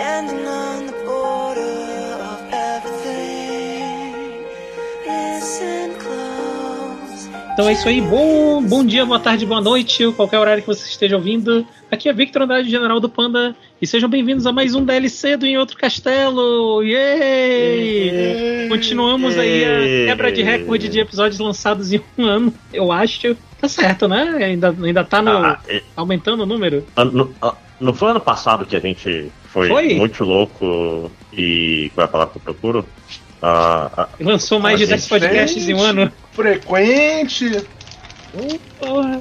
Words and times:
Standing 0.00 0.46
on 0.46 0.86
the 0.86 0.92
border 1.04 2.16
of 2.24 2.40
everything. 2.50 4.46
Listen 5.06 5.90
close. 5.98 7.28
Então 7.52 7.68
é 7.68 7.72
isso 7.74 7.86
aí. 7.86 8.00
Bom, 8.00 8.62
bom 8.62 8.82
dia, 8.82 9.04
boa 9.04 9.20
tarde, 9.20 9.44
boa 9.44 9.60
noite, 9.60 10.10
qualquer 10.12 10.38
horário 10.38 10.62
que 10.62 10.66
você 10.66 10.88
esteja 10.88 11.16
ouvindo. 11.16 11.66
Aqui 11.90 12.08
é 12.08 12.14
Victor 12.14 12.40
Andrade, 12.40 12.70
General 12.70 12.98
do 12.98 13.10
Panda, 13.10 13.54
e 13.82 13.86
sejam 13.86 14.08
bem-vindos 14.08 14.46
a 14.46 14.52
mais 14.52 14.74
um 14.74 14.82
DLC 14.82 15.36
do 15.36 15.44
Em 15.44 15.58
Outro 15.58 15.76
Castelo. 15.76 16.82
Yay! 16.82 18.68
Continuamos 18.70 19.36
aí 19.36 19.64
a 19.64 20.06
quebra 20.06 20.32
de 20.32 20.42
recorde 20.42 20.88
de 20.88 20.98
episódios 20.98 21.38
lançados 21.38 21.92
em 21.92 22.00
um 22.16 22.24
ano, 22.24 22.54
eu 22.72 22.90
acho. 22.90 23.36
Tá 23.60 23.68
certo, 23.68 24.08
né? 24.08 24.22
Ainda, 24.46 24.74
ainda 24.82 25.04
tá 25.04 25.20
no, 25.20 25.30
Ah, 25.30 25.58
é- 25.68 25.82
aumentando 25.94 26.44
o 26.44 26.46
número. 26.46 26.86
no, 27.12 27.34
ah, 27.42 27.54
não 27.78 27.92
foi 27.92 28.12
ano 28.12 28.20
passado 28.20 28.64
que 28.64 28.74
a 28.74 28.80
gente 28.80 29.30
foi, 29.52 29.68
Foi? 29.68 29.94
muito 29.94 30.24
louco 30.24 31.10
e. 31.32 31.90
É 31.96 32.02
a 32.02 32.08
palavra 32.08 32.32
que 32.32 32.38
eu 32.38 32.42
procuro? 32.54 32.86
Ah, 33.42 33.90
ah, 33.96 34.08
Lançou 34.20 34.60
mais 34.60 34.78
de 34.78 34.84
Ah, 34.84 34.88
10 34.88 35.00
gente. 35.00 35.08
podcasts 35.10 35.68
em 35.68 35.74
um 35.74 35.82
ano. 35.82 36.12
Frequente. 36.32 37.66
Porra. 38.78 39.20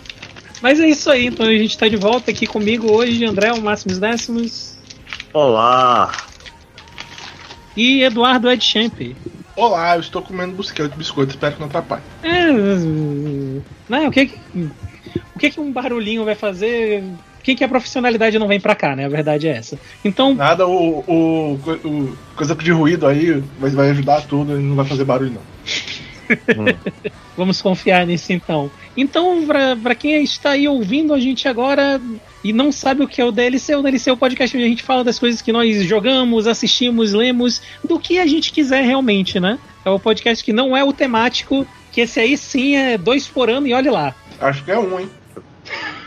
Mas 0.62 0.80
é 0.80 0.88
isso 0.90 1.10
aí, 1.10 1.28
então 1.28 1.46
a 1.46 1.52
gente 1.52 1.78
tá 1.78 1.88
de 1.88 1.96
volta 1.96 2.32
aqui 2.32 2.46
comigo 2.46 2.92
hoje, 2.92 3.24
André, 3.26 3.52
o 3.54 3.62
Máximos 3.62 3.98
Décimos, 3.98 4.78
olá! 5.32 6.12
e 7.78 8.04
Eduardo 8.04 8.50
Ed 8.52 8.62
Champ. 8.64 9.16
Olá, 9.56 9.96
eu 9.96 10.02
estou 10.02 10.22
comendo 10.22 10.56
biscoito, 10.58 10.98
biscoito 10.98 11.32
espero 11.32 11.54
que 11.56 11.60
não 11.62 11.68
atrapalhe. 11.68 12.02
É, 12.24 12.52
né, 12.52 14.08
o 14.08 14.12
que 14.12 14.26
que, 14.28 14.40
o 15.36 15.40
que 15.40 15.50
que 15.52 15.60
um 15.62 15.72
barulhinho 15.72 16.26
vai 16.26 16.36
fazer? 16.36 17.04
Que 17.50 17.56
que 17.56 17.64
a 17.64 17.68
profissionalidade 17.68 18.38
não 18.38 18.48
vem 18.48 18.60
pra 18.60 18.76
cá, 18.76 18.96
né? 18.96 19.06
A 19.06 19.10
verdade 19.10 19.48
é 19.48 19.58
essa. 19.58 19.80
Então, 20.06 20.36
Nada, 20.36 20.68
o, 20.68 21.00
o, 21.08 21.54
o 21.84 22.18
coisa 22.36 22.54
de 22.54 22.72
ruído 22.72 23.08
aí 23.08 23.44
vai, 23.60 23.72
vai 23.72 23.90
ajudar 23.90 24.22
tudo 24.22 24.60
e 24.60 24.62
não 24.62 24.76
vai 24.76 24.86
fazer 24.86 25.04
barulho 25.04 25.34
não. 25.34 25.42
vamos 27.36 27.60
confiar 27.60 28.06
nisso 28.06 28.32
então. 28.32 28.70
Então, 28.96 29.48
pra, 29.48 29.76
pra 29.76 29.96
quem 29.96 30.24
está 30.24 30.52
aí 30.52 30.68
ouvindo 30.68 31.12
a 31.12 31.20
gente 31.20 31.48
agora 31.48 32.00
e 32.44 32.54
não 32.54 32.72
sabe 32.72 33.04
o 33.04 33.08
que 33.08 33.20
é 33.20 33.26
o 33.26 33.32
DLC, 33.32 33.74
o 33.74 33.82
DLC 33.82 34.12
é 34.12 34.14
o 34.14 34.18
podcast 34.18 34.56
onde 34.56 34.66
a 34.68 34.70
gente 34.70 34.84
fala 34.84 35.04
das 35.04 35.18
coisas 35.18 35.42
que 35.42 35.52
nós 35.52 35.84
jogamos, 35.86 36.46
assistimos, 36.46 37.14
lemos, 37.14 37.64
do 37.84 38.00
que 38.00 38.20
a 38.20 38.28
gente 38.28 38.52
quiser 38.52 38.84
realmente, 38.84 39.40
né? 39.40 39.58
É 39.84 39.90
o 39.90 40.00
podcast 40.00 40.46
que 40.46 40.54
não 40.54 40.78
é 40.78 40.84
o 40.84 40.94
temático, 40.94 41.66
que 41.92 42.02
esse 42.02 42.20
aí 42.20 42.38
sim 42.38 42.76
é 42.76 42.96
dois 42.96 43.26
por 43.26 43.50
ano 43.50 43.66
e 43.66 43.74
olhe 43.74 43.90
lá. 43.90 44.14
Acho 44.40 44.64
que 44.64 44.70
é 44.70 44.78
um, 44.78 45.00
hein? 45.00 45.10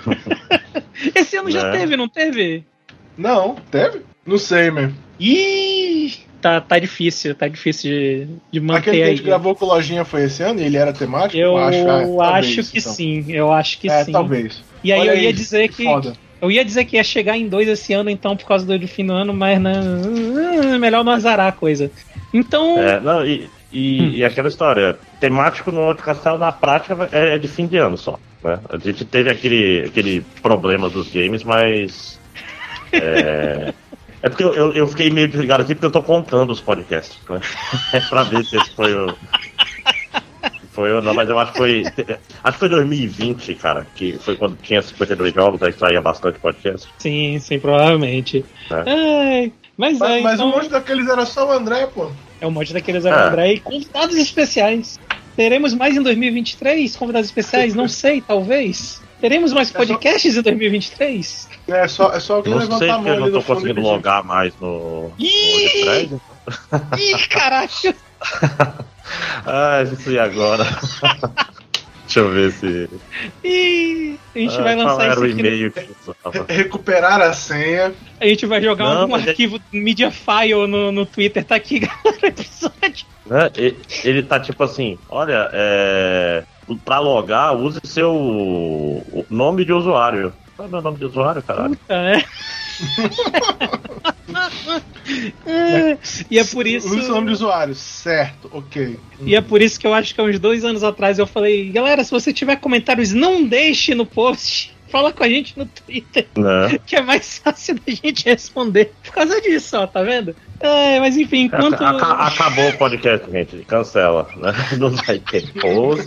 Esse 1.14 1.36
ano 1.36 1.50
já 1.50 1.64
Né? 1.70 1.78
teve, 1.78 1.96
não 1.96 2.08
teve? 2.08 2.64
Não, 3.16 3.56
teve? 3.70 4.00
Não 4.26 4.38
sei, 4.38 4.70
mesmo. 4.70 4.94
Ih, 5.20 6.12
tá, 6.40 6.60
tá 6.60 6.78
difícil, 6.78 7.34
tá 7.34 7.46
difícil 7.48 7.90
de, 7.90 8.26
de 8.52 8.60
manter 8.60 8.78
Aquele 8.90 8.96
que 8.96 9.02
a 9.02 9.10
gente 9.10 9.22
gravou 9.22 9.54
com 9.54 9.64
o 9.64 9.68
Lojinha 9.68 10.04
foi 10.04 10.24
esse 10.24 10.42
ano 10.42 10.60
e 10.60 10.64
ele 10.64 10.76
era 10.76 10.92
temático? 10.92 11.36
Eu 11.36 11.56
ah, 11.56 11.66
acho, 11.68 11.84
talvez, 11.84 12.70
que 12.70 12.78
então. 12.78 12.92
sim, 12.92 13.24
eu 13.28 13.52
acho 13.52 13.78
que 13.78 13.88
É, 13.90 14.04
sim. 14.04 14.12
talvez. 14.12 14.62
E 14.82 14.92
aí 14.92 15.00
Olha 15.00 15.10
eu 15.10 15.16
ia 15.22 15.28
aí, 15.28 15.32
dizer 15.32 15.68
que 15.68 15.84
Foda. 15.84 16.14
eu 16.40 16.50
ia 16.50 16.64
dizer 16.64 16.84
que 16.84 16.96
ia 16.96 17.04
chegar 17.04 17.36
em 17.36 17.46
dois 17.48 17.68
esse 17.68 17.92
ano, 17.92 18.10
então 18.10 18.36
por 18.36 18.46
causa 18.46 18.64
do, 18.66 18.78
do 18.78 18.88
fim 18.88 19.06
do 19.06 19.12
ano, 19.12 19.32
mas 19.32 19.60
né, 19.60 19.72
é 20.74 20.78
melhor 20.78 21.04
não 21.04 21.12
azarar 21.12 21.48
a 21.48 21.52
coisa. 21.52 21.90
Então, 22.32 22.78
É, 22.78 22.98
não, 22.98 23.24
e, 23.26 23.48
e, 23.72 24.18
e 24.18 24.24
aquela 24.24 24.48
história, 24.48 24.98
temático 25.18 25.72
no 25.72 25.80
outro 25.80 26.04
castelo 26.04 26.38
na 26.38 26.52
prática 26.52 27.08
é, 27.10 27.34
é 27.34 27.38
de 27.38 27.48
fim 27.48 27.66
de 27.66 27.78
ano 27.78 27.96
só. 27.96 28.18
Né? 28.42 28.58
A 28.68 28.76
gente 28.76 29.04
teve 29.04 29.30
aquele, 29.30 29.84
aquele 29.86 30.20
problema 30.42 30.90
dos 30.90 31.08
games, 31.08 31.42
mas. 31.42 32.20
É, 32.92 33.72
é 34.22 34.28
porque 34.28 34.44
eu, 34.44 34.72
eu, 34.72 34.86
fiquei 34.86 35.10
meio 35.10 35.28
desligado 35.28 35.62
aqui 35.62 35.74
porque 35.74 35.86
eu 35.86 35.90
tô 35.90 36.02
contando 36.02 36.50
os 36.50 36.60
podcasts, 36.60 37.18
né? 37.28 37.40
pra 38.10 38.24
ver 38.24 38.44
se 38.44 38.56
esse 38.56 38.74
foi 38.74 38.94
o. 38.94 39.16
Foi 40.72 40.90
ou 40.92 41.02
não, 41.02 41.12
mas 41.12 41.28
eu 41.28 41.38
acho 41.38 41.52
que 41.52 41.58
foi. 41.58 41.84
Acho 42.44 42.52
que 42.54 42.58
foi 42.58 42.68
2020, 42.68 43.54
cara, 43.54 43.86
que 43.94 44.18
foi 44.18 44.36
quando 44.36 44.56
tinha 44.56 44.82
52 44.82 45.34
jogos, 45.34 45.62
aí 45.62 45.72
saía 45.72 46.00
bastante 46.00 46.38
podcast. 46.38 46.88
sim, 46.98 47.38
sim, 47.38 47.58
provavelmente. 47.58 48.44
É. 48.70 48.90
Ai, 48.90 49.52
mas, 49.76 50.00
é, 50.00 50.04
Mas, 50.04 50.22
mas 50.22 50.34
então, 50.34 50.48
um 50.48 50.52
monte 50.52 50.68
daqueles 50.68 51.08
era 51.08 51.24
só 51.26 51.48
o 51.48 51.52
André, 51.52 51.86
pô. 51.86 52.10
É 52.42 52.46
um 52.46 52.50
monte 52.50 52.72
daqueles 52.72 53.04
É. 53.04 53.10
André 53.10 53.52
e 53.54 53.60
convidados 53.60 54.16
especiais. 54.16 54.98
Teremos 55.36 55.72
mais 55.74 55.96
em 55.96 56.02
2023 56.02 56.94
convidados 56.96 57.28
especiais? 57.28 57.74
Não 57.74 57.88
sei, 57.88 58.20
talvez. 58.20 59.00
Teremos 59.20 59.52
mais 59.52 59.68
só- 59.68 59.78
podcasts 59.78 60.36
em 60.36 60.42
2023? 60.42 61.48
É 61.68 61.86
só, 61.86 62.12
é 62.12 62.18
só 62.18 62.34
alguém 62.36 62.52
Não 62.52 62.60
sei 62.62 62.68
levantar 62.68 62.94
a 62.94 62.98
mão 62.98 63.14
eu 63.14 63.20
não 63.20 63.32
tô 63.32 63.42
conseguindo 63.42 63.80
logar 63.80 64.24
mais 64.24 64.52
no. 64.60 65.04
no 65.08 65.12
Ih! 65.18 66.10
WordPress. 66.10 66.20
Ih, 66.98 67.28
caralho! 67.28 67.70
Ah, 69.44 69.82
isso 69.82 70.10
e 70.10 70.18
agora? 70.18 70.64
Deixa 72.12 72.20
eu 72.20 72.30
ver 72.30 72.52
se. 72.52 72.90
Ih, 73.42 74.18
a 74.34 74.38
gente 74.38 74.58
Ah, 74.58 74.62
vai 74.62 74.76
lançar 74.76 75.10
isso 75.12 75.24
aqui. 75.24 75.30
e-mail 75.32 75.72
que 75.72 75.78
eu 75.80 75.96
usava? 76.30 76.44
Recuperar 76.46 77.22
a 77.22 77.32
senha. 77.32 77.94
A 78.20 78.26
gente 78.26 78.44
vai 78.44 78.60
jogar 78.60 78.84
Não, 78.84 79.00
algum 79.02 79.12
mas 79.12 79.26
é- 79.26 79.30
arquivo 79.30 79.58
media 79.72 80.10
file 80.10 80.66
no, 80.66 80.92
no 80.92 81.06
Twitter. 81.06 81.42
Tá 81.42 81.54
aqui, 81.54 81.78
galera, 82.04 82.18
o 82.22 82.26
episódio. 82.26 83.06
Né? 83.24 83.50
Ele 84.04 84.22
tá 84.22 84.38
tipo 84.38 84.62
assim: 84.62 84.98
olha, 85.08 85.48
é. 85.54 86.44
Pra 86.84 86.98
logar, 86.98 87.56
use 87.56 87.80
seu 87.84 89.02
nome 89.30 89.64
de 89.64 89.72
usuário. 89.72 90.34
Qual 90.54 90.68
é 90.68 90.70
meu 90.70 90.82
nome 90.82 90.98
de 90.98 91.06
usuário, 91.06 91.42
caralho? 91.42 91.70
Puta, 91.76 92.02
né? 92.02 92.22
É, 95.46 95.98
e 96.30 96.38
é 96.38 96.44
por 96.44 96.66
isso. 96.66 96.94
Nome 97.08 97.26
de 97.28 97.32
usuário. 97.32 97.74
Certo, 97.74 98.48
ok. 98.52 98.98
E 99.24 99.34
é 99.34 99.40
por 99.40 99.60
isso 99.62 99.78
que 99.78 99.86
eu 99.86 99.94
acho 99.94 100.14
que 100.14 100.20
há 100.20 100.24
uns 100.24 100.38
dois 100.38 100.64
anos 100.64 100.82
atrás 100.84 101.18
eu 101.18 101.26
falei, 101.26 101.70
galera, 101.70 102.02
se 102.04 102.10
você 102.10 102.32
tiver 102.32 102.56
comentários, 102.56 103.12
não 103.12 103.44
deixe 103.44 103.94
no 103.94 104.06
post. 104.06 104.72
Fala 104.88 105.10
com 105.10 105.24
a 105.24 105.28
gente 105.28 105.58
no 105.58 105.64
Twitter, 105.64 106.26
Né? 106.36 106.78
que 106.86 106.94
é 106.96 107.00
mais 107.00 107.38
fácil 107.38 107.76
da 107.76 107.92
gente 107.94 108.26
responder. 108.26 108.92
Por 109.02 109.12
causa 109.14 109.40
disso, 109.40 109.78
ó, 109.78 109.86
tá 109.86 110.02
vendo? 110.02 110.36
É, 110.60 111.00
mas 111.00 111.16
enfim, 111.16 111.44
enquanto. 111.44 111.82
Aca- 111.82 112.12
Acabou 112.26 112.68
o 112.68 112.76
podcast, 112.76 113.30
gente. 113.30 113.56
Cancela, 113.64 114.28
né? 114.36 114.52
Não 114.78 114.90
vai 114.90 115.18
ter 115.18 115.50
post. 115.54 116.04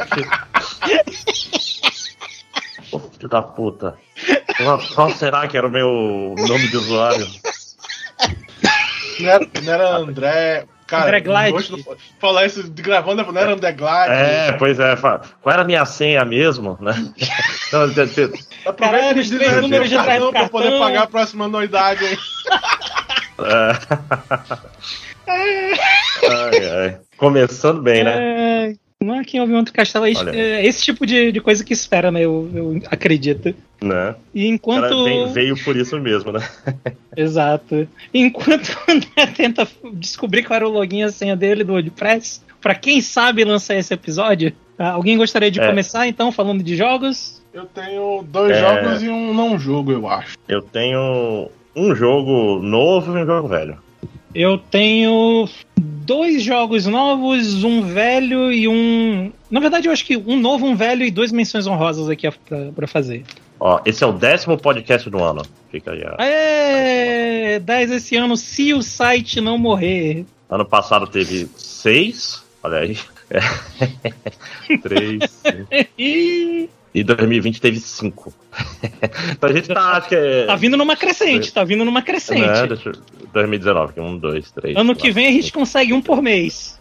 Filho 3.18 3.30
da 3.30 3.42
puta. 3.42 3.96
Qual 4.94 5.10
será 5.12 5.48
que 5.48 5.58
era 5.58 5.68
o 5.68 5.72
meu 5.72 6.36
nome 6.48 6.68
de 6.68 6.78
usuário? 6.78 7.28
Não 9.20 9.30
era, 9.30 9.48
não 9.64 9.74
era 9.74 9.90
André. 9.98 10.66
Cara, 10.88 11.06
André 11.06 11.22
Glide. 11.22 11.84
falar 12.20 12.46
isso 12.46 12.70
de 12.70 12.82
gravando, 12.82 13.24
não 13.32 13.42
era 13.42 13.54
André 13.54 13.72
Glide. 13.72 14.10
É, 14.10 14.52
pois 14.54 14.80
é. 14.80 14.96
fa- 14.96 15.22
Qual 15.42 15.52
era 15.54 15.64
a 15.64 15.66
minha 15.66 15.86
senha 15.86 16.24
mesmo, 16.26 16.78
né? 16.80 16.94
Então, 17.68 17.82
Aproveita 18.66 19.20
os 19.20 19.30
três 19.30 19.62
números 19.62 19.90
de 19.90 19.96
cartão 19.96 20.32
pra 20.32 20.48
poder 20.48 20.78
pagar 20.80 21.04
a 21.04 21.08
próxima 21.08 21.46
anuidade 21.46 22.06
aí. 22.06 22.18
é. 23.40 24.66
Ai, 25.28 26.70
ai. 26.70 27.00
Começando 27.18 27.82
bem, 27.82 28.04
né? 28.04 28.14
É, 28.70 28.74
não 29.06 29.16
é 29.20 29.24
quem 29.24 29.40
ouve 29.40 29.54
um 29.54 29.58
outro 29.58 29.74
castelo, 29.74 30.06
é 30.06 30.14
Olha. 30.16 30.32
é 30.36 30.66
esse 30.66 30.84
tipo 30.84 31.06
de, 31.06 31.32
de 31.32 31.40
coisa 31.40 31.64
que 31.64 31.74
espera, 31.74 32.12
né? 32.12 32.22
Eu, 32.22 32.50
eu 32.54 32.82
acredito. 32.88 33.54
né? 33.82 34.16
E 34.34 34.48
enquanto. 34.48 34.82
cara 34.82 35.04
veio, 35.04 35.28
veio 35.28 35.64
por 35.64 35.76
isso 35.76 36.00
mesmo, 36.00 36.32
né? 36.32 36.40
Exato. 37.16 37.88
Enquanto 38.14 38.70
o 38.70 38.92
André 38.92 39.28
tenta 39.36 39.68
descobrir 39.94 40.44
qual 40.44 40.56
era 40.58 40.68
o 40.68 40.72
login 40.72 41.00
e 41.00 41.04
a 41.04 41.12
senha 41.12 41.36
dele 41.36 41.64
do 41.64 41.74
WordPress, 41.74 42.42
pra 42.62 42.76
quem 42.76 43.00
sabe 43.02 43.44
lançar 43.44 43.76
esse 43.76 43.94
episódio, 43.94 44.52
tá? 44.78 44.90
alguém 44.92 45.18
gostaria 45.18 45.52
de 45.52 45.60
É. 45.62 45.68
começar 45.68 46.08
então 46.08 46.32
falando 46.32 46.64
de 46.64 46.76
jogos? 46.76 47.42
Eu 47.54 47.66
tenho 47.66 48.24
dois 48.28 48.52
É. 48.58 48.60
jogos 48.60 49.02
e 49.04 49.08
um 49.10 49.34
não 49.34 49.58
jogo, 49.58 49.92
eu 49.92 50.08
acho. 50.10 50.38
Eu 50.48 50.62
tenho 50.62 51.50
um 51.76 51.96
jogo 51.96 52.60
novo 52.62 53.18
e 53.18 53.22
um 53.22 53.26
jogo 53.26 53.48
velho. 53.48 53.78
Eu 54.36 54.58
tenho 54.58 55.48
dois 55.78 56.44
jogos 56.44 56.86
novos, 56.86 57.64
um 57.64 57.82
velho 57.82 58.52
e 58.52 58.68
um. 58.68 59.32
Na 59.50 59.62
verdade, 59.62 59.88
eu 59.88 59.94
acho 59.94 60.06
que 60.06 60.18
um 60.18 60.38
novo, 60.38 60.66
um 60.66 60.76
velho 60.76 61.06
e 61.06 61.10
duas 61.10 61.32
menções 61.32 61.66
honrosas 61.66 62.10
aqui 62.10 62.30
pra, 62.48 62.72
pra 62.76 62.86
fazer. 62.86 63.24
Ó, 63.58 63.80
esse 63.86 64.04
é 64.04 64.08
o 64.08 64.12
décimo 64.12 64.58
podcast 64.58 65.10
do 65.10 65.24
ano. 65.24 65.42
Fica 65.72 65.92
aí. 65.92 66.04
ó. 66.06 66.22
Aê! 66.22 67.60
10 67.60 67.92
esse 67.92 68.18
ano, 68.18 68.36
se 68.36 68.74
o 68.74 68.82
site 68.82 69.40
não 69.40 69.58
morrer. 69.58 70.26
Ano 70.50 70.66
passado 70.66 71.08
teve 71.08 71.48
seis. 71.56 72.44
Olha 72.62 72.80
aí. 72.80 72.98
É. 73.28 74.78
Três. 74.84 75.20
E 76.96 77.04
2020 77.04 77.60
teve 77.60 77.78
cinco. 77.78 78.34
então 79.30 79.50
a 79.50 79.54
gente 79.54 79.68
tá, 79.68 79.98
acho 79.98 80.08
que 80.08 80.16
é. 80.16 80.46
tá 80.46 80.56
vindo 80.56 80.78
numa 80.78 80.96
crescente, 80.96 81.52
tá 81.54 81.62
vindo 81.66 81.84
numa 81.84 82.02
crescente. 82.02 82.40
Né, 82.40 82.68
deixa 82.68 82.90
eu- 82.90 82.96
2019, 83.34 83.94
que 83.94 84.00
é 84.00 84.02
um, 84.02 84.18
dois, 84.18 84.50
três. 84.52 84.78
Ano 84.78 84.92
quatro, 84.92 85.04
que 85.04 85.12
vem 85.12 85.28
a 85.28 85.32
gente 85.32 85.52
consegue 85.52 85.92
um 85.92 86.02
por 86.02 86.22
mês. 86.22 86.80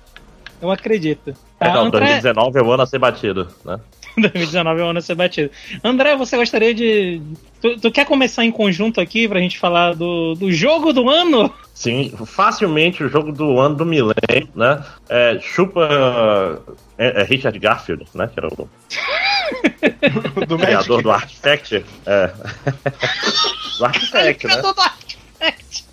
Eu 0.62 0.70
acredito. 0.70 1.34
É, 1.58 1.66
Tá, 1.66 1.74
não, 1.74 1.86
André... 1.86 2.20
2019 2.20 2.58
é 2.58 2.62
o 2.62 2.70
ano 2.70 2.82
a 2.84 2.86
ser 2.86 3.00
batido, 3.00 3.48
né? 3.64 3.80
2019 4.16 4.80
é 4.80 4.84
o 4.84 4.86
ano 4.86 4.98
a 5.00 5.02
ser 5.02 5.16
batido. 5.16 5.50
André, 5.82 6.14
você 6.14 6.36
gostaria 6.36 6.72
de. 6.72 7.20
Tu, 7.60 7.80
tu 7.80 7.90
quer 7.90 8.06
começar 8.06 8.44
em 8.44 8.52
conjunto 8.52 9.00
aqui 9.00 9.26
pra 9.26 9.40
gente 9.40 9.58
falar 9.58 9.94
do, 9.94 10.34
do 10.34 10.52
jogo 10.52 10.92
do 10.92 11.10
ano? 11.10 11.52
Sim, 11.74 12.12
facilmente 12.24 13.02
o 13.02 13.08
jogo 13.08 13.32
do 13.32 13.58
ano 13.58 13.74
do 13.74 13.84
milênio, 13.84 14.48
né? 14.54 14.84
É, 15.08 15.40
chupa 15.40 16.62
é, 16.96 17.22
é 17.22 17.24
Richard 17.24 17.58
Garfield, 17.58 18.06
né? 18.14 18.30
Que 18.32 18.38
era 18.38 18.46
o 18.46 18.68
do 20.46 20.58
criador 20.58 21.02
do 21.02 21.10
Artifact. 21.10 21.84
É. 22.06 22.26
do 23.78 23.84
Artifact, 23.84 24.26
né? 24.26 24.34
Criador 24.34 24.74
do 24.74 24.80
Artifact. 24.80 25.84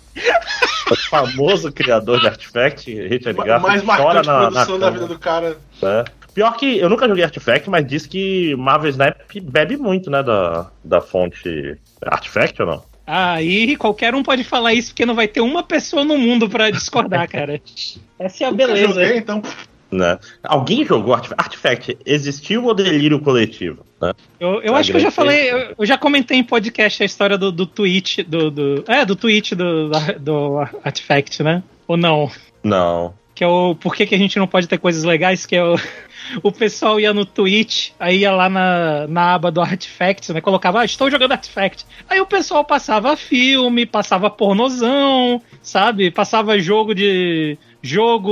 O 0.90 0.96
famoso 0.96 1.72
criador 1.72 2.20
de 2.20 2.26
Artifact, 2.26 2.92
Richard 2.92 3.40
O 3.40 3.44
Garfield, 3.44 3.86
mais 3.86 3.98
chora 4.00 4.22
marcante 4.22 4.26
na, 4.26 4.32
na 4.32 4.40
produção 4.40 4.78
da 4.78 4.86
cama, 4.86 4.98
vida 4.98 5.06
do 5.06 5.18
cara. 5.18 5.58
né? 5.80 6.04
Pior 6.34 6.56
que 6.56 6.78
eu 6.78 6.88
nunca 6.88 7.06
joguei 7.06 7.24
Artifact, 7.24 7.68
mas 7.68 7.86
diz 7.86 8.06
que 8.06 8.54
Marvel 8.56 8.90
Snap 8.90 9.16
bebe 9.42 9.76
muito, 9.76 10.10
né? 10.10 10.22
Da, 10.22 10.70
da 10.82 11.00
fonte 11.00 11.78
Artifact 12.02 12.62
ou 12.62 12.68
não? 12.68 12.92
Aí 13.06 13.76
qualquer 13.76 14.14
um 14.14 14.22
pode 14.22 14.44
falar 14.44 14.72
isso 14.74 14.90
porque 14.90 15.04
não 15.04 15.14
vai 15.14 15.26
ter 15.28 15.40
uma 15.40 15.62
pessoa 15.62 16.04
no 16.04 16.16
mundo 16.16 16.48
pra 16.48 16.70
discordar, 16.70 17.28
cara. 17.28 17.60
Essa 18.18 18.44
é 18.44 18.46
a 18.46 18.52
beleza. 18.52 18.94
joguei, 18.94 19.18
então. 19.18 19.42
Né? 19.92 20.18
Alguém 20.42 20.86
jogou 20.86 21.12
Artif- 21.12 21.34
Artifact? 21.36 21.98
Existiu 22.06 22.64
o 22.64 22.72
delírio 22.72 23.20
coletivo? 23.20 23.84
Né? 24.00 24.14
Eu, 24.40 24.62
eu 24.62 24.74
acho 24.74 24.90
que 24.90 24.96
eu 24.96 25.00
já 25.00 25.10
falei, 25.10 25.52
eu, 25.52 25.74
eu 25.78 25.86
já 25.86 25.98
comentei 25.98 26.38
em 26.38 26.44
podcast 26.44 27.02
a 27.02 27.06
história 27.06 27.36
do, 27.36 27.52
do 27.52 27.66
tweet, 27.66 28.22
do, 28.22 28.50
do. 28.50 28.84
É, 28.88 29.04
do 29.04 29.14
tweet 29.14 29.54
do, 29.54 29.90
do 30.18 30.58
Artifact, 30.82 31.42
né? 31.42 31.62
Ou 31.86 31.98
não? 31.98 32.30
Não. 32.64 33.12
Que 33.34 33.44
é 33.44 33.46
o 33.46 33.74
por 33.74 33.94
que, 33.94 34.06
que 34.06 34.14
a 34.14 34.18
gente 34.18 34.38
não 34.38 34.46
pode 34.46 34.66
ter 34.66 34.78
coisas 34.78 35.04
legais, 35.04 35.44
que 35.44 35.56
é 35.56 35.62
o. 35.62 35.76
O 36.42 36.52
pessoal 36.52 37.00
ia 37.00 37.12
no 37.12 37.26
Twitch, 37.26 37.90
aí 37.98 38.18
ia 38.18 38.30
lá 38.30 38.48
na, 38.48 39.06
na 39.08 39.34
aba 39.34 39.50
do 39.50 39.60
Artifact, 39.60 40.32
né? 40.32 40.40
Colocava, 40.40 40.80
ah, 40.80 40.84
estou 40.84 41.10
jogando 41.10 41.32
Artifact. 41.32 41.84
Aí 42.08 42.20
o 42.20 42.26
pessoal 42.26 42.64
passava 42.64 43.16
filme, 43.16 43.84
passava 43.84 44.30
pornozão, 44.30 45.42
sabe? 45.60 46.12
Passava 46.12 46.58
jogo 46.60 46.94
de. 46.94 47.58
Jogo, 47.82 48.30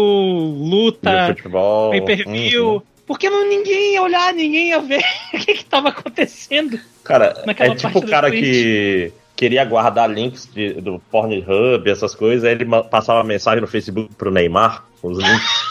De 0.57 0.71
luta, 0.71 1.27
futebol. 1.37 1.91
pay-per-view. 1.91 2.75
uhum. 2.75 2.83
Porque 3.07 3.29
não, 3.29 3.49
ninguém 3.49 3.95
ia 3.95 4.03
olhar, 4.03 4.33
ninguém 4.33 4.69
ia 4.69 4.81
ver 4.81 5.03
o 5.35 5.39
que, 5.39 5.55
que 5.55 5.65
tava 5.65 5.89
acontecendo. 5.89 6.79
Cara, 7.03 7.43
é 7.59 7.75
tipo 7.75 7.99
o 7.99 8.07
cara 8.09 8.29
Twitch. 8.29 8.41
que 8.45 9.13
queria 9.35 9.65
guardar 9.65 10.09
links 10.09 10.49
de- 10.55 10.75
do 10.75 11.01
Pornhub, 11.11 11.91
essas 11.91 12.15
coisas, 12.15 12.45
aí 12.45 12.53
ele 12.53 12.67
passava 12.89 13.25
mensagem 13.25 13.61
no 13.61 13.67
Facebook 13.67 14.15
pro 14.15 14.31
Neymar, 14.31 14.85
os 15.03 15.19
links. 15.19 15.71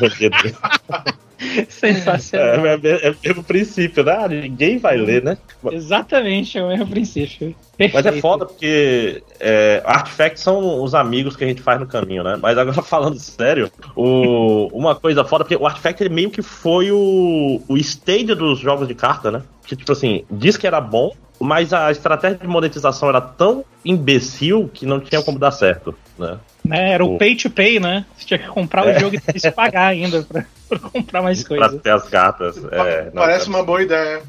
Sensacional. 1.70 2.66
é, 2.66 2.76
é, 2.76 3.08
é 3.08 3.12
o 3.12 3.16
mesmo 3.24 3.44
princípio, 3.44 4.04
né? 4.04 4.18
Ah, 4.20 4.28
Ninguém 4.28 4.78
vai 4.78 4.98
ler, 4.98 5.24
né? 5.24 5.38
Exatamente, 5.72 6.58
é 6.58 6.64
o 6.64 6.68
mesmo 6.68 6.88
princípio. 6.88 7.56
Mas 7.78 7.90
é 7.90 7.92
Perfeito. 7.92 8.22
foda 8.22 8.46
porque 8.46 9.24
é, 9.40 9.82
artifacts 9.86 10.44
são 10.44 10.84
os 10.84 10.94
amigos 10.94 11.36
que 11.36 11.44
a 11.44 11.48
gente 11.48 11.62
faz 11.62 11.80
no 11.80 11.88
caminho, 11.88 12.24
né? 12.24 12.38
Mas 12.42 12.58
agora 12.58 12.82
falando 12.84 13.20
sério, 13.20 13.72
o, 13.96 14.68
uma 14.74 14.96
coisa 14.96 15.24
foda, 15.24 15.44
porque 15.44 15.62
o 15.62 15.66
artifact 15.66 16.02
ele 16.04 16.14
meio 16.14 16.30
que 16.30 16.42
foi 16.42 16.92
o, 16.92 17.62
o 17.68 17.78
stage 17.78 18.36
dos 18.36 18.60
jogos 18.60 18.88
de 18.88 18.96
carta, 18.96 19.32
né? 19.32 19.42
Que 19.66 19.76
tipo 19.76 19.92
assim, 19.92 20.24
diz 20.30 20.58
que 20.58 20.68
era 20.68 20.80
bom, 20.80 21.12
mas 21.40 21.74
a 21.74 21.92
estratégia 21.92 22.38
de 22.38 22.48
monetização 22.48 23.10
era 23.10 23.22
tão 23.22 23.66
imbecil 23.84 24.70
que 24.74 24.86
não 24.86 25.00
tinha 25.00 25.22
como 25.22 25.40
dar 25.40 25.52
certo, 25.52 25.96
né? 26.18 26.38
Né, 26.64 26.92
era 26.94 27.04
o 27.04 27.16
O- 27.16 27.18
pay 27.18 27.36
to 27.36 27.50
pay, 27.50 27.80
né? 27.80 28.06
Você 28.18 28.26
tinha 28.26 28.38
que 28.40 28.48
comprar 28.48 28.88
o 28.88 29.00
jogo 29.00 29.16
e 29.16 29.20
tinha 29.20 29.34
que 29.34 29.52
pagar 29.56 29.88
ainda 29.88 30.24
pra, 30.24 30.46
pra 30.70 30.80
comprar 30.80 31.22
mais 31.22 31.44
Pra 31.44 31.58
coisa. 31.58 31.80
ter 31.80 31.90
as 31.92 32.08
cartas. 32.08 32.58
É, 32.72 33.06
não, 33.06 33.22
Parece 33.22 33.50
uma 33.50 33.64
boa 33.64 33.82
ideia. 33.82 34.22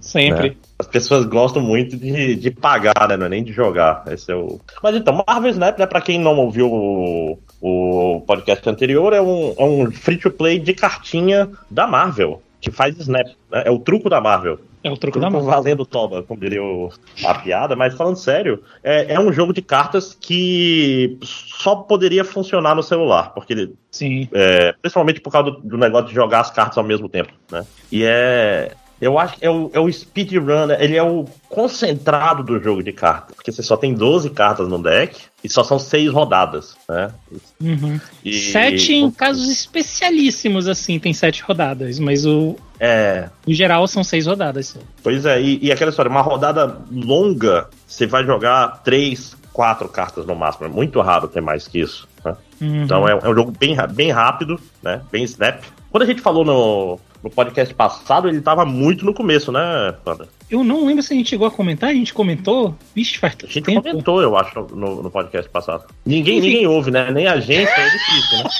Sempre. 0.00 0.50
né? 0.50 0.56
As 0.78 0.86
pessoas 0.86 1.24
gostam 1.24 1.60
muito 1.62 1.96
de, 1.96 2.34
de 2.36 2.50
pagar, 2.50 3.08
né? 3.08 3.16
Não 3.16 3.26
é 3.26 3.28
nem 3.28 3.44
de 3.44 3.52
jogar. 3.52 4.04
Esse 4.10 4.30
é 4.32 4.34
o... 4.34 4.60
Mas 4.82 4.94
então, 4.96 5.24
Marvel 5.26 5.50
Snap, 5.50 5.78
né? 5.78 5.86
Pra 5.86 6.00
quem 6.00 6.18
não 6.20 6.36
ouviu 6.36 6.68
o, 6.72 7.38
o 7.60 8.20
podcast 8.22 8.68
anterior, 8.68 9.12
é 9.12 9.20
um, 9.20 9.54
é 9.58 9.64
um 9.64 9.90
free-to-play 9.90 10.58
de 10.60 10.72
cartinha 10.72 11.48
da 11.70 11.86
Marvel, 11.86 12.40
que 12.60 12.70
faz 12.70 12.96
Snap. 12.98 13.26
Né? 13.50 13.62
É 13.66 13.70
o 13.70 13.78
truco 13.78 14.08
da 14.08 14.20
Marvel. 14.20 14.58
É 14.88 14.92
o 14.92 14.96
truco 14.96 15.20
da 15.20 15.28
mão. 15.30 15.42
valendo 15.44 15.84
toba, 15.84 16.22
como 16.22 16.40
diria 16.40 16.62
o- 16.62 16.90
a 17.24 17.34
piada, 17.34 17.76
mas 17.76 17.94
falando 17.94 18.16
sério, 18.16 18.62
é, 18.82 19.14
é 19.14 19.20
um 19.20 19.32
jogo 19.32 19.52
de 19.52 19.62
cartas 19.62 20.16
que 20.18 21.18
só 21.22 21.76
poderia 21.76 22.24
funcionar 22.24 22.74
no 22.74 22.82
celular, 22.82 23.32
porque 23.34 23.52
ele 23.52 23.74
Sim. 23.90 24.28
é, 24.32 24.72
principalmente 24.80 25.20
por 25.20 25.30
causa 25.30 25.50
do, 25.50 25.60
do 25.60 25.78
negócio 25.78 26.08
de 26.08 26.14
jogar 26.14 26.40
as 26.40 26.50
cartas 26.50 26.78
ao 26.78 26.84
mesmo 26.84 27.08
tempo, 27.08 27.32
né? 27.50 27.64
E 27.92 28.02
é. 28.04 28.72
Eu 29.00 29.18
acho 29.18 29.36
que 29.36 29.46
é 29.46 29.50
o, 29.50 29.70
é 29.72 29.78
o 29.78 29.90
speedrun, 29.92 30.66
né? 30.66 30.76
ele 30.80 30.96
é 30.96 31.02
o 31.02 31.24
concentrado 31.48 32.42
do 32.42 32.60
jogo 32.60 32.82
de 32.82 32.92
cartas. 32.92 33.36
Porque 33.36 33.52
você 33.52 33.62
só 33.62 33.76
tem 33.76 33.94
12 33.94 34.30
cartas 34.30 34.68
no 34.68 34.82
deck 34.82 35.20
e 35.42 35.48
só 35.48 35.62
são 35.62 35.78
6 35.78 36.12
rodadas, 36.12 36.76
né? 36.88 37.12
Uhum. 37.60 38.00
E, 38.24 38.32
Sete 38.32 38.92
em 38.94 39.10
casos 39.10 39.48
especialíssimos, 39.48 40.66
assim, 40.66 40.98
tem 40.98 41.12
sete 41.14 41.42
rodadas, 41.42 41.98
mas 41.98 42.26
o, 42.26 42.56
É, 42.80 43.28
o 43.46 43.52
geral 43.52 43.86
são 43.86 44.02
seis 44.02 44.26
rodadas. 44.26 44.76
pois 45.02 45.24
é, 45.24 45.40
e, 45.40 45.58
e 45.62 45.72
aquela 45.72 45.90
história, 45.90 46.10
uma 46.10 46.20
rodada 46.20 46.78
longa, 46.90 47.68
você 47.86 48.06
vai 48.06 48.24
jogar 48.24 48.82
3, 48.82 49.36
4 49.52 49.88
cartas 49.88 50.26
no 50.26 50.34
máximo. 50.34 50.66
É 50.66 50.68
muito 50.68 51.00
raro 51.00 51.28
ter 51.28 51.40
mais 51.40 51.66
que 51.66 51.80
isso. 51.80 52.08
Né? 52.24 52.36
Uhum. 52.60 52.82
Então 52.82 53.08
é, 53.08 53.12
é 53.12 53.28
um 53.28 53.34
jogo 53.34 53.52
bem, 53.58 53.76
bem 53.92 54.10
rápido, 54.10 54.60
né? 54.82 55.00
Bem 55.10 55.24
snap. 55.24 55.62
Quando 55.90 56.02
a 56.02 56.06
gente 56.06 56.20
falou 56.20 56.44
no, 56.44 57.00
no 57.22 57.30
podcast 57.30 57.74
passado, 57.74 58.28
ele 58.28 58.40
tava 58.40 58.64
muito 58.64 59.04
no 59.04 59.12
começo, 59.12 59.50
né, 59.50 59.94
Panda? 60.04 60.28
Eu 60.50 60.62
não 60.62 60.86
lembro 60.86 61.02
se 61.02 61.12
a 61.12 61.16
gente 61.16 61.30
chegou 61.30 61.46
a 61.46 61.50
comentar, 61.50 61.90
a 61.90 61.94
gente 61.94 62.14
comentou. 62.14 62.74
Vixe, 62.94 63.18
faz 63.18 63.34
A 63.42 63.46
gente 63.46 63.62
tempo. 63.62 63.82
comentou, 63.82 64.22
eu 64.22 64.36
acho, 64.36 64.60
no, 64.74 65.02
no 65.02 65.10
podcast 65.10 65.50
passado. 65.50 65.84
Ninguém, 66.06 66.38
Enfim. 66.38 66.46
ninguém 66.48 66.66
ouve, 66.66 66.90
né? 66.90 67.10
Nem 67.10 67.26
a 67.26 67.38
gente, 67.40 67.68
é 67.68 67.90
difícil, 67.90 68.38
né? 68.38 68.50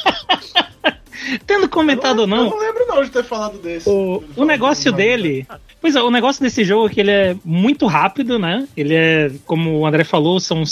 Tendo 1.47 1.69
comentado 1.69 2.21
ou 2.21 2.25
Eu 2.25 2.29
não, 2.29 2.51
não 2.51 2.59
lembro 2.59 2.87
não 2.87 3.03
de 3.03 3.11
ter 3.11 3.23
falado 3.25 3.59
desse. 3.59 3.89
o, 3.89 4.23
o 4.37 4.45
negócio 4.45 4.91
dele. 4.93 5.47
Pois 5.81 5.95
é, 5.95 6.01
o 6.03 6.11
negócio 6.11 6.43
desse 6.43 6.65
jogo 6.65 6.87
é 6.87 6.91
que 6.91 7.01
ele 7.01 7.11
é 7.11 7.37
muito 7.45 7.87
rápido, 7.87 8.39
né? 8.39 8.67
Ele 8.77 8.95
é, 8.95 9.31
como 9.45 9.79
o 9.79 9.87
André 9.87 10.05
falou, 10.05 10.41
são. 10.41 10.63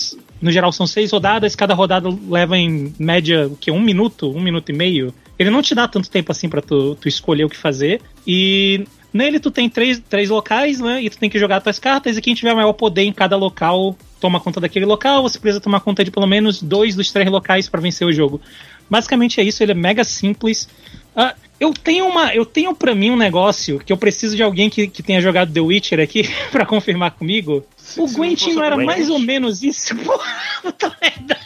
No 0.41 0.51
geral 0.51 0.71
são 0.73 0.87
seis 0.87 1.13
rodadas, 1.13 1.55
cada 1.57 1.75
rodada 1.75 2.09
leva 2.29 2.57
em 2.59 2.93
média 2.99 3.47
o 3.47 3.57
que? 3.57 3.71
Um 3.71 3.81
minuto, 3.81 4.31
um 4.31 4.41
minuto 4.41 4.71
e 4.71 4.75
meio. 4.75 5.13
Ele 5.39 5.51
não 5.51 5.61
te 5.63 5.75
dá 5.75 5.87
tanto 5.87 6.11
tempo 6.11 6.33
assim 6.33 6.49
pra 6.49 6.63
tu, 6.63 6.95
tu 6.97 7.09
escolher 7.09 7.45
o 7.45 7.49
que 7.49 7.57
fazer. 7.57 8.01
E 8.27 8.87
nele 9.13 9.39
tu 9.39 9.51
tem 9.51 9.69
três, 9.69 10.01
três 10.09 10.31
locais, 10.31 10.81
né? 10.81 11.03
E 11.03 11.11
tu 11.11 11.19
tem 11.19 11.29
que 11.31 11.39
jogar 11.39 11.61
tuas 11.61 11.79
cartas, 11.79 12.17
e 12.17 12.21
quem 12.23 12.35
tiver 12.35 12.55
maior 12.55 12.73
poder 12.73 13.03
em 13.03 13.13
cada 13.13 13.37
local 13.37 13.97
toma 14.21 14.41
conta 14.41 14.61
daquele 14.61 14.87
local. 14.87 15.23
Você 15.23 15.39
precisa 15.39 15.61
tomar 15.61 15.81
conta 15.81 16.03
de 16.05 16.11
pelo 16.11 16.27
menos 16.27 16.63
dois 16.63 16.95
dos 16.95 17.13
três 17.13 17.31
locais 17.31 17.69
pra 17.69 17.81
vencer 17.81 18.07
o 18.07 18.13
jogo. 18.13 18.41
Basicamente 18.89 19.41
é 19.41 19.45
isso, 19.45 19.63
ele 19.63 19.73
é 19.73 19.75
mega 19.75 20.05
simples. 20.05 20.69
Ah, 21.15 21.35
eu 21.59 21.73
tenho 21.73 22.07
uma, 22.07 22.35
eu 22.35 22.45
tenho 22.47 22.75
para 22.75 22.95
mim 22.95 23.11
um 23.11 23.17
negócio 23.17 23.79
que 23.79 23.93
eu 23.93 23.97
preciso 23.97 24.37
de 24.37 24.43
alguém 24.43 24.69
que, 24.71 24.87
que 24.87 25.03
tenha 25.03 25.21
jogado 25.21 25.53
The 25.53 25.61
Witcher 25.61 26.01
aqui 26.01 26.29
pra 26.53 26.65
confirmar 26.65 27.11
comigo. 27.13 27.65
Se- 27.77 28.01
o 28.01 28.07
não 28.07 28.13
Gwent 28.13 28.43
não 28.49 28.63
era 28.63 28.75
Gwent. 28.77 28.87
mais 28.87 29.11
ou 29.11 29.19
menos 29.19 29.63
isso, 29.63 29.95
porra, 30.05 30.25
puta 30.63 30.97
merda. 31.01 31.39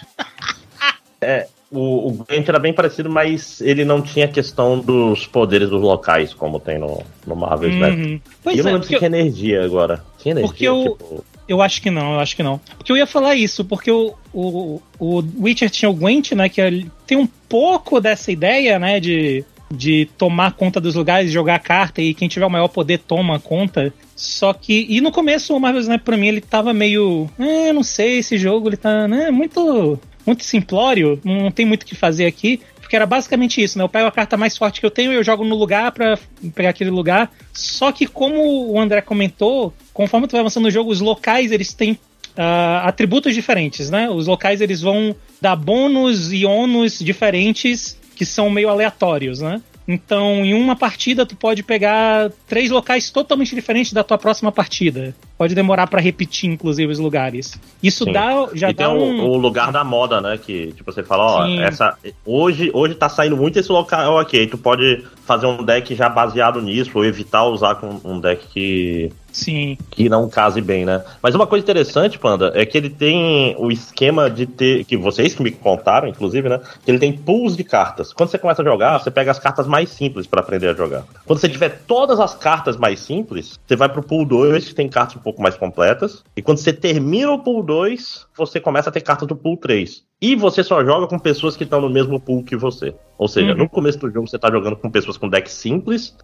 O, 1.70 2.08
o 2.08 2.12
Gwent 2.12 2.48
era 2.48 2.58
bem 2.58 2.72
parecido, 2.72 3.08
mas 3.08 3.60
ele 3.60 3.84
não 3.84 4.02
tinha 4.02 4.26
questão 4.26 4.80
dos 4.80 5.26
poderes 5.26 5.70
dos 5.70 5.80
locais, 5.80 6.34
como 6.34 6.58
tem 6.58 6.78
no, 6.78 7.02
no 7.24 7.36
Marvel 7.36 7.70
Snap. 7.70 7.92
Uhum. 7.92 8.02
E 8.04 8.22
Pois 8.42 8.56
eu 8.58 8.64
não 8.64 8.70
é, 8.70 8.72
lembro 8.74 8.88
se 8.88 8.96
tinha 8.96 9.06
energia 9.06 9.64
agora. 9.64 10.04
Tinha 10.18 10.32
energia, 10.32 10.48
Porque 10.48 10.66
eu- 10.66 10.96
tipo... 10.98 11.24
Eu 11.46 11.60
acho 11.60 11.82
que 11.82 11.90
não, 11.90 12.14
eu 12.14 12.20
acho 12.20 12.36
que 12.36 12.44
não. 12.44 12.60
Porque 12.78 12.92
eu 12.92 12.96
ia 12.96 13.08
falar 13.08 13.34
isso, 13.34 13.64
porque 13.64 13.90
o, 13.90 14.14
o, 14.32 14.80
o 15.00 15.24
Witcher 15.40 15.68
tinha 15.68 15.90
o 15.90 15.94
Gwent, 15.94 16.30
né? 16.30 16.48
Que 16.48 16.60
ele 16.60 16.88
tem 17.04 17.18
um 17.18 17.26
pouco 17.26 18.00
dessa 18.00 18.30
ideia, 18.30 18.78
né? 18.78 19.00
De, 19.00 19.44
de 19.68 20.08
tomar 20.16 20.52
conta 20.52 20.80
dos 20.80 20.94
lugares, 20.94 21.32
jogar 21.32 21.58
carta 21.58 22.00
e 22.00 22.14
quem 22.14 22.28
tiver 22.28 22.46
o 22.46 22.50
maior 22.50 22.68
poder 22.68 22.98
toma 22.98 23.40
conta. 23.40 23.92
Só 24.14 24.52
que. 24.52 24.86
E 24.88 25.00
no 25.00 25.10
começo 25.10 25.52
o 25.56 25.58
Marvel 25.58 25.80
Snap 25.80 26.02
pra 26.04 26.16
mim 26.16 26.28
ele 26.28 26.40
tava 26.40 26.72
meio. 26.72 27.28
É, 27.36 27.72
não 27.72 27.82
sei, 27.82 28.18
esse 28.18 28.38
jogo 28.38 28.68
ele 28.68 28.76
tá. 28.76 29.08
Né, 29.08 29.32
muito. 29.32 29.98
Muito 30.30 30.44
simplório, 30.44 31.20
não 31.24 31.50
tem 31.50 31.66
muito 31.66 31.82
o 31.82 31.86
que 31.86 31.96
fazer 31.96 32.24
aqui. 32.24 32.60
Porque 32.80 32.94
era 32.94 33.04
basicamente 33.04 33.60
isso, 33.60 33.76
né? 33.76 33.82
Eu 33.82 33.88
pego 33.88 34.06
a 34.06 34.12
carta 34.12 34.36
mais 34.36 34.56
forte 34.56 34.78
que 34.78 34.86
eu 34.86 34.90
tenho 34.92 35.12
e 35.12 35.16
eu 35.16 35.24
jogo 35.24 35.44
no 35.44 35.56
lugar 35.56 35.90
pra 35.90 36.16
pegar 36.54 36.70
aquele 36.70 36.90
lugar. 36.90 37.28
Só 37.52 37.90
que 37.90 38.06
como 38.06 38.68
o 38.70 38.80
André 38.80 39.00
comentou, 39.00 39.74
conforme 39.92 40.28
tu 40.28 40.32
vai 40.32 40.40
avançando 40.40 40.64
no 40.64 40.70
jogo, 40.70 40.90
os 40.90 41.00
locais 41.00 41.50
eles 41.50 41.74
têm 41.74 41.98
ah, 42.36 42.82
atributos 42.84 43.34
diferentes, 43.34 43.90
né? 43.90 44.08
Os 44.08 44.28
locais 44.28 44.60
eles 44.60 44.80
vão 44.80 45.16
dar 45.40 45.56
bônus 45.56 46.32
e 46.32 46.46
ônus 46.46 47.00
diferentes 47.00 47.98
que 48.14 48.24
são 48.24 48.48
meio 48.50 48.68
aleatórios, 48.68 49.40
né? 49.40 49.60
Então, 49.88 50.44
em 50.44 50.54
uma 50.54 50.76
partida, 50.76 51.26
tu 51.26 51.34
pode 51.34 51.64
pegar 51.64 52.30
três 52.46 52.70
locais 52.70 53.10
totalmente 53.10 53.52
diferentes 53.52 53.92
da 53.92 54.04
tua 54.04 54.16
próxima 54.16 54.52
partida. 54.52 55.12
Pode 55.40 55.54
demorar 55.54 55.86
pra 55.86 56.02
repetir, 56.02 56.50
inclusive, 56.50 56.92
os 56.92 56.98
lugares. 56.98 57.58
Isso 57.82 58.04
Sim. 58.04 58.12
dá, 58.12 58.46
já 58.52 58.68
e 58.68 58.74
tem 58.74 58.86
dá 58.86 58.92
o, 58.92 59.02
um. 59.02 59.30
o 59.30 59.38
lugar 59.38 59.72
da 59.72 59.82
moda, 59.82 60.20
né? 60.20 60.36
Que, 60.36 60.70
tipo, 60.72 60.92
você 60.92 61.02
fala, 61.02 61.24
ó, 61.24 61.46
Sim. 61.46 61.62
essa. 61.62 61.96
Hoje, 62.26 62.70
hoje 62.74 62.94
tá 62.94 63.08
saindo 63.08 63.38
muito 63.38 63.58
esse 63.58 63.72
local 63.72 64.18
aqui. 64.18 64.38
Aí 64.38 64.46
tu 64.46 64.58
pode 64.58 65.02
fazer 65.30 65.46
um 65.46 65.64
deck 65.64 65.94
já 65.94 66.08
baseado 66.08 66.60
nisso, 66.60 66.90
ou 66.92 67.04
evitar 67.04 67.44
usar 67.44 67.76
com 67.76 68.00
um 68.04 68.18
deck 68.18 68.48
que, 68.48 69.12
Sim. 69.30 69.78
que 69.88 70.08
não 70.08 70.28
case 70.28 70.60
bem, 70.60 70.84
né? 70.84 71.04
Mas 71.22 71.36
uma 71.36 71.46
coisa 71.46 71.62
interessante, 71.62 72.18
Panda, 72.18 72.50
é 72.52 72.66
que 72.66 72.76
ele 72.76 72.90
tem 72.90 73.54
o 73.56 73.70
esquema 73.70 74.28
de 74.28 74.44
ter. 74.44 74.84
Que 74.84 74.96
vocês 74.96 75.32
que 75.32 75.42
me 75.42 75.52
contaram, 75.52 76.08
inclusive, 76.08 76.48
né? 76.48 76.60
Que 76.84 76.90
ele 76.90 76.98
tem 76.98 77.12
pools 77.12 77.56
de 77.56 77.62
cartas. 77.62 78.12
Quando 78.12 78.28
você 78.28 78.38
começa 78.38 78.60
a 78.60 78.64
jogar, 78.64 78.98
você 78.98 79.08
pega 79.08 79.30
as 79.30 79.38
cartas 79.38 79.68
mais 79.68 79.90
simples 79.90 80.26
pra 80.26 80.40
aprender 80.40 80.68
a 80.68 80.74
jogar. 80.74 81.04
Quando 81.24 81.38
você 81.38 81.48
tiver 81.48 81.82
todas 81.86 82.18
as 82.18 82.34
cartas 82.34 82.76
mais 82.76 82.98
simples, 82.98 83.58
você 83.64 83.76
vai 83.76 83.88
pro 83.88 84.02
pool 84.02 84.26
2, 84.26 84.66
que 84.66 84.74
tem 84.74 84.88
cartas 84.88 85.16
um 85.16 85.20
pouco 85.20 85.29
mais 85.38 85.56
completas. 85.56 86.24
E 86.36 86.42
quando 86.42 86.58
você 86.58 86.72
termina 86.72 87.30
o 87.30 87.38
pool 87.38 87.62
2, 87.62 88.26
você 88.36 88.58
começa 88.58 88.88
a 88.88 88.92
ter 88.92 89.00
cartas 89.02 89.28
do 89.28 89.36
pool 89.36 89.56
3. 89.56 90.08
E 90.22 90.36
você 90.36 90.62
só 90.62 90.84
joga 90.84 91.06
com 91.06 91.18
pessoas 91.18 91.56
que 91.56 91.64
estão 91.64 91.80
no 91.80 91.88
mesmo 91.88 92.20
pool 92.20 92.44
que 92.44 92.54
você. 92.54 92.94
Ou 93.16 93.26
seja, 93.26 93.52
Uhum. 93.52 93.58
no 93.58 93.68
começo 93.70 93.98
do 93.98 94.10
jogo 94.10 94.28
você 94.28 94.38
tá 94.38 94.50
jogando 94.50 94.76
com 94.76 94.90
pessoas 94.90 95.16
com 95.16 95.28
deck 95.28 95.50
simples. 95.50 96.14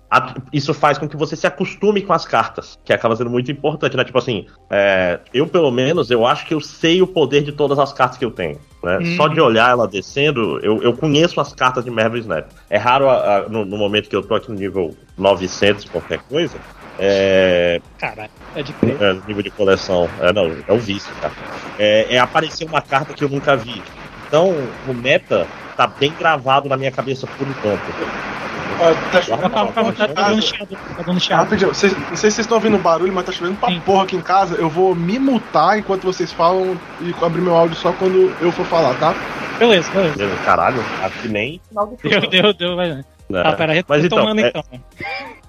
Isso 0.52 0.74
faz 0.74 0.98
com 0.98 1.08
que 1.08 1.16
você 1.16 1.34
se 1.34 1.46
acostume 1.46 2.02
com 2.02 2.12
as 2.12 2.26
cartas, 2.26 2.78
que 2.84 2.92
acaba 2.92 3.16
sendo 3.16 3.30
muito 3.30 3.50
importante, 3.50 3.96
né? 3.96 4.04
Tipo 4.04 4.18
assim, 4.18 4.46
é, 4.70 5.18
eu 5.32 5.46
pelo 5.46 5.70
menos, 5.70 6.10
eu 6.10 6.26
acho 6.26 6.46
que 6.46 6.52
eu 6.52 6.60
sei 6.60 7.00
o 7.00 7.06
poder 7.06 7.42
de 7.42 7.52
todas 7.52 7.78
as 7.78 7.90
cartas 7.92 8.18
que 8.18 8.24
eu 8.24 8.30
tenho. 8.30 8.58
Né? 8.82 8.98
Uhum. 8.98 9.16
Só 9.16 9.28
de 9.28 9.40
olhar 9.40 9.70
ela 9.70 9.88
descendo, 9.88 10.60
eu, 10.62 10.82
eu 10.82 10.92
conheço 10.94 11.40
as 11.40 11.54
cartas 11.54 11.82
de 11.82 11.90
Marvel 11.90 12.20
Snap. 12.20 12.50
É 12.68 12.76
raro 12.76 13.08
a- 13.08 13.36
a- 13.38 13.48
no, 13.48 13.64
no 13.64 13.78
momento 13.78 14.10
que 14.10 14.14
eu 14.16 14.22
tô 14.22 14.34
aqui 14.34 14.50
no 14.50 14.56
nível 14.58 14.94
900, 15.16 15.86
qualquer 15.86 16.20
coisa. 16.28 16.56
É, 16.98 17.80
Caralho, 17.98 18.30
pode 18.56 18.72
crer. 18.72 18.96
é, 19.02 19.14
nível 19.26 19.42
de 19.42 19.50
coleção. 19.50 20.08
É, 20.20 20.32
não, 20.32 20.56
é 20.66 20.72
o 20.72 20.78
vício, 20.78 21.10
cara. 21.20 21.32
É, 21.78 22.14
é 22.16 22.18
aparecer 22.18 22.64
uma 22.66 22.80
carta 22.80 23.12
que 23.14 23.22
eu 23.22 23.28
nunca 23.28 23.56
vi. 23.56 23.82
Então, 24.26 24.48
o 24.88 24.94
meta 24.94 25.46
tá 25.76 25.86
bem 25.86 26.10
gravado 26.18 26.68
na 26.68 26.76
minha 26.76 26.90
cabeça 26.90 27.26
por 27.26 27.46
enquanto. 27.46 27.80
Ó, 28.78 28.92
tá 29.10 29.48
calma, 29.48 29.72
calma, 29.72 29.92
tá, 29.92 30.08
tá 30.08 30.28
dando 30.28 30.42
chiado, 30.42 30.76
tá 30.96 31.02
dando 31.02 31.20
chiado. 31.20 31.50
Não 31.66 31.74
sei 31.74 31.90
se 31.90 31.96
vocês 32.10 32.38
estão 32.38 32.56
ouvindo 32.56 32.76
barulho, 32.78 33.12
mas 33.12 33.24
tá 33.24 33.32
chovendo 33.32 33.56
pra 33.56 33.68
Sim. 33.68 33.80
porra 33.80 34.04
aqui 34.04 34.16
em 34.16 34.20
casa. 34.20 34.56
Eu 34.56 34.68
vou 34.68 34.94
me 34.94 35.18
mutar 35.18 35.78
enquanto 35.78 36.02
vocês 36.04 36.32
falam 36.32 36.76
e 37.00 37.14
abrir 37.24 37.40
meu 37.40 37.54
áudio 37.54 37.76
só 37.76 37.92
quando 37.92 38.34
eu 38.40 38.50
for 38.52 38.66
falar, 38.66 38.94
tá? 38.98 39.14
Beleza, 39.58 39.90
beleza. 39.92 40.36
Caralho, 40.44 40.82
acho 41.02 41.20
que 41.20 41.28
nem 41.28 41.60
final 41.68 41.86
do 41.86 41.96
Deu, 41.96 42.20
deu, 42.28 42.52
deu, 42.52 42.76
vai. 42.76 42.88
né? 42.90 43.04
Tá, 43.32 43.52
pera, 43.54 43.84
Mas 43.88 44.02
retomando 44.02 44.40
é- 44.40 44.48
então. 44.48 44.62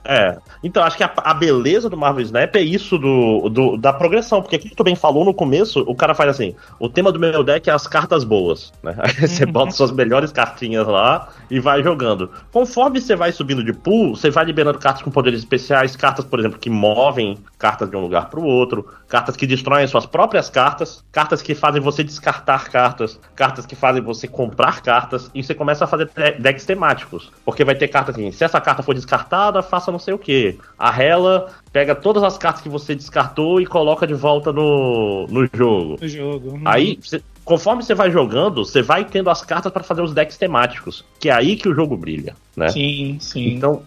É. 0.07 0.37
Então, 0.63 0.81
acho 0.83 0.95
que 0.95 1.03
a, 1.03 1.11
a 1.17 1.33
beleza 1.33 1.89
do 1.89 1.97
Marvel 1.97 2.23
Snap 2.23 2.55
é 2.55 2.61
isso 2.61 2.97
do, 2.97 3.49
do- 3.49 3.77
da 3.77 3.91
progressão. 3.91 4.41
Porque, 4.41 4.57
como 4.57 4.73
tu 4.73 4.83
bem 4.83 4.95
falou 4.95 5.25
no 5.25 5.33
começo, 5.33 5.81
o 5.81 5.93
cara 5.93 6.15
faz 6.15 6.29
assim: 6.29 6.55
o 6.79 6.87
tema 6.87 7.11
do 7.11 7.19
meu 7.19 7.43
deck 7.43 7.69
é 7.69 7.73
as 7.73 7.85
cartas 7.87 8.23
boas. 8.23 8.71
Né? 8.81 8.95
Aí 9.03 9.27
você 9.27 9.45
bota 9.45 9.71
suas 9.71 9.91
melhores 9.91 10.31
cartinhas 10.31 10.87
lá 10.87 11.27
e 11.51 11.59
vai 11.59 11.83
jogando. 11.83 12.31
Conforme 12.53 13.01
você 13.01 13.17
vai 13.17 13.33
subindo 13.33 13.61
de 13.63 13.73
pool, 13.73 14.15
você 14.15 14.29
vai 14.29 14.45
liberando 14.45 14.79
cartas 14.79 15.03
com 15.03 15.11
poderes 15.11 15.39
especiais, 15.39 15.95
cartas, 15.97 16.23
por 16.23 16.39
exemplo, 16.39 16.57
que 16.57 16.69
movem 16.69 17.37
cartas 17.59 17.89
de 17.89 17.97
um 17.97 18.01
lugar 18.01 18.29
para 18.29 18.39
o 18.39 18.45
outro, 18.45 18.87
cartas 19.09 19.35
que 19.35 19.45
destroem 19.45 19.85
suas 19.87 20.05
próprias 20.05 20.49
cartas, 20.49 21.03
cartas 21.11 21.41
que 21.41 21.53
fazem 21.53 21.81
você 21.81 22.01
descartar 22.03 22.69
cartas, 22.69 23.19
cartas 23.35 23.65
que 23.65 23.75
fazem 23.75 24.01
você 24.01 24.25
comprar 24.27 24.81
cartas, 24.81 25.29
e 25.35 25.43
você 25.43 25.53
começa 25.53 25.83
a 25.83 25.87
fazer 25.87 26.09
decks 26.39 26.65
temáticos. 26.65 27.29
Porque 27.43 27.65
vai 27.65 27.75
ter 27.75 27.89
carta 27.89 28.11
assim: 28.11 28.31
se 28.31 28.45
essa 28.45 28.61
carta 28.61 28.81
for 28.81 28.95
descartada, 28.95 29.61
faça 29.61 29.91
não 29.97 29.99
sei 29.99 30.13
o 30.13 30.17
que. 30.19 30.57
A 30.77 31.01
Hela 31.01 31.49
pega 31.73 31.93
todas 31.95 32.23
as 32.23 32.37
cartas 32.37 32.61
que 32.61 32.69
você 32.69 32.93
descartou 32.95 33.59
e 33.59 33.65
coloca 33.65 34.05
de 34.07 34.13
volta 34.13 34.53
no, 34.53 35.25
no 35.27 35.47
jogo. 35.53 35.97
No 35.99 36.07
jogo. 36.07 36.49
Uhum. 36.51 36.61
Aí, 36.65 36.97
cê- 37.01 37.21
conforme 37.43 37.81
você 37.83 37.93
vai 37.95 38.11
jogando, 38.11 38.63
você 38.63 38.81
vai 38.81 39.03
tendo 39.05 39.29
as 39.29 39.43
cartas 39.43 39.71
para 39.71 39.83
fazer 39.83 40.01
os 40.01 40.13
decks 40.13 40.37
temáticos, 40.37 41.03
que 41.19 41.29
é 41.29 41.33
aí 41.33 41.55
que 41.55 41.67
o 41.67 41.73
jogo 41.73 41.97
brilha, 41.97 42.35
né? 42.55 42.69
Sim, 42.69 43.17
sim. 43.19 43.55
Então, 43.55 43.81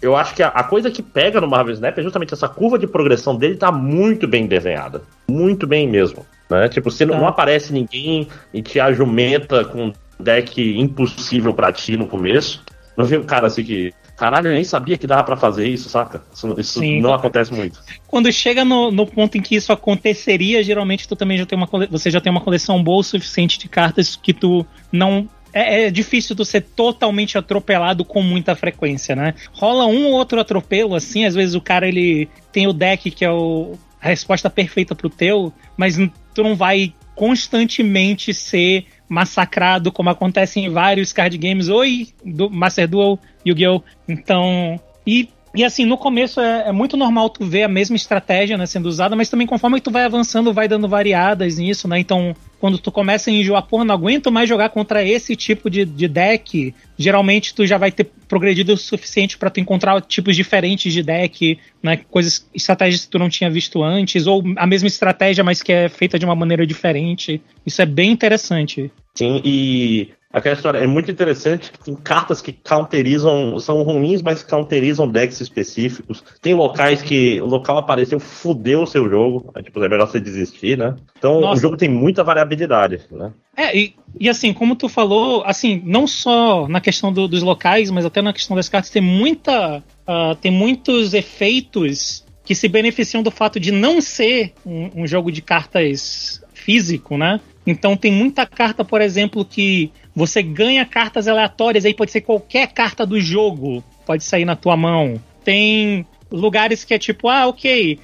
eu 0.00 0.16
acho 0.16 0.34
que 0.34 0.42
a, 0.42 0.48
a 0.48 0.62
coisa 0.64 0.90
que 0.90 1.02
pega 1.02 1.40
no 1.40 1.48
Marvel 1.48 1.74
Snap 1.74 1.98
é 1.98 2.02
justamente 2.02 2.32
essa 2.32 2.48
curva 2.48 2.78
de 2.78 2.86
progressão 2.86 3.36
dele 3.36 3.56
tá 3.56 3.70
muito 3.72 4.26
bem 4.28 4.46
desenhada. 4.46 5.02
Muito 5.28 5.66
bem 5.66 5.88
mesmo. 5.88 6.24
Né? 6.48 6.68
Tipo, 6.68 6.90
você 6.90 7.04
não, 7.04 7.14
Tá. 7.14 7.20
não 7.20 7.26
aparece 7.28 7.72
ninguém 7.72 8.28
e 8.54 8.62
te 8.62 8.78
ajumenta 8.78 9.64
com 9.64 9.86
um 9.86 9.92
deck 10.18 10.78
impossível 10.78 11.52
pra 11.52 11.72
ti 11.72 11.96
no 11.96 12.06
começo. 12.06 12.62
Não 12.96 13.04
vem 13.04 13.18
um 13.18 13.24
cara 13.24 13.48
assim 13.48 13.62
que. 13.64 13.92
Caralho, 14.16 14.48
eu 14.48 14.54
nem 14.54 14.64
sabia 14.64 14.96
que 14.96 15.06
dava 15.06 15.22
pra 15.24 15.36
fazer 15.36 15.68
isso, 15.68 15.90
saca? 15.90 16.22
Isso, 16.32 16.54
isso 16.58 16.80
Sim. 16.80 17.00
não 17.00 17.12
acontece 17.12 17.52
muito. 17.52 17.78
Quando 18.06 18.32
chega 18.32 18.64
no, 18.64 18.90
no 18.90 19.06
ponto 19.06 19.36
em 19.36 19.42
que 19.42 19.54
isso 19.54 19.72
aconteceria, 19.72 20.62
geralmente 20.62 21.06
tu 21.06 21.14
também 21.14 21.36
já 21.36 21.44
tem 21.44 21.56
uma 21.56 21.68
você 21.90 22.10
já 22.10 22.20
tem 22.20 22.30
uma 22.30 22.40
coleção 22.40 22.82
boa 22.82 23.00
o 23.00 23.04
suficiente 23.04 23.58
de 23.58 23.68
cartas 23.68 24.16
que 24.16 24.32
tu 24.32 24.64
não 24.90 25.28
é, 25.52 25.84
é 25.84 25.90
difícil 25.90 26.34
tu 26.34 26.44
ser 26.44 26.62
totalmente 26.62 27.36
atropelado 27.36 28.04
com 28.04 28.22
muita 28.22 28.54
frequência, 28.54 29.14
né? 29.14 29.34
Rola 29.52 29.86
um 29.86 30.06
ou 30.06 30.12
outro 30.12 30.40
atropelo 30.40 30.94
assim, 30.94 31.24
às 31.24 31.34
vezes 31.34 31.54
o 31.54 31.60
cara 31.60 31.86
ele 31.86 32.28
tem 32.50 32.66
o 32.66 32.72
deck 32.72 33.10
que 33.10 33.24
é 33.24 33.30
o, 33.30 33.74
a 34.00 34.08
resposta 34.08 34.48
perfeita 34.48 34.94
pro 34.94 35.10
teu, 35.10 35.52
mas 35.76 35.96
tu 36.34 36.42
não 36.42 36.56
vai 36.56 36.94
constantemente 37.16 38.32
ser 38.32 38.86
massacrado 39.08 39.90
como 39.90 40.10
acontece 40.10 40.60
em 40.60 40.68
vários 40.68 41.12
card 41.12 41.36
games 41.38 41.68
em 41.68 42.14
do 42.24 42.48
Master 42.48 42.86
Duel, 42.86 43.18
Yu-Gi-Oh! 43.44 43.82
Então, 44.08 44.80
e 45.04 45.28
e 45.56 45.64
assim, 45.64 45.86
no 45.86 45.96
começo 45.96 46.38
é, 46.38 46.68
é 46.68 46.72
muito 46.72 46.98
normal 46.98 47.30
tu 47.30 47.46
ver 47.46 47.62
a 47.62 47.68
mesma 47.68 47.96
estratégia 47.96 48.58
né, 48.58 48.66
sendo 48.66 48.86
usada, 48.90 49.16
mas 49.16 49.30
também 49.30 49.46
conforme 49.46 49.80
tu 49.80 49.90
vai 49.90 50.04
avançando, 50.04 50.52
vai 50.52 50.68
dando 50.68 50.86
variadas 50.86 51.56
nisso, 51.56 51.88
né? 51.88 51.98
Então, 51.98 52.36
quando 52.58 52.78
tu 52.78 52.90
começa 52.90 53.30
a 53.30 53.32
enjoar, 53.32 53.62
porra, 53.62 53.84
não 53.84 53.94
aguento 53.94 54.32
mais 54.32 54.48
jogar 54.48 54.70
contra 54.70 55.04
esse 55.04 55.36
tipo 55.36 55.68
de, 55.68 55.84
de 55.84 56.08
deck, 56.08 56.74
geralmente 56.98 57.54
tu 57.54 57.66
já 57.66 57.76
vai 57.76 57.92
ter 57.92 58.04
progredido 58.28 58.72
o 58.72 58.76
suficiente 58.76 59.36
pra 59.36 59.50
tu 59.50 59.60
encontrar 59.60 60.00
tipos 60.02 60.34
diferentes 60.34 60.92
de 60.92 61.02
deck, 61.02 61.58
né? 61.82 61.98
Coisas, 62.10 62.48
estratégias 62.54 63.04
que 63.04 63.10
tu 63.10 63.18
não 63.18 63.28
tinha 63.28 63.50
visto 63.50 63.82
antes, 63.82 64.26
ou 64.26 64.42
a 64.56 64.66
mesma 64.66 64.88
estratégia, 64.88 65.44
mas 65.44 65.62
que 65.62 65.72
é 65.72 65.88
feita 65.88 66.18
de 66.18 66.24
uma 66.24 66.34
maneira 66.34 66.66
diferente. 66.66 67.40
Isso 67.64 67.82
é 67.82 67.86
bem 67.86 68.10
interessante. 68.10 68.90
Sim, 69.14 69.40
e 69.44 70.10
aquela 70.36 70.54
história 70.54 70.78
é 70.78 70.86
muito 70.86 71.10
interessante. 71.10 71.72
Tem 71.84 71.94
cartas 71.94 72.40
que 72.40 72.52
counterizam, 72.52 73.58
são 73.58 73.82
ruins, 73.82 74.22
mas 74.22 74.42
counterizam 74.42 75.08
decks 75.08 75.40
específicos. 75.40 76.22
Tem 76.40 76.54
locais 76.54 77.02
que 77.02 77.40
o 77.40 77.46
local 77.46 77.78
apareceu, 77.78 78.20
fudeu 78.20 78.82
o 78.82 78.86
seu 78.86 79.08
jogo. 79.08 79.50
É, 79.54 79.62
tipo, 79.62 79.82
é 79.82 79.88
melhor 79.88 80.06
você 80.06 80.20
desistir, 80.20 80.76
né? 80.76 80.94
Então 81.18 81.40
Nossa. 81.40 81.58
o 81.58 81.60
jogo 81.60 81.76
tem 81.76 81.88
muita 81.88 82.22
variabilidade, 82.22 83.00
né? 83.10 83.32
É, 83.56 83.76
e, 83.76 83.94
e 84.20 84.28
assim, 84.28 84.52
como 84.52 84.76
tu 84.76 84.88
falou, 84.88 85.42
assim, 85.46 85.82
não 85.84 86.06
só 86.06 86.68
na 86.68 86.80
questão 86.80 87.10
do- 87.12 87.26
dos 87.26 87.42
locais, 87.42 87.90
mas 87.90 88.04
até 88.04 88.20
na 88.20 88.32
questão 88.32 88.54
das 88.54 88.68
cartas, 88.68 88.90
tem 88.90 89.02
muita. 89.02 89.82
ah, 90.06 90.36
tem 90.40 90.52
muitos 90.52 91.14
efeitos 91.14 92.24
que 92.44 92.54
se 92.54 92.68
beneficiam 92.68 93.22
do 93.22 93.30
fato 93.30 93.58
de 93.58 93.72
não 93.72 94.00
ser 94.00 94.52
um, 94.64 95.02
um 95.02 95.06
jogo 95.06 95.32
de 95.32 95.42
cartas 95.42 96.42
físico, 96.54 97.16
né? 97.16 97.40
Então 97.66 97.96
tem 97.96 98.12
muita 98.12 98.46
carta, 98.46 98.84
por 98.84 99.00
exemplo, 99.00 99.44
que 99.44 99.90
você 100.16 100.42
ganha 100.42 100.84
cartas 100.86 101.28
aleatórias, 101.28 101.84
aí 101.84 101.92
pode 101.92 102.10
ser 102.10 102.22
qualquer 102.22 102.68
carta 102.68 103.04
do 103.04 103.20
jogo, 103.20 103.84
pode 104.06 104.24
sair 104.24 104.46
na 104.46 104.56
tua 104.56 104.74
mão. 104.76 105.20
Tem 105.44 106.06
lugares 106.32 106.82
que 106.82 106.94
é 106.94 106.98
tipo, 106.98 107.28
ah, 107.28 107.46
ok. 107.46 107.98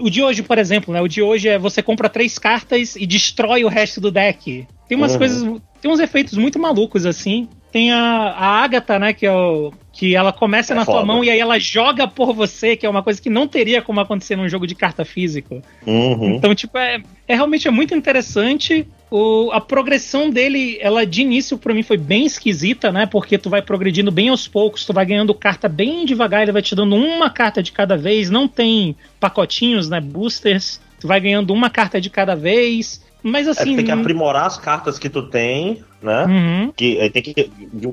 o 0.00 0.08
de 0.08 0.22
hoje, 0.22 0.42
por 0.42 0.56
exemplo, 0.56 0.94
né? 0.94 1.00
O 1.02 1.08
de 1.08 1.20
hoje 1.20 1.48
é 1.48 1.58
você 1.58 1.82
compra 1.82 2.08
três 2.08 2.38
cartas 2.38 2.94
e 2.96 3.04
destrói 3.04 3.64
o 3.64 3.68
resto 3.68 4.00
do 4.00 4.10
deck. 4.10 4.66
Tem 4.88 4.96
umas 4.96 5.12
Uhum. 5.12 5.18
coisas. 5.18 5.60
Tem 5.82 5.90
uns 5.90 6.00
efeitos 6.00 6.34
muito 6.38 6.58
malucos, 6.58 7.04
assim. 7.04 7.48
Tem 7.78 7.92
a, 7.92 8.00
a 8.00 8.64
Agatha, 8.64 8.98
né? 8.98 9.12
Que, 9.12 9.24
é 9.24 9.30
o, 9.32 9.72
que 9.92 10.16
ela 10.16 10.32
começa 10.32 10.72
É 10.72 10.76
na 10.76 10.84
tua 10.84 10.94
foda. 10.94 11.06
mão 11.06 11.22
e 11.22 11.30
aí 11.30 11.38
ela 11.38 11.60
joga 11.60 12.08
por 12.08 12.34
você, 12.34 12.74
que 12.74 12.84
é 12.84 12.90
uma 12.90 13.04
coisa 13.04 13.22
que 13.22 13.30
não 13.30 13.46
teria 13.46 13.80
como 13.80 14.00
acontecer 14.00 14.34
num 14.34 14.48
jogo 14.48 14.66
de 14.66 14.74
carta 14.74 15.04
físico. 15.04 15.62
Uhum. 15.86 16.34
Então, 16.34 16.52
tipo, 16.56 16.76
é, 16.76 17.00
é 17.28 17.36
realmente 17.36 17.68
é 17.68 17.70
muito 17.70 17.94
interessante. 17.94 18.84
O, 19.08 19.52
a 19.52 19.60
progressão 19.60 20.28
dele, 20.28 20.76
ela 20.80 21.06
de 21.06 21.22
início 21.22 21.56
pra 21.56 21.72
mim 21.72 21.84
foi 21.84 21.96
bem 21.96 22.26
esquisita, 22.26 22.90
né? 22.90 23.06
Porque 23.06 23.38
tu 23.38 23.48
vai 23.48 23.62
progredindo 23.62 24.10
bem 24.10 24.28
aos 24.28 24.48
poucos, 24.48 24.84
tu 24.84 24.92
vai 24.92 25.06
ganhando 25.06 25.32
carta 25.32 25.68
bem 25.68 26.04
devagar, 26.04 26.42
ele 26.42 26.50
vai 26.50 26.62
te 26.62 26.74
dando 26.74 26.96
uma 26.96 27.30
carta 27.30 27.62
de 27.62 27.70
cada 27.70 27.96
vez, 27.96 28.28
não 28.28 28.48
tem 28.48 28.96
pacotinhos, 29.20 29.88
né? 29.88 30.00
Boosters. 30.00 30.80
Tu 31.00 31.06
vai 31.06 31.20
ganhando 31.20 31.54
uma 31.54 31.70
carta 31.70 32.00
de 32.00 32.10
cada 32.10 32.34
vez. 32.34 33.06
Mas 33.22 33.46
É, 33.46 33.50
assim. 33.50 33.76
tem 33.76 33.84
que 33.84 33.90
aprimorar 33.90 34.46
as 34.46 34.56
cartas 34.56 34.98
que 34.98 35.08
tu 35.08 35.22
tem, 35.22 35.82
né? 36.02 36.24
Uhum. 36.24 36.72
Que 36.76 37.00
aí 37.00 37.10
tem 37.10 37.22
que 37.22 37.50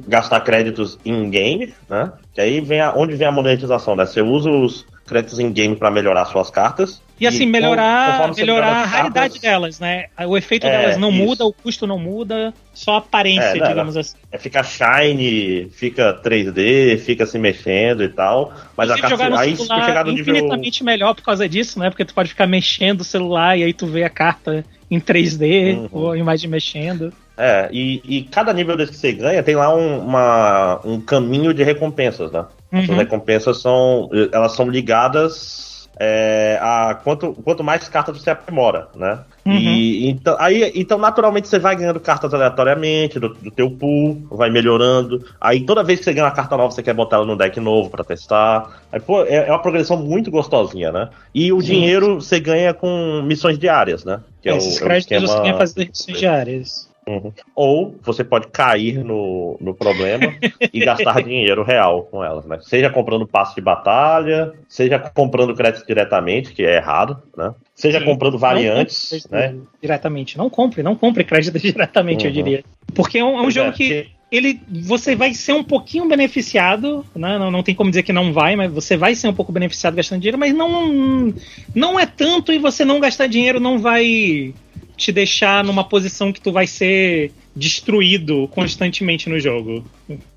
gastar 0.07 0.39
créditos 0.41 0.99
in 1.03 1.29
game, 1.29 1.73
né? 1.89 2.11
Que 2.33 2.41
aí 2.41 2.61
vem 2.61 2.81
a, 2.81 2.93
onde 2.95 3.15
vem 3.15 3.27
a 3.27 3.31
monetização, 3.31 3.95
né? 3.95 4.05
Você 4.05 4.21
usa 4.21 4.49
os 4.49 4.85
créditos 5.05 5.39
in 5.39 5.51
game 5.51 5.75
para 5.75 5.89
melhorar 5.91 6.25
suas 6.25 6.49
cartas 6.49 7.01
E 7.19 7.25
assim, 7.25 7.45
melhorar, 7.45 8.33
melhorar 8.35 8.35
melhora 8.35 8.65
a 8.67 8.81
as 8.83 8.89
raridade 8.91 9.39
delas, 9.39 9.79
né? 9.79 10.05
O 10.27 10.37
efeito 10.37 10.67
É, 10.67 10.71
delas 10.71 10.97
não 10.97 11.09
isso. 11.11 11.17
muda, 11.23 11.45
o 11.45 11.53
custo 11.53 11.87
não 11.87 11.97
muda, 11.97 12.53
só 12.73 12.95
a 12.95 12.97
aparência, 12.97 13.51
É, 13.51 13.55
não, 13.55 13.67
digamos 13.67 13.95
assim. 13.95 14.15
É, 14.31 14.37
fica 14.37 14.61
shiny, 14.63 15.69
fica 15.71 16.13
3D, 16.21 16.97
fica 16.97 17.25
se 17.25 17.39
mexendo 17.39 18.03
e 18.03 18.09
tal. 18.09 18.53
Mas 18.75 18.91
a 18.91 18.95
carta, 18.95 19.09
jogar 19.09 19.29
no 19.29 19.37
aí 19.37 19.55
chegar 19.55 20.05
no 20.05 20.11
nível. 20.11 20.35
infinitamente 20.35 20.83
melhor 20.83 21.15
por 21.15 21.23
causa 21.23 21.47
disso, 21.47 21.79
né? 21.79 21.89
Porque 21.89 22.03
tu 22.03 22.13
pode 22.13 22.29
ficar 22.29 22.47
mexendo 22.47 23.01
o 23.01 23.05
celular 23.05 23.57
e 23.57 23.63
aí 23.63 23.73
tu 23.73 23.87
vê 23.87 24.03
a 24.03 24.09
carta 24.09 24.65
em 24.91 24.99
3D 24.99 25.73
Uhum. 25.73 25.89
ou 25.91 26.11
a 26.11 26.17
imagem 26.17 26.49
mexendo. 26.49 27.13
É, 27.37 27.69
e, 27.71 28.01
e 28.05 28.23
cada 28.23 28.53
nível 28.53 28.77
desse 28.77 28.91
que 28.93 28.97
você 28.97 29.11
ganha 29.13 29.43
tem 29.43 29.55
lá 29.55 29.73
um, 29.73 29.99
uma- 29.99 30.79
um 30.85 30.99
caminho 31.01 31.53
de 31.53 31.63
recompensas, 31.63 32.31
né? 32.31 32.45
As 32.71 32.89
Uhum. 32.89 32.95
recompensas 32.97 33.61
são. 33.61 34.09
Elas 34.33 34.53
são 34.53 34.69
ligadas 34.69 35.74
é, 35.99 36.57
a 36.61 36.95
quanto, 37.03 37.33
quanto 37.43 37.63
mais 37.63 37.87
cartas 37.87 38.17
você 38.21 38.29
aprimora, 38.29 38.87
né? 38.95 39.19
Uhum. 39.45 39.53
E 39.53 40.09
então, 40.09 40.35
aí, 40.39 40.71
então, 40.75 40.97
naturalmente, 40.97 41.47
você 41.47 41.59
vai 41.59 41.75
ganhando 41.75 41.99
cartas 41.99 42.33
aleatoriamente 42.33 43.19
do, 43.19 43.29
do 43.29 43.51
teu 43.51 43.69
pool, 43.69 44.25
vai 44.31 44.49
melhorando. 44.49 45.23
Aí 45.39 45.61
toda 45.65 45.83
vez 45.83 45.99
que 45.99 46.05
você 46.05 46.13
ganha 46.13 46.25
uma 46.25 46.31
carta 46.31 46.57
nova, 46.57 46.71
você 46.71 46.81
quer 46.81 46.93
botar 46.95 47.17
ela 47.17 47.25
no 47.25 47.37
deck 47.37 47.59
novo 47.59 47.89
pra 47.91 48.03
testar. 48.03 48.81
Aí, 48.91 48.99
pô, 48.99 49.21
é, 49.23 49.47
é 49.47 49.51
uma 49.51 49.61
progressão 49.61 49.97
muito 49.97 50.31
gostosinha, 50.31 50.91
né? 50.91 51.09
E 51.33 51.53
o 51.53 51.61
Sim. 51.61 51.67
dinheiro 51.67 52.19
você 52.21 52.39
ganha 52.39 52.73
com 52.73 53.21
missões 53.23 53.59
diárias, 53.59 54.03
né? 54.03 54.19
Que 54.41 54.49
é 54.49 54.57
Esses 54.57 54.77
o- 54.77 54.79
é 54.79 54.83
o 54.83 54.87
créditos 54.87 55.17
você 55.17 55.25
esquema- 55.25 55.43
ganha 55.43 55.57
fazer 55.57 55.87
missões 55.87 56.17
diárias. 56.17 56.94
Uhum. 57.07 57.31
Ou 57.53 57.95
você 58.01 58.23
pode 58.23 58.47
cair 58.47 59.03
no, 59.03 59.57
no 59.61 59.75
problema 59.75 60.33
e 60.73 60.79
gastar 60.79 61.21
dinheiro 61.23 61.63
real 61.63 62.03
com 62.03 62.23
elas, 62.23 62.45
né? 62.45 62.57
Seja 62.61 62.89
comprando 62.89 63.27
passe 63.27 63.53
de 63.53 63.61
batalha, 63.61 64.53
seja 64.67 64.97
comprando 64.97 65.53
crédito 65.55 65.85
diretamente, 65.85 66.51
que 66.51 66.63
é 66.63 66.77
errado, 66.77 67.21
né? 67.37 67.53
Seja 67.75 67.99
Sim. 67.99 68.05
comprando 68.05 68.39
variantes, 68.39 69.27
né? 69.29 69.55
Diretamente. 69.79 70.37
Não 70.37 70.49
compre, 70.49 70.81
não 70.81 70.95
compre 70.95 71.23
crédito 71.23 71.59
diretamente, 71.59 72.25
eu 72.25 72.29
Uhum. 72.29 72.35
diria. 72.35 72.63
Porque 72.95 73.19
é 73.19 73.23
um, 73.23 73.37
é 73.37 73.41
um 73.41 73.51
jogo 73.51 73.69
é, 73.69 73.73
que 73.73 74.07
ele 74.31 74.59
você 74.67 75.15
vai 75.15 75.33
ser 75.33 75.53
um 75.53 75.63
pouquinho 75.63 76.07
beneficiado, 76.07 77.05
né? 77.15 77.37
Não, 77.37 77.51
não 77.51 77.61
tem 77.63 77.75
como 77.75 77.89
dizer 77.89 78.03
que 78.03 78.13
não 78.13 78.33
vai, 78.33 78.55
mas 78.55 78.71
você 78.71 78.97
vai 78.97 79.13
ser 79.13 79.27
um 79.27 79.33
pouco 79.33 79.51
beneficiado 79.51 79.95
gastando 79.95 80.21
dinheiro, 80.21 80.37
mas 80.37 80.53
não 80.53 81.33
não 81.73 81.99
é 81.99 82.05
tanto 82.05 82.51
e 82.51 82.57
você 82.57 82.83
não 82.83 82.99
gastar 82.99 83.27
dinheiro 83.27 83.59
não 83.59 83.77
vai 83.77 84.53
te 84.95 85.11
deixar 85.11 85.63
numa 85.63 85.83
posição 85.83 86.31
que 86.31 86.41
tu 86.41 86.51
vai 86.51 86.67
ser 86.67 87.31
destruído 87.55 88.47
constantemente 88.49 89.29
no 89.29 89.39
jogo. 89.39 89.83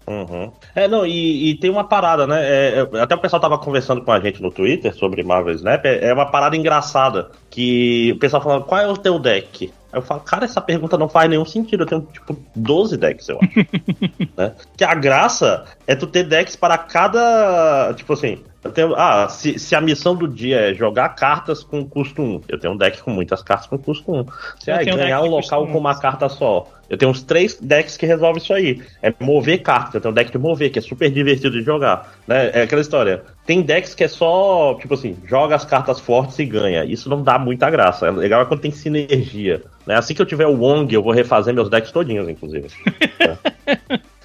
Uhum. 0.07 0.50
É, 0.75 0.88
não, 0.88 1.05
e, 1.05 1.50
e 1.50 1.55
tem 1.57 1.71
uma 1.71 1.85
parada, 1.85 2.27
né? 2.27 2.41
É, 2.43 2.88
é, 2.93 3.00
até 3.00 3.15
o 3.15 3.19
pessoal 3.19 3.41
tava 3.41 3.59
conversando 3.59 4.03
com 4.03 4.11
a 4.11 4.21
gente 4.21 4.41
no 4.41 4.50
Twitter 4.50 4.95
sobre 4.95 5.23
Marvel 5.23 5.55
Snap. 5.55 5.85
É, 5.85 6.09
é 6.09 6.15
uma 6.15 6.31
parada 6.31 6.57
engraçada. 6.57 7.31
Que 7.50 8.12
o 8.12 8.19
pessoal 8.19 8.43
falando, 8.43 8.65
qual 8.65 8.81
é 8.81 8.87
o 8.87 8.97
teu 8.97 9.19
deck? 9.19 9.73
Aí 9.93 9.99
eu 9.99 10.03
falo, 10.03 10.21
cara, 10.21 10.45
essa 10.45 10.61
pergunta 10.61 10.97
não 10.97 11.09
faz 11.09 11.29
nenhum 11.29 11.45
sentido. 11.45 11.83
Eu 11.83 11.87
tenho, 11.87 12.09
tipo, 12.12 12.37
12 12.55 12.97
decks, 12.97 13.29
eu 13.29 13.38
acho. 13.43 13.67
né? 14.37 14.53
Que 14.77 14.85
a 14.85 14.95
graça 14.95 15.65
é 15.87 15.95
tu 15.95 16.07
ter 16.07 16.25
decks 16.25 16.57
para 16.57 16.79
cada. 16.79 17.93
Tipo 17.95 18.12
assim, 18.12 18.38
eu 18.69 18.73
tenho. 18.73 18.95
Ah, 18.95 19.29
se, 19.29 19.59
se 19.59 19.75
a 19.75 19.81
missão 19.81 20.15
do 20.15 20.29
dia 20.29 20.71
é 20.71 20.75
jogar 20.75 21.09
cartas 21.11 21.63
com 21.65 21.85
custo 21.85 22.23
1, 22.23 22.43
eu 22.49 22.59
tenho 22.59 22.75
um 22.75 22.77
deck 22.77 23.03
com 23.03 23.11
muitas 23.11 23.43
cartas 23.43 23.67
com 23.67 23.79
custo 23.79 24.13
1. 24.13 24.27
Se 24.61 24.71
é 24.71 24.85
ganhar 24.85 25.23
um 25.23 25.27
local 25.27 25.67
com 25.67 25.79
uma 25.79 25.99
carta 25.99 26.29
só. 26.29 26.69
Eu 26.89 26.97
tenho 26.97 27.11
uns 27.11 27.23
três 27.23 27.55
decks 27.61 27.99
que 27.99 28.07
resolvem 28.07 28.43
isso 28.43 28.53
aí. 28.53 28.81
É 29.03 29.13
mover 29.21 29.59
cartas. 29.59 29.97
Eu 29.97 30.01
tenho 30.01 30.13
um 30.13 30.15
deck 30.15 30.33
de 30.33 30.39
mover, 30.39 30.71
que 30.71 30.79
é 30.79 30.83
super 30.83 31.11
divertido 31.11 31.59
de 31.59 31.63
jogar. 31.63 32.15
Né? 32.27 32.51
É 32.55 32.63
aquela 32.63 32.81
história. 32.81 33.23
Tem 33.45 33.61
decks 33.61 33.95
que 33.95 34.05
é 34.05 34.09
só, 34.09 34.75
tipo 34.81 34.95
assim, 34.95 35.15
joga 35.27 35.55
as 35.55 35.67
cartas 35.67 36.01
fortes 36.01 36.39
e 36.39 36.47
ganha. 36.47 36.85
Isso 36.85 37.11
não 37.11 37.23
dá 37.23 37.39
muita 37.39 37.69
graça. 37.69 38.07
É 38.07 38.11
legal 38.11 38.41
é 38.41 38.45
quando 38.47 38.61
tem 38.61 38.71
sinergia. 38.71 39.63
Né? 39.87 39.97
Assim 39.97 40.15
que 40.15 40.23
eu 40.23 40.27
tiver 40.27 40.47
o 40.47 40.59
Wong, 40.59 40.95
eu 40.95 41.03
vou 41.03 41.13
refazer 41.13 41.53
meus 41.53 41.69
decks 41.69 41.93
todinhos, 41.93 42.29
inclusive. 42.29 42.69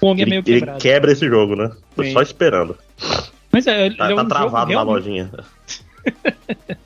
O 0.00 0.08
Wong 0.08 0.20
é 0.20 0.24
Ele, 0.24 0.30
meio 0.30 0.42
ele 0.46 0.58
quebrado. 0.60 0.78
quebra 0.80 1.12
esse 1.12 1.26
jogo, 1.26 1.56
né? 1.56 1.70
Tô 1.96 2.02
Sim. 2.02 2.12
só 2.12 2.20
esperando. 2.20 2.76
Mas 3.54 3.66
é, 3.68 3.86
ele 3.86 3.96
Tá, 3.96 4.10
é 4.10 4.14
tá 4.14 4.22
um 4.22 4.28
travado 4.28 4.72
jogo 4.72 4.84
na 4.84 4.92
lojinha. 4.92 5.30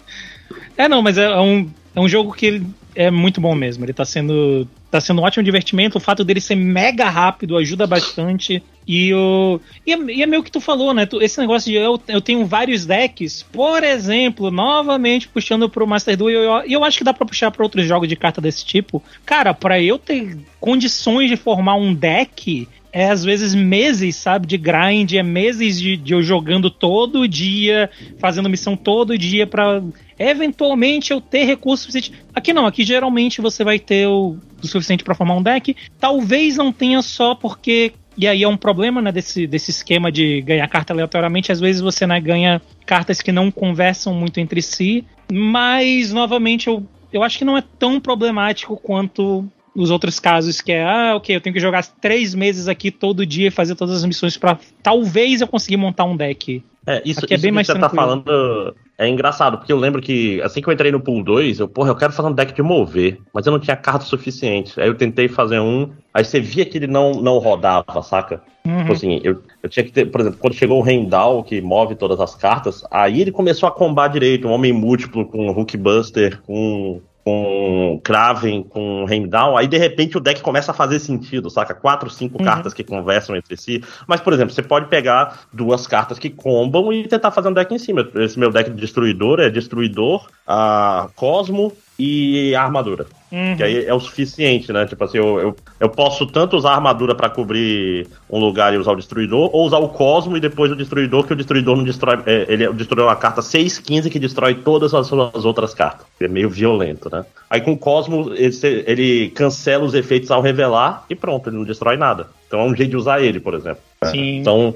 É, 0.76 0.88
não, 0.88 1.02
mas 1.02 1.18
é 1.18 1.28
um, 1.40 1.68
é 1.92 2.00
um 2.00 2.08
jogo 2.08 2.32
que 2.32 2.46
ele 2.46 2.66
é 2.94 3.10
muito 3.10 3.40
bom 3.40 3.52
mesmo. 3.52 3.84
Ele 3.84 3.92
tá 3.92 4.04
sendo, 4.04 4.66
tá 4.92 5.00
sendo 5.00 5.20
um 5.20 5.24
ótimo 5.24 5.42
divertimento. 5.42 5.98
O 5.98 6.00
fato 6.00 6.22
dele 6.24 6.40
ser 6.40 6.54
mega 6.54 7.08
rápido 7.08 7.56
ajuda 7.56 7.84
bastante. 7.84 8.62
E, 8.86 9.12
o, 9.12 9.60
e, 9.84 9.92
é, 9.92 9.98
e 9.98 10.22
é 10.22 10.26
meio 10.26 10.42
que 10.42 10.52
tu 10.52 10.60
falou, 10.60 10.94
né? 10.94 11.04
Tu- 11.04 11.20
esse 11.20 11.40
negócio 11.40 11.70
de 11.70 11.76
eu, 11.76 12.00
eu 12.06 12.20
tenho 12.20 12.46
vários 12.46 12.86
decks, 12.86 13.42
por 13.42 13.82
exemplo, 13.82 14.52
novamente 14.52 15.26
puxando 15.28 15.68
pro 15.68 15.86
Master 15.86 16.16
Duel, 16.16 16.40
e 16.40 16.46
eu, 16.46 16.70
e 16.70 16.72
eu 16.74 16.84
acho 16.84 16.98
que 16.98 17.04
dá 17.04 17.12
pra 17.12 17.26
puxar 17.26 17.50
pra 17.50 17.64
outros 17.64 17.84
jogos 17.84 18.08
de 18.08 18.14
carta 18.16 18.40
desse 18.40 18.64
tipo. 18.64 19.02
Cara, 19.26 19.52
pra 19.52 19.80
eu 19.82 19.98
ter 19.98 20.38
condições 20.60 21.28
de 21.28 21.36
formar 21.36 21.74
um 21.74 21.92
deck, 21.92 22.68
é 22.92 23.10
às 23.10 23.24
vezes 23.24 23.54
meses, 23.54 24.16
sabe, 24.16 24.46
de 24.46 24.56
grind, 24.56 25.12
é 25.12 25.22
meses 25.22 25.80
de, 25.80 25.96
de 25.96 26.12
eu 26.12 26.22
jogando 26.22 26.70
todo 26.70 27.28
dia, 27.28 27.90
fazendo 28.18 28.48
missão 28.48 28.76
todo 28.76 29.16
dia 29.18 29.46
pra 29.46 29.82
eventualmente 30.18 31.12
eu 31.12 31.20
ter 31.20 31.44
recurso 31.44 31.84
suficiente. 31.84 32.12
Aqui 32.34 32.52
não, 32.52 32.66
aqui 32.66 32.84
geralmente 32.84 33.40
você 33.40 33.62
vai 33.62 33.78
ter 33.78 34.06
o, 34.08 34.36
o 34.62 34.66
suficiente 34.66 35.04
pra 35.04 35.14
formar 35.14 35.34
um 35.34 35.42
deck. 35.42 35.76
Talvez 35.98 36.56
não 36.56 36.72
tenha 36.72 37.02
só 37.02 37.34
porque 37.34 37.92
e 38.16 38.26
aí 38.26 38.42
é 38.42 38.48
um 38.48 38.56
problema 38.56 39.00
né, 39.00 39.12
desse, 39.12 39.46
desse 39.46 39.70
esquema 39.70 40.10
de 40.10 40.40
ganhar 40.40 40.66
carta 40.66 40.92
aleatoriamente. 40.92 41.52
Às 41.52 41.60
vezes 41.60 41.80
você 41.80 42.04
né, 42.04 42.20
ganha 42.20 42.60
cartas 42.84 43.22
que 43.22 43.30
não 43.30 43.48
conversam 43.48 44.12
muito 44.12 44.40
entre 44.40 44.60
si. 44.60 45.04
Mas, 45.32 46.12
novamente, 46.12 46.66
eu, 46.66 46.84
eu 47.12 47.22
acho 47.22 47.38
que 47.38 47.44
não 47.44 47.56
é 47.56 47.62
tão 47.78 48.00
problemático 48.00 48.76
quanto 48.76 49.48
os 49.78 49.90
outros 49.90 50.18
casos, 50.18 50.60
que 50.60 50.72
é, 50.72 50.84
ah, 50.84 51.14
ok, 51.16 51.34
eu 51.36 51.40
tenho 51.40 51.54
que 51.54 51.60
jogar 51.60 51.86
três 52.00 52.34
meses 52.34 52.68
aqui 52.68 52.90
todo 52.90 53.24
dia 53.24 53.48
e 53.48 53.50
fazer 53.50 53.74
todas 53.74 53.96
as 53.96 54.04
missões 54.04 54.36
para 54.36 54.58
talvez 54.82 55.40
eu 55.40 55.46
conseguir 55.46 55.76
montar 55.76 56.04
um 56.04 56.16
deck. 56.16 56.62
É, 56.86 57.02
isso, 57.04 57.24
Aqui 57.24 57.34
é 57.34 57.36
isso 57.36 57.42
bem 57.42 57.50
que 57.50 57.54
mais 57.54 57.66
você 57.66 57.74
tá 57.74 57.88
tranquilo. 57.88 58.02
falando 58.24 58.74
é 58.98 59.06
engraçado, 59.06 59.58
porque 59.58 59.72
eu 59.72 59.78
lembro 59.78 60.02
que 60.02 60.42
assim 60.42 60.60
que 60.60 60.68
eu 60.68 60.72
entrei 60.72 60.90
no 60.90 60.98
Pool 60.98 61.22
2, 61.22 61.60
eu, 61.60 61.68
porra, 61.68 61.90
eu 61.90 61.94
quero 61.94 62.12
fazer 62.12 62.28
um 62.28 62.32
deck 62.32 62.52
de 62.52 62.62
mover, 62.62 63.20
mas 63.32 63.46
eu 63.46 63.52
não 63.52 63.60
tinha 63.60 63.76
carta 63.76 64.04
suficiente. 64.04 64.80
Aí 64.80 64.88
eu 64.88 64.94
tentei 64.94 65.28
fazer 65.28 65.60
um, 65.60 65.90
aí 66.12 66.24
você 66.24 66.40
via 66.40 66.64
que 66.64 66.78
ele 66.78 66.88
não, 66.88 67.12
não 67.12 67.38
rodava, 67.38 68.02
saca? 68.02 68.42
Uhum. 68.66 68.80
Tipo 68.80 68.92
assim, 68.92 69.20
eu, 69.22 69.40
eu 69.62 69.68
tinha 69.68 69.84
que 69.84 69.92
ter, 69.92 70.06
por 70.06 70.20
exemplo, 70.20 70.38
quando 70.40 70.54
chegou 70.54 70.80
o 70.80 70.82
Rendal, 70.82 71.44
que 71.44 71.60
move 71.60 71.94
todas 71.94 72.18
as 72.18 72.34
cartas, 72.34 72.84
aí 72.90 73.20
ele 73.20 73.30
começou 73.30 73.68
a 73.68 73.72
combar 73.72 74.08
direito, 74.08 74.48
um 74.48 74.52
homem 74.52 74.72
múltiplo 74.72 75.24
com 75.26 75.48
Hookbuster, 75.48 76.40
com 76.42 77.00
com 77.24 78.00
Kraven, 78.02 78.62
com 78.62 79.06
Heimdall, 79.08 79.56
aí 79.56 79.66
de 79.66 79.76
repente 79.76 80.16
o 80.16 80.20
deck 80.20 80.40
começa 80.40 80.70
a 80.70 80.74
fazer 80.74 80.98
sentido, 80.98 81.50
saca? 81.50 81.74
Quatro, 81.74 82.08
cinco 82.08 82.38
Uhum. 82.38 82.44
cartas 82.44 82.72
que 82.72 82.82
conversam 82.82 83.36
entre 83.36 83.56
si. 83.56 83.82
Mas, 84.06 84.20
por 84.20 84.32
exemplo, 84.32 84.54
você 84.54 84.62
pode 84.62 84.86
pegar 84.86 85.40
duas 85.52 85.86
cartas 85.86 86.18
que 86.18 86.30
combam 86.30 86.92
e 86.92 87.06
tentar 87.06 87.30
fazer 87.30 87.48
um 87.48 87.52
deck 87.52 87.74
em 87.74 87.78
cima. 87.78 88.08
Esse 88.16 88.38
meu 88.38 88.50
deck 88.50 88.70
de 88.70 88.80
destruidor 88.80 89.40
é 89.40 89.50
destruidor, 89.50 90.26
a 90.46 91.08
Cosmo 91.14 91.72
e 91.98 92.54
a 92.54 92.62
armadura. 92.62 93.06
Uhum. 93.30 93.56
Que 93.56 93.62
aí 93.62 93.84
é 93.84 93.92
o 93.92 93.98
suficiente, 93.98 94.72
né? 94.72 94.86
Tipo 94.86 95.04
assim, 95.04 95.18
eu, 95.18 95.38
eu, 95.38 95.56
eu 95.80 95.88
posso 95.88 96.26
tanto 96.26 96.56
usar 96.56 96.70
a 96.70 96.74
armadura 96.76 97.14
pra 97.14 97.28
cobrir 97.28 98.06
um 98.30 98.38
lugar 98.38 98.72
e 98.72 98.78
usar 98.78 98.92
o 98.92 98.96
destruidor, 98.96 99.50
ou 99.52 99.66
usar 99.66 99.78
o 99.78 99.88
Cosmo 99.88 100.36
e 100.36 100.40
depois 100.40 100.70
o 100.70 100.76
destruidor, 100.76 101.26
que 101.26 101.32
o 101.32 101.36
destruidor 101.36 101.76
não 101.76 101.84
destrói. 101.84 102.20
É, 102.24 102.46
ele 102.48 102.64
é 102.64 102.70
uma 102.70 103.16
carta 103.16 103.40
6-15 103.40 104.10
que 104.10 104.18
destrói 104.18 104.54
todas 104.54 104.94
as 104.94 105.06
suas 105.08 105.44
outras 105.44 105.74
cartas. 105.74 106.06
É 106.20 106.28
meio 106.28 106.48
violento, 106.48 107.10
né? 107.10 107.24
Aí 107.50 107.60
com 107.60 107.72
o 107.72 107.78
Cosmo, 107.78 108.32
ele, 108.34 108.84
ele 108.86 109.30
cancela 109.30 109.84
os 109.84 109.94
efeitos 109.94 110.30
ao 110.30 110.40
revelar 110.40 111.04
e 111.10 111.14
pronto, 111.14 111.50
ele 111.50 111.56
não 111.56 111.64
destrói 111.64 111.96
nada. 111.96 112.28
Então 112.46 112.60
é 112.60 112.64
um 112.64 112.74
jeito 112.74 112.90
de 112.90 112.96
usar 112.96 113.20
ele, 113.20 113.40
por 113.40 113.54
exemplo. 113.54 113.82
Sim. 114.04 114.38
Então, 114.38 114.74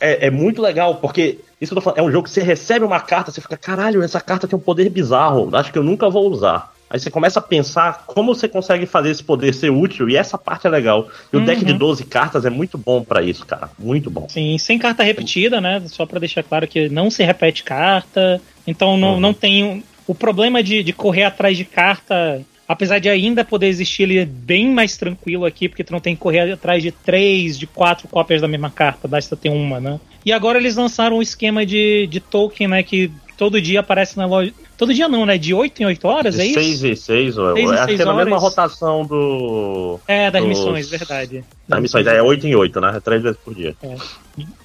é, 0.00 0.26
é 0.26 0.30
muito 0.30 0.60
legal, 0.60 0.96
porque 0.96 1.38
isso 1.60 1.72
que 1.72 1.78
eu 1.78 1.82
tô 1.82 1.84
falando, 1.84 1.98
é 1.98 2.02
um 2.02 2.10
jogo 2.10 2.24
que 2.24 2.30
você 2.30 2.42
recebe 2.42 2.84
uma 2.84 3.00
carta, 3.00 3.30
você 3.30 3.40
fica, 3.40 3.56
caralho, 3.56 4.02
essa 4.02 4.20
carta 4.20 4.48
tem 4.48 4.56
um 4.58 4.62
poder 4.62 4.88
bizarro, 4.90 5.48
acho 5.54 5.70
que 5.72 5.78
eu 5.78 5.82
nunca 5.84 6.08
vou 6.08 6.30
usar. 6.30 6.72
Aí 6.88 6.98
você 6.98 7.08
começa 7.10 7.38
a 7.38 7.42
pensar 7.42 8.02
como 8.06 8.34
você 8.34 8.48
consegue 8.48 8.84
fazer 8.84 9.10
esse 9.10 9.22
poder 9.22 9.54
ser 9.54 9.70
útil, 9.70 10.08
e 10.10 10.16
essa 10.16 10.36
parte 10.36 10.66
é 10.66 10.70
legal. 10.70 11.08
E 11.32 11.36
o 11.36 11.44
deck 11.44 11.64
de 11.64 11.70
Uhum. 11.72 11.78
12 11.78 12.04
cartas 12.04 12.44
é 12.44 12.50
muito 12.50 12.76
bom 12.76 13.04
pra 13.04 13.22
isso, 13.22 13.46
cara. 13.46 13.70
Muito 13.78 14.10
bom. 14.10 14.26
Sim, 14.28 14.58
sem 14.58 14.76
carta 14.76 15.04
repetida, 15.04 15.60
né? 15.60 15.80
Só 15.86 16.04
pra 16.04 16.18
deixar 16.18 16.42
claro 16.42 16.66
que 16.66 16.88
não 16.88 17.08
se 17.08 17.22
repete 17.22 17.62
carta. 17.62 18.40
Então 18.66 18.96
não, 18.96 19.14
Uhum. 19.14 19.20
não 19.20 19.32
tem. 19.32 19.84
O 20.04 20.14
problema 20.16 20.60
de, 20.64 20.82
de 20.82 20.92
correr 20.92 21.22
atrás 21.22 21.56
de 21.56 21.64
carta, 21.64 22.42
apesar 22.70 23.00
de 23.00 23.08
ainda 23.08 23.44
poder 23.44 23.66
existir, 23.66 24.04
ele 24.04 24.18
é 24.18 24.24
bem 24.24 24.70
mais 24.70 24.96
tranquilo 24.96 25.44
aqui, 25.44 25.68
porque 25.68 25.82
tu 25.82 25.92
não 25.92 25.98
tem 25.98 26.14
que 26.14 26.20
correr 26.20 26.52
atrás 26.52 26.80
de 26.80 26.92
três, 26.92 27.58
de 27.58 27.66
quatro 27.66 28.06
cópias 28.06 28.40
da 28.40 28.46
mesma 28.46 28.70
carta, 28.70 29.08
basta 29.08 29.36
ter 29.36 29.48
uma, 29.48 29.80
né? 29.80 29.98
E 30.24 30.32
agora 30.32 30.56
eles 30.56 30.76
lançaram 30.76 31.16
um 31.16 31.22
esquema 31.22 31.66
de, 31.66 32.06
de 32.06 32.20
token, 32.20 32.68
né? 32.68 32.82
Que 32.84 33.10
todo 33.36 33.60
dia 33.60 33.80
aparece 33.80 34.16
na 34.16 34.24
loja. 34.24 34.52
Todo 34.78 34.94
dia 34.94 35.08
não, 35.08 35.26
né? 35.26 35.36
De 35.36 35.52
8 35.52 35.82
em 35.82 35.86
8 35.86 36.06
horas, 36.06 36.38
é 36.38 36.42
De 36.42 36.50
isso? 36.50 36.60
6 36.60 36.84
em 36.84 36.94
6, 36.94 37.38
ou 37.38 37.54
Seis 37.54 37.68
em 37.68 37.72
acho 37.72 37.84
seis 37.86 37.96
que 37.96 38.02
é 38.02 38.04
na 38.04 38.14
mesma 38.14 38.38
rotação 38.38 39.04
do. 39.04 39.98
É, 40.06 40.30
das 40.30 40.44
missões, 40.44 40.88
verdade. 40.88 41.44
Das 41.66 41.80
missões, 41.80 42.06
é 42.06 42.22
8 42.22 42.46
em 42.46 42.54
8, 42.54 42.80
né? 42.80 42.92
É 42.96 43.00
3 43.00 43.20
vezes 43.20 43.38
por 43.44 43.52
dia. 43.52 43.74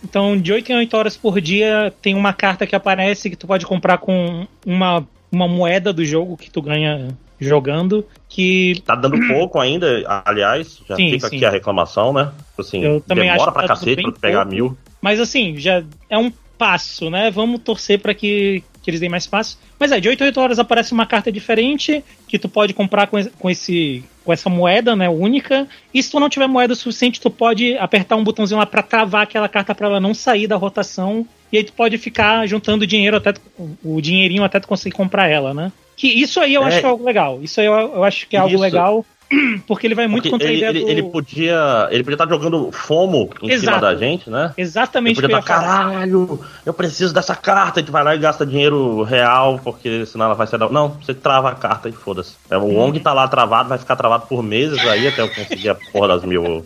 Então, 0.04 0.38
de 0.38 0.54
8 0.54 0.72
em 0.72 0.76
8 0.76 0.96
horas 0.96 1.18
por 1.18 1.42
dia, 1.42 1.92
tem 2.04 2.14
uma 2.14 2.34
carta 2.34 2.68
que 2.68 2.76
aparece 2.76 3.32
que 3.32 3.36
tu 3.36 3.48
pode 3.48 3.66
comprar 3.66 3.98
com 3.98 4.46
uma 4.64 5.04
uma 5.32 5.48
moeda 5.48 5.92
do 5.92 6.06
jogo 6.06 6.38
que 6.38 6.50
tu 6.50 6.62
ganha 6.62 7.10
jogando, 7.40 8.06
que 8.30 8.82
Tá 8.86 8.96
dando 8.96 9.18
pouco 9.28 9.60
ainda, 9.60 10.04
aliás, 10.26 10.80
já 10.88 10.96
Sim, 10.96 11.12
fica 11.12 11.30
sim. 11.30 11.36
aqui 11.36 11.46
a 11.46 11.50
reclamação, 11.50 12.14
né? 12.14 12.32
Assim, 12.58 12.84
Eu 12.84 13.02
também 13.02 13.26
demora 13.26 13.42
acho 13.42 13.46
que 13.46 13.54
pra 13.54 13.62
tá 13.64 13.68
cacete 13.68 14.02
pra 14.02 14.12
pegar 14.14 14.42
pouco. 14.42 14.54
mil. 14.56 14.78
Mas 15.02 15.20
assim, 15.20 15.58
já 15.58 15.84
é 16.10 16.18
um 16.18 16.32
passo, 16.58 17.10
né? 17.10 17.30
Vamos 17.32 17.62
torcer 17.62 18.00
para 18.00 18.14
que, 18.14 18.64
que 18.82 18.90
eles 18.90 19.00
deem 19.00 19.10
mais 19.10 19.26
fácil. 19.26 19.58
Mas 19.80 19.92
é, 19.92 20.00
de 20.00 20.08
8 20.08 20.24
a 20.24 20.26
8 20.28 20.40
horas 20.40 20.60
aparece 20.60 20.94
uma 20.94 21.06
carta 21.06 21.32
diferente 21.32 22.04
que 22.28 22.40
tu 22.40 22.48
pode 22.48 22.74
comprar 22.74 23.08
com, 23.08 23.24
com 23.24 23.50
esse 23.50 24.04
com 24.24 24.34
essa 24.34 24.50
moeda, 24.50 24.96
né, 24.96 25.08
única. 25.08 25.68
E 25.94 26.02
se 26.02 26.10
tu 26.10 26.20
não 26.20 26.28
tiver 26.28 26.48
moeda 26.48 26.74
suficiente, 26.74 27.22
tu 27.22 27.30
pode 27.30 27.78
apertar 27.78 28.16
um 28.16 28.24
botãozinho 28.24 28.60
lá 28.60 28.66
para 28.66 28.82
travar 28.82 29.22
aquela 29.22 29.48
carta 29.48 29.76
para 29.76 29.86
ela 29.86 30.00
não 30.00 30.16
sair 30.16 30.48
da 30.48 30.56
rotação. 30.56 31.28
E 31.56 31.58
aí 31.60 31.64
tu 31.64 31.72
pode 31.72 31.98
ficar 31.98 32.46
juntando 32.48 32.86
dinheiro 32.86 33.16
até 33.16 33.32
tu- 33.32 33.42
o 33.82 34.02
dinheirinho 34.02 34.44
até 34.44 34.60
tu 34.60 34.68
conseguir 34.68 34.94
comprar 34.94 35.30
ela, 35.30 35.54
né? 35.54 35.72
Que 35.96 36.06
isso 36.10 36.42
aí 36.42 36.54
eu 36.54 36.62
É. 36.64 36.68
acho 36.68 36.80
que 36.82 36.86
é 36.86 36.90
algo 36.90 37.06
legal. 37.06 37.40
Isso 37.42 37.62
aí 37.62 37.66
eu, 37.66 37.74
eu 37.74 38.04
acho 38.04 38.28
que 38.28 38.36
é 38.36 38.40
algo 38.40 38.54
Isso. 38.54 38.62
legal. 38.62 39.06
Porque 39.68 39.88
ele 39.88 39.96
vai 39.96 40.08
muito 40.08 40.24
Porque 40.24 40.32
contra 40.32 40.48
ele, 40.48 40.66
a 40.66 40.70
ideia 40.70 40.84
ele, 40.84 40.94
do... 40.94 41.00
ele 41.02 41.12
podia. 41.12 41.88
Ele 41.92 42.04
podia 42.04 42.16
estar 42.16 42.28
jogando 42.30 42.72
fomo 42.72 43.30
em 43.42 43.48
cima 43.50 43.54
Exato. 43.54 43.82
da 43.82 43.96
gente, 43.96 44.30
né? 44.30 44.54
Ele 44.58 44.66
Exatamente 44.68 45.16
que 45.16 45.22
podia 45.22 45.40
estar, 45.40 45.62
falar. 45.62 45.90
caralho, 45.92 46.40
eu 46.66 46.74
preciso 46.74 47.14
dessa 47.14 47.36
carta, 47.36 47.80
e 47.80 47.84
tu 47.84 47.92
vai 47.92 48.04
lá 48.04 48.16
e 48.16 48.20
gasta 48.20 48.46
dinheiro 48.46 49.04
real, 49.04 49.60
porque 49.64 50.06
senão 50.06 50.26
ela 50.26 50.36
vai 50.36 50.48
ser. 50.48 50.58
da- 50.58 50.70
Não, 50.70 50.90
você 50.90 51.14
trava 51.14 51.50
a 51.50 51.56
carta 51.56 51.90
e 51.90 51.92
foda-se. 51.92 52.36
É, 52.50 52.58
O 52.58 52.66
Wong 52.76 53.00
tá 53.00 53.14
lá 53.14 53.28
travado, 53.28 53.70
vai 53.70 53.78
ficar 53.78 53.96
travado 53.96 54.26
por 54.28 54.42
meses 54.44 54.80
aí 54.88 55.08
até 55.08 55.22
eu 55.22 55.30
conseguir 55.30 55.70
a 55.70 55.76
porra 55.76 56.08
das 56.10 56.24
mil. 56.24 56.64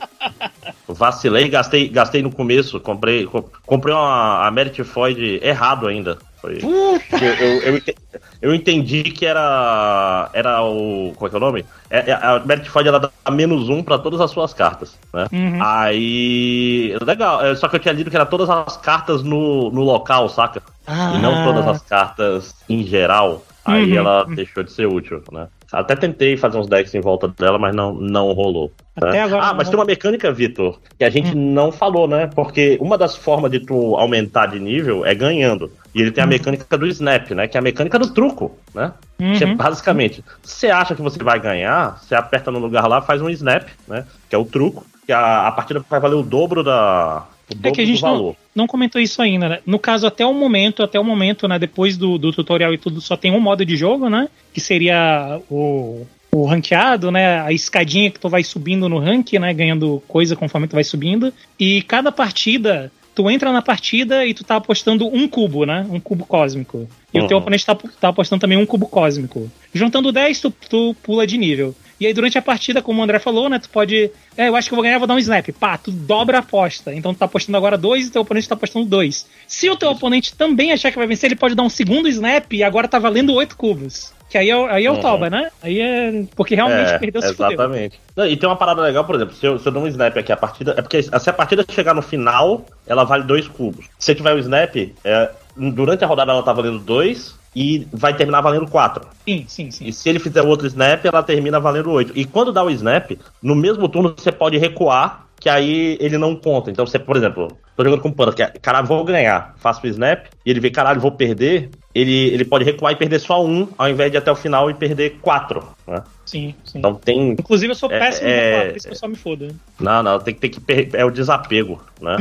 Vacilei, 0.88 1.48
gastei, 1.50 1.88
gastei 1.88 2.22
no 2.22 2.32
começo, 2.32 2.80
comprei, 2.80 3.26
com- 3.26 3.44
comprei 3.66 3.94
uma 3.94 4.46
a 4.46 4.52
Merit 4.52 4.82
Void 4.82 5.40
errado 5.44 5.88
ainda. 5.88 6.18
Foi, 6.42 6.58
eu, 6.62 7.34
eu, 7.48 7.62
eu, 7.64 7.78
ente- 7.78 7.96
eu 8.42 8.56
entendi 8.56 9.04
que 9.04 9.26
era. 9.26 10.30
Era 10.34 10.62
o. 10.64 11.14
Como 11.16 11.28
é 11.28 11.30
que 11.30 11.36
é 11.36 11.38
o 11.38 11.42
nome? 11.42 11.66
É, 11.90 12.12
é- 12.12 12.14
a 12.14 12.40
Merit 12.46 12.70
Void 12.70 12.88
ela 12.88 13.00
dá 13.00 13.12
menos 13.32 13.68
um 13.68 13.84
pra 13.84 13.98
todas 13.98 14.22
as 14.22 14.32
suas 14.32 14.54
cartas, 14.54 14.98
né? 15.14 15.28
Uhum. 15.34 15.60
Aí. 15.62 16.96
Legal, 17.06 17.46
é, 17.46 17.56
só 17.56 17.68
que 17.68 17.76
eu 17.76 17.80
tinha 17.80 17.94
lido 17.94 18.10
que 18.10 18.16
era 18.16 18.26
todas 18.26 18.50
as 18.50 18.78
cartas 18.78 19.22
no, 19.24 19.70
no 19.72 19.82
local, 19.84 20.30
saca? 20.30 20.62
Ah. 20.88 21.14
E 21.16 21.22
não 21.22 21.44
todas 21.44 21.68
as 21.68 21.82
cartas 21.84 22.56
em 22.70 22.84
geral. 22.84 23.44
Aí 23.66 23.92
Uhum. 23.92 23.98
ela 23.98 24.24
deixou 24.26 24.64
de 24.64 24.72
ser 24.72 24.88
útil, 24.88 25.22
né? 25.32 25.48
Até 25.72 25.96
tentei 25.96 26.36
fazer 26.36 26.58
uns 26.58 26.68
decks 26.68 26.94
em 26.96 27.02
volta 27.02 27.28
dela, 27.28 27.60
mas 27.60 27.76
não, 27.76 27.94
não 27.94 28.32
rolou. 28.34 28.72
né? 29.00 29.22
Agora 29.22 29.44
ah, 29.44 29.54
mas 29.54 29.68
não. 29.68 29.72
tem 29.72 29.80
uma 29.80 29.86
mecânica, 29.86 30.32
Vitor, 30.32 30.80
que 30.98 31.04
a 31.04 31.10
gente 31.10 31.36
não 31.36 31.72
falou, 31.72 32.08
né? 32.08 32.28
Porque 32.28 32.78
uma 32.82 32.98
das 32.98 33.16
formas 33.16 33.52
de 33.52 33.60
tu 33.60 33.96
aumentar 33.96 34.48
de 34.48 34.60
nível 34.60 35.06
é 35.06 35.14
ganhando. 35.14 35.72
E 35.94 36.02
ele 36.02 36.12
tem 36.12 36.24
a 36.24 36.28
mecânica 36.28 36.78
do 36.78 36.88
snap, 36.88 37.32
né? 37.32 37.48
Que 37.48 37.58
é 37.58 37.60
a 37.60 37.64
mecânica 37.64 38.00
do 38.00 38.14
truco, 38.14 38.58
né? 38.74 38.94
Uhum. 39.20 39.34
Que 39.34 39.44
é 39.44 39.56
basicamente, 39.56 40.24
você 40.42 40.70
acha 40.70 40.96
que 40.96 41.02
você 41.02 41.22
vai 41.22 41.40
ganhar, 41.40 42.00
você 42.02 42.16
aperta 42.16 42.52
no 42.52 42.60
lugar 42.60 42.88
lá, 42.88 43.02
faz 43.02 43.22
um 43.22 43.30
snap, 43.30 43.68
né? 43.88 44.06
Que 44.28 44.36
é 44.36 44.38
o 44.38 44.46
truco, 44.46 44.86
que 45.06 45.12
a, 45.12 45.48
a 45.48 45.52
partida 45.52 45.84
vai 45.90 46.00
valer 46.00 46.16
o 46.16 46.24
dobro 46.24 46.64
da. 46.64 47.24
É 47.64 47.72
que 47.72 47.82
a 47.82 47.86
gente 47.86 48.02
não, 48.02 48.36
não 48.56 48.68
comentou 48.68 49.02
isso 49.02 49.22
ainda, 49.22 49.50
né? 49.50 49.60
No 49.66 49.80
caso, 49.80 50.06
até 50.06 50.26
o 50.26 50.34
momento, 50.34 50.84
até 50.84 51.00
o 51.00 51.04
momento, 51.04 51.48
né? 51.48 51.58
Depois 51.58 51.98
do, 51.98 52.18
do 52.18 52.32
tutorial 52.32 52.74
e 52.74 52.78
tudo, 52.78 53.02
só 53.02 53.16
tem 53.18 53.32
um 53.32 53.40
modo 53.40 53.66
de 53.66 53.76
jogo, 53.76 54.10
né? 54.10 54.28
Que 54.54 54.62
seria 54.62 55.40
o, 55.50 56.06
o 56.32 56.46
ranqueado, 56.46 57.12
né? 57.12 57.42
A 57.42 57.52
escadinha 57.52 58.12
que 58.12 58.20
tu 58.20 58.30
vai 58.30 58.44
subindo 58.44 58.88
no 58.88 59.00
rank, 59.00 59.34
né? 59.34 59.54
Ganhando 59.54 60.02
coisa 60.08 60.36
conforme 60.36 60.68
tu 60.68 60.74
vai 60.74 60.84
subindo. 60.84 61.34
E 61.60 61.82
cada 61.84 62.12
partida, 62.12 62.92
tu 63.16 63.30
entra 63.30 63.52
na 63.52 63.62
partida 63.62 64.26
e 64.26 64.34
tu 64.34 64.44
tá 64.44 64.58
apostando 64.58 65.08
um 65.08 65.28
cubo, 65.28 65.66
né? 65.66 65.86
Um 65.90 66.00
cubo 66.00 66.26
cósmico. 66.26 66.88
E 67.14 67.20
o 67.20 67.28
teu 67.28 67.38
Uhum. 67.38 67.42
oponente 67.42 67.66
tá, 67.66 67.76
tá 68.00 68.10
apostando 68.10 68.40
também 68.42 68.58
um 68.58 68.66
cubo 68.66 68.88
cósmico. 68.88 69.50
Juntando 69.74 70.12
10, 70.12 70.40
tu, 70.42 70.52
tu 70.70 70.96
pula 71.02 71.26
de 71.26 71.38
nível. 71.38 71.76
E 72.00 72.08
aí, 72.08 72.14
durante 72.14 72.38
a 72.38 72.42
partida, 72.42 72.82
como 72.82 73.02
o 73.02 73.04
André 73.04 73.20
falou, 73.20 73.50
né? 73.50 73.60
Tu 73.60 73.70
pode. 73.70 74.10
É, 74.38 74.48
eu 74.48 74.56
acho 74.56 74.70
que 74.70 74.74
eu 74.74 74.78
vou 74.78 74.84
ganhar, 74.84 74.98
vou 75.00 75.08
dar 75.08 75.16
um 75.16 75.20
snap. 75.20 75.50
Pá, 75.60 75.78
tu 75.78 75.92
dobra 75.92 76.38
a 76.38 76.40
aposta. 76.40 76.94
Então 76.94 77.14
tu 77.14 77.18
tá 77.20 77.26
apostando 77.26 77.58
agora 77.58 77.78
dois 77.78 78.08
e 78.08 78.12
teu 78.12 78.22
oponente 78.22 78.48
tá 78.48 78.56
apostando 78.56 78.86
dois. 78.86 79.28
Se 79.48 79.70
o 79.70 79.76
teu 79.76 79.90
oponente 79.92 80.34
também 80.34 80.72
achar 80.72 80.92
que 80.92 80.98
vai 80.98 81.08
vencer, 81.08 81.28
ele 81.30 81.36
pode 81.40 81.56
dar 81.56 81.64
um 81.64 81.70
segundo 81.70 82.08
snap 82.08 82.54
e 82.54 82.64
agora 82.64 82.88
tá 82.88 83.00
valendo 83.00 83.34
oito 83.34 83.58
cubos. 83.58 84.14
Que 84.30 84.38
aí 84.38 84.50
é, 84.50 84.56
o- 84.56 84.68
aí 84.68 84.86
é 84.86 84.92
o 84.92 84.94
Uhum. 84.94 85.02
toba, 85.02 85.30
né? 85.30 85.50
Aí 85.62 85.82
é. 85.82 86.24
Porque 86.36 86.54
realmente 86.56 86.94
É, 86.94 87.00
perdeu 87.00 87.22
se. 87.22 87.30
Exatamente. 87.30 88.00
Não, 88.16 88.26
E 88.28 88.38
tem 88.38 88.48
uma 88.48 88.56
parada 88.56 88.82
legal, 88.82 89.04
por 89.04 89.16
exemplo, 89.16 89.34
se 89.36 89.46
eu, 89.46 89.58
se 89.60 89.68
eu 89.68 89.72
dou 89.72 89.84
um 89.84 89.88
snap 89.88 90.16
aqui, 90.18 90.32
a 90.32 90.38
partida. 90.38 90.76
É 90.78 90.82
porque 90.82 91.02
se 91.02 91.30
a 91.30 91.34
partida 91.34 91.66
chegar 91.70 91.94
no 91.96 92.02
final, 92.02 92.66
ela 92.88 93.04
vale 93.04 93.24
dois 93.24 93.48
cubos. 93.48 93.88
Se 93.98 94.14
tiver 94.16 94.34
o 94.36 94.40
snap, 94.40 94.76
é, 95.04 95.32
durante 95.58 96.04
a 96.04 96.08
rodada 96.08 96.32
ela 96.32 96.44
tá 96.44 96.54
valendo 96.54 96.80
dois 96.80 97.39
e 97.56 97.88
vai 97.92 98.16
terminar 98.16 98.42
valendo 98.42 98.68
quatro. 98.68 99.08
Sim, 99.28 99.46
sim, 99.48 99.72
sim. 99.72 99.86
E 99.88 99.94
se 99.94 100.08
ele 100.10 100.20
fizer 100.20 100.42
outro 100.42 100.68
snap, 100.68 101.06
ela 101.06 101.24
termina 101.24 101.60
valendo 101.60 101.92
oito. 101.92 102.14
E 102.16 102.26
quando 102.26 102.52
dá 102.52 102.64
o 102.64 102.70
snap, 102.70 103.12
no 103.42 103.56
mesmo 103.56 103.88
turno 103.90 104.14
você 104.18 104.32
pode 104.32 104.58
recuar, 104.58 105.28
que 105.40 105.50
aí 105.50 105.98
ele 106.00 106.18
não 106.18 106.36
conta. 106.36 106.70
Então 106.70 106.86
você, 106.86 107.00
por 107.00 107.16
exemplo, 107.16 107.58
tô 107.76 107.84
jogando 107.84 108.02
com 108.02 108.10
o 108.10 108.14
Panda, 108.14 108.34
que 108.34 108.44
é, 108.44 108.48
caralho, 108.62 108.88
vou 108.88 109.04
ganhar, 109.04 109.56
faço 109.58 109.86
o 109.86 109.88
snap, 109.90 110.26
e 110.46 110.50
ele 110.50 110.60
vê, 110.60 110.70
caralho, 110.70 111.00
vou 111.00 111.12
perder. 111.12 111.70
Ele, 111.96 112.28
ele 112.28 112.46
pode 112.46 112.64
recuar 112.64 112.94
e 112.94 112.96
perder 112.96 113.20
só 113.20 113.44
um, 113.44 113.68
ao 113.78 113.90
invés 113.90 114.12
de 114.12 114.18
ir 114.18 114.20
até 114.20 114.32
o 114.32 114.36
final 114.36 114.70
e 114.70 114.74
perder 114.74 115.18
quatro. 115.22 115.68
Né? 115.88 116.04
Sim, 116.26 116.54
sim. 116.64 116.80
Então 116.80 116.94
tem 116.94 117.32
Inclusive, 117.32 117.72
eu 117.72 117.76
sou 117.76 117.92
É, 117.92 118.00
péssimo 118.00 118.28
é- 118.30 118.52
recuar, 118.52 118.68
por 118.68 118.78
isso 118.78 118.88
que 118.88 118.94
eu 118.94 118.98
só 118.98 119.08
me 119.08 119.16
foda. 119.16 119.56
Não, 119.80 120.04
não, 120.04 120.20
tem 120.20 120.34
que 120.36 120.40
ter 120.62 120.86
que. 120.86 120.98
É 120.98 121.04
o 121.04 121.10
desapego, 121.10 121.82
né? 122.00 122.18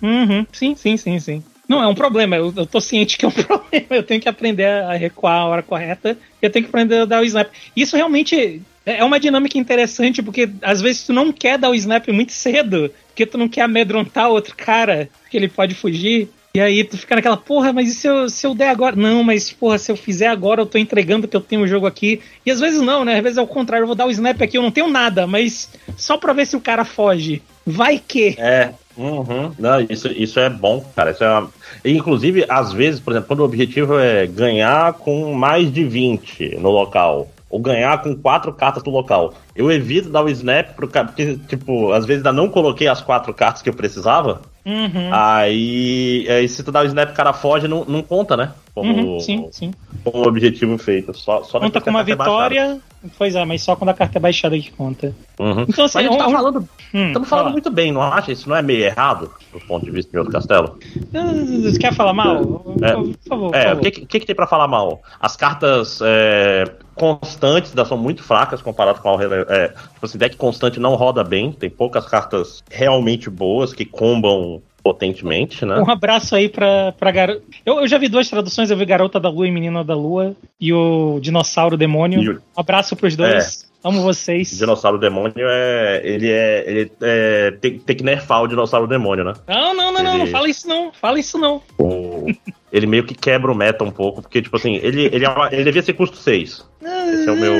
Uhum, 0.00 0.46
sim, 0.52 0.76
sim, 0.76 0.96
sim, 0.96 1.18
sim. 1.18 1.42
Não, 1.68 1.82
é 1.82 1.86
um 1.86 1.94
problema. 1.94 2.34
Eu, 2.36 2.52
eu 2.56 2.66
tô 2.66 2.80
ciente 2.80 3.18
que 3.18 3.24
é 3.24 3.28
um 3.28 3.32
problema. 3.32 3.86
Eu 3.90 4.02
tenho 4.02 4.20
que 4.20 4.28
aprender 4.28 4.64
a 4.64 4.94
recuar 4.94 5.40
a 5.40 5.46
hora 5.46 5.62
correta. 5.62 6.16
Eu 6.40 6.50
tenho 6.50 6.64
que 6.64 6.70
aprender 6.70 7.02
a 7.02 7.04
dar 7.04 7.20
o 7.20 7.24
snap. 7.24 7.50
Isso 7.76 7.94
realmente 7.94 8.62
é 8.86 9.04
uma 9.04 9.20
dinâmica 9.20 9.58
interessante, 9.58 10.22
porque 10.22 10.48
às 10.62 10.80
vezes 10.80 11.04
tu 11.04 11.12
não 11.12 11.30
quer 11.30 11.58
dar 11.58 11.68
o 11.68 11.74
snap 11.74 12.08
muito 12.08 12.32
cedo, 12.32 12.90
porque 13.08 13.26
tu 13.26 13.36
não 13.36 13.46
quer 13.46 13.62
amedrontar 13.62 14.30
outro 14.30 14.54
cara, 14.56 15.10
porque 15.22 15.36
ele 15.36 15.48
pode 15.48 15.74
fugir. 15.74 16.30
E 16.54 16.60
aí 16.60 16.82
tu 16.82 16.96
fica 16.96 17.14
naquela, 17.14 17.36
porra, 17.36 17.72
mas 17.72 17.90
e 17.90 17.94
se 17.94 18.08
eu, 18.08 18.30
se 18.30 18.46
eu 18.46 18.54
der 18.54 18.70
agora? 18.70 18.96
Não, 18.96 19.22
mas 19.22 19.52
porra, 19.52 19.76
se 19.76 19.92
eu 19.92 19.96
fizer 19.96 20.28
agora, 20.28 20.62
eu 20.62 20.66
tô 20.66 20.78
entregando 20.78 21.28
que 21.28 21.36
eu 21.36 21.40
tenho 21.40 21.62
o 21.62 21.68
jogo 21.68 21.86
aqui. 21.86 22.20
E 22.44 22.50
às 22.50 22.58
vezes 22.58 22.80
não, 22.80 23.04
né? 23.04 23.16
Às 23.16 23.22
vezes 23.22 23.38
é 23.38 23.42
o 23.42 23.46
contrário, 23.46 23.82
eu 23.82 23.86
vou 23.86 23.94
dar 23.94 24.06
o 24.06 24.10
snap 24.10 24.40
aqui, 24.40 24.56
eu 24.56 24.62
não 24.62 24.70
tenho 24.70 24.88
nada, 24.88 25.26
mas 25.26 25.68
só 25.96 26.16
pra 26.16 26.32
ver 26.32 26.46
se 26.46 26.56
o 26.56 26.60
cara 26.60 26.84
foge. 26.84 27.42
Vai 27.66 27.98
que. 27.98 28.34
É. 28.38 28.72
Uhum. 28.98 29.52
Não, 29.56 29.80
isso, 29.88 30.08
isso 30.08 30.40
é 30.40 30.50
bom, 30.50 30.84
cara. 30.94 31.12
Isso 31.12 31.22
é 31.22 31.30
uma... 31.30 31.48
Inclusive, 31.84 32.44
às 32.48 32.72
vezes, 32.72 32.98
por 32.98 33.12
exemplo, 33.12 33.28
quando 33.28 33.40
o 33.40 33.44
objetivo 33.44 33.98
é 33.98 34.26
ganhar 34.26 34.92
com 34.94 35.32
mais 35.32 35.72
de 35.72 35.84
20 35.84 36.56
no 36.58 36.70
local. 36.70 37.28
Ou 37.48 37.60
ganhar 37.60 38.02
com 38.02 38.14
quatro 38.14 38.52
cartas 38.52 38.82
no 38.82 38.90
local. 38.90 39.32
Eu 39.56 39.70
evito 39.70 40.10
dar 40.10 40.22
o 40.22 40.28
snap 40.28 40.74
pro 40.74 40.88
cara, 40.88 41.06
porque, 41.06 41.38
tipo, 41.48 41.92
às 41.92 42.04
vezes 42.04 42.26
ainda 42.26 42.36
não 42.38 42.48
coloquei 42.48 42.88
as 42.88 43.00
quatro 43.00 43.32
cartas 43.32 43.62
que 43.62 43.70
eu 43.70 43.74
precisava. 43.74 44.42
Uhum. 44.68 45.08
Aí, 45.12 46.26
aí 46.28 46.46
se 46.48 46.62
tu 46.62 46.70
dá 46.70 46.82
o 46.82 46.84
snap, 46.84 47.10
o 47.10 47.14
cara 47.14 47.32
foge, 47.32 47.66
não, 47.66 47.84
não 47.86 48.02
conta, 48.02 48.36
né? 48.36 48.52
Como, 48.74 48.92
Uhum, 49.14 49.20
sim, 49.20 49.48
sim. 49.50 49.70
como 50.04 50.26
objetivo 50.28 50.76
feito. 50.76 51.14
Só, 51.16 51.42
só 51.42 51.58
Conta 51.58 51.80
com 51.80 51.88
uma 51.90 52.00
é 52.00 52.04
baixada. 52.04 52.24
vitória. 52.24 52.80
Pois 53.16 53.34
é, 53.34 53.44
mas 53.44 53.62
só 53.62 53.74
quando 53.76 53.90
a 53.90 53.94
carta 53.94 54.18
é 54.18 54.20
baixada 54.20 54.58
que 54.58 54.70
conta. 54.72 55.14
Uhum. 55.38 55.64
Então, 55.68 55.84
assim, 55.86 55.98
Mas 55.98 56.06
a 56.06 56.10
gente 56.10 56.14
é 56.14 56.18
tá 56.18 56.26
um- 56.28 56.32
falando, 56.32 56.68
Hum, 56.92 57.06
estamos 57.06 57.28
falando 57.28 57.44
fala. 57.44 57.50
muito 57.52 57.70
bem, 57.70 57.92
não 57.92 58.02
acha? 58.02 58.30
Isso 58.32 58.48
não 58.48 58.56
é 58.56 58.62
meio 58.62 58.84
errado, 58.84 59.30
do 59.52 59.60
ponto 59.60 59.84
de 59.84 59.90
vista 59.90 60.10
de 60.10 60.18
outro 60.18 60.32
castelo? 60.32 60.78
Ah, 61.14 61.78
Quer 61.80 61.92
falar 61.94 62.12
mal? 62.12 62.36
É. 62.82 62.92
Por 62.92 63.14
favor. 63.28 63.50
por 63.52 63.56
É, 63.56 63.72
o 63.72 63.78
que, 63.80 63.90
que 63.90 64.20
que 64.20 64.26
tem 64.26 64.36
pra 64.36 64.46
falar 64.46 64.68
mal? 64.68 65.00
As 65.20 65.34
cartas 65.36 66.00
é, 66.02 66.64
constantes 66.98 67.70
ainda 67.70 67.84
são 67.84 67.96
muito 67.96 68.22
fracas 68.22 68.60
comparado 68.60 69.00
com 69.00 69.08
a 69.08 69.24
é, 69.48 69.68
Tipo 69.68 70.06
assim, 70.06 70.18
deck 70.18 70.36
constante 70.36 70.80
não 70.80 70.94
roda 70.94 71.24
bem, 71.24 71.52
tem 71.52 71.70
poucas 71.70 72.06
cartas 72.06 72.62
realmente 72.70 73.30
boas 73.30 73.72
que 73.72 73.84
combam 73.84 74.60
potentemente, 74.82 75.66
né? 75.66 75.78
Um 75.80 75.90
abraço 75.90 76.34
aí 76.34 76.48
pra, 76.48 76.92
pra 76.92 77.10
garota. 77.10 77.42
Eu, 77.64 77.80
eu 77.80 77.88
já 77.88 77.98
vi 77.98 78.08
duas 78.08 78.28
traduções, 78.28 78.70
eu 78.70 78.76
vi 78.76 78.86
Garota 78.86 79.20
da 79.20 79.28
Lua 79.28 79.46
e 79.46 79.50
Menina 79.50 79.84
da 79.84 79.94
Lua 79.94 80.34
e 80.60 80.72
o 80.72 81.18
Dinossauro 81.20 81.76
Demônio. 81.76 82.40
Um 82.56 82.60
abraço 82.60 82.96
pros 82.96 83.14
dois. 83.14 83.67
Amo 83.84 84.02
vocês. 84.02 84.50
Dinossauro 84.58 84.98
Demônio 84.98 85.32
é. 85.48 86.00
Ele 86.04 86.28
é. 86.30 86.64
Ele 86.66 86.92
é. 87.00 87.50
Tem, 87.60 87.78
tem 87.78 87.96
que 87.96 88.02
nerfar 88.02 88.42
o 88.42 88.48
Dinossauro 88.48 88.86
Demônio, 88.88 89.24
né? 89.24 89.34
Não, 89.46 89.72
não, 89.74 89.92
não, 89.92 90.02
não, 90.02 90.18
não 90.18 90.22
Ele- 90.24 90.32
fala 90.32 90.48
isso 90.48 90.66
não. 90.68 90.92
Fala 90.92 91.18
isso 91.20 91.38
não. 91.38 91.62
O- 91.78 92.26
ele 92.72 92.86
meio 92.86 93.04
que 93.04 93.14
quebra 93.14 93.50
o 93.50 93.54
meta 93.54 93.84
um 93.84 93.90
pouco, 93.90 94.20
porque, 94.20 94.42
tipo 94.42 94.56
assim, 94.56 94.74
ele, 94.82 95.06
ele, 95.12 95.24
é 95.24 95.28
uma- 95.28 95.48
ele 95.52 95.64
devia 95.64 95.80
ser 95.82 95.92
custo 95.94 96.16
6. 96.16 96.66
Esse 96.82 97.28
é 97.28 97.32
o 97.32 97.36
meu. 97.36 97.54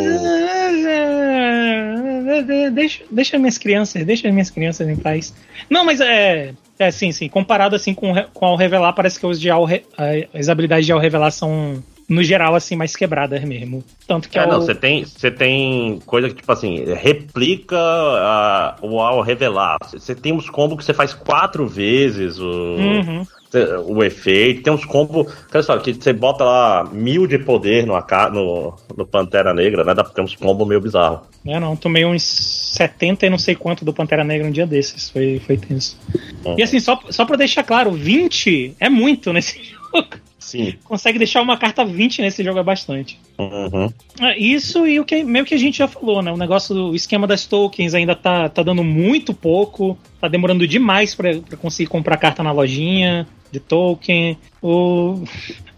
Deixa, 2.72 3.04
deixa 3.10 3.38
minhas 3.38 3.58
crianças, 3.58 4.04
deixa 4.04 4.30
minhas 4.30 4.50
crianças 4.50 4.88
em 4.88 4.96
paz. 4.96 5.34
Não, 5.68 5.84
mas 5.84 6.00
é. 6.00 6.52
É, 6.78 6.90
sim, 6.90 7.10
sim. 7.10 7.28
Comparado 7.28 7.74
assim 7.74 7.92
com, 7.94 8.12
com 8.32 8.46
ao 8.46 8.56
revelar, 8.56 8.92
parece 8.92 9.18
que 9.18 9.26
os 9.26 9.40
de 9.40 9.50
ao 9.50 9.64
re- 9.64 9.84
as 10.32 10.48
habilidades 10.48 10.86
de 10.86 10.92
ao 10.92 10.98
revelar 11.00 11.30
são 11.32 11.82
no 12.08 12.22
geral, 12.22 12.54
assim, 12.54 12.74
mais 12.74 12.96
quebradas 12.96 13.42
mesmo. 13.44 13.84
Tanto 14.06 14.28
que 14.28 14.38
é, 14.38 14.42
É, 14.42 14.46
não, 14.46 14.58
o... 14.58 14.62
você 14.62 14.74
tem, 14.74 15.04
você 15.04 15.30
tem 15.30 15.98
coisa 16.06 16.28
que, 16.28 16.36
tipo 16.36 16.50
assim, 16.50 16.84
replica 16.94 17.76
a- 17.78 18.76
o 18.80 18.98
ao 19.00 19.20
revelar. 19.20 19.76
Você 19.92 20.14
tem 20.14 20.32
uns 20.32 20.48
combos 20.48 20.78
que 20.78 20.84
você 20.84 20.94
faz 20.94 21.12
quatro 21.12 21.66
vezes 21.66 22.38
o, 22.38 22.46
Uhum. 22.50 23.26
o 23.86 24.02
efeito. 24.02 24.62
Tem 24.62 24.72
uns 24.72 24.84
combos, 24.86 25.30
história, 25.54 25.82
que 25.82 25.92
você 25.92 26.12
bota 26.12 26.44
lá 26.44 26.88
mil 26.90 27.26
de 27.26 27.38
poder 27.38 27.86
no, 27.86 27.94
no, 28.32 28.74
no 28.96 29.06
Pantera 29.06 29.52
Negra, 29.52 29.84
né? 29.84 29.94
Dá 29.94 30.02
pra 30.02 30.12
ter 30.12 30.22
uns 30.22 30.34
combos 30.34 30.66
meio 30.66 30.80
bizarros. 30.80 31.20
É, 31.46 31.58
não, 31.60 31.76
tomei 31.76 32.04
uns 32.06 32.22
70 32.22 33.26
e 33.26 33.30
não 33.30 33.38
sei 33.38 33.54
quanto 33.54 33.84
do 33.84 33.92
Pantera 33.92 34.24
Negra 34.24 34.46
um 34.46 34.50
dia 34.50 34.66
desses. 34.66 35.10
Foi, 35.10 35.40
foi 35.46 35.56
tenso. 35.56 35.96
Uhum. 36.44 36.56
E 36.58 36.62
assim, 36.62 36.80
só, 36.80 36.98
só 37.10 37.24
pra 37.24 37.36
deixar 37.36 37.62
claro, 37.64 37.90
20 37.92 38.74
é 38.80 38.88
muito 38.88 39.32
nesse 39.32 39.60
jogo. 39.92 40.08
Sim. 40.48 40.74
Consegue 40.82 41.18
deixar 41.18 41.42
uma 41.42 41.58
carta 41.58 41.84
20 41.84 42.22
nesse 42.22 42.42
jogo 42.42 42.58
é 42.58 42.62
bastante. 42.62 43.18
Uhum. 43.38 43.92
É, 44.18 44.38
Isso 44.38 44.86
e 44.86 44.98
o 44.98 45.04
que 45.04 45.22
meio 45.22 45.44
que 45.44 45.54
a 45.54 45.58
gente 45.58 45.76
já 45.76 45.86
falou, 45.86 46.22
né? 46.22 46.32
O 46.32 46.38
negócio 46.38 46.74
do 46.74 46.94
esquema 46.94 47.26
das 47.26 47.44
tokens 47.44 47.92
ainda 47.92 48.14
tá, 48.14 48.48
tá 48.48 48.62
dando 48.62 48.82
muito 48.82 49.34
pouco, 49.34 49.98
tá 50.18 50.26
demorando 50.26 50.66
demais 50.66 51.14
pra 51.14 51.34
pra 51.34 51.58
conseguir 51.58 51.90
comprar 51.90 52.16
carta 52.16 52.42
na 52.42 52.50
lojinha 52.50 53.26
de 53.52 53.60
token. 53.60 54.38
O, 54.62 55.22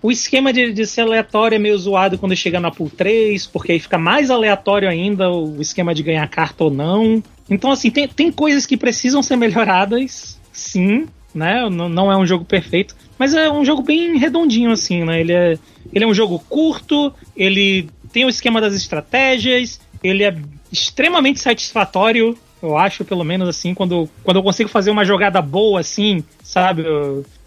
o 0.00 0.10
esquema 0.12 0.52
de, 0.52 0.72
de 0.72 0.86
ser 0.86 1.00
aleatório 1.00 1.56
é 1.56 1.58
meio 1.58 1.76
zoado 1.76 2.16
quando 2.16 2.36
chega 2.36 2.60
na 2.60 2.70
pool 2.70 2.90
3, 2.90 3.46
porque 3.48 3.72
aí 3.72 3.80
fica 3.80 3.98
mais 3.98 4.30
aleatório 4.30 4.88
ainda 4.88 5.30
o 5.30 5.60
esquema 5.60 5.92
de 5.92 6.04
ganhar 6.04 6.28
carta 6.28 6.64
ou 6.64 6.70
não. 6.70 7.20
Então, 7.48 7.72
assim, 7.72 7.90
tem, 7.90 8.06
tem 8.06 8.30
coisas 8.30 8.66
que 8.66 8.76
precisam 8.76 9.20
ser 9.20 9.34
melhoradas, 9.36 10.40
sim, 10.52 11.08
né? 11.34 11.68
Não, 11.68 11.88
não 11.88 12.12
é 12.12 12.16
um 12.16 12.26
jogo 12.26 12.44
perfeito, 12.44 12.94
mas 13.20 13.34
é 13.34 13.50
um 13.50 13.62
jogo 13.62 13.82
bem 13.82 14.16
redondinho, 14.16 14.70
assim, 14.70 15.04
né? 15.04 15.20
Ele 15.20 15.32
é, 15.34 15.58
ele 15.92 16.04
é 16.04 16.08
um 16.08 16.14
jogo 16.14 16.38
curto, 16.48 17.12
ele 17.36 17.86
tem 18.10 18.24
o 18.24 18.30
esquema 18.30 18.62
das 18.62 18.74
estratégias, 18.74 19.78
ele 20.02 20.24
é 20.24 20.34
extremamente 20.72 21.38
satisfatório, 21.38 22.34
eu 22.62 22.78
acho, 22.78 23.04
pelo 23.04 23.22
menos 23.22 23.46
assim, 23.46 23.74
quando, 23.74 24.08
quando 24.24 24.38
eu 24.38 24.42
consigo 24.42 24.70
fazer 24.70 24.90
uma 24.90 25.04
jogada 25.04 25.42
boa, 25.42 25.80
assim, 25.80 26.24
sabe? 26.42 26.82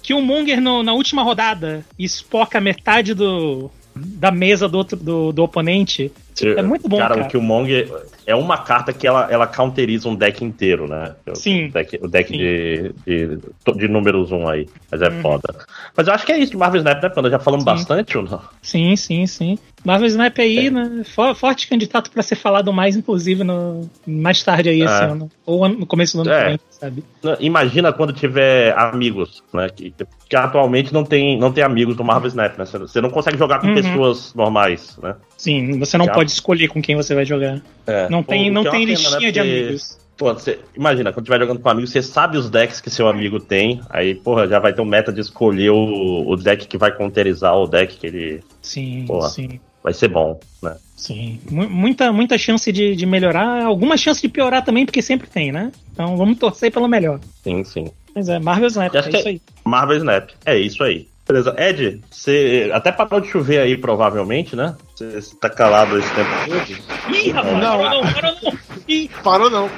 Que 0.03 0.13
o 0.13 0.21
Monger 0.21 0.61
no- 0.61 0.83
na 0.83 0.93
última 0.93 1.23
rodada 1.23 1.83
espoca 1.97 2.61
metade 2.61 3.15
do, 3.15 3.71
da 3.95 4.31
mesa 4.31 4.67
do, 4.67 4.77
outro, 4.77 4.97
do, 4.97 5.31
do 5.31 5.43
oponente. 5.43 6.11
É 6.41 6.61
muito 6.63 6.89
bom, 6.89 6.97
cara. 6.97 7.13
cara. 7.15 7.27
o 7.27 7.29
Killmonger 7.29 7.91
é 8.25 8.33
uma 8.35 8.57
carta 8.57 8.91
que 8.91 9.05
ela, 9.05 9.27
ela 9.29 9.45
counteriza 9.45 10.09
um 10.09 10.15
deck 10.15 10.43
inteiro, 10.43 10.87
né? 10.87 11.13
O 11.27 11.35
Sim. 11.35 11.69
deck, 11.69 11.99
o 12.01 12.07
deck 12.07 12.31
de, 12.35 12.91
de, 13.05 13.37
de 13.77 13.87
números 13.87 14.31
1 14.31 14.47
aí. 14.47 14.67
Mas 14.91 15.01
é 15.01 15.09
Uhum. 15.09 15.21
foda. 15.21 15.55
Mas 15.95 16.07
eu 16.07 16.13
acho 16.13 16.25
que 16.25 16.31
é 16.31 16.39
isso 16.39 16.51
de 16.51 16.57
Marvel 16.57 16.79
Snap, 16.79 17.03
né, 17.03 17.09
Panda? 17.09 17.29
Já 17.29 17.37
falamos 17.37 17.63
Sim. 17.63 17.71
bastante 17.71 18.17
ou 18.17 18.23
não? 18.23 18.41
Sim, 18.63 18.95
sim, 18.95 19.27
sim. 19.27 19.59
Marvel 19.85 20.07
Snap 20.07 20.39
aí, 20.39 20.67
É. 20.67 20.71
né? 20.71 21.03
fo- 21.05 21.35
Forte 21.35 21.67
candidato 21.67 22.09
pra 22.09 22.23
ser 22.23 22.35
falado 22.35 22.73
mais, 22.73 22.95
inclusive, 22.95 23.43
no, 23.43 23.87
mais 24.07 24.41
tarde 24.41 24.69
aí 24.69 24.81
esse 24.81 24.91
É. 25.01 25.05
ano. 25.05 25.29
Ou 25.45 25.67
no 25.69 25.85
começo 25.85 26.17
do 26.17 26.21
ano 26.21 26.31
É. 26.31 26.43
que 26.43 26.49
vem, 26.49 26.59
sabe? 26.71 27.03
Imagina 27.39 27.93
quando 27.93 28.11
tiver 28.11 28.75
amigos, 28.77 29.43
né? 29.53 29.69
Que, 29.69 29.93
que 30.29 30.35
atualmente 30.35 30.91
não 30.91 31.03
tem, 31.03 31.37
não 31.37 31.51
tem 31.51 31.63
amigos 31.63 31.95
do 31.95 32.03
Marvel 32.03 32.27
Snap, 32.29 32.57
né? 32.57 32.65
Você- 32.65 32.99
não 33.01 33.11
consegue 33.11 33.37
jogar 33.37 33.59
com 33.59 33.67
Uhum. 33.67 33.75
pessoas 33.75 34.33
normais, 34.33 34.97
né? 35.03 35.15
Sim, 35.37 35.77
você 35.77 35.95
não 35.97 36.05
Já. 36.05 36.13
pode 36.13 36.31
escolher 36.31 36.69
com 36.69 36.81
quem 36.81 36.95
você 36.95 37.13
vai 37.13 37.25
jogar. 37.25 37.61
É. 37.85 38.09
Não 38.09 38.23
tem, 38.23 38.49
O 38.49 38.53
não 38.53 38.61
é 38.61 38.71
tem 38.71 38.79
pena, 38.87 38.91
listinha 38.91 39.19
né? 39.19 39.31
de 39.31 39.39
amigos. 39.39 39.99
Pô, 40.17 40.33
você, 40.33 40.59
imagina, 40.75 41.11
quando 41.11 41.25
estiver 41.25 41.39
jogando 41.39 41.59
com 41.59 41.69
amigos, 41.69 41.89
você 41.91 42.01
sabe 42.01 42.37
os 42.37 42.49
decks 42.49 42.79
que 42.79 42.89
seu 42.89 43.07
amigo 43.07 43.39
tem, 43.39 43.81
aí, 43.89 44.13
porra, 44.13 44.47
já 44.47 44.59
vai 44.59 44.71
ter 44.71 44.81
um 44.81 44.85
meta 44.85 45.11
de 45.11 45.19
escolher 45.21 45.71
o, 45.71 46.27
o 46.29 46.35
deck 46.35 46.67
que 46.67 46.77
vai 46.77 46.91
counterizar 46.91 47.55
o 47.57 47.67
deck 47.67 47.97
que 47.97 48.07
ele 48.07 48.43
Sim, 48.61 49.05
Porra. 49.07 49.29
sim. 49.29 49.59
vai 49.83 49.91
ser 49.93 50.07
bom, 50.09 50.39
né? 50.61 50.75
Sim, 50.95 51.39
Mu- 51.49 51.69
muita, 51.69 52.13
muita 52.13 52.37
chance 52.37 52.71
de, 52.71 52.95
de 52.95 53.05
melhorar, 53.05 53.63
alguma 53.65 53.97
chance 53.97 54.21
de 54.21 54.29
piorar 54.29 54.63
também, 54.63 54.85
porque 54.85 55.01
sempre 55.01 55.27
tem, 55.27 55.51
né? 55.51 55.71
Então 55.91 56.15
vamos 56.15 56.37
torcer 56.37 56.71
pelo 56.71 56.87
melhor. 56.87 57.19
Sim, 57.43 57.63
sim. 57.63 57.87
Mas 58.15 58.29
é, 58.29 58.37
Marvel 58.39 58.67
Snap, 58.67 58.93
é 58.95 59.09
isso 59.17 59.27
aí. 59.27 59.41
Marvel 59.65 59.97
Snap, 59.97 60.29
é 60.45 60.57
isso 60.57 60.83
aí. 60.83 61.07
Beleza, 61.27 61.55
Ed, 61.57 62.01
você 62.11 62.69
até 62.73 62.91
parou 62.91 63.21
de 63.21 63.29
chover 63.29 63.59
aí, 63.59 63.77
provavelmente, 63.77 64.55
né? 64.57 64.75
Você 64.93 65.21
você 65.21 65.35
tá 65.37 65.49
calado 65.49 65.97
esse 65.97 66.13
tempo 66.13 66.29
todo. 66.45 67.15
Ih, 67.15 67.31
rapaz, 67.31 67.57
Não. 67.57 67.77
parou 67.79 67.89
não, 68.03 68.13
parou 68.13 68.35
não. 68.43 68.53
Ih, 68.87 69.09
Parou 69.23 69.49
não. 69.49 69.69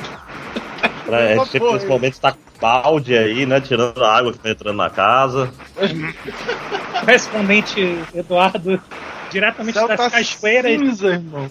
Sempre 1.05 1.59
porra. 1.59 1.73
nesse 1.73 1.85
momento 1.87 2.19
tá 2.19 2.31
com 2.31 2.37
balde 2.59 3.17
aí, 3.17 3.45
né? 3.45 3.61
Tirando 3.61 4.03
a 4.03 4.17
água 4.17 4.31
que 4.33 4.39
tá 4.39 4.49
entrando 4.49 4.77
na 4.77 4.89
casa. 4.89 5.49
correspondente 7.01 7.99
Eduardo, 8.13 8.81
diretamente 9.31 9.77
Céu 9.77 9.87
das 9.87 9.97
tá 9.99 10.09
cachoeiras. 10.09 10.71
cinza, 10.79 11.07
irmão. 11.09 11.49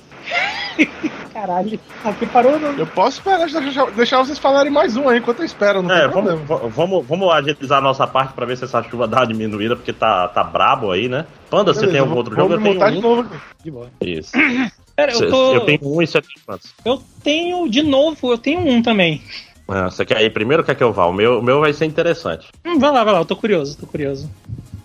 Caralho, 1.33 1.79
aqui 2.05 2.27
parou 2.27 2.59
não. 2.59 2.73
Eu 2.73 2.87
posso 2.87 3.19
esperar 3.19 3.47
deixar, 3.47 3.91
deixar 3.91 4.19
vocês 4.19 4.39
falarem 4.39 4.71
mais 4.73 4.97
um 4.97 5.09
aí 5.09 5.19
enquanto 5.19 5.41
eu 5.41 5.45
espero, 5.45 5.83
não 5.83 5.95
É, 5.95 6.09
vamos, 6.09 6.41
vamos, 6.75 7.07
vamos 7.07 7.33
agilizar 7.35 7.79
a 7.79 7.83
nossa 7.83 8.07
parte 8.07 8.33
pra 8.33 8.47
ver 8.47 8.57
se 8.57 8.65
essa 8.65 8.83
chuva 8.85 9.07
dá 9.07 9.19
uma 9.19 9.27
diminuída, 9.27 9.77
porque 9.77 9.93
tá, 9.93 10.29
tá 10.29 10.43
brabo 10.43 10.91
aí, 10.93 11.09
né? 11.09 11.27
Panda, 11.51 11.75
você 11.75 11.81
Beleza, 11.81 11.93
tem 11.93 12.01
algum 12.01 12.15
vou- 12.15 12.19
outro 12.19 12.35
jogo? 12.35 12.55
Eu 12.55 12.59
tenho 12.61 12.73
montar 12.75 12.91
de 12.91 12.99
um. 12.99 13.01
novo 13.03 13.21
aqui. 13.23 13.37
De 13.65 13.71
boa. 13.71 13.91
Isso. 14.01 14.33
Pera, 14.97 15.13
eu 15.13 15.31
tô. 15.31 15.55
eu 15.55 15.65
tenho 15.65 15.79
um 15.83 16.03
e 16.03 16.07
você 16.07 16.21
tem 16.23 16.35
quantos? 16.47 16.73
Eu 16.85 17.03
tenho 17.23 17.69
de 17.69 17.83
novo, 17.83 18.31
eu 18.33 18.39
tenho 18.39 18.61
um 18.61 18.81
também. 18.83 19.23
Ah, 19.67 19.91
Você 19.91 20.05
quer 20.05 20.23
ir 20.23 20.31
primeiro 20.31 20.63
ou 20.63 20.67
quer 20.67 20.75
que 20.75 20.83
eu 20.85 20.93
vá? 20.93 21.07
O 21.07 21.13
meu, 21.13 21.39
o 21.41 21.43
meu 21.43 21.61
vai 21.61 21.73
ser 21.73 21.87
interessante. 21.87 22.49
Hum, 22.65 22.79
vai 22.79 22.91
lá, 22.93 23.03
vai 23.03 23.15
lá, 23.15 23.21
eu 23.21 23.25
tô 23.25 23.35
curioso, 23.35 23.77
tô 23.79 23.87
curioso. 23.87 24.31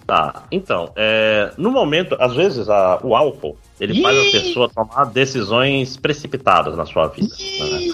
Tá, 0.10 0.44
então, 0.52 0.92
é, 0.96 1.52
no 1.58 1.72
momento, 1.72 2.16
às 2.20 2.34
vezes 2.36 2.68
a- 2.70 3.00
o 3.04 3.16
álcool, 3.16 3.56
ele 3.80 4.02
faz 4.02 4.18
a 4.18 4.32
pessoa 4.32 4.70
tomar 4.70 5.06
decisões 5.06 5.96
precipitadas 5.96 6.76
na 6.76 6.86
sua 6.86 7.08
vida. 7.08 7.34
né? 7.60 7.88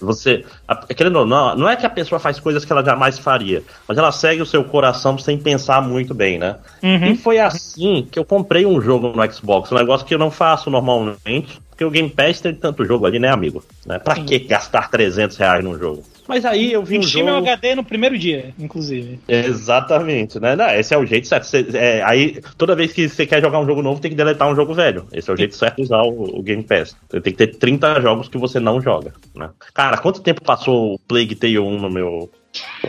Você, 0.00 0.44
a- 0.68 0.76
querendo 0.94 1.20
ou 1.20 1.26
não, 1.26 1.56
não 1.56 1.68
é 1.68 1.74
que 1.76 1.86
a 1.86 1.90
pessoa 1.90 2.18
faz 2.18 2.38
coisas 2.38 2.64
que 2.64 2.72
ela 2.72 2.84
jamais 2.84 3.18
faria, 3.18 3.62
mas 3.88 3.96
ela 3.98 4.12
segue 4.12 4.42
o 4.42 4.46
seu 4.46 4.62
coração 4.64 5.16
sem 5.18 5.38
pensar 5.38 5.80
muito 5.82 6.12
bem, 6.14 6.38
né? 6.38 6.56
E 6.82 6.86
Uhum. 6.86 7.16
foi 7.16 7.38
assim 7.38 8.06
que 8.10 8.18
eu 8.18 8.24
comprei 8.24 8.66
um 8.66 8.80
jogo 8.80 9.08
no 9.16 9.32
Xbox, 9.32 9.72
um 9.72 9.76
negócio 9.76 10.06
que 10.06 10.14
eu 10.14 10.18
não 10.18 10.30
faço 10.30 10.70
normalmente, 10.70 11.60
porque 11.70 11.84
o 11.84 11.90
Game 11.90 12.10
Pass 12.10 12.40
tem 12.40 12.54
tanto 12.54 12.84
jogo 12.84 13.06
ali, 13.06 13.18
né, 13.18 13.28
amigo? 13.30 13.64
Né? 13.86 13.98
Pra 13.98 14.14
que 14.16 14.38
gastar 14.40 14.90
300 14.90 15.36
reais 15.36 15.64
num 15.64 15.78
jogo? 15.78 16.04
Mas 16.26 16.44
aí 16.44 16.72
eu 16.72 16.82
vi 16.82 16.96
um 16.96 17.00
Enchi 17.00 17.10
jogo... 17.18 17.24
meu 17.26 17.36
HD 17.36 17.74
no 17.74 17.84
primeiro 17.84 18.18
dia, 18.18 18.54
inclusive. 18.58 19.20
Exatamente, 19.28 20.40
né? 20.40 20.56
Não, 20.56 20.68
esse 20.70 20.94
é 20.94 20.98
o 20.98 21.04
jeito 21.06 21.26
certo. 21.28 21.44
Você- 21.44 21.66
é, 21.74 22.02
aí, 22.02 22.40
toda 22.56 22.74
vez 22.74 22.92
que 22.92 23.08
você 23.08 23.26
quer 23.26 23.40
jogar 23.42 23.58
um 23.60 23.66
jogo 23.66 23.82
novo, 23.82 24.00
tem 24.00 24.10
que 24.10 24.16
deletar 24.16 24.48
um 24.48 24.54
jogo 24.56 24.74
velho. 24.74 25.06
Esse 25.12 25.30
é 25.30 25.34
o 25.34 25.36
jeito 25.36 25.54
certo 25.54 25.76
de 25.76 25.82
usar 25.82 26.02
o, 26.02 26.38
o 26.38 26.42
Game 26.42 26.62
Pass. 26.62 26.96
Você 27.10 27.20
tem 27.20 27.32
que 27.32 27.38
ter 27.46 27.56
30 27.56 28.00
jogos 28.00 28.28
que 28.28 28.38
você 28.38 28.58
não 28.60 28.80
joga, 28.80 29.12
né? 29.34 29.50
Cara, 29.74 29.96
quanto 29.98 30.20
tempo 30.22 30.42
passou 30.42 30.94
o 30.94 30.98
Plague 30.98 31.34
Tale 31.34 31.58
1 31.58 31.78
no 31.80 31.90
meu, 31.90 32.30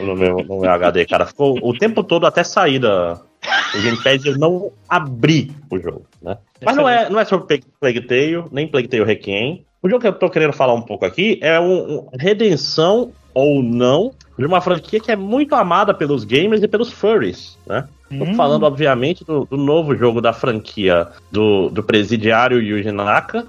no 0.01 0.15
meu, 0.15 0.37
no 0.37 0.61
meu 0.61 0.69
HD, 0.71 1.05
cara? 1.05 1.25
Ficou 1.25 1.57
o 1.61 1.77
tempo 1.77 2.03
todo 2.03 2.25
até 2.25 2.43
sair 2.43 2.79
da, 2.79 3.15
do 3.15 3.81
Game 3.81 4.01
Pass 4.03 4.23
eu 4.25 4.37
não 4.37 4.71
abri 4.87 5.51
o 5.69 5.77
jogo, 5.79 6.05
né? 6.21 6.37
Mas 6.63 6.75
não 6.75 6.87
é, 6.87 7.09
não 7.09 7.19
é 7.19 7.25
sobre 7.25 7.47
Plague- 7.47 7.65
Plague 7.79 8.01
Tale, 8.01 8.45
nem 8.51 8.67
Plague 8.67 8.87
Tale 8.87 9.03
Requiem. 9.03 9.65
O 9.83 9.89
jogo 9.89 10.01
que 10.01 10.07
eu 10.07 10.13
tô 10.13 10.29
querendo 10.29 10.53
falar 10.53 10.73
um 10.73 10.81
pouco 10.81 11.05
aqui 11.05 11.37
é 11.43 11.59
um, 11.59 11.97
um 11.99 12.07
redenção 12.17 13.11
ou 13.35 13.61
não 13.61 14.13
de 14.39 14.45
uma 14.45 14.61
franquia 14.61 14.99
que 14.99 15.11
é 15.11 15.15
muito 15.15 15.53
amada 15.53 15.93
pelos 15.93 16.23
gamers 16.23 16.63
e 16.63 16.67
pelos 16.67 16.91
furries, 16.91 17.57
né? 17.67 17.87
Tô 18.09 18.23
Hum. 18.23 18.35
falando, 18.35 18.63
obviamente, 18.63 19.23
do, 19.25 19.45
do 19.45 19.57
novo 19.57 19.95
jogo 19.95 20.21
da 20.21 20.31
franquia 20.31 21.07
do, 21.31 21.69
do 21.69 21.83
presidiário 21.83 22.61
Yuji 22.61 22.91
Naka, 22.91 23.45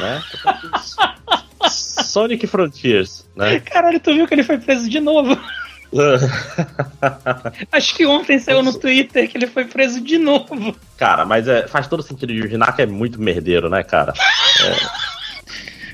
né? 0.00 0.22
Sonic 1.70 2.46
Frontiers, 2.46 3.26
né? 3.36 3.60
Caralho, 3.60 4.00
tu 4.00 4.12
viu 4.12 4.26
que 4.26 4.34
ele 4.34 4.42
foi 4.42 4.58
preso 4.58 4.88
de 4.88 4.98
novo? 5.00 5.38
Acho 7.70 7.94
que 7.94 8.06
ontem 8.06 8.38
saiu 8.38 8.62
no 8.62 8.72
Twitter 8.78 9.28
que 9.30 9.36
ele 9.36 9.46
foi 9.46 9.66
preso 9.66 10.00
de 10.00 10.16
novo. 10.18 10.74
Cara, 10.96 11.24
mas 11.26 11.46
é, 11.46 11.66
faz 11.68 11.86
todo 11.86 12.02
sentido. 12.02 12.32
Yuji 12.32 12.56
Naka 12.56 12.82
é 12.82 12.86
muito 12.86 13.20
merdeiro, 13.20 13.68
né, 13.68 13.82
cara? 13.82 14.12
É. 14.64 15.12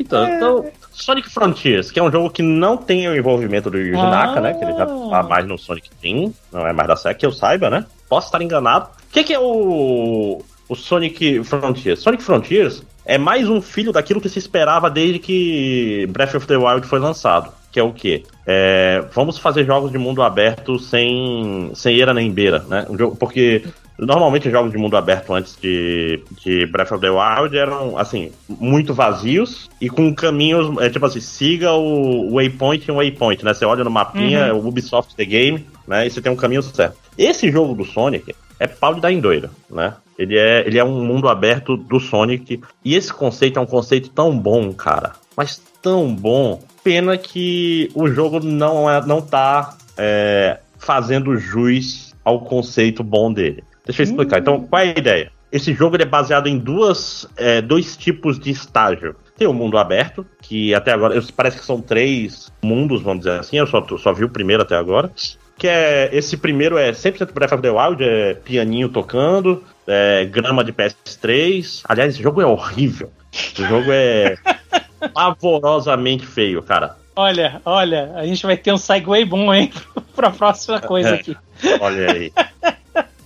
Então, 0.01 0.29
então, 0.29 0.71
Sonic 1.03 1.31
Frontiers, 1.31 1.91
que 1.91 1.99
é 1.99 2.03
um 2.03 2.11
jogo 2.11 2.29
que 2.31 2.43
não 2.43 2.77
tem 2.77 3.09
o 3.09 3.17
envolvimento 3.17 3.71
do 3.71 3.79
Yuji 3.79 4.01
Ah. 4.01 4.11
Naka, 4.11 4.41
né? 4.41 4.55
Que 4.55 4.65
ele 4.65 4.73
já 4.75 4.87
tá 4.87 5.23
mais 5.23 5.47
no 5.47 5.57
Sonic 5.57 5.91
Team, 6.01 6.35
não 6.53 6.67
é 6.67 6.73
mais 6.73 6.89
da 6.89 6.97
SEC, 6.97 7.17
que 7.19 7.27
eu 7.27 7.33
saiba, 7.33 7.71
né? 7.71 7.87
Posso 8.09 8.27
estar 8.27 8.43
enganado. 8.43 8.87
O 8.87 9.13
que, 9.13 9.25
que 9.25 9.33
é 9.35 9.39
o, 9.39 10.43
o 10.69 10.75
Sonic 10.75 11.43
Frontiers? 11.45 12.01
Sonic 12.01 12.23
Frontiers 12.23 12.83
é 13.05 13.17
mais 13.17 13.49
um 13.49 13.61
filho 13.63 13.93
daquilo 13.93 14.21
que 14.21 14.29
se 14.29 14.39
esperava 14.39 14.91
desde 14.91 15.19
que 15.19 16.07
Breath 16.11 16.35
of 16.35 16.47
the 16.47 16.57
Wild 16.57 16.87
foi 16.87 16.99
lançado. 16.99 17.53
Que 17.71 17.79
é 17.79 17.83
o 17.83 17.93
quê? 17.93 18.23
É, 18.47 19.05
vamos 19.13 19.39
fazer 19.39 19.65
jogos 19.65 19.93
de 19.93 19.99
mundo 19.99 20.23
aberto 20.23 20.79
sem, 20.79 21.71
sem 21.75 21.97
eira 21.97 22.13
nem 22.15 22.31
beira, 22.31 22.61
né? 22.69 22.87
Um 22.89 22.97
jogo, 22.97 23.15
porque 23.15 23.63
normalmente 23.99 24.47
os 24.47 24.53
jogos 24.53 24.71
de 24.71 24.79
mundo 24.79 24.97
aberto 24.97 25.35
antes 25.35 25.57
de, 25.61 26.23
de 26.43 26.67
Breath 26.67 26.93
of 26.93 27.01
the 27.01 27.11
Wild 27.11 27.57
eram, 27.57 27.99
assim, 27.99 28.31
muito 28.49 28.95
vazios 28.95 29.69
e 29.81 29.89
com 29.89 30.15
caminhos, 30.15 30.77
é 30.79 30.89
tipo 30.89 31.05
assim, 31.05 31.21
siga 31.21 31.73
o 31.73 32.35
waypoint 32.35 32.87
e 32.87 32.93
um 32.93 32.97
waypoint, 32.97 33.45
né? 33.45 33.53
Você 33.53 33.65
olha 33.65 33.85
no 33.85 33.91
mapinha, 33.91 34.41
é 34.41 34.53
o 34.53 34.67
Ubisoft 34.67 35.15
The 35.17 35.25
Game, 35.25 35.67
né? 35.87 36.07
E 36.07 36.11
você 36.11 36.21
tem 36.21 36.31
um 36.31 36.37
caminho 36.37 36.63
certo. 36.63 36.97
Esse 37.17 37.51
jogo 37.51 37.75
do 37.75 37.85
Sonic, 37.85 38.35
é 38.61 38.67
pau 38.67 38.95
de 38.95 39.01
dar 39.01 39.13
em 39.13 39.21
doido, 39.21 39.51
né? 39.71 39.95
Ele 40.19 40.37
é, 40.37 40.67
ele 40.67 40.79
é 40.79 40.85
um 40.85 41.05
mundo 41.05 41.29
aberto 41.29 41.77
do 41.77 42.01
Sonic. 42.01 42.61
E 42.85 42.97
esse 42.97 43.13
conceito 43.13 43.59
é 43.59 43.63
um 43.63 43.67
conceito 43.67 44.11
tão 44.11 44.37
bom, 44.37 44.73
cara. 44.73 45.13
Mas 45.37 45.63
tão 45.81 46.13
bom. 46.13 46.61
Pena 46.83 47.17
que 47.17 47.89
o 47.95 48.09
jogo 48.09 48.41
não, 48.41 48.91
é, 48.91 49.05
não 49.07 49.21
tá 49.21 49.77
é, 49.97 50.59
fazendo 50.77 51.37
jus 51.37 52.15
ao 52.25 52.41
conceito 52.41 53.05
bom 53.05 53.33
dele. 53.33 53.63
Deixa 53.89 54.03
eu 54.03 54.05
explicar. 54.05 54.39
Então, 54.39 54.61
qual 54.61 54.83
é 54.83 54.93
a 54.95 54.99
ideia? 54.99 55.33
Esse 55.51 55.73
jogo 55.73 55.97
é 55.97 56.05
baseado 56.05 56.47
em 56.47 56.59
duas, 56.59 57.27
é, 57.35 57.63
dois 57.63 57.97
tipos 57.97 58.39
de 58.39 58.51
estágio. 58.51 59.17
Tem 59.35 59.49
o 59.49 59.53
mundo 59.55 59.79
aberto, 59.79 60.27
que 60.43 60.75
até 60.75 60.93
agora 60.93 61.19
parece 61.35 61.59
que 61.59 61.65
são 61.65 61.81
três 61.81 62.53
mundos, 62.63 63.01
vamos 63.01 63.21
dizer 63.25 63.41
assim. 63.41 63.57
Eu 63.57 63.67
só, 63.67 63.83
só 63.97 64.13
vi 64.13 64.25
o 64.25 64.29
primeiro 64.29 64.63
até 64.63 64.77
agora. 64.77 65.11
Que 65.57 65.67
é. 65.67 66.11
Esse 66.13 66.37
primeiro 66.37 66.77
é 66.77 66.93
100% 66.93 67.33
Breath 67.33 67.53
of 67.53 67.63
the 67.63 67.71
Wild, 67.71 68.05
é 68.05 68.35
pianinho 68.35 68.91
tocando, 68.91 69.65
é, 69.87 70.27
grama 70.27 70.63
de 70.63 70.73
PS3. 70.73 71.81
Aliás, 71.89 72.13
esse 72.13 72.23
jogo 72.23 72.43
é 72.43 72.47
horrível. 72.47 73.11
O 73.59 73.63
jogo 73.65 73.91
é 73.91 74.37
pavorosamente 75.15 76.27
feio, 76.27 76.63
cara. 76.63 76.95
Olha, 77.17 77.61
olha, 77.65 78.13
a 78.17 78.27
gente 78.27 78.45
vai 78.45 78.57
ter 78.57 78.71
um 78.73 78.77
segue 78.77 79.25
bom, 79.25 79.53
hein? 79.53 79.73
pra 80.15 80.31
próxima 80.31 80.79
coisa 80.79 81.09
É. 81.09 81.15
aqui. 81.15 81.37
Olha 81.81 82.13
aí. 82.13 82.33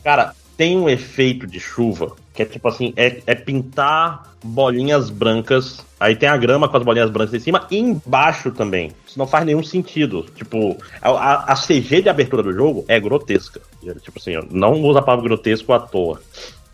Cara, 0.05 0.35
tem 0.57 0.77
um 0.79 0.89
efeito 0.89 1.47
de 1.47 1.59
chuva 1.61 2.13
que 2.35 2.43
é 2.43 2.45
tipo 2.47 2.67
assim: 2.69 2.93
é, 2.97 3.21
é 3.27 3.35
pintar 3.35 4.33
bolinhas 4.43 5.11
brancas. 5.11 5.85
Aí 6.01 6.17
tem 6.17 6.29
a 6.29 6.37
grama 6.37 6.69
com 6.69 6.77
as 6.77 6.83
bolinhas 6.83 7.11
brancas 7.11 7.35
em 7.35 7.39
cima 7.41 7.67
e 7.71 7.79
embaixo 7.79 8.51
também. 8.51 8.91
Isso 9.07 9.19
não 9.19 9.27
faz 9.27 9.45
nenhum 9.45 9.63
sentido. 9.63 10.27
Tipo, 10.35 10.77
a, 11.01 11.53
a- 11.53 11.57
CG 11.57 12.03
de 12.03 12.09
abertura 12.09 12.43
do 12.43 12.53
jogo 12.53 12.85
é 12.89 12.99
grotesca. 12.99 13.61
Tipo 14.03 14.19
assim, 14.19 14.33
não 14.51 14.73
usa 14.83 14.99
a 14.99 15.03
palavra 15.03 15.29
grotesco 15.29 15.73
à 15.73 15.79
toa. 15.79 16.21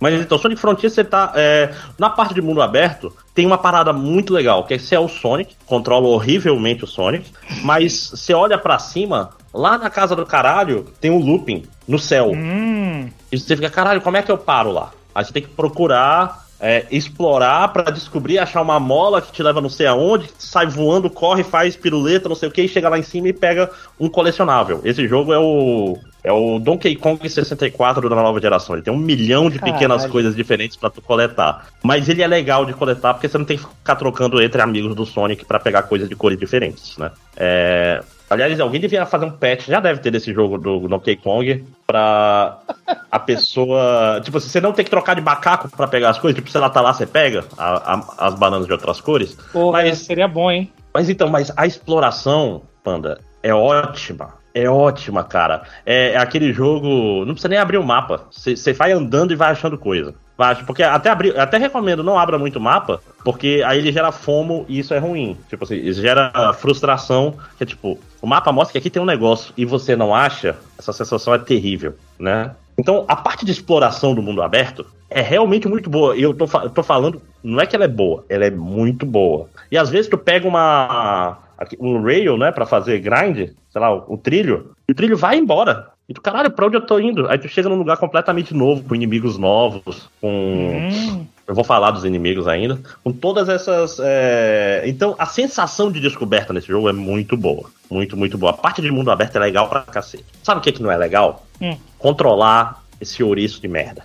Mas 0.00 0.14
então, 0.20 0.38
Sonic 0.38 0.60
Frontier, 0.60 0.90
você 0.90 1.02
tá. 1.02 1.32
é, 1.34 1.74
na 1.98 2.08
parte 2.08 2.32
de 2.32 2.40
mundo 2.40 2.62
aberto, 2.62 3.12
tem 3.34 3.44
uma 3.44 3.58
parada 3.58 3.92
muito 3.92 4.32
legal, 4.32 4.64
que 4.64 4.74
é 4.74 4.78
você 4.78 4.94
é 4.94 5.00
o 5.00 5.08
Sonic, 5.08 5.56
controla 5.66 6.06
horrivelmente 6.06 6.84
o 6.84 6.86
Sonic, 6.86 7.28
mas 7.64 8.10
você 8.14 8.32
olha 8.32 8.56
pra 8.56 8.78
cima, 8.78 9.30
lá 9.52 9.78
na 9.78 9.90
casa 9.90 10.14
do 10.14 10.26
caralho, 10.26 10.86
tem 11.00 11.10
um 11.10 11.18
looping 11.18 11.64
no 11.86 11.98
céu. 11.98 12.32
Hum, 12.34 13.08
E 13.32 13.38
você 13.38 13.56
fica, 13.56 13.70
caralho, 13.70 14.00
como 14.00 14.16
é 14.16 14.22
que 14.22 14.30
eu 14.30 14.38
paro 14.38 14.70
lá? 14.72 14.90
Aí 15.14 15.24
você 15.24 15.32
tem 15.32 15.42
que 15.42 15.48
procurar, 15.48 16.46
é, 16.60 16.86
explorar 16.90 17.68
pra 17.72 17.90
descobrir, 17.90 18.38
achar 18.38 18.60
uma 18.62 18.78
mola 18.80 19.20
que 19.22 19.32
te 19.32 19.42
leva 19.42 19.60
não 19.60 19.68
sei 19.68 19.86
aonde, 19.86 20.28
sai 20.38 20.66
voando, 20.66 21.08
corre, 21.10 21.42
faz 21.44 21.76
piruleta, 21.76 22.28
não 22.28 22.36
sei 22.36 22.48
o 22.48 22.52
que, 22.52 22.62
e 22.62 22.68
chega 22.68 22.88
lá 22.88 22.98
em 22.98 23.02
cima 23.02 23.28
e 23.28 23.32
pega 23.32 23.70
um 23.98 24.08
colecionável. 24.08 24.80
Esse 24.84 25.06
jogo 25.08 25.32
é 25.32 25.38
o. 25.38 25.98
É 26.22 26.32
o 26.32 26.58
Donkey 26.58 26.94
Kong 26.96 27.26
64 27.26 28.08
da 28.08 28.16
nova 28.16 28.40
geração. 28.40 28.74
Ele 28.74 28.82
tem 28.82 28.92
um 28.92 28.98
milhão 28.98 29.48
de 29.48 29.58
pequenas 29.60 29.98
Caralho. 29.98 30.10
coisas 30.12 30.36
diferentes 30.36 30.76
pra 30.76 30.90
tu 30.90 31.00
coletar. 31.00 31.68
Mas 31.82 32.08
ele 32.08 32.22
é 32.22 32.26
legal 32.26 32.66
de 32.66 32.74
coletar 32.74 33.14
porque 33.14 33.28
você 33.28 33.38
não 33.38 33.44
tem 33.46 33.56
que 33.56 33.62
ficar 33.64 33.94
trocando 33.96 34.42
entre 34.42 34.60
amigos 34.60 34.94
do 34.96 35.06
Sonic 35.06 35.44
pra 35.46 35.60
pegar 35.60 35.84
coisas 35.84 36.08
de 36.08 36.16
cores 36.16 36.38
diferentes, 36.38 36.98
né? 36.98 37.12
É, 37.36 38.02
Aliás, 38.30 38.60
alguém 38.60 38.80
devia 38.80 39.06
fazer 39.06 39.24
um 39.24 39.30
patch, 39.30 39.66
já 39.68 39.80
deve 39.80 40.00
ter 40.00 40.10
desse 40.10 40.32
jogo 40.34 40.58
do 40.58 40.86
Donkey 40.86 41.16
Kong, 41.16 41.64
pra 41.86 42.58
a 43.10 43.18
pessoa. 43.18 44.20
Tipo, 44.22 44.38
você 44.38 44.60
não 44.60 44.72
tem 44.72 44.84
que 44.84 44.90
trocar 44.90 45.14
de 45.14 45.22
macaco 45.22 45.68
pra 45.74 45.86
pegar 45.88 46.10
as 46.10 46.18
coisas, 46.18 46.36
tipo, 46.36 46.50
se 46.50 46.56
ela 46.56 46.68
tá 46.70 46.80
lá, 46.80 46.92
você 46.92 47.06
pega 47.06 47.44
a- 47.56 47.94
a- 47.94 48.26
as 48.28 48.34
bananas 48.34 48.66
de 48.66 48.72
outras 48.72 49.00
cores. 49.00 49.34
pô, 49.52 49.72
Mas- 49.72 49.98
seria 49.98 50.28
bom, 50.28 50.50
hein? 50.50 50.70
Mas 50.92 51.08
então, 51.08 51.28
mas 51.28 51.52
a 51.56 51.66
exploração, 51.66 52.62
Panda, 52.84 53.18
é 53.42 53.52
ótima. 53.54 54.34
É 54.54 54.68
ótima, 54.68 55.22
cara. 55.22 55.62
É, 55.86 56.12
é 56.12 56.16
aquele 56.16 56.52
jogo. 56.52 57.24
Não 57.24 57.34
precisa 57.34 57.48
nem 57.48 57.58
abrir 57.58 57.76
o 57.78 57.84
mapa. 57.84 58.22
Você 58.30 58.56
você 58.56 58.72
vai 58.72 58.90
andando 58.92 59.32
e 59.32 59.36
vai 59.36 59.50
achando 59.52 59.76
coisa. 59.78 60.14
Ach- 60.38 60.64
porque 60.64 60.82
até 60.84 61.10
abrir, 61.10 61.38
até 61.38 61.58
recomendo, 61.58 62.04
não 62.04 62.16
abra 62.18 62.38
muito 62.38 62.60
mapa, 62.60 63.00
porque 63.24 63.62
aí 63.66 63.78
ele 63.78 63.90
gera 63.92 64.12
fomo 64.12 64.64
e 64.68 64.78
isso 64.78 64.94
é 64.94 64.98
ruim. 64.98 65.36
Tipo 65.48 65.64
assim, 65.64 65.92
gera 65.92 66.52
frustração. 66.54 67.34
Que 67.56 67.64
é 67.64 67.66
tipo, 67.66 67.98
o 68.22 68.26
mapa 68.26 68.52
mostra 68.52 68.72
que 68.72 68.78
aqui 68.78 68.90
tem 68.90 69.02
um 69.02 69.06
negócio 69.06 69.52
e 69.56 69.64
você 69.64 69.96
não 69.96 70.14
acha, 70.14 70.56
essa 70.78 70.92
sensação 70.92 71.34
é 71.34 71.38
terrível, 71.38 71.94
né? 72.18 72.52
Então, 72.78 73.04
a 73.08 73.16
parte 73.16 73.44
de 73.44 73.50
exploração 73.50 74.14
do 74.14 74.22
mundo 74.22 74.40
aberto 74.40 74.86
é 75.10 75.20
realmente 75.20 75.66
muito 75.66 75.90
boa. 75.90 76.16
E 76.16 76.22
eu 76.22 76.32
tô, 76.32 76.44
eu 76.62 76.70
tô 76.70 76.82
falando, 76.84 77.20
não 77.42 77.60
é 77.60 77.66
que 77.66 77.74
ela 77.74 77.86
é 77.86 77.88
boa, 77.88 78.24
ela 78.28 78.44
é 78.44 78.50
muito 78.50 79.04
boa. 79.04 79.48
E 79.70 79.76
às 79.76 79.90
vezes 79.90 80.08
tu 80.08 80.16
pega 80.16 80.46
uma 80.46 81.38
um 81.80 82.00
rail, 82.00 82.36
né, 82.38 82.52
Pra 82.52 82.64
fazer 82.64 83.00
grind, 83.00 83.50
sei 83.68 83.80
lá, 83.80 83.92
o, 83.92 84.14
o 84.14 84.16
trilho, 84.16 84.70
e 84.88 84.92
o 84.92 84.94
trilho 84.94 85.16
vai 85.16 85.36
embora. 85.36 85.88
E 86.08 86.14
tu, 86.14 86.22
caralho, 86.22 86.50
pra 86.50 86.66
onde 86.66 86.76
eu 86.76 86.80
tô 86.80 86.98
indo? 86.98 87.28
Aí 87.28 87.36
tu 87.38 87.48
chega 87.48 87.68
num 87.68 87.76
lugar 87.76 87.98
completamente 87.98 88.54
novo, 88.54 88.82
com 88.82 88.94
inimigos 88.94 89.36
novos, 89.36 90.08
com 90.22 90.88
Hum, 90.90 91.26
eu 91.46 91.54
vou 91.54 91.62
falar 91.64 91.90
dos 91.90 92.04
inimigos 92.04 92.48
ainda. 92.48 92.80
Com 93.04 93.12
todas 93.12 93.48
essas. 93.48 93.98
é, 94.02 94.84
Então, 94.86 95.14
a 95.18 95.26
sensação 95.26 95.92
de 95.92 96.00
descoberta 96.00 96.52
nesse 96.52 96.68
jogo 96.68 96.88
é 96.88 96.92
muito 96.94 97.36
boa. 97.36 97.68
Muito, 97.90 98.16
muito 98.16 98.38
boa. 98.38 98.52
A 98.52 98.56
parte 98.56 98.80
de 98.80 98.90
mundo 98.90 99.10
aberto 99.10 99.36
é 99.36 99.38
legal 99.38 99.68
pra 99.68 99.82
cacete. 99.82 100.24
Sabe 100.42 100.60
o 100.60 100.62
que, 100.62 100.72
que 100.72 100.82
não 100.82 100.90
é 100.90 100.96
legal? 100.96 101.46
Hum. 101.60 101.76
Controlar 101.98 102.82
esse 102.98 103.22
ouriço 103.22 103.60
de 103.60 103.68
merda. 103.68 104.02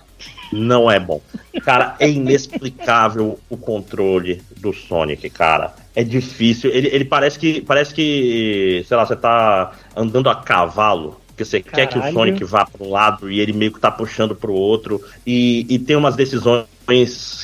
Não 0.52 0.92
é 0.92 1.00
bom. 1.00 1.22
Cara, 1.64 1.96
é 2.00 2.10
inexplicável 2.10 3.40
o 3.50 3.58
controle 3.58 4.42
do 4.58 4.72
Sonic, 4.74 5.30
cara. 5.30 5.74
É 5.96 6.04
difícil. 6.04 6.70
Ele, 6.72 6.90
ele 6.90 7.06
parece 7.06 7.40
que. 7.40 7.62
Parece 7.62 7.94
que. 7.94 8.84
Sei 8.88 8.96
lá, 8.96 9.06
você 9.06 9.16
tá 9.16 9.72
andando 9.96 10.30
a 10.30 10.36
cavalo. 10.36 11.20
Porque 11.34 11.44
você 11.46 11.62
quer 11.62 11.88
que 11.88 11.98
o 11.98 12.02
Caralho. 12.02 12.14
Sonic 12.14 12.44
vá 12.44 12.66
para 12.66 12.86
um 12.86 12.92
lado 12.92 13.32
e 13.32 13.40
ele 13.40 13.52
meio 13.54 13.72
que 13.74 13.80
tá 13.80 13.90
puxando 13.90 14.36
pro 14.36 14.54
outro. 14.54 15.02
E, 15.26 15.66
e 15.68 15.80
tem 15.80 15.96
umas 15.96 16.16
decisões 16.16 16.66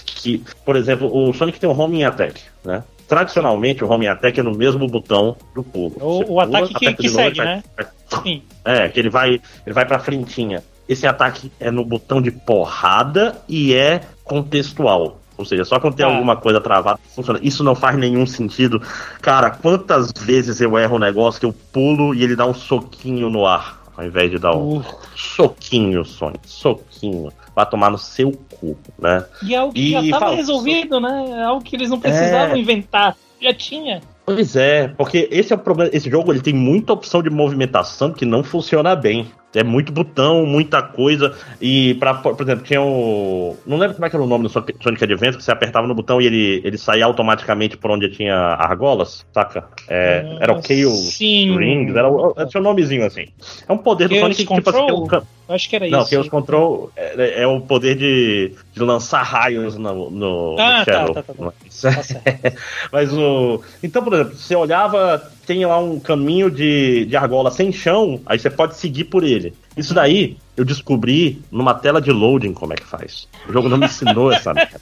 que. 0.06 0.44
Por 0.64 0.76
exemplo, 0.76 1.10
o 1.12 1.34
Sonic 1.34 1.60
tem 1.60 1.68
um 1.70 1.80
homing 1.80 2.04
attack, 2.04 2.40
né? 2.64 2.84
Tradicionalmente, 3.08 3.84
o 3.84 3.90
homing 3.90 4.06
attack 4.08 4.40
é 4.40 4.44
no 4.44 4.56
mesmo 4.56 4.88
botão 4.88 5.36
do 5.56 5.64
pulo. 5.64 5.96
O- 6.00 6.20
o 6.20 6.26
pula, 6.26 6.44
ataque 6.44 6.74
que- 6.76 6.94
que 6.94 7.10
segue, 7.10 7.40
ele 7.42 7.50
né? 7.50 7.64
vai- 7.76 7.88
sim. 8.24 8.44
é, 8.64 8.88
que 8.90 9.00
ele 9.00 9.10
vai, 9.10 9.42
ele 9.66 9.74
vai 9.74 9.86
pra 9.86 9.98
frentinha. 9.98 10.64
Esse 10.88 11.08
ataque 11.08 11.52
é 11.60 11.72
no 11.72 11.84
botão 11.84 12.22
de 12.22 12.30
porrada 12.32 13.38
e 13.50 13.74
é 13.74 14.02
contextual. 14.24 15.20
Ou 15.38 15.46
seja, 15.46 15.64
só 15.64 15.80
quando 15.80 15.96
tem 15.96 16.06
Ah. 16.06 16.10
alguma 16.10 16.36
coisa 16.36 16.60
travada 16.60 17.00
funciona. 17.16 17.40
Isso 17.42 17.64
não 17.64 17.74
faz 17.74 17.98
nenhum 17.98 18.26
sentido. 18.28 18.82
Cara, 19.22 19.50
quantas 19.50 20.12
vezes 20.20 20.60
eu 20.60 20.78
erro 20.78 20.98
um 20.98 21.00
negócio 21.00 21.40
que 21.40 21.46
eu 21.46 21.54
pulo 21.72 22.14
e 22.14 22.24
ele 22.24 22.36
dá 22.36 22.46
um 22.46 22.54
soquinho 22.54 23.30
no 23.30 23.46
ar, 23.46 23.79
ao 24.00 24.06
invés 24.06 24.32
de 24.32 24.40
dar 24.40 24.56
um 24.56 24.78
Uh, 24.78 24.86
soquinho, 25.16 26.06
Sonic, 26.06 26.50
soquinho. 26.50 27.32
Vai 27.54 27.70
tomar 27.70 27.92
no 27.92 27.98
seu 27.98 28.32
cu, 28.32 28.78
né? 28.98 29.26
e 29.44 29.54
é 29.54 29.58
algo 29.58 29.74
que 29.74 29.80
E 29.82 30.10
já 30.10 30.20
tava 30.20 30.36
resolvido, 30.36 31.00
né? 31.02 31.26
É 31.32 31.44
algo 31.44 31.64
que 31.64 31.76
eles 31.76 31.90
não 31.90 32.00
precisavam 32.00 32.56
É. 32.56 32.60
inventar. 32.60 33.18
Já 33.42 33.54
tinha. 33.54 34.02
Pois 34.26 34.56
é, 34.56 34.88
porque 34.90 35.28
esse 35.32 35.52
é 35.52 35.56
o 35.56 35.60
problema. 35.60 35.90
Esse 35.94 36.10
jogo 36.10 36.32
ele 36.32 36.40
tem 36.42 36.54
muita 36.54 36.94
opção 36.94 37.22
de 37.22 37.30
movimentação 37.30 38.12
que 38.14 38.26
não 38.26 38.44
funciona 38.44 38.96
bem. 38.96 39.28
É 39.56 39.64
muito 39.64 39.92
botão, 39.92 40.46
muita 40.46 40.80
coisa. 40.82 41.36
E, 41.60 41.96
pra, 41.96 42.14
por 42.14 42.40
exemplo, 42.40 42.64
tinha 42.64 42.80
o. 42.82 43.58
Não 43.66 43.78
lembro 43.78 43.96
como 43.96 44.06
é 44.06 44.10
que 44.10 44.16
era 44.16 44.24
o 44.24 44.28
nome 44.28 44.44
do 44.44 44.50
Sonic 44.50 45.04
Adventure, 45.04 45.38
que 45.38 45.44
você 45.44 45.52
apertava 45.52 45.88
no 45.88 45.96
botão 45.96 46.22
e 46.22 46.28
ele, 46.28 46.62
ele 46.64 46.78
saía 46.78 47.04
automaticamente 47.06 47.76
por 47.76 47.90
onde 47.90 48.10
tinha 48.10 48.36
argolas, 48.36 49.26
saca? 49.34 49.64
É, 49.88 50.38
era 50.40 50.54
o 50.54 50.62
Chaos 50.62 51.16
Sim. 51.16 51.58
Rings, 51.58 51.96
era, 51.96 52.08
o- 52.08 52.34
tinha 52.48 52.62
um 52.62 52.64
nomezinho 52.64 53.04
assim. 53.06 53.26
É 53.68 53.74
um 53.74 53.78
poder 53.80 54.08
do 54.08 54.14
Chaos 54.14 54.36
Sonic 54.38 54.46
que, 54.46 54.54
tipo 54.54 54.70
assim, 54.70 54.86
tem 54.86 54.96
um, 54.96 55.54
acho 55.56 55.70
que 55.70 55.76
era 55.76 55.90
Não, 55.90 56.02
isso. 56.02 56.10
Chaos 56.12 56.30
Control 56.30 56.92
é, 56.96 57.42
é 57.42 57.48
o 57.48 57.60
poder 57.60 57.96
de, 57.96 58.54
de 58.72 58.80
lançar 58.84 59.24
raios 59.24 59.76
no, 59.78 60.12
no, 60.12 60.56
no 60.56 60.56
Ah, 60.60 60.84
tá, 60.86 60.94
Shadow. 60.94 61.14
tá, 61.16 61.24
tá, 61.24 61.34
tá. 61.34 61.44
Mas- 61.64 61.82
Tá. 61.82 62.52
Mas 62.92 63.12
o. 63.14 63.62
Então, 63.82 64.04
por 64.04 64.14
exemplo, 64.14 64.36
você 64.36 64.56
olhava, 64.56 65.32
tem 65.50 65.66
lá 65.66 65.80
um 65.80 66.00
caminho 66.00 66.52
de, 66.52 67.06
de 67.06 67.18
argola 67.18 67.50
sem 67.50 67.72
chão, 67.72 68.22
aí 68.24 68.38
você 68.38 68.52
pode 68.52 68.78
seguir 68.78 69.06
por 69.06 69.24
ele. 69.24 69.52
Isso 69.76 69.96
daí 69.96 70.38
eu 70.56 70.64
descobri 70.64 71.42
numa 71.50 71.74
tela 71.74 72.00
de 72.00 72.12
loading 72.12 72.54
como 72.54 72.72
é 72.74 72.76
que 72.76 72.86
faz. 72.86 73.28
O 73.48 73.52
jogo 73.52 73.68
não 73.68 73.80
me 73.80 73.88
ensinou 73.88 74.30
essa 74.32 74.54
merda. 74.54 74.80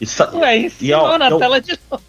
Isso, 0.00 0.22
Ué, 0.38 0.56
ensinou 0.56 1.02
ó, 1.02 1.18
na 1.18 1.28
eu- 1.28 1.38
tela 1.38 1.60
de 1.60 1.78
novo. 1.90 2.02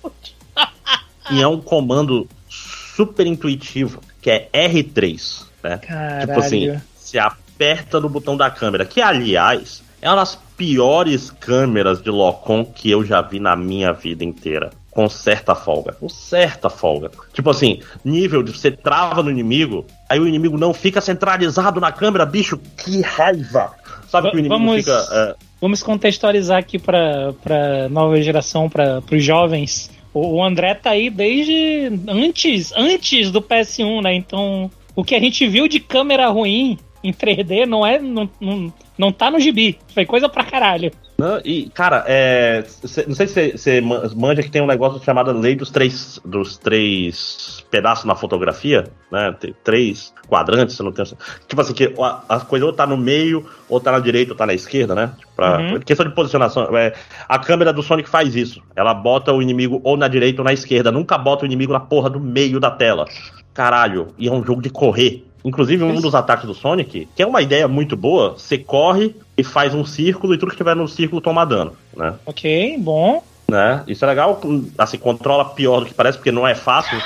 e 1.32 1.42
é 1.42 1.46
um 1.46 1.60
comando 1.60 2.30
super 2.48 3.28
intuitivo, 3.28 4.00
que 4.22 4.32
é 4.32 4.50
R3, 4.54 5.44
né? 5.62 5.78
Caralho. 5.80 6.28
Tipo 6.28 6.40
assim, 6.40 6.80
você 6.96 7.20
aperta 7.20 8.00
no 8.00 8.08
botão 8.08 8.38
da 8.38 8.50
câmera, 8.50 8.86
que 8.86 9.02
aliás 9.02 9.84
é 10.02 10.08
uma 10.08 10.16
das 10.16 10.40
piores 10.56 11.30
câmeras 11.30 12.02
de 12.02 12.10
Locom 12.10 12.64
que 12.64 12.90
eu 12.90 13.04
já 13.04 13.22
vi 13.22 13.42
na 13.42 13.54
minha 13.54 13.92
vida 13.92 14.24
inteira. 14.24 14.70
Com 14.92 15.08
certa 15.10 15.56
folga. 15.56 15.94
Com 15.94 16.10
certa 16.10 16.70
folga. 16.70 17.10
Tipo 17.34 17.50
assim, 17.50 17.80
nível 18.04 18.44
de 18.44 18.52
você 18.52 18.70
trava 18.70 19.24
no 19.24 19.32
inimigo, 19.32 19.86
aí 20.10 20.20
o 20.20 20.28
inimigo 20.28 20.58
não 20.58 20.74
fica 20.74 21.00
centralizado 21.00 21.80
na 21.80 21.92
câmera, 21.92 22.26
bicho, 22.26 22.58
que 22.78 23.02
raiva! 23.02 23.72
Sabe 24.10 24.30
que 24.30 24.36
o 24.36 24.40
inimigo 24.40 24.60
Vamos- 24.60 24.76
fica. 24.84 25.08
é, 25.12 25.36
Vamos 25.62 25.82
contextualizar 25.82 26.58
aqui 26.58 26.78
pra, 26.78 27.34
pra 27.42 27.88
nova 27.88 28.22
geração, 28.22 28.70
para 28.70 29.02
os 29.12 29.24
jovens. 29.24 29.90
O, 30.14 30.36
o 30.38 30.44
André 30.44 30.74
tá 30.76 30.90
aí 30.90 31.10
desde 31.10 31.90
antes, 32.08 32.74
antes 32.76 33.32
do 33.32 33.42
PS1, 33.42 34.02
né? 34.02 34.14
Então, 34.14 34.70
o 34.96 35.04
que 35.04 35.16
a 35.16 35.20
gente 35.20 35.48
viu 35.48 35.68
de 35.68 35.80
câmera 35.80 36.28
ruim 36.28 36.78
em 37.04 37.14
3D 37.14 37.66
não 37.66 37.86
é. 37.86 38.00
Não, 38.00 38.30
não, 38.42 38.74
não 38.98 39.12
tá 39.12 39.32
no 39.32 39.40
gibi. 39.40 39.78
Foi 39.94 40.06
coisa 40.06 40.28
pra 40.28 40.44
caralho. 40.44 40.92
Não, 41.22 41.40
e, 41.46 41.70
cara, 41.70 42.04
é, 42.08 42.64
cê- 42.66 43.06
não 43.08 43.14
sei 43.14 43.28
se 43.28 43.52
você 43.56 43.80
manja 44.16 44.42
que 44.42 44.50
tem 44.50 44.60
um 44.62 44.66
negócio 44.66 45.00
chamado 45.04 45.32
lei 45.32 45.56
dos 45.56 45.70
três, 45.70 46.20
dos 46.26 46.58
três 46.58 47.64
pedaços 47.70 48.06
na 48.06 48.16
fotografia, 48.16 48.86
né? 49.12 49.32
Tem 49.40 49.54
três 49.64 50.12
quadrantes, 50.28 50.76
você 50.76 50.82
não 50.82 50.92
tem. 50.92 51.06
Tipo 51.48 51.62
assim, 51.62 51.74
que 51.74 51.94
a, 52.00 52.24
a 52.28 52.40
coisa 52.40 52.66
ou 52.66 52.74
tá 52.74 52.88
no 52.88 52.98
meio, 52.98 53.46
ou 53.70 53.80
tá 53.80 53.92
na 53.92 54.00
direita, 54.00 54.32
ou 54.32 54.38
tá 54.38 54.48
na 54.48 54.54
esquerda, 54.56 54.96
né? 54.96 55.12
Pra, 55.36 55.60
Uhum. 55.60 55.80
Questão 55.82 56.08
de 56.08 56.16
posicionação. 56.16 56.76
é, 56.76 56.94
a 57.30 57.38
câmera 57.38 57.72
do 57.72 57.84
Sonic 57.84 58.10
faz 58.10 58.36
isso. 58.36 58.60
Ela 58.76 58.94
bota 58.94 59.32
o 59.32 59.42
inimigo 59.44 59.80
ou 59.84 59.96
na 59.96 60.08
direita 60.08 60.42
ou 60.42 60.46
na 60.46 60.54
esquerda. 60.54 60.92
Nunca 60.92 61.18
bota 61.20 61.44
o 61.44 61.46
inimigo 61.46 61.72
na 61.72 61.80
porra 61.80 62.10
do 62.10 62.20
meio 62.20 62.60
da 62.60 62.72
tela. 62.72 63.06
Caralho, 63.54 64.08
e 64.18 64.28
é 64.28 64.32
um 64.32 64.44
jogo 64.44 64.62
de 64.62 64.70
correr. 64.70 65.26
Inclusive, 65.44 65.84
um 65.84 66.00
dos 66.00 66.14
ataques 66.16 66.46
do 66.46 66.54
Sonic, 66.54 67.08
que 67.16 67.24
é 67.24 67.26
uma 67.26 67.42
ideia 67.42 67.68
muito 67.68 67.96
boa, 67.96 68.34
você 68.38 68.58
corre 68.58 69.16
e 69.38 69.44
faz 69.44 69.74
um 69.74 69.84
círculo 69.84 70.34
e 70.34 70.38
tudo 70.38 70.52
que 70.52 70.58
tiver 70.58 70.76
no 70.76 70.88
círculo 70.88 71.22
toma 71.22 71.46
dano, 71.46 71.74
né? 71.96 72.14
Ok, 72.26 72.78
bom. 72.80 73.24
né? 73.50 73.84
Isso 73.88 74.06
é 74.06 74.08
legal, 74.08 74.40
assim, 74.78 74.98
controla 74.98 75.46
pior 75.46 75.80
do 75.82 75.86
que 75.88 75.94
parece, 75.94 76.18
porque 76.18 76.32
não 76.32 76.48
é 76.48 76.56
fácil 76.56 76.98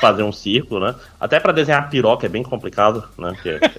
fazer 0.00 0.22
um 0.22 0.32
círculo, 0.32 0.80
né? 0.80 0.94
Até 1.20 1.40
pra 1.40 1.52
desenhar 1.52 1.88
piroca 1.88 2.26
é 2.26 2.28
bem 2.28 2.42
complicado, 2.42 3.04
né? 3.16 3.32
Porque, 3.32 3.70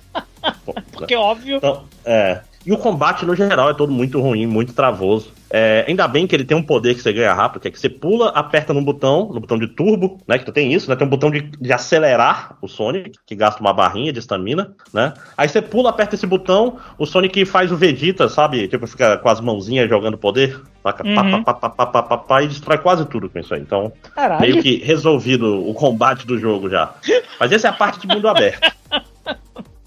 Porque 0.93 1.15
óbvio. 1.15 1.57
então, 1.57 1.83
é. 2.05 2.41
E 2.65 2.71
o 2.71 2.77
combate, 2.77 3.25
no 3.25 3.35
geral, 3.35 3.69
é 3.69 3.73
todo 3.73 3.91
muito 3.91 4.19
ruim, 4.19 4.45
muito 4.45 4.73
travoso. 4.73 5.31
É, 5.51 5.85
ainda 5.87 6.07
bem 6.07 6.27
que 6.27 6.35
ele 6.35 6.43
tem 6.43 6.55
um 6.55 6.61
poder 6.61 6.93
que 6.93 7.01
você 7.01 7.11
ganha 7.11 7.33
rápido, 7.33 7.61
que 7.61 7.67
é 7.69 7.71
que 7.71 7.79
você 7.79 7.89
pula, 7.89 8.29
aperta 8.29 8.73
no 8.73 8.81
botão, 8.81 9.29
no 9.33 9.39
botão 9.39 9.57
de 9.57 9.67
turbo, 9.67 10.19
né? 10.27 10.37
Que 10.37 10.45
tu 10.45 10.51
tem 10.51 10.71
isso, 10.71 10.89
né? 10.89 10.95
Tem 10.95 11.07
um 11.07 11.09
botão 11.09 11.31
de, 11.31 11.41
de 11.41 11.73
acelerar 11.73 12.57
o 12.61 12.67
Sonic, 12.67 13.17
que 13.25 13.33
gasta 13.33 13.59
uma 13.59 13.73
barrinha 13.73 14.13
de 14.13 14.19
estamina, 14.19 14.75
né? 14.93 15.13
Aí 15.35 15.47
você 15.47 15.61
pula, 15.61 15.89
aperta 15.89 16.15
esse 16.15 16.27
botão, 16.27 16.77
o 16.97 17.05
Sonic 17.05 17.45
faz 17.45 17.71
o 17.71 17.77
Vegeta, 17.77 18.29
sabe? 18.29 18.67
Tipo, 18.67 18.85
fica 18.85 19.17
com 19.17 19.29
as 19.29 19.41
mãozinhas 19.41 19.89
jogando 19.89 20.17
poder, 20.17 20.61
saca? 20.83 21.07
Uhum. 21.07 21.43
pá, 21.43 21.53
pá, 21.53 21.69
pá, 21.69 21.85
pá, 21.85 22.03
pá, 22.03 22.17
pá, 22.17 22.43
e 22.43 22.47
destrói 22.47 22.77
quase 22.77 23.05
tudo 23.05 23.29
com 23.29 23.39
isso 23.39 23.53
aí. 23.53 23.61
Então, 23.61 23.91
Caralho. 24.13 24.41
meio 24.41 24.61
que 24.61 24.77
resolvido 24.83 25.67
o 25.67 25.73
combate 25.73 26.27
do 26.27 26.37
jogo 26.37 26.69
já. 26.69 26.93
Mas 27.39 27.51
essa 27.51 27.67
é 27.67 27.71
a 27.71 27.73
parte 27.73 28.05
de 28.05 28.13
mundo 28.13 28.27
aberto. 28.27 28.71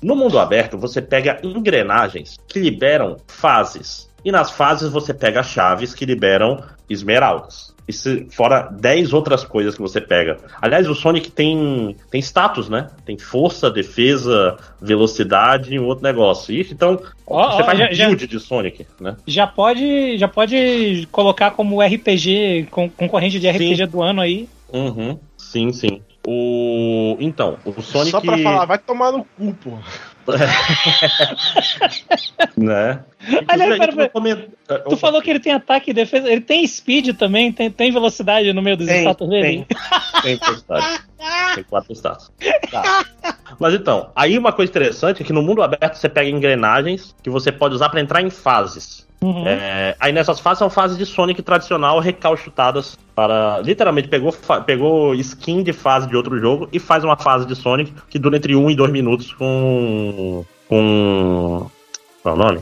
No 0.02 0.16
mundo 0.16 0.38
aberto, 0.38 0.76
você 0.76 1.00
pega 1.00 1.38
engrenagens 1.42 2.36
que 2.48 2.58
liberam 2.58 3.16
fases. 3.26 4.10
E 4.24 4.30
nas 4.30 4.50
fases 4.50 4.90
você 4.90 5.12
pega 5.12 5.42
chaves 5.42 5.94
que 5.94 6.04
liberam 6.04 6.62
esmeraldas. 6.88 7.72
Isso 7.88 8.24
fora 8.30 8.68
10 8.70 9.12
outras 9.12 9.44
coisas 9.44 9.74
que 9.74 9.80
você 9.82 10.00
pega. 10.00 10.36
Aliás, 10.60 10.88
o 10.88 10.94
Sonic 10.94 11.32
tem, 11.32 11.96
tem 12.10 12.20
status, 12.20 12.68
né? 12.68 12.88
Tem 13.04 13.18
força, 13.18 13.68
defesa, 13.68 14.56
velocidade 14.80 15.74
e 15.74 15.80
um 15.80 15.86
outro 15.86 16.04
negócio. 16.04 16.54
E, 16.54 16.60
então, 16.70 17.00
Ó, 17.26 17.50
você 17.50 17.62
ó, 17.62 17.64
faz 17.64 17.78
já- 17.78 17.88
um 17.90 17.92
já- 17.94 18.06
build 18.06 18.26
de 18.28 18.38
Sonic, 18.38 18.86
né? 19.00 19.16
Já 19.26 19.46
pode, 19.48 20.16
já 20.16 20.28
pode 20.28 21.08
colocar 21.10 21.50
como 21.50 21.82
RPG, 21.82 22.68
con- 22.70 22.88
concorrente 22.88 23.40
de 23.40 23.48
RPG 23.48 23.86
do 23.86 24.00
ano 24.00 24.20
aí. 24.20 24.48
Uhum. 24.72 25.18
Sim, 25.36 25.72
sim. 25.72 26.00
O... 26.26 27.16
Então, 27.18 27.58
o 27.64 27.82
Sonic... 27.82 28.10
Só 28.10 28.20
pra 28.20 28.38
falar, 28.38 28.64
vai 28.64 28.78
tomar 28.78 29.12
no 29.12 29.24
cu, 29.24 29.54
pô. 29.54 29.78
Né? 32.56 33.00
Aliás, 33.48 33.78
pera, 33.78 33.92
não 33.94 34.08
comenta- 34.08 34.48
Tu 34.88 34.96
falou 34.96 35.22
que 35.22 35.30
ele 35.30 35.38
tem 35.40 35.52
ataque 35.52 35.90
e 35.90 35.94
defesa. 35.94 36.30
Ele 36.30 36.40
tem 36.40 36.66
speed 36.66 37.16
também, 37.16 37.52
tem, 37.52 37.70
tem 37.70 37.90
velocidade 37.92 38.52
no 38.52 38.60
meio 38.62 38.76
dos 38.76 38.86
Tem, 38.86 39.00
status 39.02 39.28
dele. 39.28 39.66
tem, 39.66 39.66
tem 40.22 40.36
quantidade. 40.38 41.00
Tem 41.54 41.64
quatro 41.64 41.92
status. 41.94 42.30
Tá. 42.70 43.04
Mas 43.60 43.74
então, 43.74 44.10
aí 44.16 44.36
uma 44.36 44.52
coisa 44.52 44.70
interessante 44.70 45.22
é 45.22 45.24
que 45.24 45.32
no 45.32 45.42
mundo 45.42 45.62
aberto 45.62 45.94
você 45.94 46.08
pega 46.08 46.28
engrenagens 46.28 47.14
que 47.22 47.30
você 47.30 47.52
pode 47.52 47.74
usar 47.74 47.88
pra 47.90 48.00
entrar 48.00 48.22
em 48.22 48.30
fases. 48.30 49.06
Uhum. 49.20 49.46
É, 49.46 49.94
aí 50.00 50.10
nessas 50.12 50.40
fases 50.40 50.58
são 50.58 50.68
fases 50.68 50.98
de 50.98 51.06
Sonic 51.06 51.42
tradicional 51.42 52.00
recalchutadas 52.00 52.98
para. 53.14 53.60
Literalmente 53.60 54.08
pegou, 54.08 54.32
pegou 54.66 55.14
skin 55.14 55.62
de 55.62 55.72
fase 55.72 56.08
de 56.08 56.16
outro 56.16 56.40
jogo 56.40 56.68
e 56.72 56.80
faz 56.80 57.04
uma 57.04 57.16
fase 57.16 57.46
de 57.46 57.54
Sonic 57.54 57.92
que 58.10 58.18
dura 58.18 58.36
entre 58.36 58.56
1 58.56 58.70
e 58.70 58.74
2 58.74 58.90
minutos 58.90 59.32
com. 59.32 60.44
com. 60.68 61.70
Qual 62.20 62.34
é 62.34 62.38
o 62.38 62.42
nome? 62.42 62.60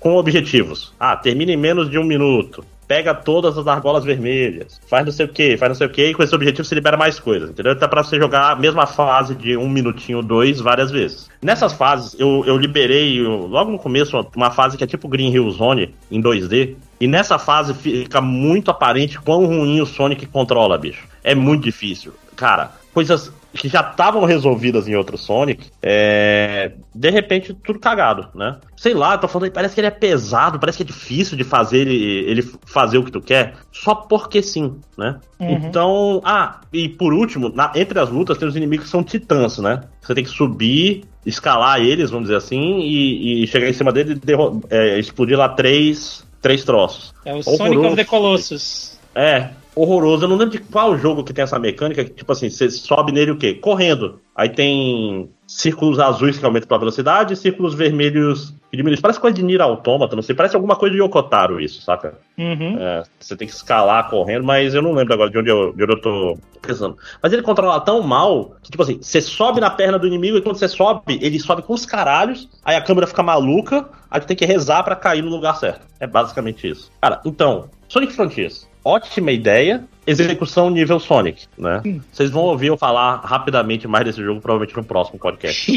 Com 0.00 0.16
objetivos. 0.16 0.92
Ah, 1.00 1.16
termina 1.16 1.52
em 1.52 1.56
menos 1.56 1.90
de 1.90 1.98
um 1.98 2.04
minuto. 2.04 2.64
Pega 2.86 3.12
todas 3.12 3.58
as 3.58 3.66
argolas 3.66 4.04
vermelhas. 4.04 4.80
Faz 4.88 5.04
não 5.04 5.10
sei 5.10 5.26
o 5.26 5.28
que, 5.28 5.56
faz 5.56 5.70
não 5.70 5.74
sei 5.74 5.88
o 5.88 5.90
que, 5.90 6.06
e 6.06 6.14
com 6.14 6.22
esse 6.22 6.32
objetivo 6.34 6.64
você 6.64 6.74
libera 6.76 6.96
mais 6.96 7.18
coisas, 7.18 7.50
entendeu? 7.50 7.72
Então 7.72 7.88
pra 7.88 8.04
você 8.04 8.16
jogar 8.16 8.52
a 8.52 8.54
mesma 8.54 8.86
fase 8.86 9.34
de 9.34 9.56
um 9.56 9.68
minutinho, 9.68 10.22
dois, 10.22 10.60
várias 10.60 10.92
vezes. 10.92 11.28
Nessas 11.42 11.72
fases, 11.72 12.14
eu, 12.20 12.44
eu 12.46 12.56
liberei 12.56 13.18
eu- 13.20 13.46
logo 13.48 13.72
no 13.72 13.78
começo 13.78 14.24
uma 14.36 14.52
fase 14.52 14.76
que 14.78 14.84
é 14.84 14.86
tipo 14.86 15.08
Green 15.08 15.32
Hill 15.32 15.50
Zone 15.50 15.94
em 16.10 16.20
2D. 16.22 16.76
E 17.00 17.08
nessa 17.08 17.38
fase 17.40 17.74
fica 17.74 18.20
muito 18.20 18.70
aparente 18.70 19.18
quão 19.20 19.44
ruim 19.46 19.80
o 19.80 19.86
Sonic 19.86 20.24
controla, 20.26 20.78
bicho. 20.78 21.04
É 21.24 21.34
muito 21.34 21.64
difícil. 21.64 22.12
Cara, 22.36 22.70
coisas 22.94 23.32
que 23.60 23.68
já 23.68 23.80
estavam 23.80 24.24
resolvidas 24.24 24.88
em 24.88 24.94
outro 24.94 25.16
Sonic, 25.18 25.70
é... 25.82 26.72
de 26.94 27.10
repente 27.10 27.54
tudo 27.54 27.78
cagado, 27.78 28.28
né? 28.34 28.58
Sei 28.76 28.94
lá, 28.94 29.14
eu 29.14 29.18
tô 29.18 29.28
falando, 29.28 29.50
parece 29.50 29.74
que 29.74 29.80
ele 29.80 29.88
é 29.88 29.90
pesado, 29.90 30.58
parece 30.58 30.78
que 30.78 30.82
é 30.82 30.86
difícil 30.86 31.36
de 31.36 31.44
fazer 31.44 31.78
ele, 31.78 32.30
ele 32.30 32.42
fazer 32.66 32.98
o 32.98 33.04
que 33.04 33.10
tu 33.10 33.20
quer, 33.20 33.54
só 33.72 33.94
porque 33.94 34.42
sim, 34.42 34.76
né? 34.96 35.18
Uhum. 35.40 35.52
Então, 35.52 36.20
ah, 36.24 36.60
e 36.72 36.88
por 36.88 37.12
último, 37.12 37.48
na- 37.48 37.72
entre 37.74 37.98
as 37.98 38.10
lutas 38.10 38.38
tem 38.38 38.48
os 38.48 38.56
inimigos 38.56 38.86
que 38.86 38.90
são 38.90 39.02
titãs, 39.02 39.58
né? 39.58 39.82
Você 40.00 40.14
tem 40.14 40.24
que 40.24 40.30
subir, 40.30 41.04
escalar 41.24 41.80
eles, 41.80 42.10
vamos 42.10 42.26
dizer 42.28 42.36
assim, 42.36 42.78
e, 42.80 43.42
e 43.42 43.46
chegar 43.46 43.68
em 43.68 43.72
cima 43.72 43.92
dele 43.92 44.20
e 44.24 44.74
é, 44.74 44.98
explodir 44.98 45.36
lá 45.36 45.48
três, 45.48 46.26
três 46.40 46.64
troços. 46.64 47.14
É 47.24 47.34
o 47.34 47.42
Sonic 47.42 47.78
of 47.78 47.96
the 47.96 48.04
Colossus. 48.04 48.98
É, 49.14 49.50
horroroso. 49.76 50.24
Eu 50.24 50.28
não 50.28 50.36
lembro 50.36 50.58
de 50.58 50.64
qual 50.64 50.96
jogo 50.96 51.22
que 51.22 51.34
tem 51.34 51.42
essa 51.42 51.58
mecânica, 51.58 52.02
que, 52.02 52.10
tipo 52.10 52.32
assim, 52.32 52.48
você 52.48 52.70
sobe 52.70 53.12
nele 53.12 53.32
o 53.32 53.36
quê? 53.36 53.54
Correndo. 53.54 54.18
Aí 54.34 54.48
tem 54.48 55.28
círculos 55.46 56.00
azuis 56.00 56.38
que 56.38 56.44
aumentam 56.44 56.68
tua 56.68 56.78
velocidade 56.78 57.34
e 57.34 57.36
círculos 57.36 57.74
vermelhos 57.74 58.54
que 58.70 58.76
diminuem. 58.76 59.00
Parece 59.00 59.20
coisa 59.20 59.36
de 59.36 59.42
Nier 59.42 59.60
Automata, 59.60 60.16
não 60.16 60.22
sei. 60.22 60.34
Parece 60.34 60.56
alguma 60.56 60.76
coisa 60.76 60.94
de 60.94 61.00
Yokotaro 61.00 61.60
isso, 61.60 61.82
saca? 61.82 62.14
Uhum. 62.36 62.76
É, 62.78 63.02
você 63.20 63.36
tem 63.36 63.46
que 63.46 63.54
escalar 63.54 64.10
correndo, 64.10 64.44
mas 64.44 64.74
eu 64.74 64.82
não 64.82 64.92
lembro 64.92 65.14
agora 65.14 65.30
de 65.30 65.38
onde 65.38 65.50
eu, 65.50 65.72
de 65.72 65.84
onde 65.84 65.92
eu 65.92 66.00
tô 66.00 66.38
pensando. 66.60 66.96
Mas 67.22 67.32
ele 67.32 67.42
controla 67.42 67.80
tão 67.80 68.02
mal 68.02 68.56
que, 68.62 68.70
tipo 68.70 68.82
assim, 68.82 68.98
você 69.00 69.20
sobe 69.20 69.60
na 69.60 69.70
perna 69.70 69.98
do 69.98 70.06
inimigo 70.06 70.36
e 70.36 70.42
quando 70.42 70.56
você 70.56 70.68
sobe, 70.68 71.18
ele 71.22 71.38
sobe 71.38 71.62
com 71.62 71.74
os 71.74 71.86
caralhos, 71.86 72.48
aí 72.64 72.76
a 72.76 72.80
câmera 72.80 73.06
fica 73.06 73.22
maluca, 73.22 73.88
aí 74.10 74.20
tu 74.20 74.26
tem 74.26 74.36
que 74.36 74.44
rezar 74.44 74.82
pra 74.82 74.96
cair 74.96 75.22
no 75.22 75.30
lugar 75.30 75.56
certo. 75.56 75.86
É 76.00 76.06
basicamente 76.06 76.68
isso. 76.68 76.90
Cara, 77.00 77.20
então, 77.24 77.70
Sonic 77.88 78.12
Frontiers. 78.12 78.68
Ótima 78.88 79.32
ideia, 79.32 79.82
execução 80.06 80.70
nível 80.70 81.00
Sonic, 81.00 81.46
né? 81.58 81.82
Vocês 82.12 82.30
vão 82.30 82.42
ouvir 82.44 82.68
eu 82.68 82.76
falar 82.78 83.16
rapidamente 83.16 83.88
mais 83.88 84.04
desse 84.04 84.22
jogo, 84.22 84.40
provavelmente 84.40 84.76
no 84.76 84.84
próximo 84.84 85.18
podcast, 85.18 85.72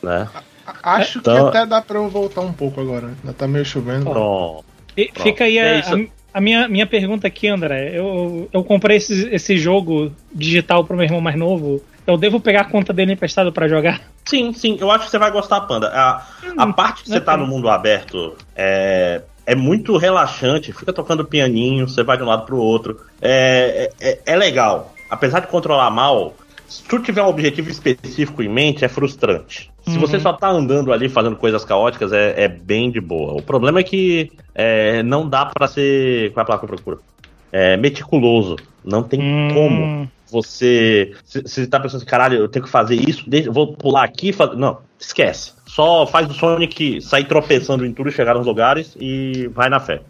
né? 0.00 0.28
A- 0.64 0.94
Acho 0.94 1.18
Então- 1.18 1.50
que 1.50 1.56
até 1.58 1.66
dá 1.66 1.82
pra 1.82 1.98
eu 1.98 2.08
voltar 2.08 2.40
um 2.42 2.52
pouco 2.52 2.80
agora. 2.80 3.08
Ainda 3.08 3.32
tá 3.32 3.48
meio 3.48 3.64
chovendo. 3.64 4.08
Pronto. 4.10 4.64
E 4.96 5.06
Pronto. 5.06 5.22
Fica 5.24 5.44
aí 5.44 5.58
É 5.58 5.70
a, 5.70 5.78
isso. 5.80 5.94
a- 5.96 6.38
a 6.38 6.40
minha, 6.40 6.68
minha 6.68 6.86
pergunta 6.86 7.26
aqui, 7.26 7.48
André. 7.48 7.90
Eu, 7.92 8.48
eu 8.52 8.62
comprei 8.62 8.98
esse, 8.98 9.28
esse 9.34 9.58
jogo 9.58 10.12
digital 10.32 10.84
pro 10.84 10.96
meu 10.96 11.04
irmão 11.04 11.20
mais 11.20 11.36
novo. 11.36 11.82
Eu 12.06 12.16
devo 12.16 12.38
pegar 12.40 12.60
a 12.62 12.64
conta 12.64 12.92
dele 12.92 13.12
emprestado 13.12 13.52
pra 13.52 13.66
jogar? 13.68 14.00
Sim, 14.24 14.52
sim, 14.52 14.76
eu 14.80 14.90
acho 14.90 15.04
que 15.06 15.10
você 15.10 15.18
vai 15.18 15.30
gostar, 15.32 15.60
Panda. 15.62 15.88
A, 15.88 16.22
a 16.56 16.64
Hum, 16.64 16.72
parte 16.72 17.02
que 17.02 17.08
você 17.08 17.20
tá 17.20 17.36
no 17.36 17.46
mundo 17.46 17.68
aberto 17.68 18.36
é, 18.56 19.22
é 19.46 19.54
muito 19.54 19.96
relaxante, 19.96 20.72
fica 20.72 20.92
tocando 20.92 21.24
pianinho, 21.24 21.88
você 21.88 22.02
vai 22.02 22.16
de 22.16 22.22
um 22.22 22.26
lado 22.26 22.44
pro 22.46 22.56
outro. 22.58 23.00
É, 23.20 23.90
é, 24.00 24.18
é 24.26 24.36
legal. 24.36 24.92
Apesar 25.10 25.40
de 25.40 25.46
controlar 25.48 25.90
mal, 25.90 26.34
se 26.66 26.82
tu 26.84 26.98
tiver 27.00 27.22
um 27.22 27.28
objetivo 27.28 27.68
específico 27.70 28.42
em 28.42 28.48
mente, 28.48 28.84
é 28.84 28.88
frustrante. 28.88 29.70
Se 29.86 29.98
Uhum. 29.98 30.00
você 30.00 30.18
só 30.20 30.32
tá 30.32 30.48
andando 30.48 30.92
ali 30.92 31.08
fazendo 31.08 31.36
coisas 31.36 31.64
caóticas, 31.64 32.12
é, 32.12 32.44
é 32.44 32.48
bem 32.48 32.90
de 32.90 33.00
boa. 33.00 33.34
O 33.34 33.42
problema 33.42 33.80
é 33.80 33.82
que 33.82 34.30
é, 34.54 35.02
não 35.02 35.28
dá 35.28 35.44
pra 35.46 35.66
ser. 35.66 36.32
Qual 36.32 36.40
é 36.40 36.44
a 36.44 36.46
palavra 36.46 36.66
que 36.66 36.72
eu 36.72 36.76
procuro? 36.78 37.02
É 37.50 37.76
meticuloso. 37.76 38.56
Não 38.84 39.02
tem 39.02 39.20
Hum, 39.20 39.48
como 39.52 40.08
você. 40.30 41.12
Se, 41.24 41.42
se 41.46 41.66
tá 41.66 41.78
pensando 41.78 41.98
assim, 41.98 42.06
caralho, 42.06 42.38
eu 42.38 42.48
tenho 42.48 42.64
que 42.64 42.70
fazer 42.70 42.94
isso, 42.94 43.24
vou 43.50 43.74
pular 43.74 44.04
aqui 44.04 44.28
e 44.30 44.32
fazer. 44.32 44.56
Não, 44.56 44.78
esquece. 45.06 45.52
Só 45.66 46.06
faz 46.06 46.30
o 46.30 46.34
Sonic 46.34 47.00
sair 47.00 47.24
tropeçando 47.24 47.84
em 47.86 47.92
tudo, 47.92 48.10
chegar 48.10 48.34
nos 48.34 48.46
lugares 48.46 48.94
e 49.00 49.48
vai 49.54 49.68
na 49.68 49.80
fé. 49.80 50.00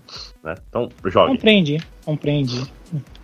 né? 0.43 0.55
Então, 0.69 0.89
jogue. 1.07 1.33
Compreendi, 1.33 1.81
compreendi. 2.05 2.63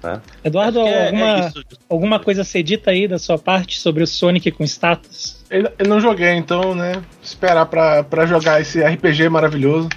né? 0.03 0.21
Eduardo, 0.45 0.81
que 0.83 0.89
é- 0.89 1.07
alguma, 1.07 1.29
é 1.39 1.53
alguma 1.89 2.21
coisa 2.21 2.45
ser 2.45 2.63
dita 2.63 2.91
aí 2.93 3.09
da 3.09 3.19
sua 3.19 3.37
parte 3.39 3.79
sobre 3.81 4.03
o 4.03 4.07
Sonic 4.07 4.51
com 4.53 4.63
status? 4.65 5.45
Eu, 5.51 5.71
eu 5.79 5.87
não 5.89 6.01
joguei, 6.01 6.31
então, 6.35 6.75
né? 6.75 7.03
Esperar 7.23 7.67
pra, 7.67 8.03
pra 8.05 8.25
jogar 8.25 8.61
esse 8.61 8.81
RPG 8.81 9.29
maravilhoso, 9.29 9.89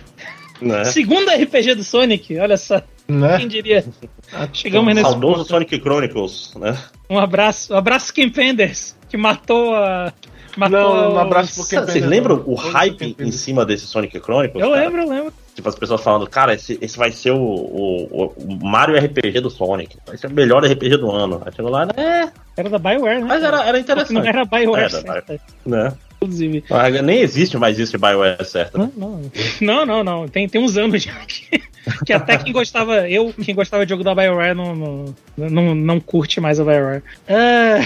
né? 0.60 0.84
Segundo 0.86 1.30
RPG 1.30 1.76
do 1.76 1.84
Sonic, 1.84 2.38
olha 2.40 2.58
só, 2.58 2.82
né? 3.08 3.38
quem 3.38 3.48
diria? 3.48 3.86
Ah, 4.34 4.48
Chegamos 4.52 4.94
nesse 4.96 5.08
Saudoso 5.10 5.46
Sonic 5.46 5.80
Chronicles, 5.80 6.54
né? 6.56 6.76
Um 7.10 7.20
abraço, 7.20 7.72
um 7.74 7.78
abraço 7.78 8.12
Kim 8.14 8.30
Penders, 8.30 8.96
que 9.10 9.16
matou 9.18 9.76
a- 9.76 10.12
Matou 10.58 10.80
Não, 10.80 11.10
não 11.14 11.20
abraço 11.20 11.56
porque- 11.56 11.80
Vocês 11.80 12.06
lembram 12.06 12.44
o 12.46 12.54
hype 12.56 13.16
em 13.20 13.32
cima 13.32 13.66
desse 13.66 13.86
Sonic 13.86 14.20
Chronicles? 14.20 14.64
Eu 14.64 14.72
cara? 14.72 14.84
lembro, 14.84 15.02
eu 15.04 15.10
lembro. 15.10 15.34
Tipo, 15.56 15.68
as 15.68 15.76
pessoas 15.76 16.02
falando, 16.02 16.28
cara, 16.30 16.54
esse, 16.54 16.78
esse 16.82 16.98
vai 16.98 17.12
ser 17.12 17.32
o, 17.32 17.38
o, 17.38 18.34
o 18.38 18.60
Mario 18.66 18.98
RPG 18.98 19.40
do 19.42 19.50
Sonic. 19.50 19.98
Vai 20.08 20.18
ser 20.18 20.28
o 20.28 20.32
melhor 20.32 20.64
RPG 20.64 20.98
do 20.98 21.12
ano. 21.12 21.42
Aí 21.46 21.52
chegou 21.54 21.70
lá, 21.72 21.86
né? 21.86 22.32
Era 22.56 22.70
da 22.70 22.80
Bioware, 22.80 23.20
né? 23.20 23.26
Mas 23.28 23.44
era, 23.44 23.58
era 23.58 23.66
Porque 23.66 23.80
interessante. 23.80 24.14
não 24.14 24.26
era 24.26 24.46
Bioware 24.46 24.80
Era, 24.84 24.90
certa, 25.02 25.40
né? 25.66 25.94
inclusive. 26.22 26.64
Nem 27.04 27.20
existe 27.20 27.58
mais 27.58 27.80
isso 27.80 27.92
de 27.94 27.98
BioWare 27.98 28.46
certo. 28.46 28.78
né? 28.78 28.90
Não, 28.96 29.22
não, 29.60 29.86
não, 29.86 29.86
não, 29.86 30.04
não. 30.04 30.28
Tem, 30.28 30.48
tem 30.48 30.62
uns 30.64 30.78
anos 30.78 31.02
já 31.02 31.14
que, 31.28 31.62
que 32.06 32.14
até 32.14 32.38
quem 32.38 32.54
gostava, 32.54 33.10
eu, 33.10 33.34
quem 33.44 33.56
gostava 33.56 33.86
de 33.86 33.90
jogo 33.90 34.04
da 34.04 34.14
Bioware, 34.14 34.54
não, 34.56 34.76
não, 34.76 35.06
não, 35.38 35.76
não 35.76 36.00
curte 36.00 36.40
mais 36.40 36.60
a 36.60 36.64
Bioware. 36.64 37.02
Ah, 37.28 37.80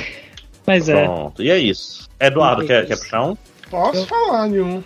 mas 0.66 0.89
é. 0.89 1.03
Pronto, 1.05 1.43
e 1.43 1.49
é 1.49 1.57
isso. 1.57 2.09
Eduardo, 2.20 2.63
É 2.63 2.68
quer, 2.68 2.80
isso. 2.80 2.88
quer 2.88 2.97
puxar 2.99 3.24
um? 3.24 3.38
Posso 3.70 3.99
Eu- 4.01 4.05
falar 4.07 4.49
de 4.49 4.59
um. 4.61 4.84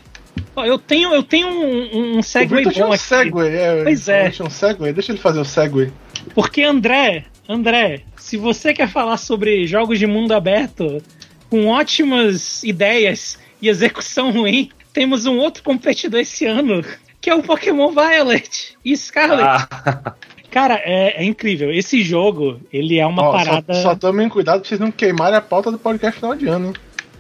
Ó, 0.56 0.66
Eu 0.66 0.78
tenho, 0.80 1.14
eu 1.14 1.22
tenho 1.24 1.48
um, 1.48 2.18
um 2.18 2.22
segue 2.22 2.50
tinha 2.72 2.86
bom 2.86 2.90
um 2.92 2.94
aqui. 2.94 3.04
segue. 3.04 3.40
É, 3.48 3.84
Pois 3.84 4.08
é. 4.08 4.30
Tinha 4.30 4.46
um 4.46 4.50
segue. 4.50 4.92
Deixa 4.94 5.12
ele 5.12 5.20
fazer 5.20 5.40
o 5.40 5.46
segue. 5.46 5.92
Porque 6.34 6.64
André, 6.64 7.26
André, 7.48 8.04
se 8.18 8.38
você 8.38 8.74
quer 8.74 8.88
falar 8.90 9.18
sobre 9.18 9.68
jogos 9.68 10.00
de 10.00 10.08
mundo 10.08 10.34
aberto 10.34 11.02
com 11.50 11.68
ótimas 11.68 12.64
ideias 12.64 13.38
e 13.62 13.68
execução 13.70 14.32
ruim, 14.32 14.70
temos 14.94 15.26
um 15.26 15.38
outro 15.38 15.62
competidor 15.64 16.20
esse 16.22 16.46
ano, 16.46 16.84
que 17.22 17.30
é 17.30 17.36
o 17.36 17.44
Pokémon 17.44 17.92
Violet 17.92 18.76
e 18.84 18.96
Scarlet. 18.96 19.44
Ah, 19.44 20.14
Cara, 20.52 20.82
é, 20.84 21.22
é 21.22 21.24
incrível. 21.24 21.72
Esse 21.72 22.02
jogo, 22.02 22.60
ele 22.72 22.98
é 22.98 23.06
uma 23.06 23.24
Ó, 23.24 23.32
parada. 23.32 23.74
Só, 23.74 23.82
só 23.82 23.96
tomem 23.96 24.28
cuidado 24.30 24.62
pra 24.62 24.68
vocês 24.68 24.80
não 24.80 24.92
queimarem 24.92 25.38
a 25.38 25.42
pauta 25.42 25.72
do 25.72 25.78
podcast 25.78 26.20
final 26.20 26.36
de 26.36 26.48
ano, 26.48 26.68
hein? 26.68 26.74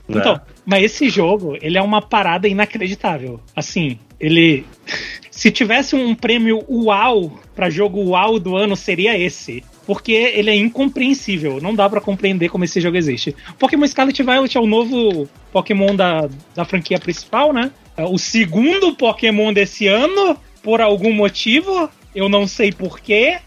né? 0.07 0.19
Então, 0.19 0.41
mas 0.65 0.83
esse 0.83 1.09
jogo, 1.09 1.57
ele 1.61 1.77
é 1.77 1.81
uma 1.81 2.01
parada 2.01 2.47
inacreditável. 2.47 3.39
Assim, 3.55 3.99
ele. 4.19 4.65
Se 5.31 5.49
tivesse 5.51 5.95
um 5.95 6.13
prêmio 6.13 6.65
UAU 6.67 7.39
pra 7.55 7.69
jogo 7.69 8.01
UAU 8.01 8.39
do 8.39 8.57
ano, 8.57 8.75
seria 8.75 9.17
esse. 9.17 9.63
Porque 9.85 10.11
ele 10.11 10.49
é 10.49 10.55
incompreensível. 10.55 11.61
Não 11.61 11.73
dá 11.73 11.89
pra 11.89 12.01
compreender 12.01 12.49
como 12.49 12.65
esse 12.65 12.81
jogo 12.81 12.97
existe. 12.97 13.33
Pokémon 13.57 13.87
Scarlet 13.87 14.21
Violet 14.21 14.57
é 14.57 14.59
o 14.59 14.67
novo 14.67 15.29
Pokémon 15.53 15.95
da, 15.95 16.27
da 16.53 16.65
franquia 16.65 16.99
principal, 16.99 17.53
né? 17.53 17.71
É 17.95 18.03
o 18.03 18.17
segundo 18.17 18.93
Pokémon 18.93 19.53
desse 19.53 19.87
ano, 19.87 20.37
por 20.61 20.81
algum 20.81 21.13
motivo. 21.13 21.89
Eu 22.13 22.27
não 22.29 22.47
sei 22.47 22.71
porquê. 22.71 23.39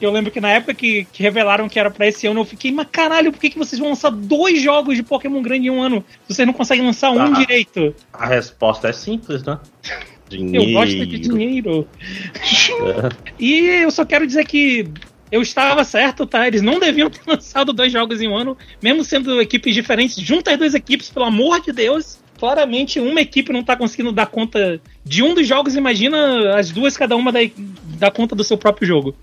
Eu 0.00 0.10
lembro 0.10 0.30
que 0.30 0.40
na 0.40 0.50
época 0.50 0.74
que, 0.74 1.06
que 1.12 1.22
revelaram 1.22 1.68
que 1.68 1.78
era 1.78 1.90
pra 1.90 2.06
esse 2.06 2.26
ano, 2.26 2.40
eu 2.40 2.44
fiquei, 2.44 2.72
mas 2.72 2.86
caralho, 2.90 3.32
por 3.32 3.40
que, 3.40 3.48
que 3.50 3.58
vocês 3.58 3.78
vão 3.78 3.90
lançar 3.90 4.10
dois 4.10 4.60
jogos 4.60 4.96
de 4.96 5.02
Pokémon 5.02 5.40
grande 5.40 5.68
em 5.68 5.70
um 5.70 5.80
ano? 5.80 6.04
Vocês 6.28 6.44
não 6.46 6.52
conseguem 6.52 6.84
lançar 6.84 7.10
um 7.10 7.20
Ah. 7.22 7.30
direito. 7.30 7.94
A 8.12 8.26
resposta 8.26 8.88
é 8.88 8.92
simples, 8.92 9.42
né? 9.44 9.58
Dinheiro. 10.28 10.68
Eu 10.68 10.72
gosto 10.72 11.06
de 11.06 11.18
dinheiro. 11.18 11.88
E 13.38 13.58
eu 13.82 13.90
só 13.90 14.04
quero 14.04 14.26
dizer 14.26 14.44
que 14.46 14.88
eu 15.30 15.42
estava 15.42 15.84
certo, 15.84 16.26
tá? 16.26 16.46
Eles 16.46 16.62
não 16.62 16.78
deviam 16.78 17.08
ter 17.10 17.20
lançado 17.26 17.72
dois 17.72 17.92
jogos 17.92 18.20
em 18.20 18.28
um 18.28 18.36
ano, 18.36 18.56
mesmo 18.82 19.04
sendo 19.04 19.40
equipes 19.40 19.74
diferentes. 19.74 20.16
Junta 20.16 20.52
as 20.52 20.58
duas 20.58 20.74
equipes, 20.74 21.10
pelo 21.10 21.26
amor 21.26 21.60
de 21.60 21.72
Deus. 21.72 22.18
Claramente, 22.38 22.98
uma 23.00 23.20
equipe 23.20 23.52
não 23.52 23.62
tá 23.62 23.76
conseguindo 23.76 24.12
dar 24.12 24.26
conta 24.26 24.80
de 25.04 25.22
um 25.22 25.34
dos 25.34 25.46
jogos, 25.46 25.76
imagina 25.76 26.56
as 26.56 26.70
duas, 26.70 26.96
cada 26.96 27.14
uma 27.14 27.30
dar, 27.30 27.42
dar 27.98 28.10
conta 28.10 28.34
do 28.34 28.42
seu 28.42 28.56
próprio 28.56 28.86
jogo. 28.88 29.14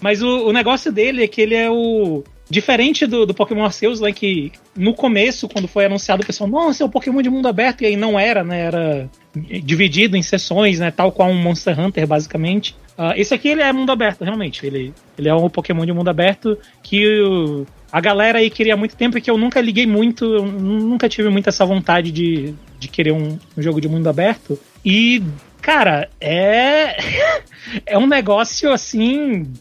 Mas 0.00 0.22
o, 0.22 0.48
o 0.48 0.52
negócio 0.52 0.90
dele 0.90 1.22
é 1.22 1.28
que 1.28 1.40
ele 1.40 1.54
é 1.54 1.70
o. 1.70 2.24
Diferente 2.48 3.06
do, 3.06 3.26
do 3.26 3.34
Pokémon 3.34 3.64
Arceus, 3.64 4.00
né? 4.00 4.12
Que 4.12 4.52
no 4.76 4.94
começo, 4.94 5.48
quando 5.48 5.66
foi 5.66 5.86
anunciado, 5.86 6.22
o 6.22 6.26
pessoal, 6.26 6.48
nossa, 6.48 6.82
é 6.84 6.86
o 6.86 6.88
Pokémon 6.88 7.20
de 7.20 7.28
mundo 7.28 7.48
aberto, 7.48 7.82
e 7.82 7.86
aí 7.86 7.96
não 7.96 8.18
era, 8.18 8.44
né? 8.44 8.60
Era 8.60 9.10
dividido 9.34 10.16
em 10.16 10.22
seções, 10.22 10.78
né? 10.78 10.90
Tal 10.90 11.10
qual 11.10 11.28
um 11.28 11.34
Monster 11.42 11.78
Hunter, 11.78 12.06
basicamente. 12.06 12.76
Ah, 12.96 13.14
esse 13.16 13.34
aqui 13.34 13.48
ele 13.48 13.62
é 13.62 13.72
mundo 13.72 13.90
aberto, 13.90 14.22
realmente. 14.24 14.64
Ele, 14.64 14.94
ele 15.18 15.28
é 15.28 15.34
um 15.34 15.50
Pokémon 15.50 15.84
de 15.84 15.92
mundo 15.92 16.08
aberto 16.08 16.56
que 16.82 17.20
o- 17.22 17.66
a 17.92 18.00
galera 18.00 18.38
aí 18.38 18.48
queria 18.48 18.74
há 18.74 18.76
muito 18.76 18.96
tempo 18.96 19.18
e 19.18 19.20
que 19.20 19.30
eu 19.30 19.36
nunca 19.36 19.60
liguei 19.60 19.86
muito, 19.86 20.24
nunca 20.44 21.08
tive 21.08 21.28
muito 21.28 21.48
essa 21.48 21.64
vontade 21.64 22.10
de, 22.12 22.54
de 22.78 22.88
querer 22.88 23.12
um, 23.12 23.38
um 23.56 23.62
jogo 23.62 23.80
de 23.80 23.88
mundo 23.88 24.06
aberto. 24.08 24.58
E, 24.84 25.22
cara, 25.60 26.08
é. 26.20 26.96
é 27.84 27.98
um 27.98 28.06
negócio 28.06 28.70
assim 28.72 29.52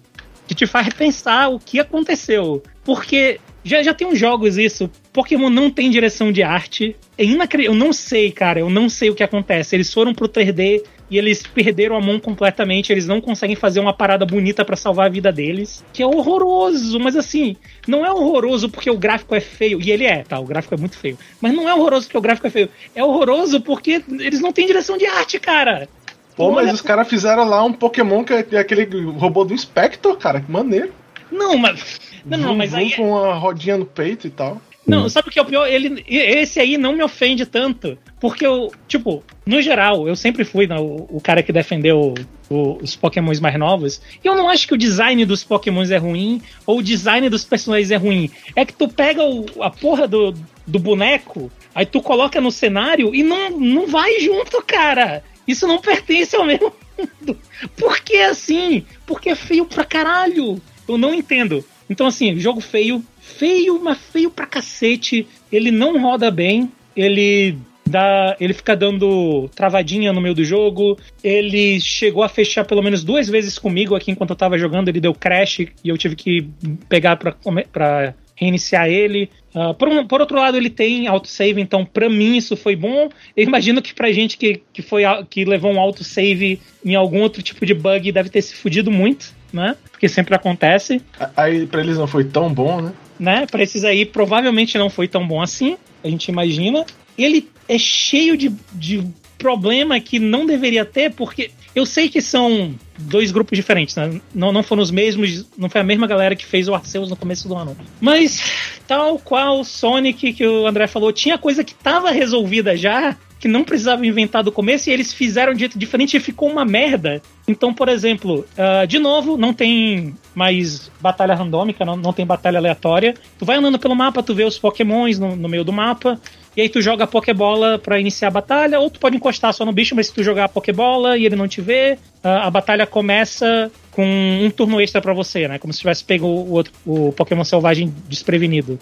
que 0.48 0.54
te 0.54 0.68
faz 0.68 0.86
repensar 0.86 1.50
o 1.50 1.60
que 1.60 1.80
aconteceu. 1.80 2.62
Porque 2.86 3.40
já, 3.64 3.82
já 3.82 3.94
tem 3.94 4.08
uns 4.08 4.20
jogos 4.20 4.58
isso. 4.58 4.90
Pokémon 5.12 5.50
não 5.50 5.72
tem 5.72 5.90
direção 5.90 6.32
de 6.32 6.44
arte. 6.44 6.96
É 7.18 7.24
inacreditável. 7.26 7.74
Eu 7.80 7.86
não 7.86 7.92
sei, 7.92 8.32
cara. 8.32 8.60
Eu 8.60 8.70
não 8.70 8.88
sei 8.88 9.10
o 9.10 9.16
que 9.16 9.24
acontece. 9.24 9.76
Eles 9.76 9.92
foram 9.92 10.14
pro 10.14 10.30
3D 10.30 10.84
e 11.10 11.18
eles 11.18 11.42
perderam 11.48 11.96
a 11.96 12.00
mão 12.02 12.20
completamente. 12.20 12.92
Eles 12.92 13.08
não 13.08 13.20
conseguem 13.20 13.56
fazer 13.56 13.80
uma 13.80 13.94
parada 13.94 14.26
bonita 14.26 14.64
pra 14.64 14.76
salvar 14.76 15.08
a 15.08 15.10
vida 15.10 15.32
deles. 15.32 15.84
Que 15.92 16.04
é 16.04 16.06
horroroso. 16.06 17.00
Mas 17.00 17.16
assim, 17.16 17.56
não 17.88 18.06
é 18.06 18.12
horroroso 18.12 18.70
porque 18.70 18.90
o 18.92 18.98
gráfico 18.98 19.34
é 19.34 19.40
feio. 19.42 19.82
E 19.82 19.90
ele 19.92 20.06
é, 20.06 20.24
tá? 20.24 20.40
O 20.40 20.46
gráfico 20.46 20.76
é 20.76 20.78
muito 20.78 20.98
feio. 20.98 21.18
Mas 21.42 21.54
não 21.54 21.68
é 21.68 21.74
horroroso 21.74 22.06
porque 22.06 22.18
o 22.18 22.22
gráfico 22.22 22.46
é 22.46 22.52
feio. 22.52 22.70
É 22.94 23.04
horroroso 23.04 23.60
porque 23.62 24.04
eles 24.20 24.42
não 24.42 24.52
têm 24.52 24.68
direção 24.68 24.96
de 24.98 25.08
arte, 25.08 25.40
cara. 25.40 25.90
Pô, 26.36 26.52
mas 26.52 26.66
Olha- 26.66 26.74
os 26.74 26.82
caras 26.82 27.08
fizeram 27.08 27.46
lá 27.46 27.64
um 27.64 27.72
Pokémon 27.74 28.24
que 28.24 28.34
é 28.34 28.60
aquele 28.60 28.86
robô 29.12 29.44
do 29.46 29.54
Inspector, 29.54 30.16
cara. 30.18 30.42
Que 30.42 30.52
maneiro. 30.52 30.92
Não, 31.36 31.58
mas. 31.58 32.00
Não, 32.26 32.38
não, 32.38 32.56
mas 32.56 32.74
aí. 32.74 32.92
com 32.96 33.18
a 33.18 33.36
rodinha 33.36 33.78
no 33.78 33.86
peito 33.86 34.26
e 34.28 34.30
tal. 34.30 34.62
Não, 34.88 35.10
sabe 35.10 35.30
o 35.30 35.32
que 35.32 35.40
é 35.40 35.42
o 35.42 35.46
pior? 35.46 35.68
Ele, 35.68 36.04
esse 36.08 36.60
aí 36.60 36.78
não 36.78 36.94
me 36.96 37.02
ofende 37.04 37.44
tanto. 37.44 37.98
Porque 38.20 38.46
eu, 38.46 38.72
tipo, 38.88 39.24
no 39.44 39.60
geral, 39.60 40.08
eu 40.08 40.16
sempre 40.16 40.44
fui 40.44 40.68
né, 40.68 40.76
o, 40.80 41.08
o 41.10 41.20
cara 41.20 41.42
que 41.42 41.52
defendeu 41.52 42.14
o- 42.50 42.78
os 42.84 42.96
Pokémons 42.96 43.40
mais 43.40 43.58
novos. 43.58 44.00
E 44.24 44.28
eu 44.28 44.36
não 44.36 44.48
acho 44.48 44.68
que 44.68 44.76
o 44.76 44.78
design 44.78 45.26
dos 45.26 45.44
Pokémons 45.44 45.90
é 45.90 45.98
ruim, 45.98 46.40
ou 46.68 46.78
o 46.80 46.84
design 46.84 47.28
dos 47.30 47.44
personagens 47.44 47.90
é 47.90 47.96
ruim. 47.96 48.30
É 48.56 48.64
que 48.64 48.74
tu 48.74 48.88
pega 48.88 49.24
o- 49.24 49.46
a 49.64 49.72
porra 49.72 50.08
do, 50.08 50.36
do 50.68 50.78
boneco, 50.78 51.52
aí 51.74 51.86
tu 51.88 52.00
coloca 52.00 52.40
no 52.40 52.52
cenário 52.52 53.14
e 53.16 53.24
não, 53.24 53.50
não 53.60 53.88
vai 53.88 54.20
junto, 54.20 54.62
cara. 54.64 55.24
Isso 55.48 55.66
não 55.68 55.80
pertence 55.82 56.36
ao 56.36 56.46
mesmo 56.46 56.72
mundo. 56.98 57.40
Por 57.76 58.00
que 58.02 58.18
assim? 58.18 58.86
Porque 59.08 59.30
é 59.32 59.36
feio 59.36 59.66
pra 59.66 59.84
caralho. 59.84 60.62
Eu 60.88 60.98
não 60.98 61.14
entendo. 61.14 61.64
Então, 61.90 62.08
assim, 62.08 62.38
jogo 62.40 62.60
feio, 62.62 63.04
feio, 63.20 63.80
mas 63.84 63.98
feio 63.98 64.30
pra 64.30 64.46
cacete. 64.46 65.28
Ele 65.52 65.72
não 65.72 66.02
roda 66.02 66.30
bem. 66.32 66.72
Ele 66.96 67.56
dá. 67.86 68.36
Ele 68.40 68.54
fica 68.54 68.76
dando 68.76 69.50
travadinha 69.56 70.12
no 70.14 70.22
meio 70.22 70.34
do 70.36 70.44
jogo. 70.44 70.98
Ele 71.24 71.80
chegou 71.80 72.24
a 72.24 72.30
fechar 72.30 72.66
pelo 72.66 72.82
menos 72.82 73.04
duas 73.04 73.28
vezes 73.30 73.58
comigo 73.60 73.96
aqui 73.96 74.12
enquanto 74.12 74.32
eu 74.32 74.36
tava 74.36 74.58
jogando. 74.58 74.90
Ele 74.90 75.00
deu 75.00 75.14
crash 75.14 75.60
e 75.60 75.70
eu 75.90 75.98
tive 75.98 76.16
que 76.16 76.48
pegar 76.90 77.16
pra, 77.18 77.36
pra 77.72 78.14
reiniciar 78.36 78.88
ele. 78.90 79.30
Ah, 79.54 79.74
por, 79.74 79.88
um- 79.88 80.06
por 80.06 80.20
outro 80.20 80.38
lado, 80.38 80.58
ele 80.58 80.70
tem 80.70 81.08
autosave, 81.08 81.62
então 81.62 81.86
pra 81.86 82.10
mim 82.10 82.36
isso 82.36 82.58
foi 82.58 82.76
bom. 82.76 83.08
Eu 83.38 83.44
imagino 83.48 83.82
que 83.82 83.94
pra 83.94 84.12
gente 84.12 84.38
que, 84.38 84.62
que, 84.74 84.82
foi, 84.82 85.04
que 85.30 85.46
levou 85.46 85.72
um 85.72 85.80
autosave 85.80 86.60
em 86.84 86.96
algum 86.96 87.22
outro 87.22 87.42
tipo 87.42 87.66
de 87.66 87.74
bug 87.74 88.12
deve 88.12 88.30
ter 88.30 88.42
se 88.42 88.54
fudido 88.56 88.92
muito, 88.92 89.34
né? 89.56 89.76
Porque 89.90 90.10
sempre 90.10 90.36
acontece 90.36 91.02
Aí 91.36 91.66
pra 91.66 91.82
eles 91.82 91.98
não 91.98 92.06
foi 92.06 92.26
tão 92.26 92.54
bom, 92.54 92.82
né? 92.82 92.94
né? 93.20 93.48
Pra 93.50 93.64
esses 93.64 93.84
aí, 93.84 94.06
provavelmente 94.06 94.78
não 94.78 94.90
foi 94.90 95.08
tão 95.08 95.26
bom 95.26 95.42
assim, 95.42 95.78
a 96.04 96.08
gente 96.10 96.28
imagina. 96.28 96.86
Ele 97.18 97.50
é 97.68 97.78
cheio 97.78 98.36
de, 98.36 98.54
de 98.74 99.04
problema 99.38 100.00
que 100.00 100.20
não 100.20 100.46
deveria 100.46 100.84
ter, 100.84 101.14
porque 101.14 101.52
eu 101.74 101.86
sei 101.86 102.10
que 102.10 102.22
são 102.22 102.76
dois 102.98 103.32
grupos 103.32 103.58
diferentes, 103.58 103.96
né? 103.96 104.20
Não, 104.34 104.52
não 104.52 104.64
foram 104.64 104.82
os 104.82 104.92
mesmos, 104.92 105.46
não 105.58 105.70
foi 105.70 105.82
a 105.82 105.84
mesma 105.84 106.08
galera 106.08 106.36
que 106.36 106.46
fez 106.46 106.68
o 106.68 106.74
Arceus 106.74 107.10
no 107.10 107.16
começo 107.16 107.48
do 107.48 107.56
ano. 107.56 107.76
Mas, 108.00 108.42
tal 108.88 109.20
qual 109.20 109.60
o 109.60 109.66
Sonic 109.66 110.34
que 110.34 110.46
o 110.46 110.68
André 110.68 110.88
falou, 110.88 111.12
tinha 111.12 111.38
coisa 111.38 111.64
que 111.64 111.74
tava 111.74 112.12
resolvida 112.12 112.76
já, 112.78 113.18
que 113.46 113.50
não 113.50 113.64
precisava 113.64 114.04
inventar 114.04 114.42
do 114.44 114.52
começo, 114.52 114.90
e 114.90 114.92
eles 114.92 115.14
fizeram 115.14 115.54
de 115.54 115.60
jeito 115.60 115.78
diferente 115.78 116.18
e 116.18 116.20
ficou 116.20 116.50
uma 116.50 116.66
merda. 116.66 117.22
Então, 117.48 117.72
por 117.72 117.88
exemplo, 117.88 118.44
ah, 118.58 118.86
de 118.86 118.98
novo, 118.98 119.38
não 119.38 119.54
tem 119.54 120.16
mais 120.34 120.90
batalha 121.00 121.36
randômica, 121.36 121.86
não, 121.86 121.96
não 121.96 122.12
tem 122.12 122.26
batalha 122.26 122.58
aleatória. 122.58 123.14
Tu 123.38 123.46
vai 123.46 123.58
andando 123.58 123.78
pelo 123.78 123.96
mapa, 123.96 124.24
tu 124.24 124.34
vê 124.34 124.44
os 124.46 124.58
pokémons 124.58 125.20
no, 125.20 125.36
no 125.36 125.48
meio 125.48 125.64
do 125.64 125.72
mapa, 125.72 126.20
e 126.58 126.62
aí 126.62 126.70
tu 126.70 126.82
joga 126.82 127.04
a 127.04 127.08
Pokébola 127.08 127.78
pra 127.78 128.00
iniciar 128.00 128.30
a 128.30 128.32
batalha, 128.32 128.80
ou 128.80 128.90
tu 128.90 129.00
pode 129.00 129.16
encostar 129.16 129.54
só 129.54 129.64
no 129.64 129.72
bicho, 129.72 129.96
mas 129.96 130.08
se 130.08 130.14
tu 130.16 130.24
jogar 130.24 130.46
a 130.46 130.50
Pokébola 130.50 131.16
e 131.16 131.28
ele 131.28 131.36
não 131.36 131.48
te 131.48 131.62
vê, 131.62 132.00
a, 132.24 132.48
a 132.48 132.50
batalha 132.50 132.88
começa 132.88 133.72
com 133.92 134.04
um 134.44 134.50
turno 134.50 134.82
extra 134.82 135.00
pra 135.04 135.14
você, 135.14 135.48
né? 135.48 135.60
Como 135.60 135.72
se 135.72 135.82
tivesse 135.82 136.04
pego 136.04 136.26
o, 136.26 136.52
outro, 136.52 136.74
o 136.84 137.12
Pokémon 137.12 137.44
selvagem 137.44 137.94
desprevenido. 138.10 138.80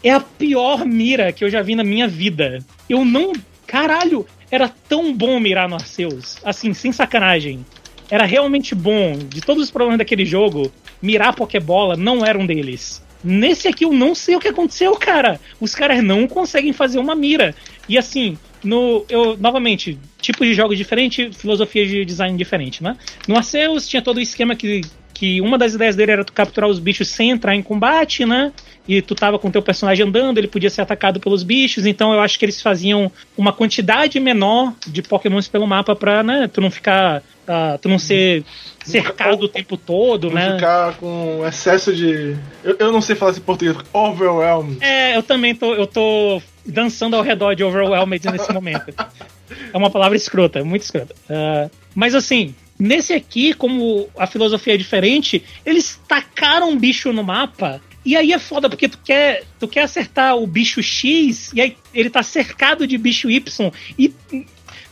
É 0.00 0.10
a 0.10 0.20
pior 0.20 0.86
mira 0.86 1.32
que 1.32 1.42
eu 1.42 1.50
já 1.50 1.60
vi 1.60 1.74
na 1.74 1.82
minha 1.82 2.06
vida. 2.06 2.60
Eu 2.88 3.04
não. 3.04 3.32
Caralho, 3.66 4.26
era 4.50 4.68
tão 4.68 5.12
bom 5.12 5.40
mirar 5.40 5.68
no 5.68 5.74
Arceus. 5.74 6.36
Assim, 6.44 6.72
sem 6.72 6.92
sacanagem. 6.92 7.64
Era 8.10 8.24
realmente 8.24 8.74
bom. 8.74 9.18
De 9.18 9.40
todos 9.40 9.64
os 9.64 9.70
problemas 9.70 9.98
daquele 9.98 10.24
jogo, 10.24 10.70
mirar 11.02 11.34
Pokébola 11.34 11.96
não 11.96 12.24
era 12.24 12.38
um 12.38 12.46
deles. 12.46 13.04
Nesse 13.22 13.66
aqui 13.66 13.84
eu 13.84 13.92
não 13.92 14.14
sei 14.14 14.36
o 14.36 14.40
que 14.40 14.48
aconteceu, 14.48 14.94
cara. 14.96 15.40
Os 15.60 15.74
caras 15.74 16.02
não 16.02 16.28
conseguem 16.28 16.72
fazer 16.72 16.98
uma 16.98 17.14
mira. 17.14 17.54
E 17.88 17.98
assim, 17.98 18.38
no 18.62 19.04
eu 19.08 19.36
novamente, 19.36 19.98
tipo 20.20 20.44
de 20.44 20.54
jogos 20.54 20.78
diferente, 20.78 21.32
filosofia 21.32 21.86
de 21.86 22.04
design 22.04 22.36
diferente, 22.36 22.82
né? 22.82 22.96
No 23.26 23.36
Arceus 23.36 23.88
tinha 23.88 24.02
todo 24.02 24.18
o 24.18 24.20
esquema 24.20 24.54
que 24.54 24.82
que 25.16 25.40
uma 25.40 25.56
das 25.56 25.74
ideias 25.74 25.96
dele 25.96 26.12
era 26.12 26.24
tu 26.24 26.32
capturar 26.32 26.68
os 26.68 26.78
bichos 26.78 27.08
sem 27.08 27.30
entrar 27.30 27.54
em 27.54 27.62
combate, 27.62 28.26
né? 28.26 28.52
E 28.86 29.00
tu 29.00 29.14
tava 29.14 29.38
com 29.38 29.50
teu 29.50 29.62
personagem 29.62 30.06
andando, 30.06 30.38
ele 30.38 30.46
podia 30.46 30.70
ser 30.70 30.82
atacado 30.82 31.18
pelos 31.18 31.42
bichos, 31.42 31.86
então 31.86 32.12
eu 32.12 32.20
acho 32.20 32.38
que 32.38 32.44
eles 32.44 32.60
faziam 32.62 33.10
uma 33.36 33.52
quantidade 33.52 34.20
menor 34.20 34.74
de 34.86 35.02
pokémons 35.02 35.48
pelo 35.48 35.66
mapa 35.66 35.96
pra, 35.96 36.22
né, 36.22 36.48
tu 36.52 36.60
não 36.60 36.70
ficar, 36.70 37.20
uh, 37.48 37.78
tu 37.80 37.88
não 37.88 37.98
ser 37.98 38.44
cercado 38.84 39.46
o 39.46 39.48
tempo 39.48 39.76
todo, 39.76 40.28
Não 40.28 40.34
né? 40.34 40.54
ficar 40.54 40.94
com 40.94 41.42
excesso 41.46 41.92
de. 41.92 42.36
Eu, 42.62 42.76
eu 42.78 42.92
não 42.92 43.00
sei 43.00 43.16
falar 43.16 43.32
esse 43.32 43.40
português. 43.40 43.76
Overwhelmed. 43.92 44.78
É, 44.80 45.16
eu 45.16 45.22
também 45.22 45.54
tô, 45.54 45.74
eu 45.74 45.86
tô 45.86 46.40
dançando 46.64 47.16
ao 47.16 47.22
redor 47.22 47.54
de 47.54 47.64
Overwhelmed 47.64 48.30
nesse 48.30 48.52
momento. 48.52 48.92
É 49.72 49.78
uma 49.78 49.90
palavra 49.90 50.16
escrota, 50.16 50.64
muito 50.64 50.82
escrota. 50.82 51.14
Ah, 51.30 51.70
mas 51.94 52.16
assim, 52.16 52.52
nesse 52.78 53.12
aqui, 53.12 53.52
como 53.52 54.08
a 54.16 54.26
filosofia 54.26 54.74
é 54.74 54.76
diferente, 54.76 55.42
eles 55.64 56.00
tacaram 56.06 56.70
um 56.70 56.78
bicho 56.78 57.12
no 57.12 57.24
mapa. 57.24 57.80
E 58.04 58.16
aí 58.16 58.32
é 58.32 58.38
foda, 58.38 58.68
porque 58.68 58.88
tu 58.88 58.98
quer, 59.04 59.44
tu 59.58 59.66
quer 59.66 59.82
acertar 59.82 60.36
o 60.36 60.46
bicho 60.46 60.80
X, 60.80 61.52
e 61.52 61.60
aí 61.60 61.76
ele 61.92 62.08
tá 62.08 62.22
cercado 62.22 62.86
de 62.86 62.96
bicho 62.96 63.28
Y, 63.28 63.72
e 63.98 64.14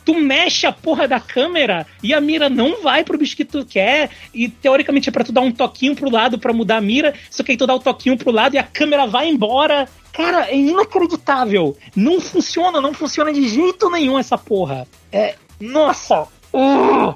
tu 0.04 0.14
mexe 0.14 0.66
a 0.66 0.72
porra 0.72 1.08
da 1.08 1.18
câmera 1.18 1.86
e 2.02 2.12
a 2.12 2.20
mira 2.20 2.50
não 2.50 2.82
vai 2.82 3.02
pro 3.02 3.16
bicho 3.16 3.36
que 3.36 3.44
tu 3.44 3.64
quer. 3.64 4.10
E 4.34 4.48
teoricamente 4.48 5.08
é 5.08 5.12
pra 5.12 5.24
tu 5.24 5.32
dar 5.32 5.40
um 5.40 5.50
toquinho 5.50 5.96
pro 5.96 6.10
lado 6.10 6.38
pra 6.38 6.52
mudar 6.52 6.76
a 6.76 6.80
mira. 6.80 7.14
Só 7.30 7.42
que 7.42 7.52
aí 7.52 7.56
tu 7.56 7.66
dá 7.66 7.74
o 7.74 7.80
toquinho 7.80 8.16
pro 8.16 8.30
lado 8.30 8.54
e 8.54 8.58
a 8.58 8.62
câmera 8.62 9.06
vai 9.06 9.28
embora. 9.28 9.88
Cara, 10.12 10.50
é 10.50 10.56
inacreditável. 10.56 11.76
Não 11.96 12.20
funciona, 12.20 12.80
não 12.80 12.92
funciona 12.92 13.32
de 13.32 13.48
jeito 13.48 13.90
nenhum 13.90 14.18
essa 14.18 14.36
porra. 14.36 14.86
É. 15.10 15.36
Nossa! 15.58 16.28
Uh! 16.52 17.14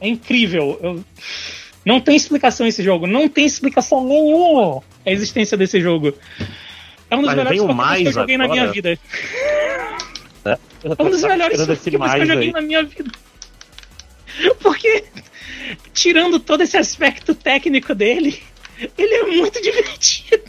É 0.00 0.08
incrível. 0.08 0.78
Eu- 0.82 1.04
Não 1.84 2.00
tem 2.00 2.16
explicação 2.16 2.66
esse 2.66 2.82
jogo. 2.82 3.06
Não 3.06 3.28
tem 3.28 3.44
explicação 3.46 4.04
nenhuma 4.04 4.82
a 5.04 5.10
existência 5.10 5.56
desse 5.56 5.80
jogo. 5.80 6.12
É 7.08 7.14
um 7.14 7.20
dos 7.20 7.26
Mas 7.28 7.36
melhores 7.36 7.58
Pokémon 7.60 7.66
que 7.66 7.70
eu 7.70 7.74
mais 7.76 8.14
joguei 8.14 8.36
na 8.36 8.48
minha 8.48 8.62
agora. 8.62 8.72
vida. 8.72 8.98
Eu 10.82 10.96
É 10.98 11.02
um 11.02 11.10
dos 11.10 11.22
melhores 11.22 11.56
que 11.82 11.94
eu 11.94 11.98
mais 12.00 12.26
joguei 12.28 12.46
aí. 12.48 12.52
na 12.52 12.60
minha 12.60 12.82
vida. 12.82 13.10
Porque, 14.60 15.04
tirando 15.94 16.38
todo 16.40 16.60
esse 16.62 16.76
aspecto 16.76 17.34
técnico 17.34 17.94
dele, 17.94 18.42
ele 18.98 19.14
é 19.14 19.22
muito 19.24 19.60
divertido. 19.62 20.42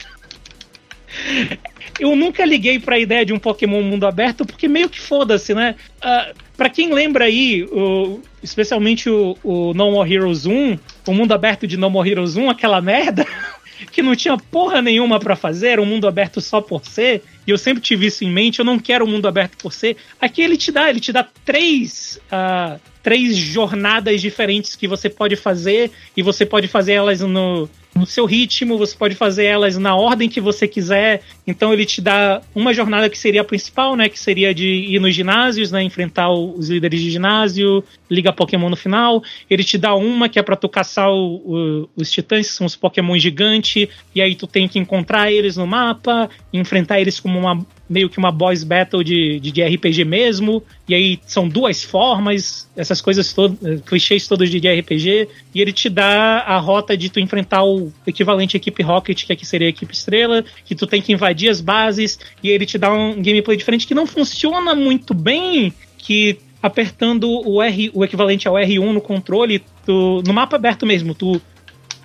Eu 1.99 2.15
nunca 2.15 2.45
liguei 2.45 2.79
pra 2.79 2.99
ideia 2.99 3.25
de 3.25 3.33
um 3.33 3.39
Pokémon 3.39 3.81
mundo 3.81 4.05
aberto, 4.05 4.45
porque 4.45 4.67
meio 4.67 4.89
que 4.89 4.99
foda-se, 4.99 5.53
né? 5.53 5.75
Ah, 6.01 6.31
pra 6.55 6.69
quem 6.69 6.93
lembra 6.93 7.25
aí, 7.25 7.63
o- 7.71 8.21
especialmente 8.41 9.09
o, 9.09 9.37
o 9.43 9.73
No 9.73 9.91
More 9.91 10.11
Heroes 10.11 10.45
1, 10.45 10.77
o 11.07 11.13
mundo 11.13 11.33
aberto 11.33 11.65
de 11.67 11.77
No 11.77 11.89
More 11.89 12.09
Heroes 12.09 12.35
1, 12.35 12.49
aquela 12.49 12.81
merda, 12.81 13.25
que 13.91 14.01
não 14.01 14.15
tinha 14.15 14.37
porra 14.37 14.81
nenhuma 14.81 15.19
pra 15.19 15.35
fazer, 15.35 15.79
um 15.79 15.85
mundo 15.85 16.07
aberto 16.07 16.41
só 16.41 16.61
por 16.61 16.85
ser, 16.85 17.23
e 17.45 17.51
eu 17.51 17.57
sempre 17.57 17.81
tive 17.81 18.07
isso 18.07 18.23
em 18.23 18.31
mente, 18.31 18.59
eu 18.59 18.65
não 18.65 18.79
quero 18.79 19.05
um 19.05 19.07
mundo 19.07 19.27
aberto 19.27 19.57
por 19.57 19.73
ser. 19.73 19.97
Aqui 20.19 20.41
ele 20.41 20.57
te 20.57 20.71
dá, 20.71 20.89
ele 20.89 20.99
te 20.99 21.11
dá 21.11 21.27
três, 21.45 22.19
ah, 22.31 22.77
três 23.03 23.35
jornadas 23.37 24.21
diferentes 24.21 24.75
que 24.75 24.87
você 24.87 25.09
pode 25.09 25.35
fazer, 25.35 25.91
e 26.15 26.21
você 26.21 26.45
pode 26.45 26.67
fazer 26.67 26.93
elas 26.93 27.21
no, 27.21 27.69
no 27.97 28.05
seu 28.05 28.25
ritmo, 28.25 28.77
você 28.77 28.95
pode 28.95 29.15
fazer 29.15 29.45
elas 29.45 29.77
na 29.77 29.95
ordem 29.95 30.29
que 30.29 30.39
você 30.39 30.67
quiser. 30.67 31.21
Então 31.45 31.73
ele 31.73 31.85
te 31.85 32.01
dá 32.01 32.41
uma 32.55 32.73
jornada 32.73 33.09
que 33.09 33.17
seria 33.17 33.41
a 33.41 33.43
principal, 33.43 33.95
né? 33.95 34.07
Que 34.09 34.19
seria 34.19 34.53
de 34.53 34.67
ir 34.67 34.99
nos 34.99 35.13
ginásios, 35.15 35.71
né? 35.71 35.81
Enfrentar 35.83 36.29
os 36.31 36.69
líderes 36.69 37.01
de 37.01 37.09
ginásio, 37.11 37.83
liga 38.09 38.31
Pokémon 38.31 38.69
no 38.69 38.75
final. 38.75 39.23
Ele 39.49 39.63
te 39.63 39.77
dá 39.77 39.95
uma 39.95 40.29
que 40.29 40.39
é 40.39 40.43
pra 40.43 40.55
tu 40.55 40.69
caçar 40.69 41.09
o- 41.09 41.35
o- 41.45 41.89
os 41.95 42.11
titãs, 42.11 42.47
que 42.47 42.53
são 42.53 42.65
os 42.67 42.75
Pokémon 42.75 43.17
gigantes, 43.17 43.87
e 44.13 44.21
aí 44.21 44.35
tu 44.35 44.47
tem 44.47 44.67
que 44.67 44.79
encontrar 44.79 45.31
eles 45.31 45.57
no 45.57 45.65
mapa, 45.67 46.29
enfrentar 46.53 46.99
eles 47.01 47.19
como 47.19 47.37
uma 47.39 47.65
meio 47.89 48.09
que 48.09 48.17
uma 48.17 48.31
boss 48.31 48.63
battle 48.63 49.03
de, 49.03 49.39
de, 49.39 49.63
RPG 49.63 50.03
mesmo, 50.03 50.63
e 50.87 50.93
aí 50.93 51.19
são 51.25 51.47
duas 51.47 51.83
formas, 51.83 52.69
essas 52.75 53.01
coisas 53.01 53.31
todas, 53.33 53.81
clichês 53.81 54.27
todos 54.27 54.49
de, 54.49 54.57
RPG, 54.57 55.29
e 55.53 55.61
ele 55.61 55.71
te 55.71 55.89
dá 55.89 56.39
a 56.39 56.57
rota 56.57 56.97
de 56.97 57.09
tu 57.09 57.19
enfrentar 57.19 57.63
o 57.63 57.91
equivalente 58.05 58.55
à 58.55 58.57
equipe 58.57 58.83
Rocket, 58.83 59.25
que 59.25 59.33
aqui 59.33 59.45
seria 59.45 59.67
a 59.67 59.69
equipe 59.69 59.93
Estrela, 59.93 60.43
que 60.65 60.75
tu 60.75 60.85
tem 60.85 61.01
que 61.01 61.13
invadir 61.13 61.49
as 61.49 61.61
bases, 61.61 62.19
e 62.43 62.49
ele 62.49 62.65
te 62.65 62.77
dá 62.77 62.93
um 62.93 63.21
gameplay 63.21 63.57
diferente 63.57 63.87
que 63.87 63.95
não 63.95 64.05
funciona 64.05 64.75
muito 64.75 65.13
bem, 65.13 65.73
que 65.97 66.39
apertando 66.61 67.29
o 67.47 67.61
R, 67.61 67.91
o 67.93 68.03
equivalente 68.03 68.47
ao 68.47 68.55
R1 68.55 68.91
no 68.91 69.01
controle, 69.01 69.63
tu, 69.85 70.21
no 70.25 70.33
mapa 70.33 70.55
aberto 70.55 70.85
mesmo, 70.85 71.13
tu 71.13 71.41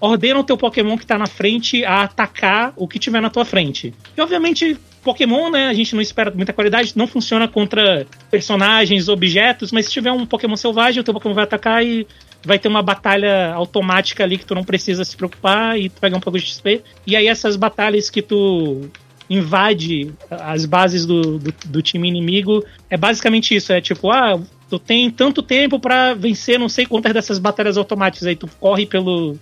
ordena 0.01 0.41
o 0.41 0.45
teu 0.45 0.57
Pokémon 0.57 0.99
que 0.99 1.07
tá 1.07 1.17
na 1.17 1.27
frente 1.27 1.85
a 1.85 2.03
atacar 2.03 2.73
o 2.77 2.89
que 2.89 2.99
tiver 2.99 3.23
na 3.23 3.31
tua 3.31 3.45
frente. 3.45 3.95
E 4.17 4.21
obviamente, 4.21 4.77
Pokémon, 5.03 5.51
né? 5.51 5.69
A 5.69 5.75
gente 5.75 5.95
não 5.95 6.03
espera 6.03 6.31
muita 6.31 6.53
qualidade, 6.53 6.93
não 6.97 7.07
funciona 7.07 7.49
contra 7.49 8.07
personagens, 8.31 9.09
objetos, 9.09 9.73
mas 9.73 9.87
se 9.87 9.93
tiver 9.93 10.13
um 10.13 10.25
Pokémon 10.25 10.57
selvagem, 10.57 11.01
o 11.01 11.05
teu 11.05 11.15
Pokémon 11.15 11.35
vai 11.35 11.45
atacar 11.45 11.85
e 11.85 12.07
vai 12.45 12.59
ter 12.59 12.69
uma 12.69 12.83
batalha 12.83 13.53
automática 13.53 14.25
ali 14.25 14.39
que 14.39 14.47
tu 14.47 14.55
não 14.55 14.65
precisa 14.65 15.05
se 15.05 15.17
preocupar 15.17 15.79
e 15.79 15.89
tu 15.89 16.01
ganhar 16.01 16.17
um 16.17 16.21
pouco 16.21 16.39
de 16.39 16.47
XP. 16.47 16.83
E 17.07 17.17
aí 17.17 17.27
essas 17.27 17.57
batalhas 17.57 18.11
que 18.11 18.23
tu 18.23 18.89
invade 19.29 20.13
as 20.31 20.65
bases 20.65 21.07
do, 21.07 21.39
do, 21.39 21.55
do 21.67 21.83
time 21.83 22.09
inimigo, 22.09 22.65
é 22.91 22.97
basicamente 22.97 23.55
isso, 23.55 23.73
é 23.73 23.81
tipo, 23.81 24.11
ah, 24.11 24.39
tu 24.69 24.79
tem 24.79 25.11
tanto 25.11 25.43
tempo 25.43 25.79
pra 25.79 26.15
vencer 26.15 26.59
não 26.59 26.69
sei 26.69 26.87
quantas 26.87 27.13
dessas 27.13 27.39
batalhas 27.39 27.77
automáticas, 27.77 28.27
aí 28.27 28.37
tu 28.37 28.49
corre 28.61 28.85
pelo 28.85 29.39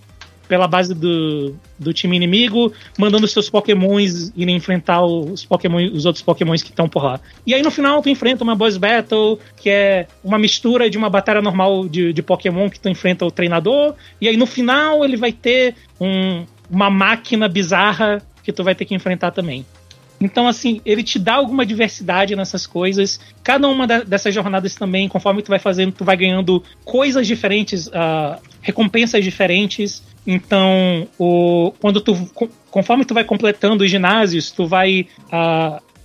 pela 0.51 0.67
base 0.67 0.93
do, 0.93 1.55
do 1.79 1.93
time 1.93 2.17
inimigo, 2.17 2.73
mandando 2.99 3.29
seus 3.29 3.49
pokémons 3.49 4.33
irem 4.37 4.57
enfrentar 4.57 5.01
os, 5.05 5.45
Pokémon, 5.45 5.89
os 5.93 6.05
outros 6.05 6.25
pokémons 6.25 6.61
que 6.61 6.71
estão 6.71 6.89
por 6.89 7.05
lá. 7.05 7.21
E 7.47 7.55
aí 7.55 7.63
no 7.63 7.71
final 7.71 8.03
tu 8.03 8.09
enfrenta 8.09 8.43
uma 8.43 8.57
boss 8.57 8.77
battle, 8.77 9.39
que 9.57 9.71
é 9.71 10.09
uma 10.25 10.41
mistura 10.41 10.91
de 10.91 10.99
uma 10.99 11.09
batalha 11.09 11.41
normal 11.41 11.89
de, 11.89 12.13
de 12.13 12.21
pokémon 12.21 12.69
que 12.69 12.81
tu 12.81 12.89
enfrenta 12.89 13.25
o 13.25 13.31
treinador, 13.31 13.95
e 14.21 14.27
aí 14.27 14.37
no 14.37 14.45
final 14.45 15.05
ele 15.05 15.17
vai 15.17 15.31
ter 15.31 15.77
um- 16.01 16.45
uma 16.69 16.91
máquina 16.91 17.47
bizarra 17.49 18.21
que 18.43 18.53
tu 18.53 18.65
vai 18.65 18.75
ter 18.75 18.85
que 18.87 18.95
enfrentar 18.95 19.31
também. 19.31 19.65
Então, 20.21 20.47
assim, 20.47 20.83
ele 20.85 21.03
te 21.03 21.19
dá 21.19 21.35
alguma 21.35 21.65
diversidade 21.65 22.37
nessas 22.37 22.67
coisas. 22.67 23.19
Cada 23.43 23.67
uma 23.67 23.87
dessas 23.87 24.35
jornadas 24.35 24.75
também, 24.75 25.09
conforme 25.09 25.41
tu 25.41 25.49
vai 25.49 25.59
fazendo, 25.59 25.93
tu 25.93 26.05
vai 26.05 26.15
ganhando 26.15 26.63
coisas 26.85 27.27
diferentes, 27.27 27.89
ah, 27.95 28.39
recompensas 28.61 29.25
diferentes. 29.25 30.03
Então, 30.27 31.09
o, 31.19 31.73
quando 31.81 32.01
tu, 32.01 32.15
co- 32.35 32.49
conforme 32.71 33.05
tu 33.05 33.15
vai 33.15 33.25
completando 33.25 33.85
os 33.85 33.91
ginásios, 33.91 34.51
tu 34.51 34.67
vai 34.67 35.07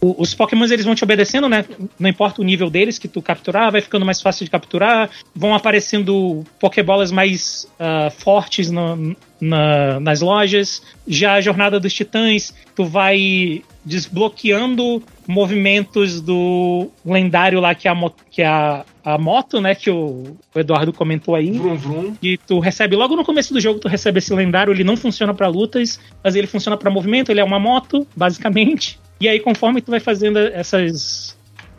o- 0.01 0.22
os 0.22 0.34
Pokémons 0.34 0.72
eles 0.72 0.86
vão 0.86 0.93
te 0.95 1.03
obedecendo, 1.03 1.49
né? 1.49 1.66
Não 1.99 2.09
importa 2.09 2.41
o 2.41 2.43
nível 2.45 2.70
deles 2.70 2.97
que 2.99 3.07
tu 3.07 3.22
capturar, 3.22 3.72
vai 3.72 3.82
ficando 3.82 4.05
mais 4.05 4.22
fácil 4.22 4.45
de 4.45 4.51
capturar. 4.51 5.09
Vão 5.36 5.55
aparecendo 5.55 6.43
Pokébolas 6.59 7.11
mais 7.11 7.68
ah, 7.80 8.09
fortes 8.11 8.70
no- 8.70 9.16
na- 9.41 9.99
nas 9.99 10.22
lojas. 10.22 10.82
Já 11.07 11.34
a 11.34 11.41
Jornada 11.41 11.80
dos 11.80 11.93
Titãs, 11.93 12.53
tu 12.76 12.86
vai 12.86 13.63
desbloqueando 13.86 15.01
movimentos 15.27 16.21
do 16.21 16.89
lendário 17.05 17.59
lá 17.59 17.73
que 17.75 17.88
é 17.88 17.91
a, 17.91 17.95
mo- 17.95 18.13
que 18.31 18.41
é 18.41 18.47
a, 18.47 18.86
a 19.03 19.17
moto, 19.17 19.59
né? 19.61 19.75
Que 19.75 19.89
o, 19.89 20.36
o 20.53 20.59
Eduardo 20.59 20.91
comentou 20.93 21.36
aí 21.36 21.51
Vrum, 21.51 21.75
vrum. 21.75 22.15
que 22.15 22.38
tu 22.38 22.59
recebe 22.59 22.95
logo 22.95 23.15
no 23.15 23.23
começo 23.23 23.53
do 23.53 23.59
jogo, 23.59 23.79
tu 23.79 23.88
recebe 23.88 24.19
esse 24.19 24.33
lendário, 24.33 24.73
ele 24.73 24.83
não 24.83 24.97
funciona 24.97 25.33
pra 25.33 25.47
lutas, 25.47 25.99
mas 26.23 26.36
ele 26.36 26.47
funciona 26.47 26.77
pra 26.77 26.89
movimento, 26.91 27.29
ele 27.31 27.39
é 27.39 27.43
uma 27.43 27.59
moto, 27.59 28.05
basicamente. 28.15 28.99
E 29.17 29.29
aí 29.29 29.39
conforme 29.39 29.81
tu 29.81 29.91
vai 29.91 30.01
fazendo 30.01 30.38
essas 30.38 31.38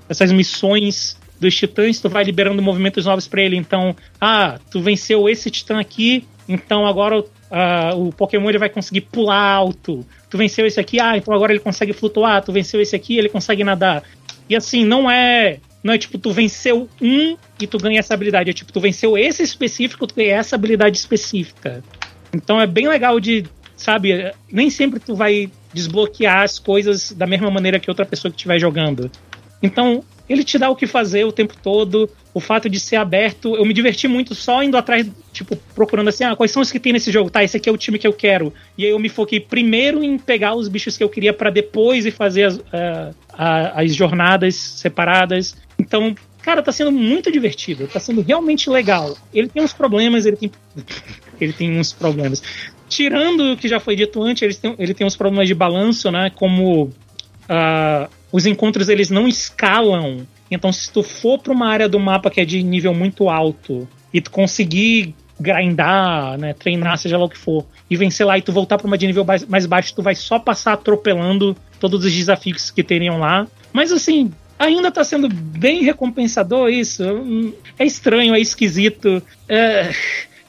essas 0.09 0.33
missões 0.33 1.19
dos 1.39 1.55
titãs, 1.55 2.01
tu 2.01 2.09
vai 2.09 2.25
liberando 2.25 2.63
movimentos 2.63 3.05
novos 3.05 3.29
pra 3.29 3.43
ele. 3.43 3.57
Então, 3.59 3.95
ah, 4.19 4.59
tu 4.71 4.81
venceu 4.81 5.29
esse 5.29 5.51
titã 5.51 5.79
aqui, 5.79 6.27
então 6.49 6.87
agora 6.87 7.23
ah, 7.51 7.91
o 7.95 8.11
Pokémon 8.11 8.49
ele 8.49 8.57
vai 8.59 8.71
conseguir 8.71 9.03
pular 9.03 9.39
alto. 9.53 10.03
Tu 10.29 10.37
venceu 10.37 10.67
esse 10.67 10.81
aqui, 10.81 10.99
ah, 11.01 11.17
então 11.17 11.33
agora 11.33 11.53
ele 11.53 11.61
consegue 11.61 11.93
flutuar. 11.93 12.43
Tu 12.43 12.53
venceu 12.53 12.81
esse 12.81 12.97
aqui, 12.97 13.17
ele 13.17 13.29
consegue 13.29 13.63
nadar. 13.63 14.03
E 14.49 14.57
assim, 14.57 14.85
não 14.85 15.11
é. 15.11 15.59
Não 15.83 15.95
é 15.95 15.99
tipo, 15.99 16.19
tu 16.19 16.33
venceu 16.33 16.89
um 17.01 17.37
e 17.61 17.67
tu 17.67 17.79
ganha 17.79 18.01
essa 18.01 18.13
habilidade. 18.13 18.51
É 18.51 18.53
tipo, 18.53 18.73
tu 18.73 18.81
venceu 18.81 19.17
esse 19.17 19.43
específico, 19.43 20.07
tu 20.07 20.17
ganha 20.17 20.35
essa 20.35 20.57
habilidade 20.57 20.99
específica. 20.99 21.83
Então 22.35 22.61
é 22.61 22.67
bem 22.67 22.89
legal 22.89 23.21
de, 23.21 23.45
sabe, 23.77 24.33
nem 24.51 24.69
sempre 24.69 24.99
tu 24.99 25.15
vai 25.15 25.49
desbloquear 25.73 26.43
as 26.43 26.59
coisas 26.59 27.13
da 27.13 27.27
mesma 27.27 27.51
maneira 27.51 27.79
que 27.79 27.89
outra 27.89 28.05
pessoa 28.05 28.31
que 28.33 28.37
estiver 28.37 28.59
jogando. 28.59 29.11
Então, 29.63 30.03
ele 30.29 30.43
te 30.43 30.59
dá 30.59 30.69
o 30.69 30.77
que 30.77 30.87
fazer 30.87 31.25
o 31.25 31.33
tempo 31.33 31.55
todo. 31.63 32.09
O 32.35 32.41
fato 32.41 32.69
de 32.69 32.79
ser 32.79 32.97
aberto, 32.97 33.57
eu 33.57 33.65
me 33.65 33.73
diverti 33.73 34.07
muito 34.07 34.35
só 34.35 34.63
indo 34.63 34.77
atrás, 34.77 35.07
tipo, 35.33 35.57
procurando 35.75 36.09
assim, 36.09 36.25
ah, 36.25 36.37
quais 36.37 36.51
são 36.51 36.61
os 36.61 36.71
que 36.71 36.79
tem 36.79 36.93
nesse 36.93 37.11
jogo? 37.11 37.31
Tá, 37.31 37.43
esse 37.43 37.57
aqui 37.57 37.69
é 37.69 37.73
o 37.73 37.77
time 37.77 37.99
que 37.99 38.07
eu 38.07 38.13
quero. 38.13 38.53
E 38.77 38.85
aí 38.85 38.91
eu 38.91 38.99
me 38.99 39.09
foquei 39.09 39.41
primeiro 39.41 40.05
em 40.05 40.19
pegar 40.19 40.55
os 40.55 40.69
bichos 40.69 40.97
que 40.97 41.05
eu 41.05 41.09
queria 41.09 41.33
para 41.33 41.49
depois 41.49 42.05
e 42.05 42.11
fazer 42.11 42.45
as, 42.45 42.57
uh, 42.57 43.15
as 43.75 43.95
jornadas 43.95 44.55
separadas. 44.55 45.57
Então, 45.79 46.15
cara, 46.43 46.63
tá 46.63 46.73
sendo 46.73 46.93
muito 46.93 47.31
divertido, 47.33 47.89
tá 47.89 48.01
sendo 48.01 48.21
realmente 48.21 48.69
legal. 48.69 49.17
Ele 49.33 49.49
tem 49.49 49.63
uns 49.63 49.73
problemas, 49.73 50.27
ele 50.27 50.37
tem. 50.37 50.51
ele 51.41 51.53
tem 51.53 51.79
uns 51.79 51.93
problemas. 51.93 52.43
Tirando 52.89 53.53
o 53.53 53.57
que 53.57 53.67
já 53.67 53.81
foi 53.81 53.97
dito 53.97 54.23
antes, 54.23 54.43
ele 54.43 54.55
tem, 54.55 54.75
ele 54.79 54.95
tem 54.95 55.07
uns 55.07 55.17
problemas 55.17 55.49
de 55.49 55.55
balanço, 55.55 56.11
né? 56.11 56.31
Como 56.35 56.85
uh, 56.85 58.09
os 58.31 58.47
encontros 58.47 58.89
eles 58.89 59.11
não 59.11 59.27
escalam. 59.29 60.27
Então, 60.51 60.73
se 60.73 60.91
tu 60.91 61.03
for 61.03 61.39
para 61.39 61.53
uma 61.53 61.69
área 61.69 61.89
do 61.89 61.99
mapa 61.99 62.31
que 62.31 62.41
é 62.41 62.45
de 62.45 62.63
nível 62.63 62.95
muito 62.95 63.29
alto 63.29 63.89
e 64.13 64.21
tu 64.21 64.31
conseguir 64.31 65.15
grindar, 65.39 66.39
né, 66.39 66.55
treinar, 66.55 66.97
seja 66.97 67.19
lá 67.19 67.25
o 67.25 67.29
que 67.29 67.37
for, 67.37 67.67
e 67.91 67.97
vencer 67.97 68.27
lá 68.27 68.39
e 68.39 68.43
tu 68.43 68.53
voltar 68.53 68.79
para 68.79 68.87
uma 68.87 68.97
de 68.97 69.07
nível 69.07 69.25
mais 69.49 69.67
baixo, 69.67 69.95
tu 69.95 70.03
vai 70.03 70.15
só 70.15 70.39
passar 70.39 70.73
atropelando 70.73 71.57
todos 71.79 72.05
os 72.05 72.13
desafios 72.13 72.71
que 72.71 72.83
teriam 72.83 73.19
lá. 73.19 73.47
Mas 73.73 73.93
assim, 73.93 74.33
ainda 74.59 74.91
tá 74.91 75.05
sendo 75.05 75.29
bem 75.29 75.83
recompensador 75.83 76.71
isso. 76.71 77.03
É 77.79 77.85
estranho, 77.85 78.35
é 78.35 78.41
esquisito. 78.41 79.23
É, 79.49 79.91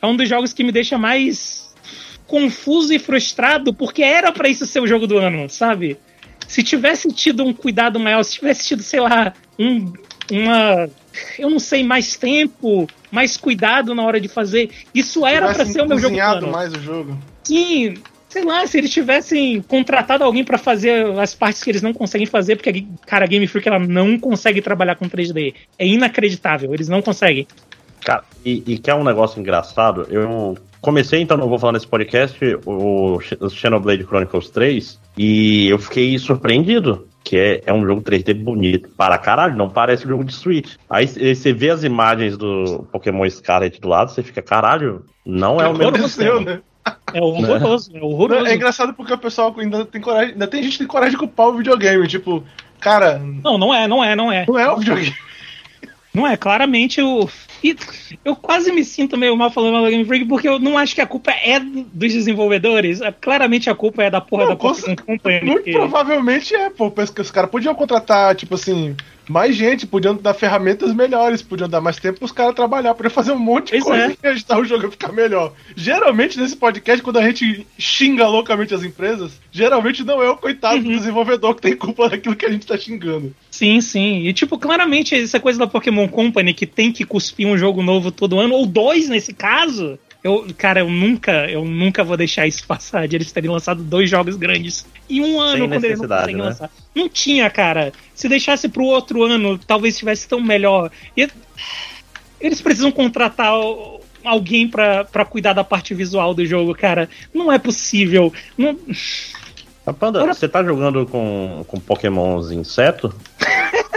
é 0.01 0.05
um 0.05 0.15
dos 0.15 0.29
jogos 0.29 0.53
que 0.53 0.63
me 0.63 0.71
deixa 0.71 0.97
mais 0.97 1.75
confuso 2.25 2.93
e 2.93 2.99
frustrado, 2.99 3.73
porque 3.73 4.03
era 4.03 4.31
para 4.31 4.49
isso 4.49 4.65
ser 4.65 4.81
o 4.81 4.87
jogo 4.87 5.07
do 5.07 5.17
ano, 5.17 5.49
sabe? 5.49 5.97
Se 6.47 6.63
tivesse 6.63 7.07
tido 7.09 7.43
um 7.43 7.53
cuidado 7.53 7.99
maior, 7.99 8.23
se 8.23 8.33
tivesse 8.35 8.65
tido, 8.65 8.81
sei 8.81 8.99
lá, 8.99 9.33
um, 9.59 9.91
uma. 10.31 10.89
Eu 11.37 11.49
não 11.49 11.59
sei, 11.59 11.83
mais 11.83 12.15
tempo, 12.15 12.87
mais 13.11 13.37
cuidado 13.37 13.93
na 13.93 14.03
hora 14.03 14.19
de 14.19 14.27
fazer. 14.27 14.69
Isso 14.93 15.25
era 15.25 15.53
para 15.53 15.65
ser 15.65 15.81
o 15.81 15.87
meu 15.87 15.99
jogo. 15.99 16.15
do 16.15 16.21
ano. 16.21 16.51
mais 16.51 16.73
o 16.73 16.79
jogo. 16.79 17.17
Sim, 17.43 17.95
sei 18.29 18.43
lá, 18.43 18.65
se 18.67 18.77
eles 18.77 18.91
tivessem 18.91 19.61
contratado 19.61 20.23
alguém 20.23 20.43
para 20.43 20.57
fazer 20.57 21.05
as 21.17 21.33
partes 21.33 21.63
que 21.63 21.71
eles 21.71 21.81
não 21.81 21.93
conseguem 21.93 22.27
fazer, 22.27 22.55
porque, 22.55 22.85
cara, 23.05 23.25
a 23.25 23.27
Game 23.27 23.47
Freak 23.47 23.67
ela 23.67 23.79
não 23.79 24.19
consegue 24.19 24.61
trabalhar 24.61 24.95
com 24.95 25.09
3D. 25.09 25.53
É 25.79 25.87
inacreditável, 25.87 26.73
eles 26.73 26.87
não 26.87 27.01
conseguem. 27.01 27.47
Cara, 28.07 28.23
e, 28.45 28.63
e 28.65 28.77
que 28.77 28.89
é 28.89 28.95
um 28.95 29.03
negócio 29.03 29.37
engraçado, 29.37 30.07
eu 30.09 30.57
comecei, 30.79 31.19
então 31.19 31.35
não 31.35 31.49
vou 31.49 31.59
falar 31.59 31.73
nesse 31.73 31.87
podcast, 31.87 32.39
o, 32.65 33.19
Xenoblade 33.49 34.05
Chronicles 34.05 34.49
3, 34.49 34.97
e 35.17 35.67
eu 35.67 35.77
fiquei 35.77 36.17
surpreendido. 36.17 37.05
Que 37.21 37.37
é, 37.37 37.63
é 37.65 37.73
um 37.73 37.85
jogo 37.85 38.01
3D 38.01 38.33
bonito 38.33 38.87
para 38.95 39.17
caralho, 39.17 39.57
não 39.57 39.69
parece 39.69 40.05
um 40.05 40.07
jogo 40.07 40.23
de 40.23 40.33
Switch. 40.33 40.75
Aí 40.89 41.05
você 41.05 41.51
vê 41.51 41.69
as 41.69 41.83
imagens 41.83 42.37
do 42.37 42.87
Pokémon 42.89 43.29
Scarlet 43.29 43.81
do 43.81 43.89
lado, 43.89 44.11
você 44.11 44.23
fica, 44.23 44.41
caralho, 44.41 45.03
não 45.25 45.59
é, 45.59 45.65
é 45.65 45.67
o 45.67 45.73
mesmo. 45.73 45.89
Aconteceu, 45.89 46.39
né? 46.39 46.61
É 47.13 47.21
horroroso, 47.21 47.91
é 47.93 48.01
horroroso. 48.01 48.45
É 48.45 48.55
engraçado 48.55 48.93
porque 48.93 49.11
o 49.11 49.17
pessoal 49.17 49.53
ainda 49.57 49.83
tem 49.83 49.99
coragem, 49.99 50.31
ainda 50.31 50.47
tem 50.47 50.63
gente 50.63 50.71
que 50.71 50.77
tem 50.77 50.87
coragem 50.87 51.11
de 51.11 51.17
culpar 51.17 51.49
o 51.49 51.57
videogame, 51.57 52.07
tipo, 52.07 52.41
cara. 52.79 53.19
Não, 53.19 53.57
não 53.57 53.75
é, 53.75 53.85
não 53.85 54.01
é, 54.01 54.15
não 54.15 54.31
é. 54.31 54.45
Não 54.47 54.57
é 54.57 54.71
o 54.71 54.77
videogame. 54.77 55.13
Não 56.17 56.25
é, 56.25 56.35
claramente 56.35 56.99
o. 56.99 57.29
E 57.63 57.75
eu 58.23 58.35
quase 58.35 58.71
me 58.71 58.83
sinto 58.83 59.17
meio 59.17 59.35
mal 59.35 59.51
falando 59.51 59.83
da 59.83 59.89
Game 59.89 60.05
Freak 60.05 60.25
porque 60.25 60.47
eu 60.47 60.59
não 60.59 60.77
acho 60.77 60.93
que 60.95 61.01
a 61.01 61.07
culpa 61.07 61.31
é 61.31 61.59
dos 61.59 62.13
desenvolvedores. 62.13 63.01
É, 63.01 63.11
claramente 63.11 63.69
a 63.69 63.75
culpa 63.75 64.03
é 64.03 64.09
da 64.09 64.21
porra 64.21 64.43
não, 64.43 64.49
da 64.51 64.55
Pokémon 64.55 64.95
Company. 64.95 65.41
Muito 65.43 65.63
que... 65.63 65.71
provavelmente 65.71 66.55
é, 66.55 66.69
pô. 66.69 66.91
Porque 66.91 67.21
os 67.21 67.31
caras 67.31 67.49
podiam 67.49 67.73
contratar, 67.75 68.35
tipo 68.35 68.55
assim, 68.55 68.95
mais 69.29 69.55
gente, 69.55 69.85
podiam 69.85 70.15
dar 70.15 70.33
ferramentas 70.33 70.93
melhores, 70.93 71.41
podiam 71.41 71.69
dar 71.69 71.81
mais 71.81 71.97
tempo 71.97 72.19
pros 72.19 72.31
caras 72.31 72.55
trabalhar, 72.55 72.93
podiam 72.93 73.11
fazer 73.11 73.31
um 73.31 73.39
monte 73.39 73.65
de 73.65 73.83
pois 73.83 73.83
coisa 73.83 74.13
é. 74.13 74.17
e 74.23 74.27
ajudar 74.27 74.59
o 74.59 74.65
jogo 74.65 74.87
a 74.87 74.91
ficar 74.91 75.11
melhor. 75.11 75.53
Geralmente, 75.75 76.39
nesse 76.39 76.55
podcast, 76.55 77.03
quando 77.03 77.17
a 77.17 77.29
gente 77.29 77.67
xinga 77.77 78.27
loucamente 78.27 78.73
as 78.73 78.83
empresas, 78.83 79.39
geralmente 79.51 80.03
não 80.03 80.21
é 80.23 80.29
o 80.29 80.37
coitado 80.37 80.77
uhum. 80.77 80.83
do 80.83 80.89
desenvolvedor 80.89 81.55
que 81.55 81.61
tem 81.61 81.75
culpa 81.75 82.09
daquilo 82.09 82.35
que 82.35 82.45
a 82.45 82.51
gente 82.51 82.65
tá 82.65 82.77
xingando. 82.77 83.35
Sim, 83.51 83.81
sim. 83.81 84.27
E, 84.27 84.33
tipo, 84.33 84.57
claramente, 84.57 85.15
essa 85.15 85.39
coisa 85.39 85.59
da 85.59 85.67
Pokémon 85.67 86.07
Company 86.07 86.53
que 86.53 86.65
tem 86.65 86.91
que 86.91 87.03
cuspir 87.03 87.46
um 87.47 87.57
jogo 87.57 87.81
novo 87.83 88.11
todo 88.11 88.39
ano, 88.39 88.55
ou 88.55 88.65
dois 88.65 89.09
nesse 89.09 89.33
caso, 89.33 89.97
eu, 90.23 90.47
cara, 90.57 90.81
eu 90.81 90.89
nunca, 90.89 91.49
eu 91.49 91.63
nunca 91.63 92.03
vou 92.03 92.17
deixar 92.17 92.47
isso 92.47 92.65
passar 92.65 93.07
de 93.07 93.15
eles 93.15 93.31
terem 93.31 93.49
lançado 93.49 93.83
dois 93.83 94.09
jogos 94.09 94.35
grandes 94.35 94.85
em 95.09 95.21
um 95.21 95.39
ano 95.39 95.59
Sem 95.59 95.69
quando 95.69 95.83
eles 95.85 95.99
não 95.99 96.07
conseguem 96.07 96.35
né? 96.35 96.43
lançar. 96.43 96.69
Não 96.93 97.07
tinha, 97.07 97.49
cara. 97.49 97.93
Se 98.13 98.27
deixasse 98.27 98.67
pro 98.67 98.83
outro 98.83 99.23
ano, 99.23 99.57
talvez 99.57 99.93
estivesse 99.93 100.27
tão 100.27 100.41
melhor. 100.41 100.91
E, 101.15 101.29
eles 102.39 102.61
precisam 102.61 102.91
contratar 102.91 103.53
alguém 104.23 104.67
para 104.67 105.25
cuidar 105.29 105.53
da 105.53 105.63
parte 105.63 105.93
visual 105.93 106.33
do 106.33 106.45
jogo, 106.45 106.75
cara. 106.75 107.09
Não 107.33 107.51
é 107.51 107.57
possível. 107.57 108.33
Não... 108.57 108.77
Panda, 109.97 110.19
Agora... 110.19 110.33
você 110.33 110.49
tá 110.49 110.61
jogando 110.63 111.05
com, 111.05 111.63
com 111.67 111.79
pokémons 111.79 112.51
inseto? 112.51 113.15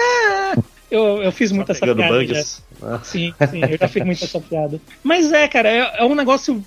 Eu, 0.90 1.22
eu 1.22 1.30
fiz 1.30 1.52
essa 1.52 1.86
piada. 1.86 2.08
Bugs. 2.08 2.64
Sim, 3.02 3.34
sim, 3.50 3.60
eu 3.62 3.78
já 3.78 3.88
fiz 3.88 4.04
muito 4.04 4.22
essa 4.24 4.40
piada. 4.40 4.80
Mas 5.02 5.32
é, 5.32 5.46
cara, 5.48 5.68
é, 5.68 5.94
é, 5.98 6.04
um 6.04 6.14
negócio. 6.14 6.64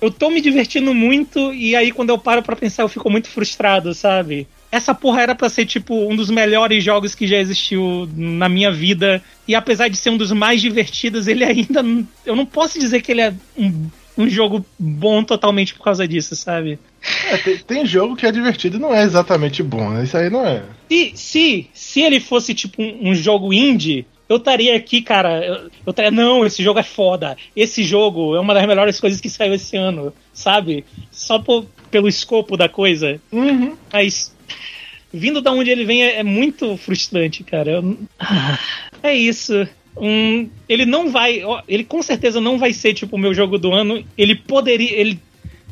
Eu 0.00 0.10
tô 0.10 0.30
me 0.30 0.40
divertindo 0.40 0.92
muito 0.92 1.54
e 1.54 1.76
aí 1.76 1.92
quando 1.92 2.10
eu 2.10 2.18
paro 2.18 2.42
para 2.42 2.56
pensar 2.56 2.82
eu 2.82 2.88
fico 2.88 3.08
muito 3.08 3.28
frustrado, 3.28 3.94
sabe? 3.94 4.48
Essa 4.70 4.92
porra 4.94 5.22
era 5.22 5.34
pra 5.34 5.48
ser, 5.48 5.64
tipo, 5.64 5.94
um 5.94 6.16
dos 6.16 6.28
melhores 6.28 6.82
jogos 6.82 7.14
que 7.14 7.26
já 7.26 7.36
existiu 7.36 8.08
na 8.16 8.48
minha 8.48 8.72
vida. 8.72 9.22
E 9.46 9.54
apesar 9.54 9.88
de 9.88 9.96
ser 9.96 10.10
um 10.10 10.16
dos 10.16 10.32
mais 10.32 10.60
divertidos, 10.60 11.28
ele 11.28 11.44
ainda. 11.44 11.84
Eu 12.26 12.34
não 12.34 12.46
posso 12.46 12.80
dizer 12.80 13.00
que 13.00 13.12
ele 13.12 13.20
é 13.20 13.34
um 13.56 13.90
um 14.16 14.28
jogo 14.28 14.64
bom 14.78 15.22
totalmente 15.24 15.74
por 15.74 15.84
causa 15.84 16.06
disso, 16.06 16.36
sabe? 16.36 16.78
É, 17.30 17.36
tem, 17.38 17.58
tem, 17.58 17.86
jogo 17.86 18.16
que 18.16 18.26
é 18.26 18.32
divertido 18.32 18.76
e 18.76 18.80
não 18.80 18.94
é 18.94 19.02
exatamente 19.02 19.62
bom, 19.62 19.90
né? 19.90 20.04
Isso 20.04 20.16
aí 20.16 20.30
não 20.30 20.46
é. 20.46 20.62
Se, 20.88 21.12
se, 21.14 21.70
se 21.72 22.00
ele 22.00 22.20
fosse 22.20 22.54
tipo 22.54 22.82
um, 22.82 23.10
um 23.10 23.14
jogo 23.14 23.52
indie, 23.52 24.06
eu 24.32 24.38
estaria 24.38 24.76
aqui, 24.76 25.02
cara. 25.02 25.44
Eu, 25.44 25.54
eu 25.86 25.90
estaria, 25.90 26.10
não, 26.10 26.44
esse 26.44 26.62
jogo 26.62 26.78
é 26.78 26.82
foda. 26.82 27.36
Esse 27.54 27.82
jogo 27.82 28.34
é 28.34 28.40
uma 28.40 28.54
das 28.54 28.66
melhores 28.66 29.00
coisas 29.00 29.20
que 29.20 29.30
saiu 29.30 29.54
esse 29.54 29.76
ano, 29.76 30.12
sabe? 30.32 30.84
Só 31.10 31.38
por, 31.38 31.66
pelo 31.90 32.08
escopo 32.08 32.56
da 32.56 32.68
coisa. 32.68 33.20
Uhum. 33.30 33.76
Mas 33.92 34.34
vindo 35.12 35.40
da 35.40 35.52
onde 35.52 35.70
ele 35.70 35.84
vem 35.84 36.02
é, 36.02 36.16
é 36.16 36.22
muito 36.22 36.76
frustrante, 36.76 37.44
cara. 37.44 37.70
Eu, 37.70 37.98
é 39.02 39.14
isso 39.14 39.66
um, 39.96 40.48
ele 40.68 40.86
não 40.86 41.10
vai, 41.10 41.42
ele 41.68 41.84
com 41.84 42.02
certeza 42.02 42.40
não 42.40 42.58
vai 42.58 42.72
ser 42.72 42.94
tipo 42.94 43.16
o 43.16 43.18
meu 43.18 43.34
jogo 43.34 43.58
do 43.58 43.72
ano. 43.72 44.04
Ele 44.16 44.34
poderia, 44.34 44.92
ele 44.92 45.20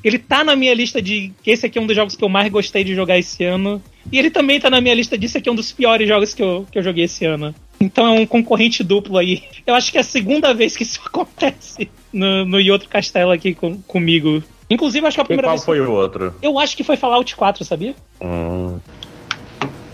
ele 0.03 0.19
tá 0.19 0.43
na 0.43 0.57
minha 0.57 0.73
lista 0.73 1.01
de 1.03 1.31
que 1.43 1.51
esse 1.51 1.67
aqui 1.67 1.79
é 1.79 1.83
um 1.83 1.87
dos 1.87 1.95
jogos 1.95 2.17
que 2.17 2.25
eu 2.25 2.29
mais 2.29 2.51
gostei 2.51 2.83
de 2.83 2.95
jogar 2.95 3.19
esse 3.19 3.45
ano. 3.45 3.83
E 4.11 4.19
ele 4.19 4.31
também 4.31 4.59
tá 4.59 4.71
na 4.71 4.81
minha 4.81 4.95
lista 4.95 5.17
de 5.17 5.27
esse 5.27 5.37
aqui 5.37 5.49
é 5.49 5.53
um 5.53 5.55
dos 5.55 5.73
piores 5.73 6.09
jogos 6.09 6.33
que 6.33 6.43
eu, 6.43 6.67
que 6.73 6.79
eu 6.79 6.83
joguei 6.83 7.05
esse 7.05 7.27
ano. 7.27 7.55
Então 7.81 8.07
é 8.07 8.20
um 8.20 8.26
concorrente 8.26 8.85
duplo 8.85 9.16
aí. 9.16 9.43
Eu 9.66 9.74
acho 9.74 9.91
que 9.91 9.97
é 9.97 10.03
a 10.03 10.05
segunda 10.05 10.53
vez 10.53 10.76
que 10.76 10.83
isso 10.83 11.01
acontece 11.07 11.91
no, 12.12 12.45
no 12.45 12.72
outro 12.72 12.89
castelo 12.89 13.33
aqui 13.33 13.55
com, 13.55 13.81
comigo. 13.83 14.43
Inclusive, 14.68 15.07
acho 15.07 15.16
que 15.16 15.20
a 15.20 15.24
primeira 15.24 15.47
e 15.47 15.49
qual 15.49 15.57
vez. 15.57 15.64
foi 15.64 15.81
o 15.81 15.91
outro? 15.91 16.35
Eu 16.43 16.59
acho 16.59 16.76
que 16.76 16.85
foi 16.85 16.97
Fallout 16.97 17.35
4, 17.35 17.64
sabia? 17.64 17.95
Hum. 18.20 18.78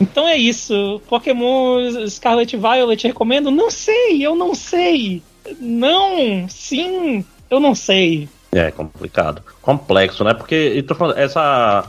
Então 0.00 0.26
é 0.28 0.36
isso. 0.36 1.00
Pokémon 1.08 1.78
Scarlet 2.08 2.56
Violet 2.56 3.06
recomendo? 3.06 3.50
Não 3.50 3.70
sei, 3.70 4.26
eu 4.26 4.34
não 4.34 4.54
sei. 4.54 5.22
Não, 5.60 6.46
sim, 6.48 7.24
eu 7.48 7.60
não 7.60 7.74
sei. 7.74 8.28
É 8.52 8.70
complicado. 8.70 9.42
Complexo, 9.60 10.24
né? 10.24 10.32
Porque 10.32 10.82
tô 10.86 10.94
falando, 10.94 11.18
essa. 11.18 11.84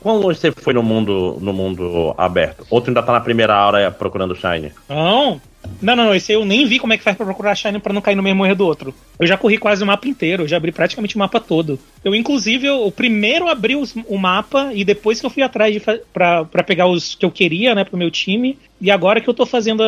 Quão 0.00 0.18
longe 0.18 0.38
você 0.38 0.52
foi 0.52 0.74
no 0.74 0.82
mundo, 0.82 1.38
no 1.40 1.52
mundo 1.52 2.14
aberto? 2.18 2.66
Ou 2.68 2.80
tu 2.80 2.88
ainda 2.88 3.02
tá 3.02 3.12
na 3.12 3.20
primeira 3.20 3.64
hora 3.64 3.90
procurando 3.90 4.34
Shine? 4.34 4.72
Não, 4.88 5.40
não, 5.80 5.96
não, 5.96 6.14
esse 6.14 6.32
eu 6.32 6.44
nem 6.44 6.66
vi 6.66 6.78
como 6.78 6.92
é 6.92 6.98
que 6.98 7.04
faz 7.04 7.16
pra 7.16 7.24
procurar 7.24 7.54
Shine 7.54 7.78
pra 7.78 7.92
não 7.92 8.00
cair 8.00 8.14
no 8.14 8.22
mesmo 8.22 8.44
erro 8.44 8.56
do 8.56 8.66
outro. 8.66 8.94
Eu 9.18 9.26
já 9.26 9.36
corri 9.36 9.56
quase 9.56 9.82
o 9.82 9.86
mapa 9.86 10.08
inteiro, 10.08 10.42
eu 10.42 10.48
já 10.48 10.56
abri 10.56 10.72
praticamente 10.72 11.16
o 11.16 11.18
mapa 11.18 11.40
todo. 11.40 11.78
Eu, 12.04 12.14
inclusive, 12.14 12.66
eu, 12.66 12.86
o 12.86 12.92
primeiro 12.92 13.48
abri 13.48 13.76
os, 13.76 13.94
o 14.06 14.18
mapa 14.18 14.70
e 14.74 14.84
depois 14.84 15.20
que 15.20 15.26
eu 15.26 15.30
fui 15.30 15.42
atrás 15.42 15.72
de, 15.72 15.80
pra, 16.12 16.44
pra 16.44 16.62
pegar 16.62 16.86
os 16.86 17.14
que 17.14 17.24
eu 17.24 17.30
queria, 17.30 17.74
né, 17.74 17.84
pro 17.84 17.96
meu 17.96 18.10
time. 18.10 18.58
E 18.80 18.90
agora 18.90 19.20
que 19.20 19.28
eu 19.28 19.34
tô 19.34 19.46
fazendo 19.46 19.82
a, 19.82 19.86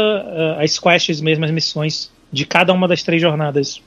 a, 0.59 0.63
as 0.63 0.79
quests 0.79 1.21
mesmo, 1.21 1.45
as 1.45 1.51
missões 1.51 2.11
de 2.31 2.47
cada 2.47 2.73
uma 2.73 2.89
das 2.89 3.03
três 3.03 3.21
jornadas. 3.21 3.83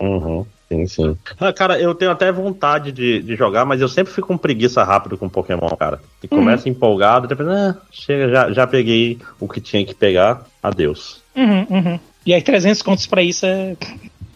Uhum. 0.00 0.46
Sim, 0.72 0.86
sim. 0.86 1.16
Ah, 1.38 1.52
cara, 1.52 1.78
eu 1.78 1.94
tenho 1.94 2.10
até 2.10 2.32
vontade 2.32 2.90
de, 2.90 3.20
de 3.22 3.36
jogar, 3.36 3.66
mas 3.66 3.80
eu 3.80 3.88
sempre 3.88 4.12
fico 4.12 4.28
com 4.28 4.38
preguiça 4.38 4.82
rápido 4.82 5.18
com 5.18 5.28
Pokémon, 5.28 5.68
cara. 5.78 6.00
E 6.22 6.28
uhum. 6.30 6.40
começa 6.40 6.68
empolgado, 6.68 7.28
depois, 7.28 7.46
ah, 7.48 7.76
chega, 7.90 8.30
já, 8.30 8.50
já 8.52 8.66
peguei 8.66 9.18
o 9.38 9.46
que 9.46 9.60
tinha 9.60 9.84
que 9.84 9.94
pegar, 9.94 10.46
adeus. 10.62 11.20
Uhum, 11.36 11.66
uhum. 11.68 12.00
E 12.24 12.32
aí 12.32 12.40
300 12.40 12.80
contos 12.80 13.06
pra 13.06 13.22
isso 13.22 13.44
é... 13.44 13.76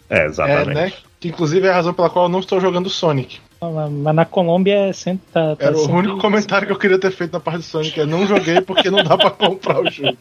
É, 0.09 0.25
exatamente. 0.25 0.71
É, 0.71 0.73
né? 0.73 0.93
Que 1.19 1.29
inclusive 1.29 1.65
é 1.65 1.71
a 1.71 1.73
razão 1.73 1.93
pela 1.93 2.09
qual 2.09 2.25
eu 2.25 2.29
não 2.29 2.39
estou 2.39 2.61
jogando 2.61 2.89
Sonic. 2.89 3.39
Mas 3.59 4.15
na 4.15 4.23
Colômbia 4.23 4.89
é 4.89 4.93
sempre 4.93 5.25
tá, 5.33 5.55
tá 5.55 5.65
Era 5.65 5.75
o 5.77 5.89
único 5.89 6.19
comentário 6.19 6.67
que 6.67 6.73
eu 6.73 6.77
queria 6.77 6.99
ter 6.99 7.11
feito 7.11 7.33
na 7.33 7.39
parte 7.39 7.57
do 7.57 7.63
Sonic, 7.63 7.99
é 7.99 8.05
não 8.05 8.27
joguei 8.27 8.61
porque 8.61 8.91
não 8.91 9.03
dá 9.03 9.17
pra 9.17 9.31
comprar 9.31 9.81
o 9.81 9.89
jogo. 9.89 10.15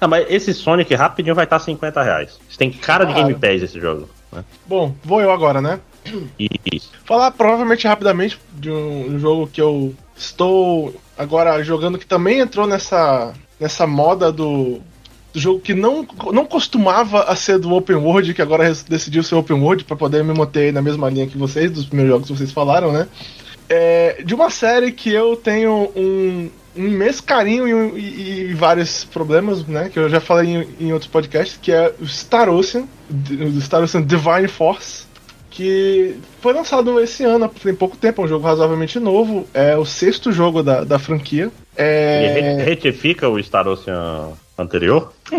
Não, 0.00 0.06
mas 0.08 0.26
esse 0.30 0.54
Sonic 0.54 0.94
rapidinho 0.94 1.34
vai 1.34 1.44
estar 1.44 1.58
50 1.58 2.00
reais. 2.00 2.38
Tem 2.56 2.70
cara 2.70 3.04
de 3.04 3.12
Ah. 3.12 3.16
Game 3.16 3.34
Pass 3.34 3.62
esse 3.62 3.80
jogo. 3.80 4.08
Né? 4.32 4.44
Bom, 4.66 4.94
vou 5.04 5.20
eu 5.20 5.30
agora, 5.30 5.60
né? 5.60 5.80
Isso. 6.72 6.90
Falar 7.04 7.30
provavelmente 7.30 7.86
rapidamente 7.86 8.40
de 8.54 8.70
um 8.70 9.18
jogo 9.18 9.46
que 9.46 9.60
eu 9.60 9.94
estou 10.16 10.94
agora 11.16 11.62
jogando 11.62 11.98
que 11.98 12.06
também 12.06 12.40
entrou 12.40 12.66
nessa, 12.66 13.32
nessa 13.60 13.86
moda 13.86 14.32
do, 14.32 14.80
do 15.32 15.40
jogo 15.40 15.60
que 15.60 15.74
não, 15.74 16.06
não 16.32 16.44
costumava 16.44 17.22
a 17.24 17.36
ser 17.36 17.58
do 17.58 17.72
Open 17.72 17.96
World, 17.96 18.34
que 18.34 18.42
agora 18.42 18.72
decidiu 18.88 19.22
ser 19.22 19.34
Open 19.34 19.60
World 19.60 19.84
para 19.84 19.96
poder 19.96 20.24
me 20.24 20.34
manter 20.34 20.60
aí 20.66 20.72
na 20.72 20.82
mesma 20.82 21.08
linha 21.08 21.26
que 21.26 21.38
vocês, 21.38 21.70
dos 21.70 21.86
primeiros 21.86 22.12
jogos 22.12 22.28
que 22.28 22.36
vocês 22.36 22.52
falaram, 22.52 22.92
né? 22.92 23.08
É, 23.68 24.22
de 24.22 24.34
uma 24.34 24.50
série 24.50 24.92
que 24.92 25.10
eu 25.10 25.36
tenho 25.36 25.90
um, 25.96 26.50
um 26.76 26.86
imenso 26.86 27.22
carinho 27.22 27.96
e, 27.96 28.00
e- 28.00 28.50
e 28.50 28.54
vários 28.54 29.04
problemas, 29.04 29.66
né? 29.66 29.90
Que 29.92 29.98
eu 29.98 30.08
já 30.08 30.20
falei 30.20 30.48
em, 30.54 30.86
em 30.86 30.92
outros 30.92 31.10
podcasts, 31.10 31.58
que 31.60 31.70
é 31.72 31.92
o 32.00 32.06
Star 32.06 32.48
Ocean, 32.48 32.84
o 33.10 33.60
Star 33.60 33.82
Ocean 33.82 34.02
Divine 34.02 34.48
Force 34.48 35.10
que 35.52 36.16
foi 36.40 36.54
lançado 36.54 36.98
esse 36.98 37.24
ano, 37.24 37.46
tem 37.46 37.74
pouco 37.74 37.94
tempo, 37.94 38.22
é 38.22 38.24
um 38.24 38.28
jogo 38.28 38.46
razoavelmente 38.46 38.98
novo, 38.98 39.46
é 39.52 39.76
o 39.76 39.84
sexto 39.84 40.32
jogo 40.32 40.62
da, 40.62 40.82
da 40.82 40.98
franquia. 40.98 41.50
É... 41.76 42.56
retifica 42.64 43.28
o 43.28 43.38
Star 43.42 43.68
Ocean 43.68 44.30
anterior? 44.56 45.12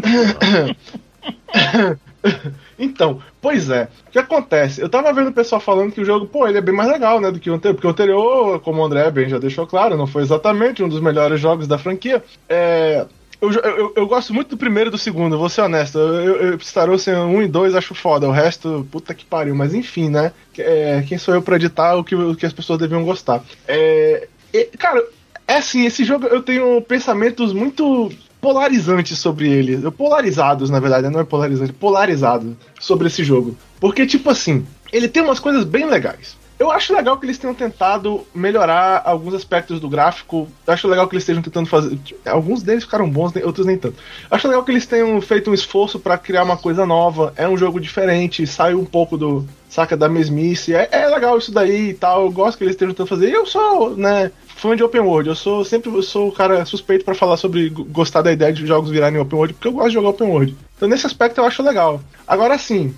Então, 2.77 3.21
pois 3.41 3.69
é, 3.69 3.87
o 4.07 4.11
que 4.11 4.19
acontece? 4.19 4.81
Eu 4.81 4.89
tava 4.89 5.13
vendo 5.13 5.29
o 5.29 5.33
pessoal 5.33 5.61
falando 5.61 5.91
que 5.91 6.01
o 6.01 6.05
jogo, 6.05 6.25
pô, 6.25 6.47
ele 6.47 6.57
é 6.57 6.61
bem 6.61 6.75
mais 6.75 6.89
legal, 6.89 7.19
né, 7.19 7.31
do 7.31 7.39
que 7.39 7.49
o 7.49 7.53
anterior, 7.53 7.75
porque 7.75 7.87
o 7.87 7.91
anterior, 7.91 8.59
como 8.61 8.81
o 8.81 8.85
André 8.85 9.09
bem 9.11 9.29
já 9.29 9.37
deixou 9.37 9.67
claro, 9.67 9.97
não 9.97 10.07
foi 10.07 10.21
exatamente 10.21 10.83
um 10.83 10.89
dos 10.89 10.99
melhores 10.99 11.39
jogos 11.39 11.67
da 11.67 11.77
franquia. 11.77 12.23
É... 12.47 13.05
Eu, 13.41 13.51
eu, 13.51 13.93
eu 13.97 14.07
gosto 14.07 14.33
muito 14.33 14.51
do 14.51 14.57
primeiro 14.57 14.89
e 14.89 14.91
do 14.91 14.97
segundo, 14.97 15.37
vou 15.37 15.49
ser 15.49 15.61
honesto. 15.61 15.97
Eu, 15.97 16.35
eu, 16.37 16.59
Star 16.61 16.89
Ocean 16.89 17.25
1 17.25 17.41
e 17.41 17.47
2 17.49 17.75
acho 17.75 17.93
foda, 17.93 18.25
o 18.25 18.31
resto, 18.31 18.87
puta 18.89 19.13
que 19.13 19.25
pariu. 19.25 19.53
Mas 19.53 19.73
enfim, 19.73 20.09
né? 20.09 20.31
É, 20.57 21.03
quem 21.05 21.17
sou 21.17 21.33
eu 21.33 21.41
pra 21.41 21.57
editar 21.57 21.97
o 21.97 22.05
que, 22.05 22.15
o 22.15 22.37
que 22.37 22.45
as 22.45 22.53
pessoas 22.53 22.79
deviam 22.79 23.03
gostar? 23.03 23.43
É, 23.67 24.29
e, 24.53 24.63
cara, 24.77 25.03
é 25.45 25.55
assim, 25.55 25.85
esse 25.85 26.05
jogo 26.05 26.25
eu 26.27 26.41
tenho 26.41 26.81
pensamentos 26.83 27.51
muito 27.51 28.09
polarizantes 28.43 29.17
sobre 29.17 29.49
ele. 29.49 29.89
Polarizados, 29.91 30.69
na 30.69 30.81
verdade, 30.81 31.07
não 31.07 31.21
é 31.21 31.23
polarizante, 31.23 31.71
polarizado 31.71 32.57
sobre 32.77 33.07
esse 33.07 33.23
jogo. 33.23 33.55
Porque, 33.79 34.05
tipo 34.05 34.29
assim, 34.29 34.67
ele 34.91 35.07
tem 35.07 35.23
umas 35.23 35.39
coisas 35.39 35.63
bem 35.63 35.89
legais. 35.89 36.35
Eu 36.59 36.69
acho 36.69 36.93
legal 36.93 37.17
que 37.17 37.25
eles 37.25 37.37
tenham 37.37 37.53
tentado 37.53 38.27
melhorar 38.35 39.01
alguns 39.05 39.33
aspectos 39.33 39.79
do 39.79 39.89
gráfico. 39.89 40.47
Eu 40.67 40.73
acho 40.73 40.87
legal 40.89 41.07
que 41.07 41.15
eles 41.15 41.23
estejam 41.23 41.41
tentando 41.41 41.67
fazer. 41.67 41.97
Alguns 42.25 42.61
deles 42.61 42.83
ficaram 42.83 43.09
bons, 43.09 43.33
né, 43.33 43.41
outros 43.45 43.65
nem 43.65 43.77
tanto. 43.77 43.95
Eu 44.29 44.35
acho 44.35 44.47
legal 44.47 44.63
que 44.63 44.71
eles 44.71 44.85
tenham 44.85 45.19
feito 45.21 45.49
um 45.49 45.53
esforço 45.53 45.97
pra 45.97 46.17
criar 46.17 46.43
uma 46.43 46.57
coisa 46.57 46.85
nova. 46.85 47.33
É 47.37 47.47
um 47.47 47.57
jogo 47.57 47.79
diferente, 47.79 48.45
sai 48.45 48.75
um 48.75 48.85
pouco 48.85 49.17
do. 49.17 49.45
Saca 49.69 49.97
da 49.97 50.07
mesmice. 50.07 50.75
É, 50.75 50.87
é 50.91 51.07
legal 51.07 51.37
isso 51.37 51.51
daí 51.51 51.89
e 51.89 51.93
tal. 51.93 52.25
Eu 52.25 52.31
gosto 52.31 52.57
que 52.57 52.65
eles 52.65 52.73
estejam 52.73 52.93
tentando 52.93 53.07
fazer. 53.07 53.31
Eu 53.31 53.45
sou, 53.45 53.95
né, 53.97 54.31
fã 54.63 54.77
de 54.77 54.83
open 54.83 55.01
world. 55.01 55.27
Eu 55.27 55.35
sou 55.35 55.65
sempre 55.65 55.91
eu 55.91 56.01
sou 56.01 56.29
o 56.29 56.31
cara 56.31 56.65
suspeito 56.65 57.03
pra 57.03 57.13
falar 57.13 57.35
sobre 57.35 57.69
gostar 57.69 58.21
da 58.21 58.31
ideia 58.31 58.53
de 58.53 58.65
jogos 58.65 58.89
virarem 58.89 59.19
open 59.19 59.37
world, 59.37 59.53
porque 59.53 59.67
eu 59.67 59.73
gosto 59.73 59.89
de 59.89 59.95
jogar 59.95 60.09
open 60.09 60.29
world. 60.29 60.57
Então 60.77 60.87
nesse 60.87 61.05
aspecto 61.05 61.39
eu 61.39 61.45
acho 61.45 61.61
legal. 61.61 62.01
Agora 62.25 62.57
sim, 62.57 62.95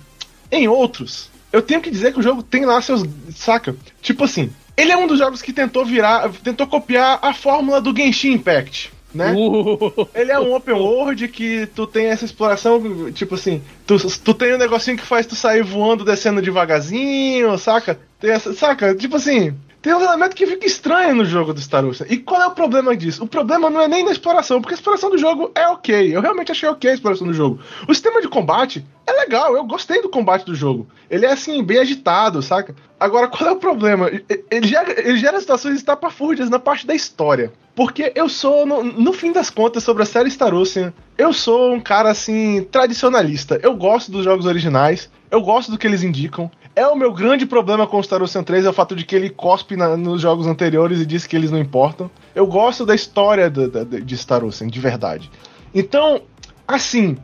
em 0.52 0.68
outros, 0.68 1.28
eu 1.52 1.60
tenho 1.60 1.80
que 1.80 1.90
dizer 1.90 2.12
que 2.12 2.20
o 2.20 2.22
jogo 2.22 2.40
tem 2.40 2.64
lá 2.64 2.80
seus. 2.80 3.02
Saca? 3.34 3.74
Tipo 4.00 4.24
assim, 4.24 4.50
ele 4.76 4.92
é 4.92 4.96
um 4.96 5.08
dos 5.08 5.18
jogos 5.18 5.42
que 5.42 5.52
tentou 5.52 5.84
virar. 5.84 6.30
tentou 6.44 6.68
copiar 6.68 7.18
a 7.20 7.34
fórmula 7.34 7.80
do 7.80 7.94
Genshin 7.94 8.34
Impact. 8.34 8.92
Né? 9.12 9.32
Uh, 9.32 10.06
Ele 10.14 10.30
é 10.30 10.38
um 10.38 10.54
open 10.54 10.74
world 10.74 11.26
que 11.28 11.66
tu 11.74 11.86
tem 11.86 12.06
essa 12.06 12.26
exploração, 12.26 13.10
tipo 13.12 13.34
assim, 13.34 13.62
tu, 13.86 13.96
tu 14.18 14.34
tem 14.34 14.54
um 14.54 14.58
negocinho 14.58 14.98
que 14.98 15.06
faz 15.06 15.24
tu 15.24 15.34
sair 15.34 15.62
voando, 15.62 16.04
descendo 16.04 16.42
devagarzinho, 16.42 17.56
saca? 17.56 17.98
Tem 18.20 18.30
essa, 18.30 18.52
saca? 18.52 18.94
Tipo 18.94 19.16
assim, 19.16 19.54
tem 19.86 19.94
um 19.94 20.02
elemento 20.02 20.34
que 20.34 20.44
fica 20.48 20.66
estranho 20.66 21.14
no 21.14 21.24
jogo 21.24 21.54
do 21.54 21.60
Star 21.60 21.84
Ocean. 21.84 22.08
E 22.10 22.16
qual 22.16 22.42
é 22.42 22.46
o 22.48 22.50
problema 22.50 22.96
disso? 22.96 23.22
O 23.22 23.28
problema 23.28 23.70
não 23.70 23.80
é 23.80 23.86
nem 23.86 24.04
na 24.04 24.10
exploração, 24.10 24.60
porque 24.60 24.74
a 24.74 24.78
exploração 24.78 25.08
do 25.10 25.16
jogo 25.16 25.52
é 25.54 25.68
ok. 25.68 26.12
Eu 26.12 26.20
realmente 26.20 26.50
achei 26.50 26.68
ok 26.68 26.90
a 26.90 26.94
exploração 26.94 27.24
do 27.24 27.32
jogo. 27.32 27.60
O 27.86 27.94
sistema 27.94 28.20
de 28.20 28.26
combate 28.26 28.84
é 29.06 29.12
legal, 29.12 29.56
eu 29.56 29.62
gostei 29.62 30.02
do 30.02 30.08
combate 30.08 30.44
do 30.44 30.56
jogo. 30.56 30.88
Ele 31.08 31.24
é 31.24 31.30
assim, 31.30 31.62
bem 31.62 31.78
agitado, 31.78 32.42
saca? 32.42 32.74
Agora, 32.98 33.28
qual 33.28 33.48
é 33.48 33.52
o 33.52 33.60
problema? 33.60 34.10
Ele 34.50 34.66
gera, 34.66 35.08
ele 35.08 35.18
gera 35.18 35.38
situações 35.38 35.76
estapafúrdias 35.76 36.50
na 36.50 36.58
parte 36.58 36.84
da 36.84 36.92
história. 36.92 37.52
Porque 37.72 38.10
eu 38.16 38.28
sou, 38.28 38.66
no, 38.66 38.82
no 38.82 39.12
fim 39.12 39.30
das 39.30 39.50
contas, 39.50 39.84
sobre 39.84 40.02
a 40.02 40.06
série 40.06 40.32
Star 40.32 40.52
Ocean, 40.52 40.92
eu 41.16 41.32
sou 41.32 41.72
um 41.72 41.80
cara 41.80 42.10
assim, 42.10 42.66
tradicionalista. 42.72 43.60
Eu 43.62 43.76
gosto 43.76 44.10
dos 44.10 44.24
jogos 44.24 44.46
originais, 44.46 45.08
eu 45.30 45.40
gosto 45.40 45.70
do 45.70 45.78
que 45.78 45.86
eles 45.86 46.02
indicam. 46.02 46.50
É 46.74 46.86
o 46.86 46.94
meu 46.94 47.12
grande 47.12 47.46
problema 47.46 47.86
com 47.86 48.02
Star 48.02 48.22
Ocean 48.22 48.42
3 48.42 48.64
é 48.66 48.68
o 48.68 48.72
fato 48.72 48.94
de 48.94 49.04
que 49.04 49.16
ele 49.16 49.30
cospe 49.30 49.76
na- 49.76 49.96
nos 49.96 50.20
jogos 50.20 50.46
anteriores 50.46 51.00
e 51.00 51.06
diz 51.06 51.26
que 51.26 51.34
eles 51.34 51.50
não 51.50 51.58
importam. 51.58 52.10
Eu 52.34 52.46
gosto 52.46 52.84
da 52.84 52.94
história 52.94 53.48
da- 53.48 53.84
de 53.84 54.16
Star 54.16 54.44
Ocean, 54.44 54.68
de 54.68 54.78
verdade. 54.78 55.30
Então, 55.74 56.22
assim, 56.68 57.16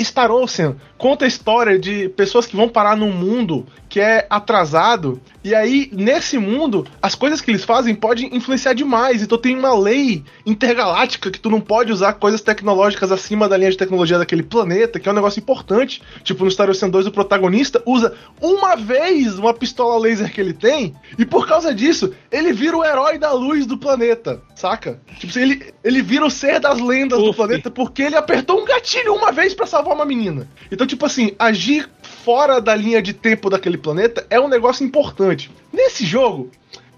Star 0.00 0.30
Ocean 0.30 0.76
conta 1.02 1.24
a 1.24 1.28
história 1.28 1.80
de 1.80 2.08
pessoas 2.10 2.46
que 2.46 2.54
vão 2.54 2.68
parar 2.68 2.96
num 2.96 3.10
mundo 3.10 3.66
que 3.88 3.98
é 4.00 4.24
atrasado, 4.30 5.20
e 5.44 5.54
aí, 5.54 5.90
nesse 5.92 6.38
mundo, 6.38 6.86
as 7.02 7.14
coisas 7.14 7.40
que 7.40 7.50
eles 7.50 7.64
fazem 7.64 7.94
podem 7.94 8.34
influenciar 8.34 8.72
demais. 8.72 9.20
Então 9.20 9.36
tem 9.36 9.58
uma 9.58 9.76
lei 9.76 10.22
intergaláctica 10.46 11.30
que 11.30 11.38
tu 11.38 11.50
não 11.50 11.60
pode 11.60 11.92
usar 11.92 12.14
coisas 12.14 12.40
tecnológicas 12.40 13.12
acima 13.12 13.48
da 13.48 13.56
linha 13.56 13.70
de 13.70 13.76
tecnologia 13.76 14.16
daquele 14.16 14.44
planeta, 14.44 14.98
que 14.98 15.08
é 15.08 15.12
um 15.12 15.14
negócio 15.14 15.40
importante. 15.40 16.00
Tipo, 16.22 16.44
no 16.44 16.50
Star 16.50 16.70
Ocean 16.70 16.88
2, 16.88 17.08
o 17.08 17.10
protagonista 17.10 17.82
usa 17.84 18.14
uma 18.40 18.76
vez 18.76 19.38
uma 19.38 19.52
pistola 19.52 19.98
laser 19.98 20.32
que 20.32 20.40
ele 20.40 20.54
tem, 20.54 20.94
e 21.18 21.26
por 21.26 21.46
causa 21.46 21.74
disso, 21.74 22.14
ele 22.30 22.52
vira 22.52 22.76
o 22.76 22.84
herói 22.84 23.18
da 23.18 23.32
luz 23.32 23.66
do 23.66 23.76
planeta, 23.76 24.40
saca? 24.54 25.02
Tipo, 25.18 25.38
ele, 25.38 25.74
ele 25.84 26.00
vira 26.00 26.24
o 26.24 26.30
ser 26.30 26.60
das 26.60 26.80
lendas 26.80 27.18
do 27.18 27.30
Uf. 27.30 27.36
planeta 27.36 27.70
porque 27.70 28.02
ele 28.02 28.16
apertou 28.16 28.62
um 28.62 28.64
gatilho 28.64 29.12
uma 29.12 29.32
vez 29.32 29.52
pra 29.52 29.66
salvar 29.66 29.94
uma 29.94 30.06
menina. 30.06 30.48
Então, 30.70 30.86
tipo 30.92 31.06
assim, 31.06 31.32
agir 31.38 31.88
fora 32.02 32.60
da 32.60 32.74
linha 32.74 33.00
de 33.00 33.14
tempo 33.14 33.48
daquele 33.48 33.78
planeta 33.78 34.26
é 34.28 34.38
um 34.38 34.48
negócio 34.48 34.84
importante. 34.84 35.50
Nesse 35.72 36.04
jogo, 36.04 36.50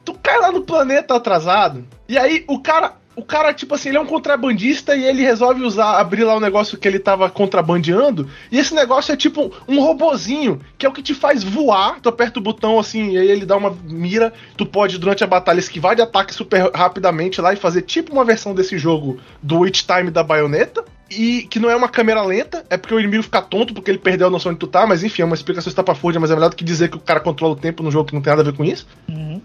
tu 0.05 0.15
cai 0.15 0.39
lá 0.41 0.51
no 0.51 0.63
planeta 0.63 1.15
atrasado, 1.15 1.87
e 2.09 2.19
aí 2.19 2.45
o 2.49 2.61
cara. 2.61 2.97
O 3.17 3.25
cara, 3.25 3.55
tipo 3.55 3.73
assim, 3.77 3.91
ele 3.91 3.99
é 3.99 4.01
um 4.01 4.07
contrabandista 4.07 4.97
e 4.97 5.05
ele 5.05 5.23
resolve 5.23 5.63
usar, 5.63 6.01
abrir 6.01 6.25
lá 6.25 6.35
o 6.35 6.41
negócio 6.41 6.77
que 6.77 6.89
ele 6.89 6.99
tava 6.99 7.31
contrabandeando. 7.31 8.29
E 8.51 8.59
esse 8.59 8.75
negócio 8.75 9.13
é 9.13 9.17
tipo 9.17 9.53
um 9.69 9.81
robozinho, 9.81 10.61
que 10.77 10.85
é 10.85 10.89
o 10.89 10.93
que 10.93 11.01
te 11.01 11.15
faz 11.15 11.45
voar. 11.45 12.01
Tu 12.01 12.09
aperta 12.09 12.41
o 12.41 12.43
botão 12.43 12.77
assim, 12.77 13.13
e 13.13 13.19
aí 13.19 13.31
ele 13.31 13.47
dá 13.47 13.57
uma 13.57 13.73
mira. 13.85 14.33
Tu 14.57 14.67
pode, 14.67 14.99
durante 14.99 15.23
a 15.23 15.29
batalha, 15.29 15.61
esquivar 15.61 15.95
de 15.95 16.03
ataque 16.03 16.35
super 16.35 16.73
rapidamente 16.75 17.41
lá 17.41 17.53
e 17.53 17.57
fazer 17.57 17.83
tipo 17.83 18.13
uma 18.13 18.25
versão 18.25 18.53
desse 18.53 18.77
jogo 18.79 19.21
do 19.41 19.61
Witch 19.61 19.85
Time 19.85 20.11
da 20.11 20.25
baioneta. 20.25 20.85
E 21.11 21.43
que 21.43 21.59
não 21.59 21.71
é 21.71 21.77
uma 21.77 21.89
câmera 21.89 22.23
lenta, 22.23 22.65
é 22.71 22.77
porque 22.77 22.95
o 22.95 23.01
inimigo 23.01 23.23
fica 23.23 23.43
tonto 23.43 23.75
porque 23.75 23.91
ele 23.91 23.99
perdeu 23.99 24.27
a 24.27 24.31
noção 24.31 24.53
de 24.53 24.59
tu 24.59 24.67
tá, 24.67 24.87
mas 24.87 25.05
enfim, 25.05 25.23
é 25.23 25.25
uma 25.25 25.35
explicação 25.35 25.69
estapafúrdia, 25.69 26.21
mas 26.21 26.31
é 26.31 26.35
melhor 26.35 26.51
do 26.51 26.57
que 26.57 26.65
dizer 26.65 26.89
que 26.89 26.97
o 26.97 27.01
cara 27.01 27.21
controla 27.21 27.53
o 27.53 27.57
tempo 27.57 27.83
no 27.83 27.91
jogo 27.91 28.09
que 28.09 28.15
não 28.15 28.23
tem 28.23 28.31
nada 28.31 28.43
a 28.43 28.45
ver 28.45 28.57
com 28.57 28.65
isso. 28.65 28.87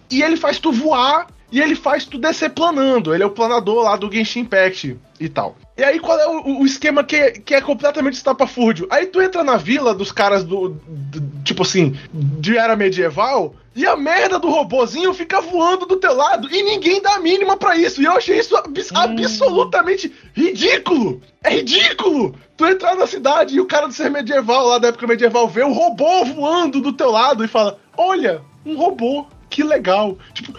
E 0.09 0.23
ele 0.23 0.37
faz 0.37 0.59
tu 0.59 0.71
voar 0.71 1.27
e 1.51 1.59
ele 1.61 1.75
faz 1.75 2.05
tu 2.05 2.17
descer 2.17 2.49
planando. 2.51 3.13
Ele 3.13 3.23
é 3.23 3.25
o 3.25 3.31
planador 3.31 3.83
lá 3.83 3.95
do 3.95 4.11
Genshin 4.11 4.41
Impact 4.41 4.97
e 5.19 5.29
tal. 5.29 5.55
E 5.77 5.83
aí, 5.83 5.99
qual 5.99 6.19
é 6.19 6.27
o, 6.27 6.59
o 6.61 6.65
esquema 6.65 7.03
que 7.03 7.15
é, 7.15 7.31
que 7.31 7.53
é 7.55 7.61
completamente 7.61 8.15
estapafúrdio? 8.15 8.87
Aí 8.89 9.05
tu 9.07 9.21
entra 9.21 9.43
na 9.43 9.55
vila 9.57 9.93
dos 9.95 10.11
caras 10.11 10.43
do, 10.43 10.69
do- 10.87 11.29
Tipo 11.43 11.63
assim, 11.63 11.95
de 12.13 12.57
era 12.57 12.75
medieval. 12.75 13.55
E 13.75 13.85
a 13.85 13.95
merda 13.95 14.37
do 14.37 14.49
robozinho 14.49 15.13
fica 15.13 15.39
voando 15.41 15.85
do 15.85 15.95
teu 15.95 16.13
lado 16.13 16.49
e 16.53 16.61
ninguém 16.63 17.01
dá 17.01 17.15
a 17.15 17.19
mínima 17.19 17.55
pra 17.55 17.77
isso. 17.77 18.01
E 18.01 18.05
eu 18.05 18.11
achei 18.11 18.37
isso 18.37 18.55
abs- 18.57 18.91
absolutamente 18.93 20.13
ridículo. 20.33 21.21
É 21.43 21.51
ridículo! 21.51 22.35
Tu 22.57 22.65
entrar 22.67 22.95
na 22.95 23.07
cidade 23.07 23.55
e 23.55 23.61
o 23.61 23.65
cara 23.65 23.87
do 23.87 23.93
ser 23.93 24.09
medieval 24.11 24.67
lá 24.67 24.77
da 24.79 24.89
época 24.89 25.07
medieval 25.07 25.47
vê 25.47 25.63
o 25.63 25.71
robô 25.71 26.25
voando 26.25 26.81
do 26.81 26.91
teu 26.91 27.09
lado 27.09 27.43
e 27.43 27.47
fala: 27.47 27.79
Olha, 27.97 28.41
um 28.65 28.75
robô, 28.75 29.25
que 29.49 29.63
legal. 29.63 30.17
Tipo, 30.33 30.53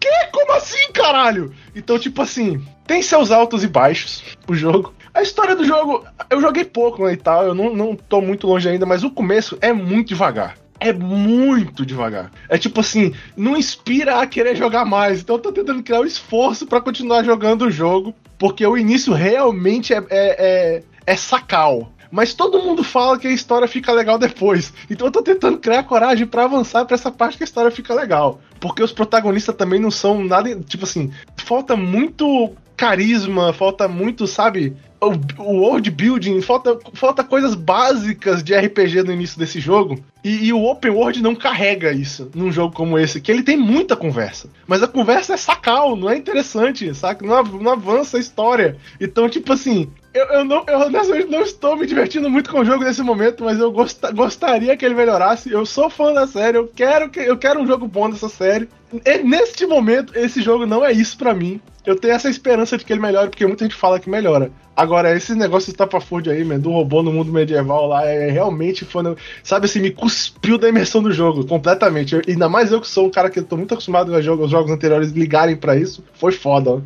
quê? 0.00 0.08
Como 0.32 0.52
assim, 0.52 0.90
caralho? 0.92 1.54
Então, 1.76 1.98
tipo 1.98 2.22
assim, 2.22 2.64
tem 2.86 3.02
seus 3.02 3.30
altos 3.30 3.62
e 3.62 3.68
baixos 3.68 4.24
o 4.48 4.54
jogo. 4.54 4.94
A 5.12 5.22
história 5.22 5.54
do 5.54 5.64
jogo, 5.64 6.04
eu 6.30 6.40
joguei 6.40 6.64
pouco 6.64 7.04
né, 7.04 7.12
e 7.12 7.16
tal, 7.16 7.44
eu 7.44 7.54
não, 7.54 7.74
não 7.74 7.94
tô 7.94 8.20
muito 8.20 8.46
longe 8.46 8.68
ainda, 8.68 8.86
mas 8.86 9.04
o 9.04 9.10
começo 9.10 9.58
é 9.60 9.72
muito 9.72 10.08
devagar. 10.08 10.56
É 10.78 10.92
muito 10.94 11.84
devagar. 11.84 12.30
É 12.48 12.56
tipo 12.56 12.80
assim, 12.80 13.12
não 13.36 13.54
inspira 13.56 14.18
a 14.20 14.26
querer 14.26 14.56
jogar 14.56 14.86
mais. 14.86 15.20
Então 15.20 15.36
eu 15.36 15.42
tô 15.42 15.52
tentando 15.52 15.82
criar 15.82 16.00
um 16.00 16.06
esforço 16.06 16.66
pra 16.66 16.80
continuar 16.80 17.22
jogando 17.22 17.66
o 17.66 17.70
jogo, 17.70 18.14
porque 18.38 18.66
o 18.66 18.78
início 18.78 19.12
realmente 19.12 19.92
é, 19.92 19.98
é, 19.98 20.04
é, 20.10 20.82
é 21.06 21.16
sacal. 21.16 21.92
Mas 22.10 22.34
todo 22.34 22.62
mundo 22.62 22.82
fala 22.82 23.18
que 23.18 23.28
a 23.28 23.32
história 23.32 23.68
fica 23.68 23.92
legal 23.92 24.18
depois. 24.18 24.72
Então 24.90 25.06
eu 25.06 25.12
tô 25.12 25.22
tentando 25.22 25.58
criar 25.58 25.84
coragem 25.84 26.26
para 26.26 26.44
avançar 26.44 26.84
para 26.84 26.94
essa 26.94 27.10
parte 27.10 27.36
que 27.36 27.44
a 27.44 27.46
história 27.46 27.70
fica 27.70 27.94
legal. 27.94 28.40
Porque 28.58 28.82
os 28.82 28.92
protagonistas 28.92 29.54
também 29.54 29.80
não 29.80 29.90
são 29.90 30.24
nada. 30.24 30.54
Tipo 30.60 30.84
assim, 30.84 31.12
falta 31.36 31.76
muito 31.76 32.52
carisma, 32.76 33.52
falta 33.52 33.86
muito, 33.86 34.26
sabe? 34.26 34.74
O, 34.98 35.42
o 35.42 35.60
world 35.60 35.90
building, 35.90 36.40
falta, 36.40 36.78
falta 36.94 37.22
coisas 37.22 37.54
básicas 37.54 38.42
de 38.42 38.54
RPG 38.54 39.02
no 39.02 39.12
início 39.12 39.38
desse 39.38 39.60
jogo. 39.60 40.02
E, 40.24 40.46
e, 40.46 40.52
o 40.52 40.64
open 40.64 40.90
world 40.90 41.22
não 41.22 41.34
carrega 41.34 41.92
isso 41.92 42.30
num 42.34 42.50
jogo 42.50 42.74
como 42.74 42.98
esse, 42.98 43.20
que 43.20 43.30
ele 43.30 43.42
tem 43.42 43.56
muita 43.56 43.96
conversa. 43.96 44.48
Mas 44.66 44.82
a 44.82 44.88
conversa 44.88 45.34
é 45.34 45.36
sacal, 45.36 45.94
não 45.94 46.08
é 46.08 46.16
interessante, 46.16 46.94
saca? 46.94 47.24
Não, 47.26 47.42
não 47.42 47.72
avança 47.72 48.16
a 48.16 48.20
história. 48.20 48.78
Então, 48.98 49.28
tipo 49.28 49.52
assim, 49.52 49.90
eu, 50.12 50.24
eu, 50.26 50.44
não, 50.44 50.64
eu 50.66 50.90
não 51.28 51.42
estou 51.42 51.76
me 51.76 51.86
divertindo 51.86 52.28
muito 52.28 52.50
com 52.50 52.60
o 52.60 52.64
jogo 52.64 52.82
nesse 52.82 53.02
momento, 53.02 53.44
mas 53.44 53.60
eu 53.60 53.70
gost, 53.70 54.00
gostaria 54.12 54.76
que 54.76 54.84
ele 54.84 54.94
melhorasse. 54.94 55.52
Eu 55.52 55.64
sou 55.64 55.88
fã 55.88 56.12
da 56.12 56.26
série, 56.26 56.58
eu 56.58 56.66
quero, 56.66 57.08
que, 57.08 57.20
eu 57.20 57.38
quero 57.38 57.60
um 57.60 57.66
jogo 57.66 57.86
bom 57.86 58.10
dessa 58.10 58.28
série. 58.28 58.68
E, 59.04 59.18
neste 59.18 59.66
momento, 59.66 60.18
esse 60.18 60.42
jogo 60.42 60.66
não 60.66 60.84
é 60.84 60.90
isso 60.90 61.16
para 61.16 61.32
mim. 61.32 61.60
Eu 61.86 61.94
tenho 61.94 62.12
essa 62.12 62.28
esperança 62.28 62.76
de 62.76 62.84
que 62.84 62.92
ele 62.92 63.00
melhore, 63.00 63.30
porque 63.30 63.46
muita 63.46 63.64
gente 63.64 63.76
fala 63.76 64.00
que 64.00 64.10
melhora. 64.10 64.50
Agora, 64.76 65.14
esses 65.14 65.36
negócios 65.36 65.68
estapafúrdio 65.68 66.32
aí, 66.32 66.44
man, 66.44 66.58
do 66.58 66.70
robô 66.70 67.02
no 67.02 67.12
mundo 67.12 67.32
medieval 67.32 67.86
lá, 67.86 68.04
é 68.04 68.30
realmente 68.30 68.84
foi. 68.84 69.02
Sabe 69.44 69.66
assim, 69.66 69.80
me 69.80 69.90
cuspiu 69.90 70.58
da 70.58 70.68
imersão 70.68 71.02
do 71.02 71.12
jogo, 71.12 71.46
completamente. 71.46 72.16
Eu, 72.16 72.22
ainda 72.26 72.48
mais 72.48 72.72
eu 72.72 72.80
que 72.80 72.88
sou 72.88 73.06
um 73.06 73.10
cara 73.10 73.30
que 73.30 73.40
tô 73.42 73.56
muito 73.56 73.72
acostumado 73.72 74.14
a 74.14 74.20
jogar 74.20 74.44
os 74.44 74.50
jogos 74.50 74.72
anteriores 74.72 75.12
ligarem 75.12 75.56
para 75.56 75.76
isso. 75.76 76.04
Foi 76.14 76.32
foda. 76.32 76.82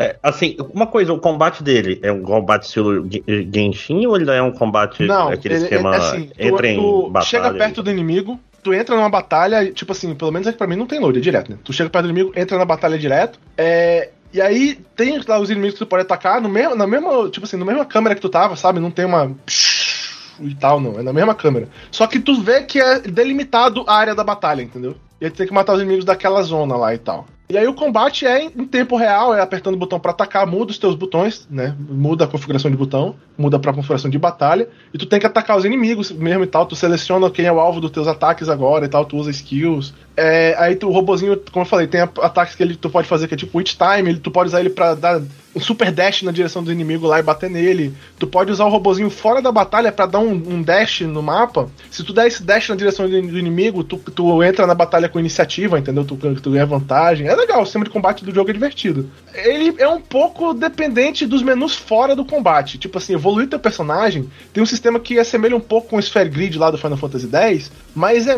É, 0.00 0.16
assim, 0.22 0.56
uma 0.72 0.86
coisa, 0.86 1.12
o 1.12 1.18
combate 1.18 1.60
dele 1.60 1.98
é 2.04 2.12
um 2.12 2.22
combate 2.22 2.62
estilo 2.62 3.04
Genshin 3.52 4.06
ou 4.06 4.16
ele 4.16 4.30
é 4.30 4.40
um 4.40 4.52
combate 4.52 5.04
Não, 5.04 5.28
aquele 5.28 5.56
ele, 5.56 5.64
esquema 5.64 5.92
é, 5.92 5.98
assim, 5.98 6.26
tu, 6.26 6.34
entra 6.38 6.68
em 6.68 6.76
tu 6.76 7.10
batalha? 7.10 7.26
chega 7.26 7.54
perto 7.54 7.82
do 7.82 7.90
inimigo, 7.90 8.38
tu 8.62 8.72
entra 8.72 8.94
numa 8.94 9.10
batalha, 9.10 9.72
tipo 9.72 9.90
assim, 9.90 10.14
pelo 10.14 10.30
menos 10.30 10.46
aqui 10.46 10.56
pra 10.56 10.68
mim 10.68 10.76
não 10.76 10.86
tem 10.86 11.00
load, 11.00 11.18
é 11.18 11.20
direto, 11.20 11.50
né? 11.50 11.58
Tu 11.64 11.72
chega 11.72 11.90
perto 11.90 12.04
do 12.04 12.10
inimigo, 12.10 12.32
entra 12.36 12.56
na 12.56 12.64
batalha 12.64 12.96
direto, 12.96 13.40
é, 13.56 14.10
e 14.32 14.40
aí 14.40 14.78
tem 14.94 15.20
lá 15.26 15.40
os 15.40 15.50
inimigos 15.50 15.74
que 15.74 15.84
tu 15.84 15.86
pode 15.86 16.02
atacar 16.02 16.40
no 16.40 16.48
mesmo, 16.48 16.76
na 16.76 16.86
mesma, 16.86 17.28
tipo 17.28 17.44
assim, 17.44 17.56
na 17.56 17.64
mesma 17.64 17.84
câmera 17.84 18.14
que 18.14 18.20
tu 18.20 18.28
tava, 18.28 18.54
sabe? 18.54 18.78
Não 18.78 18.92
tem 18.92 19.04
uma 19.04 19.34
e 20.40 20.54
tal, 20.54 20.80
não, 20.80 21.00
é 21.00 21.02
na 21.02 21.12
mesma 21.12 21.34
câmera. 21.34 21.68
Só 21.90 22.06
que 22.06 22.20
tu 22.20 22.40
vê 22.40 22.62
que 22.62 22.78
é 22.80 23.00
delimitado 23.00 23.84
a 23.88 23.96
área 23.96 24.14
da 24.14 24.22
batalha, 24.22 24.62
entendeu? 24.62 24.94
E 25.20 25.24
aí 25.24 25.30
tu 25.32 25.38
tem 25.38 25.46
que 25.48 25.52
matar 25.52 25.72
os 25.74 25.80
inimigos 25.80 26.04
daquela 26.04 26.40
zona 26.42 26.76
lá 26.76 26.94
e 26.94 26.98
tal. 26.98 27.26
E 27.50 27.56
aí 27.56 27.66
o 27.66 27.72
combate 27.72 28.26
é 28.26 28.44
em 28.44 28.50
tempo 28.66 28.94
real, 28.94 29.34
é 29.34 29.40
apertando 29.40 29.74
o 29.74 29.78
botão 29.78 29.98
para 29.98 30.10
atacar, 30.10 30.46
muda 30.46 30.70
os 30.70 30.76
teus 30.76 30.94
botões, 30.94 31.48
né? 31.50 31.74
Muda 31.78 32.24
a 32.24 32.28
configuração 32.28 32.70
de 32.70 32.76
botão, 32.76 33.14
muda 33.38 33.58
pra 33.58 33.72
configuração 33.72 34.10
de 34.10 34.18
batalha, 34.18 34.68
e 34.92 34.98
tu 34.98 35.06
tem 35.06 35.18
que 35.18 35.24
atacar 35.24 35.56
os 35.56 35.64
inimigos 35.64 36.12
mesmo 36.12 36.44
e 36.44 36.46
tal, 36.46 36.66
tu 36.66 36.76
seleciona 36.76 37.30
quem 37.30 37.46
é 37.46 37.52
o 37.52 37.58
alvo 37.58 37.80
dos 37.80 37.90
teus 37.90 38.06
ataques 38.06 38.50
agora 38.50 38.84
e 38.84 38.88
tal, 38.88 39.06
tu 39.06 39.16
usa 39.16 39.30
skills. 39.30 39.94
É, 40.14 40.54
aí 40.58 40.76
tu, 40.76 40.88
o 40.88 40.92
robozinho, 40.92 41.40
como 41.50 41.64
eu 41.64 41.68
falei, 41.68 41.86
tem 41.86 42.02
ataques 42.02 42.54
que 42.54 42.62
ele, 42.62 42.76
tu 42.76 42.90
pode 42.90 43.08
fazer 43.08 43.26
que 43.26 43.34
é 43.34 43.36
tipo 43.36 43.56
Witch 43.56 43.76
Time, 43.76 44.10
ele, 44.10 44.18
tu 44.18 44.30
pode 44.30 44.48
usar 44.48 44.60
ele 44.60 44.68
pra 44.68 44.94
dar 44.94 45.22
um 45.54 45.60
super 45.60 45.90
dash 45.90 46.22
na 46.22 46.30
direção 46.30 46.62
do 46.62 46.72
inimigo 46.72 47.06
lá 47.06 47.18
e 47.18 47.22
bater 47.22 47.50
nele. 47.50 47.94
Tu 48.18 48.26
pode 48.26 48.50
usar 48.50 48.64
o 48.64 48.68
robozinho 48.68 49.10
fora 49.10 49.42
da 49.42 49.50
batalha 49.50 49.90
para 49.90 50.06
dar 50.06 50.20
um, 50.20 50.32
um, 50.32 50.62
dash 50.62 51.02
no 51.02 51.22
mapa. 51.22 51.68
Se 51.90 52.04
tu 52.04 52.12
der 52.12 52.26
esse 52.26 52.42
dash 52.42 52.68
na 52.68 52.76
direção 52.76 53.08
do, 53.08 53.22
do 53.22 53.38
inimigo, 53.38 53.82
tu, 53.82 53.96
tu 53.96 54.42
entra 54.42 54.66
na 54.66 54.74
batalha 54.74 55.08
com 55.08 55.18
iniciativa, 55.18 55.78
entendeu? 55.78 56.04
Tu, 56.04 56.16
tu 56.16 56.50
ganha 56.50 56.66
vantagem. 56.66 57.28
É 57.28 57.34
legal, 57.38 57.62
o 57.62 57.64
sistema 57.64 57.84
de 57.84 57.90
combate 57.90 58.24
do 58.24 58.34
jogo 58.34 58.50
é 58.50 58.52
divertido. 58.52 59.10
Ele 59.34 59.74
é 59.78 59.88
um 59.88 60.00
pouco 60.00 60.52
dependente 60.52 61.26
dos 61.26 61.42
menus 61.42 61.74
fora 61.74 62.14
do 62.14 62.24
combate. 62.24 62.78
Tipo 62.78 62.98
assim, 62.98 63.14
evoluir 63.14 63.48
teu 63.48 63.58
personagem 63.58 64.28
tem 64.52 64.62
um 64.62 64.66
sistema 64.66 65.00
que 65.00 65.18
assemelha 65.18 65.56
um 65.56 65.60
pouco 65.60 65.88
com 65.88 65.96
o 65.96 66.00
Sphere 66.00 66.28
Grid 66.28 66.58
lá 66.58 66.70
do 66.70 66.78
Final 66.78 66.98
Fantasy 66.98 67.28
X, 67.30 67.70
mas 67.94 68.26
é 68.26 68.36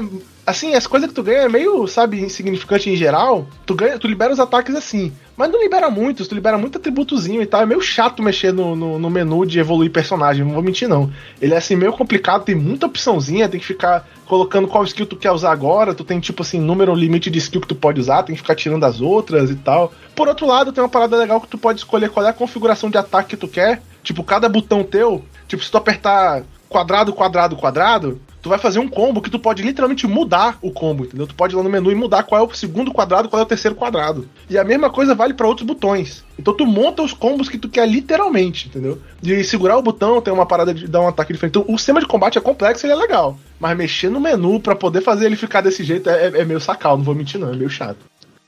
assim, 0.50 0.74
as 0.74 0.86
coisas 0.86 1.08
que 1.08 1.14
tu 1.14 1.22
ganha 1.22 1.42
é 1.42 1.48
meio, 1.48 1.86
sabe, 1.86 2.20
insignificante 2.20 2.90
em 2.90 2.96
geral. 2.96 3.46
Tu 3.64 3.74
ganha, 3.74 3.98
tu 3.98 4.06
libera 4.06 4.32
os 4.32 4.40
ataques 4.40 4.74
assim. 4.74 5.12
Mas 5.36 5.50
não 5.50 5.62
libera 5.62 5.88
muitos, 5.88 6.28
tu 6.28 6.34
libera 6.34 6.58
muito 6.58 6.76
atributozinho 6.76 7.40
e 7.40 7.46
tal. 7.46 7.62
É 7.62 7.66
meio 7.66 7.80
chato 7.80 8.22
mexer 8.22 8.52
no, 8.52 8.76
no, 8.76 8.98
no, 8.98 9.08
menu 9.08 9.46
de 9.46 9.58
evoluir 9.58 9.90
personagem, 9.90 10.44
não 10.44 10.52
vou 10.52 10.62
mentir 10.62 10.88
não. 10.88 11.10
Ele 11.40 11.54
é 11.54 11.56
assim, 11.56 11.76
meio 11.76 11.92
complicado, 11.92 12.44
tem 12.44 12.54
muita 12.54 12.86
opçãozinha, 12.86 13.48
tem 13.48 13.58
que 13.58 13.66
ficar 13.66 14.06
colocando 14.26 14.68
qual 14.68 14.84
skill 14.84 15.06
tu 15.06 15.16
quer 15.16 15.30
usar 15.30 15.52
agora. 15.52 15.94
Tu 15.94 16.04
tem, 16.04 16.20
tipo 16.20 16.42
assim, 16.42 16.60
número 16.60 16.94
limite 16.94 17.30
de 17.30 17.38
skill 17.38 17.60
que 17.60 17.68
tu 17.68 17.74
pode 17.74 18.00
usar, 18.00 18.22
tem 18.22 18.34
que 18.34 18.42
ficar 18.42 18.54
tirando 18.54 18.84
as 18.84 19.00
outras 19.00 19.50
e 19.50 19.54
tal. 19.54 19.92
Por 20.14 20.28
outro 20.28 20.46
lado, 20.46 20.72
tem 20.72 20.82
uma 20.82 20.90
parada 20.90 21.16
legal 21.16 21.40
que 21.40 21.48
tu 21.48 21.56
pode 21.56 21.78
escolher 21.78 22.10
qual 22.10 22.26
é 22.26 22.28
a 22.28 22.34
configuração 22.34 22.90
de 22.90 22.98
ataque 22.98 23.30
que 23.30 23.36
tu 23.36 23.48
quer. 23.48 23.80
Tipo, 24.02 24.22
cada 24.22 24.48
botão 24.48 24.82
teu, 24.82 25.24
tipo, 25.46 25.62
se 25.62 25.70
tu 25.70 25.76
apertar 25.78 26.42
quadrado, 26.68 27.12
quadrado, 27.12 27.56
quadrado, 27.56 28.20
tu 28.42 28.48
vai 28.48 28.58
fazer 28.58 28.78
um 28.78 28.88
combo 28.88 29.20
que 29.20 29.30
tu 29.30 29.38
pode 29.38 29.62
literalmente 29.62 30.06
mudar 30.06 30.58
o 30.62 30.70
combo, 30.70 31.04
entendeu? 31.04 31.26
Tu 31.26 31.34
pode 31.34 31.54
ir 31.54 31.56
lá 31.56 31.62
no 31.62 31.70
menu 31.70 31.90
e 31.90 31.94
mudar 31.94 32.22
qual 32.22 32.42
é 32.42 32.44
o 32.44 32.54
segundo 32.54 32.92
quadrado, 32.92 33.28
qual 33.28 33.40
é 33.40 33.42
o 33.42 33.48
terceiro 33.48 33.74
quadrado. 33.74 34.28
E 34.48 34.58
a 34.58 34.64
mesma 34.64 34.90
coisa 34.90 35.14
vale 35.14 35.34
para 35.34 35.46
outros 35.46 35.66
botões. 35.66 36.24
Então 36.38 36.54
tu 36.54 36.66
monta 36.66 37.02
os 37.02 37.12
combos 37.12 37.48
que 37.48 37.58
tu 37.58 37.68
quer 37.68 37.86
literalmente, 37.88 38.68
entendeu? 38.68 38.98
De 39.20 39.44
segurar 39.44 39.76
o 39.76 39.82
botão, 39.82 40.20
tem 40.20 40.32
uma 40.32 40.46
parada 40.46 40.72
de 40.72 40.88
dar 40.88 41.00
um 41.00 41.08
ataque 41.08 41.32
diferente. 41.32 41.58
Então 41.58 41.74
o 41.74 41.78
sistema 41.78 42.00
de 42.00 42.06
combate 42.06 42.38
é 42.38 42.40
complexo 42.40 42.86
e 42.86 42.90
é 42.90 42.94
legal. 42.94 43.38
Mas 43.58 43.76
mexer 43.76 44.10
no 44.10 44.20
menu 44.20 44.58
para 44.58 44.74
poder 44.74 45.02
fazer 45.02 45.26
ele 45.26 45.36
ficar 45.36 45.60
desse 45.60 45.84
jeito 45.84 46.08
é, 46.08 46.26
é, 46.26 46.44
meio 46.44 46.60
sacal, 46.60 46.96
não 46.96 47.04
vou 47.04 47.14
mentir 47.14 47.38
não, 47.38 47.52
é 47.52 47.56
meio 47.56 47.70
chato. 47.70 47.98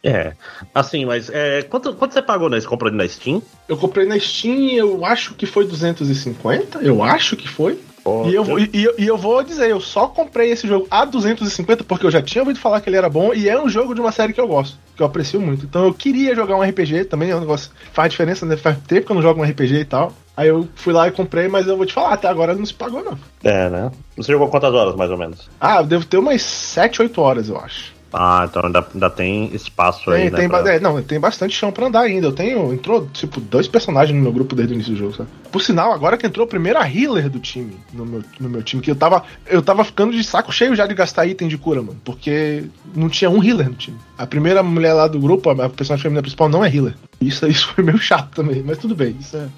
É, 0.05 0.32
assim, 0.74 1.05
mas 1.05 1.30
é, 1.30 1.62
quanto, 1.62 1.95
quanto 1.95 2.12
você 2.12 2.20
pagou 2.20 2.51
nesse? 2.51 2.66
Comprou 2.66 2.90
na 2.90 3.07
Steam? 3.07 3.40
Eu 3.68 3.76
comprei 3.76 4.05
na 4.05 4.18
Steam, 4.18 4.70
eu 4.72 5.05
acho 5.05 5.34
que 5.34 5.47
foi 5.47 5.64
250, 5.64 6.80
eu 6.80 7.05
acho 7.05 7.36
que 7.36 7.49
foi. 7.49 7.78
E 8.26 8.34
eu, 8.34 8.59
e, 8.59 8.88
e, 8.98 9.07
eu 9.07 9.16
vou 9.16 9.42
dizer, 9.42 9.70
eu 9.70 9.80
só 9.80 10.09
comprei 10.09 10.50
esse 10.50 10.66
jogo 10.66 10.88
a 10.90 11.05
250 11.05 11.84
porque 11.84 12.05
eu 12.05 12.11
já 12.11 12.20
tinha 12.20 12.42
ouvido 12.42 12.59
falar 12.59 12.80
que 12.80 12.88
ele 12.88 12.96
era 12.96 13.09
bom 13.09 13.32
e 13.32 13.48
é 13.48 13.61
um 13.61 13.68
jogo 13.68 13.94
de 13.94 14.00
uma 14.00 14.11
série 14.11 14.32
que 14.32 14.40
eu 14.40 14.48
gosto, 14.48 14.76
que 14.96 15.03
eu 15.03 15.07
aprecio 15.07 15.40
muito. 15.40 15.64
Então 15.64 15.84
eu 15.84 15.94
queria 15.94 16.34
jogar 16.34 16.57
um 16.57 16.62
RPG 16.62 17.05
também, 17.05 17.30
é 17.30 17.36
um 17.36 17.40
negócio 17.40 17.70
faz 17.92 18.11
diferença, 18.11 18.44
né? 18.44 18.57
Faz 18.57 18.76
tempo 18.78 19.07
que 19.07 19.12
eu 19.12 19.16
não 19.16 19.22
jogo 19.22 19.40
um 19.40 19.44
RPG 19.44 19.74
e 19.74 19.84
tal. 19.84 20.12
Aí 20.36 20.48
eu 20.48 20.66
fui 20.74 20.92
lá 20.92 21.07
e 21.07 21.12
comprei, 21.12 21.46
mas 21.46 21.66
eu 21.68 21.76
vou 21.76 21.86
te 21.86 21.92
falar, 21.92 22.14
até 22.14 22.26
agora 22.26 22.55
não 22.55 22.64
se 22.64 22.74
pagou, 22.74 23.05
não. 23.05 23.18
É, 23.44 23.68
né? 23.68 23.92
Você 24.16 24.32
jogou 24.32 24.48
quantas 24.48 24.72
horas, 24.72 24.96
mais 24.96 25.11
ou 25.11 25.18
menos? 25.18 25.48
Ah, 25.61 25.76
eu 25.76 25.86
devo 25.86 26.07
ter 26.07 26.16
umas 26.16 26.42
7, 26.42 27.03
8 27.03 27.20
horas, 27.20 27.48
eu 27.48 27.59
acho. 27.59 27.92
Ah, 28.12 28.46
então 28.48 28.62
ainda, 28.64 28.86
ainda 28.92 29.10
tem 29.10 29.54
espaço 29.54 30.04
tem, 30.04 30.14
aí, 30.14 30.30
tem, 30.30 30.48
né? 30.48 30.48
Pra... 30.48 30.74
É, 30.74 30.80
não, 30.80 31.02
tem 31.02 31.18
bastante 31.18 31.54
chão 31.54 31.72
pra 31.72 31.86
andar 31.86 32.00
ainda. 32.00 32.26
Eu 32.26 32.32
tenho. 32.32 32.72
Entrou, 32.72 33.08
tipo, 33.12 33.40
dois 33.40 33.66
personagens 33.66 34.14
no 34.16 34.22
meu 34.22 34.32
grupo 34.32 34.54
desde 34.54 34.74
o 34.74 34.76
início 34.76 34.92
do 34.92 34.98
jogo, 34.98 35.14
sabe? 35.14 35.30
Por 35.50 35.62
sinal, 35.62 35.92
agora 35.92 36.16
que 36.16 36.26
entrou 36.26 36.44
a 36.44 36.48
primeira 36.48 36.80
healer 36.86 37.30
do 37.30 37.40
time, 37.40 37.76
no 37.92 38.04
meu, 38.04 38.22
no 38.38 38.48
meu 38.48 38.62
time, 38.62 38.82
que 38.82 38.90
eu 38.90 38.96
tava. 38.96 39.22
Eu 39.46 39.62
tava 39.62 39.84
ficando 39.84 40.12
de 40.12 40.22
saco 40.22 40.52
cheio 40.52 40.76
já 40.76 40.86
de 40.86 40.94
gastar 40.94 41.26
item 41.26 41.48
de 41.48 41.56
cura, 41.56 41.82
mano. 41.82 41.98
Porque 42.04 42.64
não 42.94 43.08
tinha 43.08 43.30
um 43.30 43.42
healer 43.42 43.68
no 43.68 43.74
time. 43.74 43.96
A 44.18 44.26
primeira 44.26 44.62
mulher 44.62 44.92
lá 44.92 45.06
do 45.06 45.18
grupo, 45.18 45.50
a 45.50 45.68
personagem 45.68 46.02
feminina 46.02 46.22
principal, 46.22 46.48
não 46.48 46.64
é 46.64 46.74
healer. 46.74 46.94
Isso, 47.20 47.46
isso 47.46 47.68
foi 47.68 47.82
meio 47.82 47.98
chato 47.98 48.34
também, 48.34 48.62
mas 48.62 48.78
tudo 48.78 48.94
bem, 48.94 49.16
isso 49.18 49.36
é. 49.36 49.48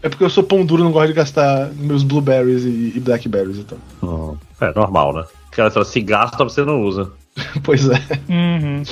É 0.00 0.08
porque 0.08 0.22
eu 0.22 0.30
sou 0.30 0.44
pão 0.44 0.64
duro, 0.64 0.84
não 0.84 0.92
gosto 0.92 1.08
de 1.08 1.14
gastar 1.14 1.72
meus 1.74 2.04
blueberries 2.04 2.62
e, 2.64 2.92
e 2.96 3.00
blackberries 3.00 3.58
e 3.58 3.64
tal. 3.64 3.78
Oh, 4.00 4.64
é 4.64 4.72
normal, 4.72 5.12
né? 5.12 5.24
Porque 5.50 5.84
se 5.84 6.00
gasta, 6.00 6.44
você 6.44 6.64
não 6.64 6.82
usa. 6.82 7.10
pois 7.62 7.88
é. 7.88 8.00
Uhum. 8.28 8.82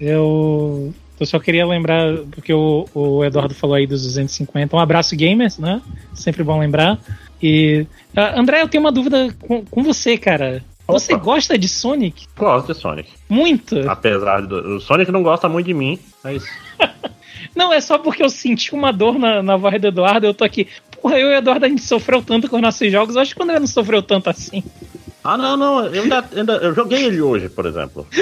Eu, 0.00 0.94
eu 1.18 1.26
só 1.26 1.38
queria 1.38 1.66
lembrar, 1.66 2.18
porque 2.30 2.52
o, 2.52 2.86
o 2.94 3.24
Eduardo 3.24 3.54
falou 3.54 3.76
aí 3.76 3.86
dos 3.86 4.02
250. 4.04 4.74
Um 4.76 4.78
abraço, 4.78 5.16
gamers, 5.16 5.58
né? 5.58 5.82
Sempre 6.14 6.42
bom 6.42 6.58
lembrar. 6.58 6.98
E. 7.42 7.86
Uh, 8.16 8.38
André, 8.40 8.62
eu 8.62 8.68
tenho 8.68 8.82
uma 8.82 8.92
dúvida 8.92 9.34
com, 9.40 9.64
com 9.64 9.82
você, 9.82 10.16
cara. 10.16 10.62
Você 10.86 11.12
Opa. 11.12 11.24
gosta 11.24 11.58
de 11.58 11.68
Sonic? 11.68 12.26
Gosto 12.36 12.72
de 12.72 12.80
Sonic. 12.80 13.10
Muito? 13.28 13.78
Apesar 13.88 14.40
do. 14.40 14.76
O 14.76 14.80
Sonic 14.80 15.12
não 15.12 15.22
gosta 15.22 15.48
muito 15.48 15.66
de 15.66 15.74
mim, 15.74 15.98
mas. 16.24 16.44
não, 17.54 17.72
é 17.72 17.80
só 17.80 17.98
porque 17.98 18.22
eu 18.22 18.30
senti 18.30 18.74
uma 18.74 18.92
dor 18.92 19.18
na, 19.18 19.42
na 19.42 19.56
voz 19.56 19.78
do 19.80 19.88
Eduardo. 19.88 20.26
Eu 20.26 20.34
tô 20.34 20.44
aqui. 20.44 20.66
Porra, 21.02 21.18
eu 21.18 21.30
e 21.30 21.34
o 21.34 21.36
Eduardo 21.36 21.66
a 21.66 21.68
gente 21.68 21.82
sofreu 21.82 22.22
tanto 22.22 22.48
com 22.48 22.56
os 22.56 22.62
nossos 22.62 22.90
jogos. 22.90 23.16
Eu 23.16 23.22
acho 23.22 23.34
que 23.34 23.40
o 23.40 23.44
André 23.44 23.60
não 23.60 23.66
sofreu 23.66 24.02
tanto 24.02 24.30
assim. 24.30 24.64
Ah, 25.28 25.36
não, 25.36 25.58
não. 25.58 25.84
Eu, 25.84 26.04
ainda, 26.04 26.24
ainda, 26.34 26.52
eu 26.54 26.74
joguei 26.74 27.04
ele 27.04 27.20
hoje, 27.20 27.50
por 27.50 27.66
exemplo. 27.66 28.06